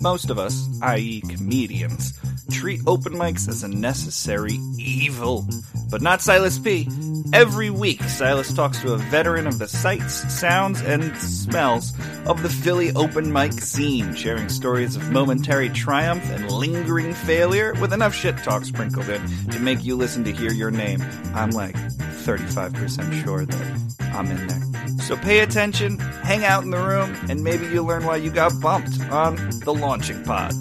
Most 0.01 0.31
of 0.31 0.39
us, 0.39 0.69
i.e., 0.83 1.21
comedians, 1.23 2.19
treat 2.51 2.81
open 2.87 3.15
mics 3.15 3.49
as 3.49 3.63
a 3.63 3.69
necessary 3.69 4.59
evil. 4.79 5.47
But 5.91 6.03
not 6.03 6.21
Silas 6.21 6.59
P. 6.59 6.89
Every 7.33 7.71
week, 7.71 8.03
Silas 8.03 8.53
talks 8.53 8.81
to 8.81 8.93
a 8.93 8.99
veteran 8.99 9.47
of 9.47 9.59
the 9.59 9.69
sights, 9.69 10.33
sounds, 10.33 10.81
and 10.83 11.17
smells 11.17 11.93
of 12.27 12.43
the 12.43 12.49
Philly 12.49 12.93
open 12.93 13.33
mic 13.33 13.53
scene, 13.53 14.15
sharing 14.15 14.49
stories 14.49 14.97
of 14.97 15.11
momentary 15.11 15.69
triumph 15.69 16.29
and 16.31 16.51
lingering 16.51 17.15
failure 17.15 17.75
with 17.81 17.93
enough 17.93 18.15
shit 18.15 18.37
talk 18.39 18.65
sprinkled 18.65 19.09
in 19.09 19.23
to 19.51 19.59
make 19.61 19.85
you 19.85 19.97
listen 19.97 20.25
to 20.25 20.33
hear 20.33 20.53
your 20.53 20.71
name. 20.71 21.03
I'm 21.35 21.51
like 21.51 21.77
35% 21.77 23.25
sure 23.25 23.45
that 23.45 24.04
I'm 24.15 24.31
in 24.31 24.47
there. 24.47 24.99
So 25.01 25.17
pay 25.17 25.41
attention, 25.41 25.99
hang 25.99 26.45
out 26.45 26.63
in 26.63 26.71
the 26.71 26.79
room, 26.79 27.17
and 27.29 27.43
maybe 27.43 27.67
you'll 27.67 27.85
learn 27.85 28.05
why 28.07 28.17
you 28.17 28.31
got 28.31 28.53
bumped 28.61 29.01
on 29.11 29.35
the 29.61 29.75
launching 29.75 30.23
pod. 30.23 30.53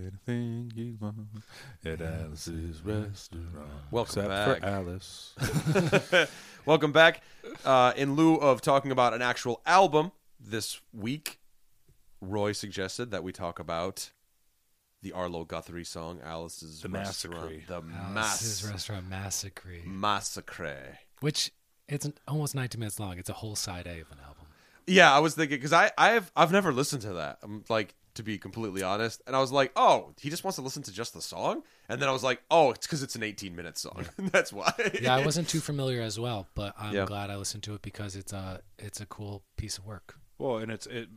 Anything 0.00 0.72
you 0.74 0.96
want 1.00 1.16
at 1.84 2.00
Alice's 2.00 2.82
restaurant. 2.84 3.70
Welcome 3.92 4.24
Except 4.24 4.28
back. 4.28 4.60
for 4.60 4.66
Alice. 4.66 6.28
Welcome 6.66 6.90
back. 6.90 7.22
Uh, 7.64 7.92
in 7.96 8.16
lieu 8.16 8.34
of 8.34 8.60
talking 8.60 8.90
about 8.90 9.14
an 9.14 9.22
actual 9.22 9.60
album 9.64 10.10
this 10.40 10.80
week, 10.92 11.38
Roy 12.20 12.50
suggested 12.50 13.12
that 13.12 13.22
we 13.22 13.30
talk 13.30 13.60
about 13.60 14.10
the 15.02 15.12
Arlo 15.12 15.44
Guthrie 15.44 15.84
song 15.84 16.20
"Alice's 16.24 16.80
The 16.80 16.88
Restaurant." 16.88 17.36
Massacre. 17.52 17.66
The 17.66 17.74
Alice's 17.98 18.62
mass 18.62 18.70
Restaurant 18.72 19.08
Massacre. 19.08 19.68
massacre. 19.84 20.98
Which 21.20 21.52
it's 21.88 22.08
almost 22.28 22.54
90 22.54 22.78
minutes 22.78 22.98
long. 23.00 23.18
It's 23.18 23.30
a 23.30 23.34
whole 23.34 23.56
side 23.56 23.86
A 23.86 24.00
of 24.00 24.10
an 24.12 24.18
album. 24.24 24.46
Yeah, 24.86 25.14
I 25.14 25.20
was 25.20 25.34
thinking 25.34 25.56
because 25.58 25.72
I 25.72 25.90
I've 25.96 26.30
I've 26.36 26.52
never 26.52 26.72
listened 26.72 27.02
to 27.02 27.14
that. 27.14 27.38
I'm 27.42 27.64
like 27.68 27.94
to 28.14 28.22
be 28.22 28.36
completely 28.36 28.82
honest. 28.82 29.22
And 29.26 29.34
I 29.34 29.40
was 29.40 29.50
like, 29.52 29.72
oh, 29.74 30.12
he 30.20 30.28
just 30.28 30.44
wants 30.44 30.56
to 30.56 30.62
listen 30.62 30.82
to 30.82 30.92
just 30.92 31.14
the 31.14 31.22
song. 31.22 31.62
And 31.88 32.00
then 32.02 32.10
I 32.10 32.12
was 32.12 32.22
like, 32.22 32.42
oh, 32.50 32.72
it's 32.72 32.86
because 32.86 33.02
it's 33.02 33.14
an 33.14 33.22
18 33.22 33.56
minute 33.56 33.78
song. 33.78 34.04
That's 34.18 34.52
why. 34.52 34.72
Yeah, 35.00 35.14
I 35.14 35.24
wasn't 35.24 35.48
too 35.48 35.60
familiar 35.60 36.02
as 36.02 36.20
well, 36.20 36.46
but 36.54 36.74
I'm 36.78 36.94
Yeah. 36.94 37.06
glad 37.06 37.30
I 37.30 37.36
listened 37.36 37.62
to 37.64 37.74
it 37.74 37.80
because 37.82 38.14
it's 38.16 38.32
a 38.32 38.60
it's 38.78 39.00
a 39.00 39.06
cool 39.06 39.42
piece 39.56 39.78
of 39.78 39.86
work. 39.86 40.18
Well, 40.42 40.56
and 40.58 40.72
it's 40.72 40.86
it 40.88 41.08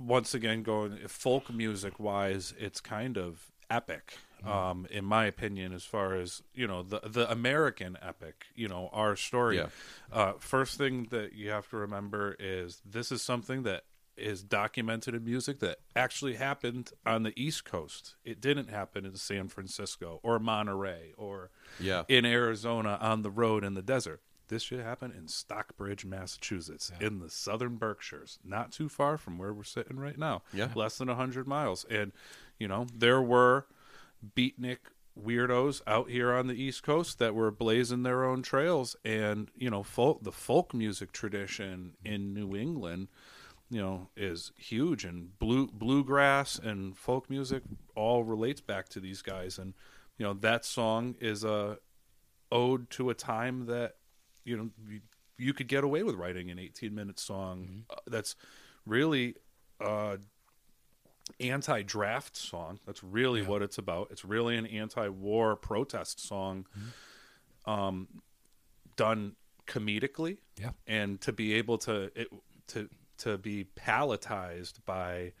once 0.00 0.34
again 0.34 0.64
going 0.64 0.98
folk 1.06 1.52
music 1.54 2.00
wise, 2.00 2.52
it's 2.58 2.80
kind 2.80 3.16
of 3.16 3.52
epic, 3.70 4.14
um, 4.44 4.88
in 4.90 5.04
my 5.04 5.26
opinion, 5.26 5.72
as 5.72 5.84
far 5.84 6.16
as 6.16 6.42
you 6.52 6.66
know 6.66 6.82
the 6.82 6.98
the 7.06 7.30
American 7.30 7.96
epic. 8.02 8.46
You 8.56 8.66
know 8.66 8.90
our 8.92 9.14
story. 9.14 9.58
Yeah. 9.58 9.66
Uh, 10.12 10.32
first 10.40 10.78
thing 10.78 11.06
that 11.10 11.32
you 11.32 11.50
have 11.50 11.68
to 11.70 11.76
remember 11.76 12.34
is 12.40 12.82
this 12.84 13.12
is 13.12 13.22
something 13.22 13.62
that 13.62 13.84
is 14.16 14.42
documented 14.42 15.14
in 15.14 15.24
music 15.24 15.60
that 15.60 15.78
actually 15.94 16.34
happened 16.34 16.90
on 17.06 17.22
the 17.22 17.32
East 17.40 17.64
Coast. 17.64 18.16
It 18.24 18.40
didn't 18.40 18.68
happen 18.68 19.06
in 19.06 19.14
San 19.14 19.46
Francisco 19.46 20.18
or 20.24 20.40
Monterey 20.40 21.12
or 21.16 21.50
Yeah. 21.78 22.02
in 22.08 22.24
Arizona 22.26 22.98
on 23.00 23.22
the 23.22 23.30
road 23.30 23.62
in 23.62 23.74
the 23.74 23.80
desert. 23.82 24.20
This 24.52 24.62
should 24.62 24.80
happen 24.80 25.14
in 25.16 25.28
Stockbridge, 25.28 26.04
Massachusetts, 26.04 26.92
in 27.00 27.20
the 27.20 27.30
southern 27.30 27.76
Berkshires, 27.76 28.38
not 28.44 28.70
too 28.70 28.90
far 28.90 29.16
from 29.16 29.38
where 29.38 29.54
we're 29.54 29.62
sitting 29.62 29.98
right 29.98 30.18
now. 30.18 30.42
Yeah. 30.52 30.68
Less 30.74 30.98
than 30.98 31.08
100 31.08 31.48
miles. 31.48 31.86
And, 31.88 32.12
you 32.58 32.68
know, 32.68 32.86
there 32.94 33.22
were 33.22 33.64
beatnik 34.36 34.76
weirdos 35.18 35.80
out 35.86 36.10
here 36.10 36.34
on 36.34 36.48
the 36.48 36.54
East 36.54 36.82
Coast 36.82 37.18
that 37.18 37.34
were 37.34 37.50
blazing 37.50 38.02
their 38.02 38.24
own 38.24 38.42
trails. 38.42 38.94
And, 39.06 39.48
you 39.56 39.70
know, 39.70 39.82
folk, 39.82 40.22
the 40.22 40.30
folk 40.30 40.74
music 40.74 41.12
tradition 41.12 41.94
in 42.04 42.34
New 42.34 42.54
England, 42.54 43.08
you 43.70 43.80
know, 43.80 44.10
is 44.18 44.52
huge. 44.58 45.06
And 45.06 45.38
blue, 45.38 45.68
bluegrass 45.68 46.58
and 46.58 46.94
folk 46.94 47.30
music 47.30 47.62
all 47.94 48.22
relates 48.22 48.60
back 48.60 48.90
to 48.90 49.00
these 49.00 49.22
guys. 49.22 49.56
And, 49.56 49.72
you 50.18 50.26
know, 50.26 50.34
that 50.34 50.66
song 50.66 51.16
is 51.22 51.42
a 51.42 51.78
ode 52.50 52.90
to 52.90 53.08
a 53.08 53.14
time 53.14 53.64
that 53.64 53.94
you 54.44 54.56
know 54.56 54.70
you, 54.88 55.00
you 55.38 55.52
could 55.52 55.68
get 55.68 55.84
away 55.84 56.02
with 56.02 56.14
writing 56.14 56.50
an 56.50 56.58
18 56.58 56.94
minute 56.94 57.18
song 57.18 57.84
uh, 57.90 57.96
that's 58.06 58.36
really 58.86 59.34
uh 59.80 60.16
anti-draft 61.40 62.36
song. 62.36 62.80
That's 62.86 63.02
really 63.02 63.42
what 63.42 63.62
it's 63.62 63.78
about. 63.78 64.08
It's 64.10 64.24
really 64.24 64.56
an 64.56 64.66
anti-war 64.66 65.56
protest 65.56 66.26
song 66.26 66.66
um 67.64 68.08
done 68.96 69.36
comedically. 69.66 70.38
Yeah. 70.60 70.70
and 70.86 71.20
to 71.22 71.32
be 71.32 71.54
able 71.54 71.78
to 71.78 72.10
it, 72.14 72.28
to 72.68 72.88
to 73.18 73.38
be 73.38 73.66
palatized 73.76 74.84
by 74.84 75.32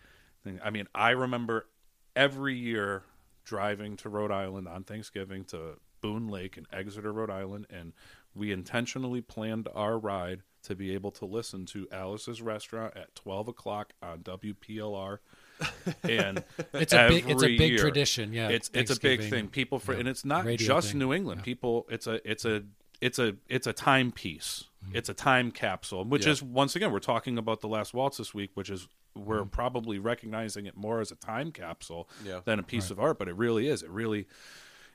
I 0.64 0.70
mean 0.70 0.88
I 0.94 1.10
remember 1.10 1.66
every 2.14 2.54
year 2.54 3.02
driving 3.44 3.96
to 3.98 4.08
Rhode 4.08 4.30
Island 4.30 4.68
on 4.68 4.84
Thanksgiving 4.84 5.44
to 5.46 5.78
Boone 6.00 6.28
Lake 6.28 6.56
in 6.56 6.66
Exeter 6.72 7.12
Rhode 7.12 7.30
Island 7.30 7.66
and 7.70 7.92
we 8.34 8.52
intentionally 8.52 9.20
planned 9.20 9.68
our 9.74 9.98
ride 9.98 10.42
to 10.64 10.74
be 10.76 10.94
able 10.94 11.10
to 11.10 11.24
listen 11.26 11.66
to 11.66 11.88
Alice's 11.90 12.40
restaurant 12.40 12.96
at 12.96 13.14
12 13.16 13.48
o'clock 13.48 13.92
on 14.02 14.20
WPLR 14.20 15.18
and 16.08 16.42
It's 16.72 16.92
a 16.92 17.08
big 17.08 17.28
it's 17.28 17.42
a 17.42 17.46
big 17.46 17.72
year. 17.72 17.78
tradition. 17.78 18.32
Yeah, 18.32 18.48
it's 18.48 18.70
it's 18.74 18.90
a 18.96 19.00
big 19.00 19.28
thing. 19.28 19.48
People 19.48 19.78
for 19.78 19.92
Yeah. 19.92 20.00
and 20.00 20.08
it's 20.08 20.24
not 20.24 20.44
Radio 20.44 20.66
just 20.66 20.90
thing. 20.90 20.98
New 20.98 21.12
England. 21.12 21.42
People, 21.42 21.86
it's 21.90 22.06
a 22.06 22.20
it's 22.28 22.44
a 22.44 22.64
it's 23.00 23.18
a 23.18 23.34
it's 23.48 23.66
a 23.66 23.72
timepiece. 23.72 24.64
Mm-hmm. 24.84 24.96
It's 24.96 25.08
a 25.08 25.14
time 25.14 25.50
capsule, 25.50 26.04
which 26.04 26.26
Yeah. 26.26 26.32
is 26.32 26.42
once 26.42 26.74
again 26.76 26.90
we're 26.92 26.98
talking 27.00 27.38
about 27.38 27.60
the 27.60 27.68
last 27.68 27.92
waltz 27.94 28.16
this 28.18 28.32
week, 28.34 28.50
which 28.54 28.70
is 28.70 28.88
we're 29.14 29.40
Mm-hmm. 29.40 29.48
probably 29.50 29.98
recognizing 29.98 30.66
it 30.66 30.76
more 30.76 31.00
as 31.00 31.10
a 31.12 31.16
time 31.16 31.52
capsule 31.52 32.08
Yeah. 32.24 32.40
than 32.44 32.58
a 32.58 32.62
piece 32.62 32.90
of 32.90 32.98
art, 32.98 33.18
but 33.18 33.28
it 33.28 33.36
really 33.36 33.68
is. 33.68 33.82
It 33.82 33.90
really. 33.90 34.26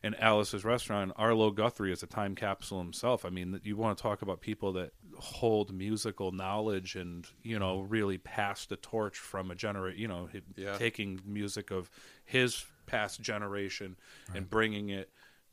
And 0.04 0.16
Alice's 0.22 0.64
restaurant, 0.64 1.12
Arlo 1.16 1.50
Guthrie 1.52 1.92
is 1.92 2.04
a 2.04 2.08
time 2.08 2.36
capsule 2.36 2.78
himself. 2.80 3.26
I 3.26 3.30
mean, 3.30 3.60
you 3.64 3.76
want 3.76 3.98
to 3.98 4.02
talk 4.02 4.22
about 4.22 4.42
people 4.42 4.74
that 4.74 4.92
hold 5.18 5.74
musical 5.74 6.32
knowledge 6.32 6.96
and 6.96 7.26
you 7.42 7.58
know 7.58 7.80
really 7.82 8.18
pass 8.20 8.66
the 8.68 8.76
torch 8.76 9.18
from 9.18 9.50
a 9.52 9.56
generation. 9.56 10.00
You 10.00 10.08
know, 10.08 10.30
Yeah. 10.56 10.78
taking 10.78 11.20
music 11.26 11.72
of 11.72 11.90
his 12.26 12.64
past 12.86 13.22
generation 13.22 13.98
and 14.34 14.50
bringing 14.50 14.90
it 14.90 15.10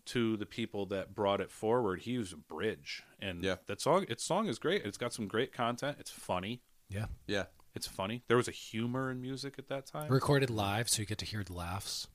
to 0.06 0.36
the 0.36 0.44
people 0.46 0.84
that 0.86 1.14
brought 1.14 1.40
it 1.40 1.50
forward. 1.50 2.02
He 2.02 2.18
was 2.18 2.32
a 2.34 2.36
bridge, 2.36 3.02
and 3.20 3.42
Yeah. 3.42 3.56
that 3.66 3.80
song, 3.80 4.04
its 4.10 4.22
song 4.22 4.48
is 4.48 4.58
great. 4.58 4.84
It's 4.84 4.98
got 4.98 5.14
some 5.14 5.26
great 5.26 5.52
content. 5.54 5.96
It's 5.98 6.10
funny. 6.10 6.60
Yeah, 6.90 7.06
Yeah. 7.26 7.46
It's 7.74 7.88
funny. 7.88 8.22
There 8.28 8.36
was 8.36 8.46
a 8.46 8.52
humor 8.52 9.10
in 9.10 9.20
music 9.20 9.54
at 9.58 9.66
that 9.68 9.86
time. 9.86 10.12
recorded 10.12 10.50
live, 10.50 10.88
so 10.90 11.00
you 11.00 11.06
get 11.06 11.18
to 11.18 11.24
hear 11.24 11.42
the 11.42 11.54
laughs. 11.54 12.06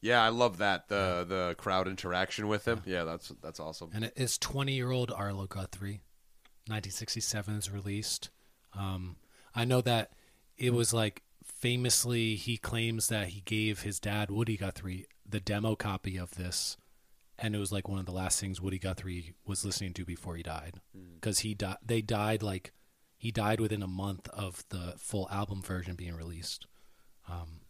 Yeah, 0.00 0.22
I 0.22 0.28
love 0.28 0.58
that 0.58 0.88
the 0.88 1.24
the 1.28 1.54
crowd 1.58 1.88
interaction 1.88 2.48
with 2.48 2.66
him. 2.66 2.82
Yeah, 2.84 3.04
that's 3.04 3.32
that's 3.42 3.60
awesome. 3.60 3.90
And 3.94 4.04
it 4.04 4.12
is 4.16 4.38
20 4.38 4.72
year 4.72 4.90
old 4.90 5.10
Arlo 5.10 5.46
Guthrie. 5.46 6.00
1967 6.68 7.54
is 7.56 7.70
released. 7.70 8.30
Um, 8.76 9.16
I 9.54 9.64
know 9.64 9.80
that 9.82 10.10
it 10.58 10.72
was 10.72 10.92
like 10.92 11.22
famously, 11.44 12.34
he 12.34 12.56
claims 12.56 13.08
that 13.08 13.28
he 13.28 13.40
gave 13.44 13.82
his 13.82 14.00
dad, 14.00 14.30
Woody 14.30 14.56
Guthrie, 14.56 15.06
the 15.28 15.40
demo 15.40 15.76
copy 15.76 16.16
of 16.16 16.32
this. 16.32 16.76
And 17.38 17.54
it 17.54 17.58
was 17.58 17.70
like 17.70 17.88
one 17.88 17.98
of 17.98 18.06
the 18.06 18.12
last 18.12 18.40
things 18.40 18.60
Woody 18.60 18.78
Guthrie 18.78 19.34
was 19.46 19.64
listening 19.64 19.92
to 19.94 20.04
before 20.04 20.36
he 20.36 20.42
died. 20.42 20.80
Because 21.14 21.40
he 21.40 21.54
died, 21.54 21.76
they 21.84 22.02
died 22.02 22.42
like, 22.42 22.72
he 23.16 23.30
died 23.30 23.60
within 23.60 23.82
a 23.82 23.88
month 23.88 24.28
of 24.28 24.64
the 24.70 24.94
full 24.98 25.28
album 25.30 25.62
version 25.62 25.94
being 25.94 26.14
released. 26.14 26.66
Um, 27.28 27.60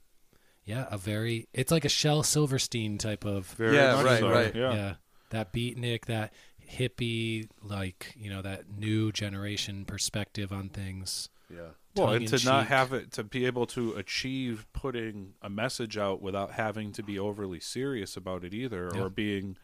yeah, 0.66 0.86
a 0.90 0.98
very, 0.98 1.48
it's 1.55 1.72
like 1.72 1.84
a 1.86 1.88
Shel 1.88 2.22
Silverstein 2.22 2.98
type 2.98 3.24
of 3.24 3.47
Very 3.52 3.76
Yeah, 3.76 3.94
much 3.97 4.05
right, 4.05 4.20
so. 4.20 4.30
right. 4.30 4.55
Yeah. 4.55 4.74
yeah. 4.74 4.94
That 5.30 5.52
beatnik, 5.52 6.05
that 6.06 6.32
hippie, 6.70 7.48
like, 7.62 8.14
you 8.18 8.28
know, 8.30 8.43
that 8.43 8.64
new 8.76 9.12
generation 9.12 9.84
perspective 9.84 10.52
on 10.52 10.68
things. 10.68 11.28
Yeah. 11.51 11.68
Well, 11.94 12.10
and 12.12 12.28
to 12.28 12.44
not 12.44 12.66
have 12.66 12.93
it 12.93 13.12
to 13.12 13.24
be 13.24 13.47
able 13.47 13.64
to 13.68 13.93
achieve 13.94 14.66
putting 14.74 15.32
a 15.40 15.48
message 15.48 15.97
out 15.97 16.20
without 16.20 16.51
having 16.52 16.93
to 16.93 17.02
be 17.02 17.18
overly 17.18 17.60
serious 17.60 18.16
about 18.16 18.44
it 18.44 18.52
either, 18.52 18.90
Yeah. 18.94 19.01
or 19.02 19.09
being 19.09 19.56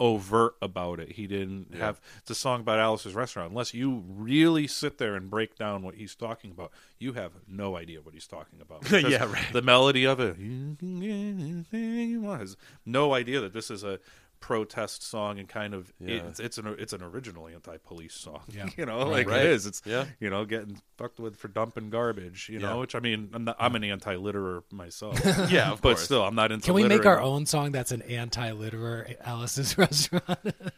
overt 0.00 0.54
about 0.62 0.98
it. 0.98 1.12
He 1.12 1.26
didn't 1.26 1.68
Yeah. 1.72 1.78
have 1.86 2.00
it's 2.20 2.30
a 2.30 2.34
song 2.34 2.60
about 2.60 2.78
Alice's 2.78 3.14
restaurant. 3.14 3.50
Unless 3.50 3.74
you 3.74 4.02
really 4.08 4.66
sit 4.66 4.96
there 4.98 5.14
and 5.14 5.28
break 5.30 5.56
down 5.56 5.82
what 5.82 5.94
he's 5.96 6.14
talking 6.14 6.50
about, 6.50 6.72
you 6.98 7.12
have 7.12 7.32
no 7.46 7.76
idea 7.76 8.00
what 8.00 8.14
he's 8.14 8.26
talking 8.26 8.60
about. 8.60 8.90
Yeah, 9.10 9.24
right. 9.30 9.52
The 9.52 9.62
melody 9.62 10.04
of 10.06 10.18
it, 10.18 10.38
you 10.38 10.76
can 10.78 11.00
get 11.00 11.10
anything 11.10 12.08
you 12.10 12.22
want, 12.22 12.40
has 12.40 12.56
no 12.86 13.12
idea 13.14 13.40
that 13.40 13.52
this 13.52 13.70
is 13.70 13.84
a 13.84 14.00
protest 14.40 15.02
song 15.02 15.38
and 15.38 15.48
kind 15.48 15.74
of 15.74 15.92
Yeah. 16.00 16.22
it's 16.28 16.40
it's 16.40 16.58
an 16.58 16.74
it's 16.78 16.92
an 16.92 17.02
original 17.02 17.46
anti-police 17.46 18.14
song. 18.14 18.40
Yeah. 18.48 18.68
you 18.76 18.86
know, 18.86 18.98
Right, 19.00 19.08
like 19.08 19.28
right. 19.28 19.40
it 19.44 19.50
is. 19.52 19.66
It's 19.66 19.82
Yeah. 19.84 20.06
you 20.18 20.30
know, 20.30 20.44
getting 20.44 20.80
fucked 20.96 21.20
with 21.20 21.36
for 21.36 21.48
dumping 21.48 21.90
garbage, 21.90 22.48
you 22.48 22.58
know, 22.58 22.80
which 22.80 22.94
I 22.94 23.00
mean, 23.00 23.30
I'm, 23.34 23.44
not, 23.44 23.56
I'm 23.58 23.74
an 23.76 23.84
anti-litterer 23.84 24.62
myself. 24.72 25.18
Yeah, 25.50 25.72
of 25.72 25.82
but 25.82 25.90
course. 25.96 26.04
still, 26.04 26.24
I'm 26.24 26.34
not 26.34 26.52
into 26.52 26.64
Can 26.64 26.74
we 26.74 26.84
make 26.84 27.06
our 27.06 27.20
own 27.20 27.44
song 27.46 27.72
that's 27.72 27.92
an 27.92 28.02
anti 28.02 28.50
litterer 28.52 29.14
Alice's 29.24 29.76
restaurant? 29.78 30.24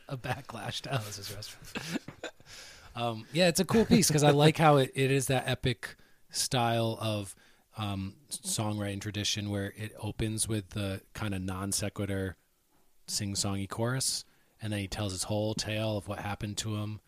a 0.08 0.16
backlash 0.16 0.80
to 0.82 0.92
Alice's 0.92 1.32
restaurant. 1.34 2.02
um, 2.96 3.26
yeah, 3.32 3.48
it's 3.48 3.60
a 3.60 3.64
cool 3.64 3.84
piece 3.84 4.08
because 4.08 4.22
I 4.24 4.30
like 4.30 4.58
how 4.58 4.76
it, 4.78 4.90
it 4.94 5.10
is 5.10 5.26
that 5.26 5.44
epic 5.48 5.96
style 6.30 6.98
of 7.00 7.34
um, 7.78 8.14
songwriting 8.30 9.00
tradition 9.00 9.50
where 9.50 9.72
it 9.76 9.94
opens 9.98 10.46
with 10.48 10.70
the 10.70 11.00
kind 11.14 11.34
of 11.34 11.40
non 11.42 11.72
sequitur 11.72 12.36
sing 13.12 13.34
songy 13.34 13.68
chorus 13.68 14.24
and 14.62 14.72
then 14.72 14.80
he 14.80 14.88
tells 14.88 15.12
his 15.12 15.24
whole 15.24 15.54
tale 15.54 15.96
of 15.98 16.06
what 16.06 16.20
happened 16.20 16.56
to 16.58 16.76
him. 16.76 17.00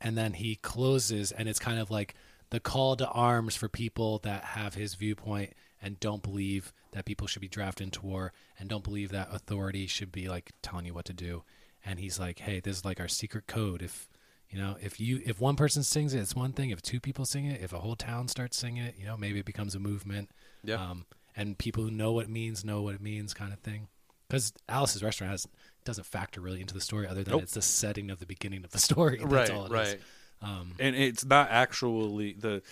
And 0.00 0.16
then 0.16 0.34
he 0.34 0.54
closes 0.54 1.32
and 1.32 1.48
it's 1.48 1.58
kind 1.58 1.80
of 1.80 1.90
like 1.90 2.14
the 2.50 2.60
call 2.60 2.96
to 2.96 3.08
arms 3.08 3.56
for 3.56 3.68
people 3.68 4.18
that 4.20 4.44
have 4.44 4.74
his 4.74 4.94
viewpoint 4.94 5.52
and 5.82 5.98
don't 6.00 6.22
believe 6.22 6.72
that 6.92 7.04
people 7.04 7.26
should 7.26 7.42
be 7.42 7.48
drafted 7.48 7.86
into 7.86 8.02
war 8.02 8.32
and 8.58 8.68
don't 8.68 8.84
believe 8.84 9.10
that 9.10 9.28
authority 9.32 9.86
should 9.86 10.12
be 10.12 10.28
like 10.28 10.52
telling 10.62 10.86
you 10.86 10.94
what 10.94 11.04
to 11.06 11.12
do. 11.12 11.42
And 11.84 11.98
he's 11.98 12.18
like 12.18 12.38
hey 12.38 12.60
this 12.60 12.78
is 12.78 12.84
like 12.84 13.00
our 13.00 13.08
secret 13.08 13.46
code. 13.46 13.82
If 13.82 14.08
you 14.48 14.58
know 14.58 14.76
if 14.80 15.00
you 15.00 15.20
if 15.26 15.40
one 15.40 15.56
person 15.56 15.82
sings 15.82 16.14
it 16.14 16.20
it's 16.20 16.36
one 16.36 16.52
thing. 16.52 16.70
If 16.70 16.80
two 16.80 17.00
people 17.00 17.24
sing 17.26 17.46
it 17.46 17.60
if 17.60 17.72
a 17.72 17.80
whole 17.80 17.96
town 17.96 18.28
starts 18.28 18.56
singing 18.56 18.84
it 18.84 18.94
you 18.98 19.04
know 19.04 19.16
maybe 19.16 19.40
it 19.40 19.46
becomes 19.46 19.74
a 19.74 19.80
movement. 19.80 20.30
Yeah. 20.62 20.76
um, 20.76 21.06
and 21.36 21.58
people 21.58 21.82
who 21.82 21.90
know 21.90 22.12
what 22.12 22.24
it 22.26 22.30
means 22.30 22.64
know 22.64 22.82
what 22.82 22.94
it 22.94 23.00
means 23.00 23.34
kind 23.34 23.52
of 23.52 23.60
thing 23.60 23.88
because 24.30 24.52
alice's 24.68 25.02
restaurant 25.02 25.30
has 25.30 25.46
doesn't 25.84 26.04
factor 26.06 26.40
really 26.40 26.60
into 26.60 26.74
the 26.74 26.80
story 26.80 27.06
other 27.06 27.22
than 27.24 27.32
Nope. 27.32 27.42
it's 27.42 27.54
the 27.54 27.62
setting 27.62 28.10
of 28.10 28.18
the 28.20 28.26
beginning 28.26 28.64
of 28.64 28.70
the 28.70 28.78
story 28.88 29.18
That's 29.18 29.32
Right, 29.32 29.50
all 29.50 29.62
it 29.64 29.66
is. 29.66 29.72
right. 29.72 30.00
Um, 30.42 30.72
and 30.78 30.96
it's 30.96 31.24
not 31.24 31.48
actually 31.50 32.34
the 32.38 32.62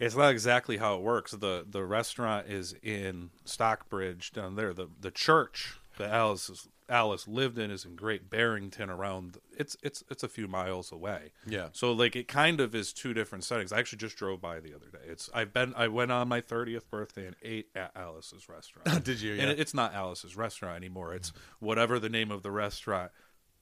it's 0.00 0.16
not 0.16 0.30
exactly 0.32 0.76
how 0.78 0.96
it 0.96 1.02
works 1.02 1.30
the 1.32 1.64
the 1.68 1.84
restaurant 1.84 2.48
is 2.48 2.74
in 2.82 3.30
stockbridge 3.44 4.32
down 4.32 4.56
there 4.56 4.72
the 4.74 4.88
the 5.00 5.10
church 5.12 5.74
that 5.98 6.10
alice 6.10 6.68
Alice 6.88 7.26
lived 7.26 7.58
in 7.58 7.70
is 7.70 7.84
in 7.86 7.96
Great 7.96 8.28
Barrington 8.28 8.90
around 8.90 9.38
it's 9.56 9.76
it's 9.82 10.04
it's 10.10 10.22
a 10.22 10.28
few 10.28 10.46
miles 10.46 10.92
away. 10.92 11.32
Yeah. 11.46 11.68
So 11.72 11.92
like 11.92 12.14
it 12.14 12.28
kind 12.28 12.60
of 12.60 12.74
is 12.74 12.92
two 12.92 13.14
different 13.14 13.44
settings. 13.44 13.72
I 13.72 13.78
actually 13.78 13.98
just 13.98 14.16
drove 14.16 14.40
by 14.40 14.60
the 14.60 14.74
other 14.74 14.86
day. 14.92 14.98
It's 15.06 15.30
I've 15.32 15.52
been 15.52 15.72
I 15.76 15.88
went 15.88 16.12
on 16.12 16.28
my 16.28 16.40
30th 16.42 16.90
birthday 16.90 17.26
and 17.26 17.36
ate 17.42 17.68
at 17.74 17.92
Alice's 17.96 18.48
restaurant. 18.48 19.02
Did 19.04 19.20
you? 19.20 19.32
And 19.32 19.40
Yeah. 19.42 19.48
it, 19.50 19.60
it's 19.60 19.72
not 19.74 19.94
Alice's 19.94 20.36
restaurant 20.36 20.76
anymore. 20.76 21.14
It's 21.14 21.32
whatever 21.58 21.98
the 21.98 22.10
name 22.10 22.30
of 22.30 22.42
the 22.42 22.50
restaurant 22.50 23.10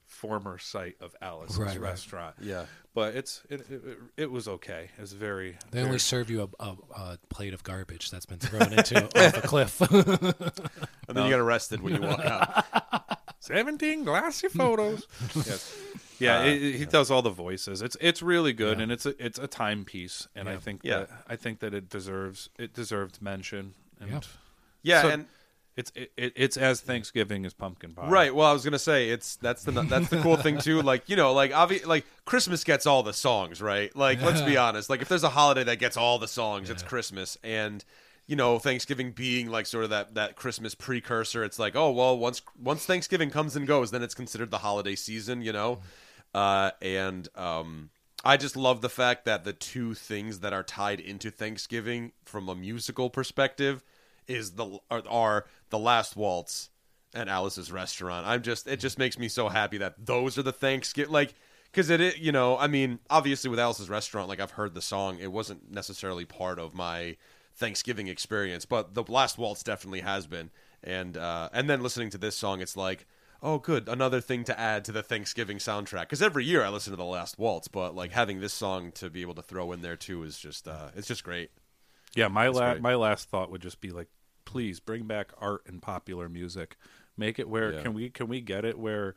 former 0.05 0.57
site 0.59 0.95
of 0.99 1.15
Alice's 1.21 1.57
Right, 1.57 1.69
right. 1.69 1.79
restaurant. 1.79 2.35
Yeah. 2.41 2.65
But 2.93 3.15
it's 3.15 3.41
it, 3.49 3.61
it, 3.71 3.81
it, 4.17 4.31
was 4.31 4.47
okay. 4.47 4.89
It 4.97 5.01
was 5.01 5.13
very 5.13 5.51
They 5.71 5.79
very- 5.79 5.85
only 5.85 5.99
serve 5.99 6.29
you 6.29 6.51
a, 6.59 6.63
a, 6.63 6.75
a 6.95 7.17
plate 7.29 7.53
of 7.53 7.63
garbage 7.63 8.11
that's 8.11 8.25
been 8.25 8.37
thrown 8.37 8.73
into 8.73 9.05
off 9.05 9.37
a 9.37 9.47
cliff. 9.47 9.79
And 11.05 11.17
then 11.17 11.25
you 11.25 11.31
get 11.31 11.39
arrested 11.41 11.81
when 11.81 11.95
you 11.95 12.01
walk 12.07 12.21
out. 12.21 13.02
17 13.45 14.03
glassy 14.03 14.47
photos. 14.47 15.07
yes. 15.35 15.75
Yeah, 16.19 16.39
Uh, 16.39 16.43
it, 16.45 16.63
it- 16.63 16.75
he 16.77 16.85
does 16.85 17.11
all 17.11 17.21
the 17.21 17.29
voices. 17.29 17.81
It's 17.81 17.97
it's 17.99 18.21
really 18.21 18.53
good 18.53 18.79
and 18.79 18.91
it's 18.91 19.05
a 19.05 19.13
it's 19.23 19.39
a 19.39 19.47
timepiece 19.47 20.27
and 20.35 20.47
I 20.47 20.57
think 20.57 20.81
Yeah. 20.83 20.99
that 20.99 21.09
I 21.27 21.35
think 21.35 21.59
that 21.59 21.73
it 21.73 21.89
deserves 21.89 22.49
it 22.57 22.73
deserved 22.73 23.21
mention 23.21 23.73
and 23.99 24.09
Yeah. 24.11 24.19
Yeah, 24.83 25.01
So- 25.01 25.09
and 25.09 25.25
it's 25.75 25.91
it, 25.95 26.11
it, 26.17 26.33
it's 26.35 26.55
as 26.55 26.81
Thanksgiving 26.81 27.45
as 27.47 27.53
pumpkin 27.55 27.93
pie. 27.93 28.07
Right. 28.07 28.33
Well, 28.35 28.47
I 28.47 28.53
was 28.53 28.63
gonna 28.63 28.77
say 28.77 29.09
it's 29.09 29.37
that's 29.37 29.63
the 29.63 29.71
that's 29.71 30.07
the 30.09 30.21
cool 30.21 30.37
thing 30.37 30.59
too. 30.59 30.81
Like 30.83 31.09
you 31.09 31.15
know, 31.15 31.33
like 31.33 31.51
obvi- 31.51 31.85
like 31.85 32.05
Christmas 32.25 32.63
gets 32.63 32.85
all 32.85 33.01
the 33.01 33.11
songs, 33.13 33.59
right? 33.59 33.93
Like 33.95 34.21
let's 34.21 34.41
be 34.41 34.55
honest. 34.55 34.89
Like 34.89 35.01
if 35.01 35.09
there's 35.09 35.23
a 35.23 35.29
holiday 35.29 35.63
that 35.63 35.79
gets 35.79 35.97
all 35.97 36.19
the 36.19 36.27
songs, 36.27 36.69
it's 36.69 36.83
Christmas. 36.83 37.37
And 37.43 37.83
you 38.27 38.35
know, 38.35 38.59
Thanksgiving 38.59 39.11
being 39.11 39.49
like 39.49 39.65
sort 39.65 39.83
of 39.83 39.89
that 39.91 40.15
that 40.15 40.35
Christmas 40.35 40.75
precursor. 40.75 41.43
It's 41.43 41.59
like 41.59 41.75
oh 41.75 41.91
well, 41.91 42.17
once 42.17 42.41
once 42.61 42.85
Thanksgiving 42.85 43.29
comes 43.29 43.55
and 43.55 43.67
goes, 43.67 43.91
then 43.91 44.03
it's 44.03 44.15
considered 44.15 44.51
the 44.51 44.59
holiday 44.59 44.95
season. 44.95 45.41
You 45.41 45.53
know, 45.53 45.79
uh, 46.33 46.71
and 46.81 47.27
um. 47.35 47.89
I 48.25 48.37
just 48.37 48.55
love 48.55 48.79
the 48.79 48.87
fact 48.87 49.25
that 49.25 49.43
the 49.43 49.51
two 49.51 49.93
things 49.93 50.39
that 50.39 50.53
are 50.53 50.63
tied 50.63 51.01
into 51.01 51.29
Thanksgiving 51.29 52.13
from 52.23 52.47
a 52.47 52.55
musical 52.55 53.09
perspective 53.09 53.83
is 54.27 54.51
the 54.51 54.79
are, 54.89 55.03
are 55.09 55.45
the 55.71 55.77
last 55.79 56.15
waltz 56.15 56.69
and 57.13 57.29
Alice's 57.29 57.71
restaurant. 57.71 58.25
I'm 58.25 58.41
just 58.41 58.67
it 58.67 58.79
just 58.79 58.97
makes 58.97 59.17
me 59.19 59.27
so 59.27 59.49
happy 59.49 59.77
that 59.79 60.05
those 60.05 60.37
are 60.37 60.43
the 60.43 60.51
Thanksgiving 60.51 61.11
like 61.11 61.33
because 61.71 61.89
it, 61.89 62.01
it 62.01 62.17
you 62.17 62.31
know 62.31 62.57
I 62.57 62.67
mean 62.67 62.99
obviously 63.09 63.49
with 63.49 63.59
Alice's 63.59 63.89
restaurant 63.89 64.29
like 64.29 64.39
I've 64.39 64.51
heard 64.51 64.73
the 64.73 64.81
song 64.81 65.19
it 65.19 65.31
wasn't 65.31 65.71
necessarily 65.71 66.25
part 66.25 66.59
of 66.59 66.73
my 66.73 67.17
Thanksgiving 67.55 68.07
experience 68.07 68.65
but 68.65 68.93
the 68.93 69.03
last 69.07 69.37
waltz 69.37 69.63
definitely 69.63 70.01
has 70.01 70.27
been 70.27 70.49
and 70.83 71.15
uh, 71.17 71.49
and 71.53 71.69
then 71.69 71.81
listening 71.83 72.09
to 72.09 72.17
this 72.17 72.35
song 72.35 72.61
it's 72.61 72.75
like 72.75 73.05
oh 73.41 73.57
good 73.59 73.87
another 73.89 74.19
thing 74.21 74.43
to 74.45 74.59
add 74.59 74.83
to 74.85 74.91
the 74.91 75.03
Thanksgiving 75.03 75.57
soundtrack 75.57 76.01
because 76.01 76.21
every 76.21 76.45
year 76.45 76.63
I 76.63 76.69
listen 76.69 76.91
to 76.91 76.97
the 76.97 77.03
last 77.05 77.37
waltz 77.37 77.67
but 77.67 77.93
like 77.95 78.11
having 78.11 78.39
this 78.39 78.53
song 78.53 78.91
to 78.93 79.09
be 79.09 79.21
able 79.21 79.35
to 79.35 79.41
throw 79.41 79.71
in 79.71 79.81
there 79.81 79.95
too 79.97 80.23
is 80.23 80.39
just 80.39 80.67
uh, 80.67 80.89
it's 80.95 81.07
just 81.07 81.23
great. 81.23 81.51
Yeah, 82.15 82.27
my 82.27 82.47
la- 82.47 82.71
great. 82.73 82.81
my 82.81 82.95
last 82.95 83.29
thought 83.29 83.49
would 83.51 83.61
just 83.61 83.81
be 83.81 83.89
like, 83.89 84.07
please 84.45 84.79
bring 84.79 85.05
back 85.07 85.31
art 85.41 85.63
and 85.65 85.81
popular 85.81 86.29
music. 86.29 86.77
Make 87.17 87.39
it 87.39 87.49
where 87.49 87.73
Yeah. 87.73 87.81
can 87.81 87.93
we 87.93 88.09
can 88.09 88.27
we 88.27 88.39
get 88.39 88.65
it 88.65 88.77
where 88.77 89.15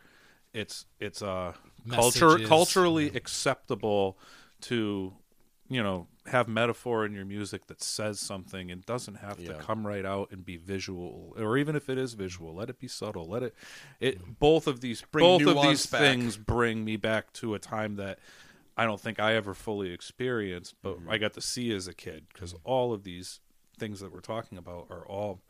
it's 0.54 0.86
it's 0.98 1.20
uh 1.22 1.52
culture 1.90 2.26
Messages. 2.28 2.48
culturally 2.48 3.06
acceptable 3.14 4.18
to 4.62 5.12
you 5.68 5.82
know 5.82 6.06
have 6.26 6.48
metaphor 6.48 7.04
in 7.06 7.12
your 7.12 7.24
music 7.24 7.66
that 7.66 7.80
says 7.82 8.18
something 8.20 8.70
and 8.70 8.84
doesn't 8.86 9.16
have 9.16 9.36
to 9.36 9.54
come 9.54 9.86
right 9.86 10.04
out 10.04 10.30
and 10.32 10.44
be 10.44 10.56
visual 10.56 11.34
or 11.38 11.56
even 11.56 11.76
if 11.76 11.88
it 11.88 11.98
is 11.98 12.14
visual 12.14 12.54
let 12.54 12.68
it 12.68 12.78
be 12.78 12.88
subtle 12.88 13.26
let 13.28 13.42
it 13.42 13.54
it 14.00 14.38
both 14.38 14.66
of 14.66 14.80
these 14.80 15.02
Bring 15.12 15.24
both 15.24 15.42
of 15.56 15.62
these 15.62 15.86
back. 15.86 16.00
things 16.00 16.36
bring 16.36 16.84
me 16.84 16.96
back 16.96 17.32
to 17.34 17.54
a 17.54 17.58
time 17.58 17.96
that 17.96 18.18
I 18.76 18.84
don't 18.84 19.00
think 19.00 19.18
I 19.18 19.34
ever 19.34 19.54
fully 19.54 19.90
experienced, 19.92 20.74
but 20.82 20.98
Mm-hmm. 20.98 21.10
I 21.10 21.16
got 21.18 21.32
to 21.34 21.40
see 21.40 21.74
as 21.74 21.88
a 21.88 21.94
kid 21.94 22.26
because 22.32 22.54
all 22.62 22.92
of 22.92 23.04
these 23.04 23.40
things 23.78 24.00
that 24.00 24.12
we're 24.12 24.20
talking 24.20 24.58
about 24.58 24.86
are 24.90 25.06
all, 25.06 25.40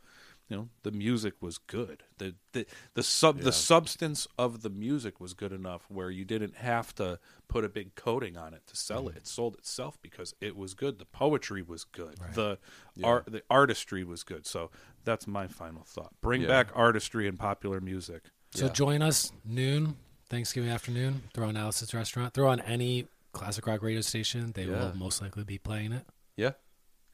you 0.48 0.56
know, 0.56 0.68
the 0.85 0.93
music 0.93 1.35
was 1.40 1.59
good. 1.59 2.05
The 2.18 2.35
the 2.52 2.66
the 2.94 3.02
sub 3.02 3.40
the 3.40 3.52
substance 3.52 4.28
of 4.39 4.62
the 4.62 4.70
music 4.70 5.20
was 5.20 5.35
good 5.35 5.52
enough 5.52 5.86
where 5.89 6.09
you 6.10 6.24
didn't 6.24 6.56
have 6.56 6.94
to 6.97 7.18
put 7.48 7.64
a 7.64 7.68
big 7.68 7.94
coating 7.97 8.36
on 8.36 8.55
it 8.55 8.62
to 8.68 8.77
sell 8.77 9.05
Mm-hmm. 9.05 9.16
it. 9.16 9.23
It 9.23 9.27
sold 9.27 9.55
itself 9.56 9.98
because 10.02 10.35
it 10.40 10.56
was 10.56 10.74
good. 10.74 10.98
The 10.98 11.05
poetry 11.05 11.62
was 11.62 11.82
good. 11.85 12.16
The 12.35 12.59
art 13.02 13.24
the 13.27 13.43
artistry 13.51 14.05
was 14.05 14.23
good. 14.23 14.47
So 14.47 14.70
that's 15.05 15.27
my 15.27 15.48
final 15.48 15.82
thought. 15.85 16.12
Bring 16.20 16.43
Yeah. 16.43 16.48
back 16.48 16.68
artistry 16.74 17.27
and 17.27 17.39
popular 17.39 17.81
music. 17.81 18.23
So 18.55 18.66
Yeah. 18.66 18.73
join 18.73 19.02
us 19.02 19.32
noon 19.44 19.97
Thanksgiving 20.28 20.70
afternoon. 20.70 21.23
Throw 21.35 21.48
on 21.48 21.56
Alice's 21.56 21.93
restaurant. 21.93 22.35
Throw 22.35 22.48
on 22.48 22.60
any 22.60 23.06
classic 23.32 23.66
rock 23.66 23.82
radio 23.82 24.01
station. 24.01 24.52
They 24.52 24.64
Yeah. 24.64 24.90
will 24.90 24.97
most 24.97 25.20
likely 25.20 25.43
be 25.44 25.59
playing 25.59 25.93
it. 25.93 26.06
Yeah. 26.36 26.52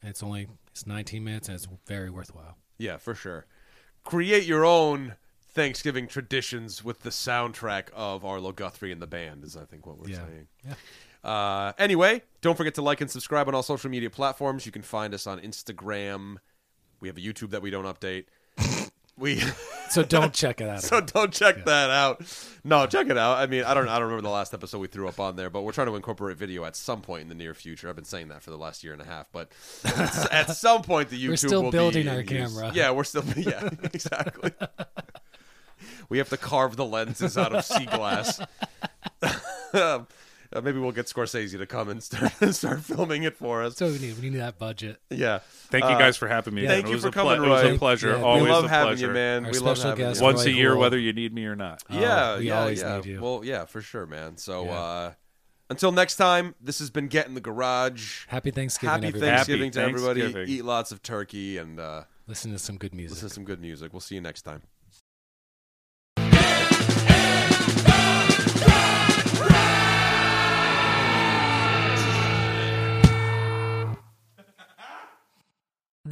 And 0.01 0.09
it's 0.11 0.21
only 0.21 0.47
it's 0.71 0.85
19 0.85 1.23
minutes 1.23 1.47
and 1.47 1.55
it's 1.55 1.67
very 1.87 2.09
worthwhile. 2.11 2.57
Yeah, 2.77 2.97
for 2.97 3.15
sure. 3.15 3.45
Create 4.03 4.45
your 4.45 4.65
own 4.65 5.15
Thanksgiving 5.53 6.07
traditions 6.07 6.83
with 6.83 7.03
the 7.03 7.09
soundtrack 7.11 7.89
of 7.93 8.25
Arlo 8.25 8.51
Guthrie 8.51 8.91
and 8.91 9.01
the 9.01 9.07
band, 9.07 9.43
is 9.43 9.55
I 9.55 9.65
think 9.65 9.85
what 9.85 9.97
we're 9.99 10.09
Yeah. 10.09 10.25
saying. 10.25 10.47
Yeah. 10.65 10.73
Uh, 11.23 11.73
anyway, 11.77 12.21
don't 12.41 12.57
forget 12.57 12.73
to 12.75 12.81
like 12.81 12.99
and 12.99 13.09
subscribe 13.09 13.47
on 13.47 13.55
all 13.55 13.63
social 13.63 13.89
media 13.89 14.09
platforms. 14.09 14.65
You 14.65 14.71
can 14.71 14.81
find 14.81 15.13
us 15.13 15.25
on 15.27 15.39
Instagram. 15.39 16.37
We 16.99 17.07
have 17.07 17.17
a 17.17 17.21
YouTube 17.21 17.51
that 17.51 17.61
we 17.61 17.69
don't 17.69 17.85
update. 17.85 18.25
We 19.17 19.41
So 19.93 20.03
don't 20.03 20.33
check 20.33 20.59
it 20.59 20.67
out. 20.67 20.81
so 20.81 21.01
don't 21.01 21.31
check 21.31 21.65
that 21.65 21.89
out. 21.91 22.21
No, 22.63 22.87
check 22.87 23.09
it 23.09 23.17
out. 23.17 23.37
I 23.37 23.45
mean, 23.45 23.63
I 23.63 23.73
don't 23.73 23.87
I 23.87 23.95
don't 23.99 24.07
remember 24.07 24.23
the 24.23 24.29
last 24.33 24.53
episode 24.53 24.79
we 24.79 24.87
threw 24.87 25.07
up 25.07 25.19
on 25.19 25.35
there, 25.35 25.49
but 25.49 25.61
we're 25.61 25.71
trying 25.71 25.87
to 25.87 25.95
incorporate 25.95 26.37
video 26.37 26.65
at 26.65 26.75
some 26.75 27.01
point 27.01 27.21
in 27.21 27.29
the 27.29 27.35
near 27.35 27.53
future. 27.53 27.89
I've 27.89 27.95
been 27.95 28.05
saying 28.05 28.29
that 28.29 28.41
for 28.41 28.49
the 28.49 28.57
last 28.57 28.83
year 28.83 28.93
and 28.93 29.01
a 29.01 29.05
half, 29.05 29.31
but 29.31 29.51
at, 30.31 30.45
some 30.55 30.81
point 30.81 31.09
the 31.09 31.23
YouTube 31.23 31.29
We're 31.29 31.37
still 31.37 31.63
will 31.63 31.71
building 31.71 32.07
our 32.07 32.21
in 32.21 32.27
use. 32.27 32.53
camera. 32.55 32.71
Yeah, 32.73 32.91
we're 32.91 33.03
still 33.03 33.23
yeah, 33.35 33.69
exactly. 33.83 34.51
we 36.09 36.17
have 36.17 36.29
to 36.29 36.37
carve 36.37 36.75
the 36.75 36.85
lenses 36.85 37.37
out 37.37 37.53
of 37.53 37.63
sea 37.63 37.85
glass. 37.85 38.41
Uh, 40.55 40.61
maybe 40.61 40.79
we'll 40.79 40.91
get 40.91 41.07
Scorsese 41.07 41.57
to 41.57 41.65
come 41.65 41.89
and 41.89 42.03
start 42.03 42.31
start 42.53 42.81
filming 42.81 43.23
it 43.23 43.35
for 43.35 43.63
us. 43.63 43.77
So 43.77 43.87
we 43.87 43.99
need 43.99 44.15
we 44.19 44.29
need 44.29 44.37
that 44.39 44.59
budget. 44.59 44.99
Yeah. 45.09 45.39
Thank 45.71 45.83
you 45.85 45.89
Uh, 45.91 45.97
guys 45.99 46.15
for 46.17 46.27
having 46.27 46.53
me. 46.53 46.67
thank 46.67 46.85
It 46.85 46.89
you 46.89 46.93
was 46.95 47.03
for 47.03 47.09
a 47.09 47.11
ple- 47.11 47.23
coming, 47.35 47.43
It 47.43 47.49
was 47.49 47.63
a 47.75 47.77
pleasure. 47.77 48.09
Yeah, 48.11 48.17
we 48.17 48.23
Always 48.23 48.43
we 48.43 48.49
love 48.49 48.65
a 48.65 48.69
having 48.69 48.87
pleasure. 48.89 49.07
you, 49.07 49.13
man. 49.13 49.45
Our 49.45 49.51
we 49.51 49.59
love 49.59 49.77
having 49.81 50.05
guest, 50.05 50.19
you. 50.19 50.25
Once 50.25 50.45
Roy 50.45 50.51
a 50.51 50.55
year, 50.55 50.69
Houle. 50.71 50.79
whether 50.79 50.97
you 50.99 51.13
need 51.13 51.33
me 51.33 51.45
or 51.45 51.55
not. 51.55 51.83
Yeah, 51.89 52.37
we 52.37 52.47
yeah, 52.47 52.59
always 52.59 52.81
yeah. 52.81 52.95
need 52.97 53.05
you. 53.05 53.21
Well, 53.21 53.41
yeah, 53.43 53.65
for 53.65 53.81
sure, 53.81 54.05
man. 54.05 54.37
So 54.37 54.65
Yeah. 54.65 54.71
uh 54.71 55.13
until 55.69 55.91
next 55.91 56.17
time, 56.17 56.53
this 56.61 56.77
has 56.79 56.89
been 56.91 57.07
Get 57.07 57.25
in 57.27 57.33
the 57.33 57.41
Garage. 57.41 58.25
Happy 58.27 58.51
Thanksgiving, 58.51 58.93
Happy 58.93 59.07
everybody. 59.07 59.31
Thanksgiving 59.31 59.71
Happy 59.73 59.93
to 59.93 59.99
everybody. 60.21 60.51
Eat 60.53 60.65
lots 60.65 60.91
of 60.91 61.01
turkey 61.01 61.57
and 61.57 61.79
uh, 61.79 62.03
Listen 62.27 62.51
to 62.51 62.59
some 62.59 62.77
good 62.77 62.93
music. 62.93 63.15
listen 63.15 63.29
to 63.29 63.33
some 63.33 63.43
good 63.43 63.59
music. 63.59 63.91
We'll 63.91 63.99
see 64.01 64.15
you 64.15 64.21
next 64.21 64.43
time. 64.43 64.61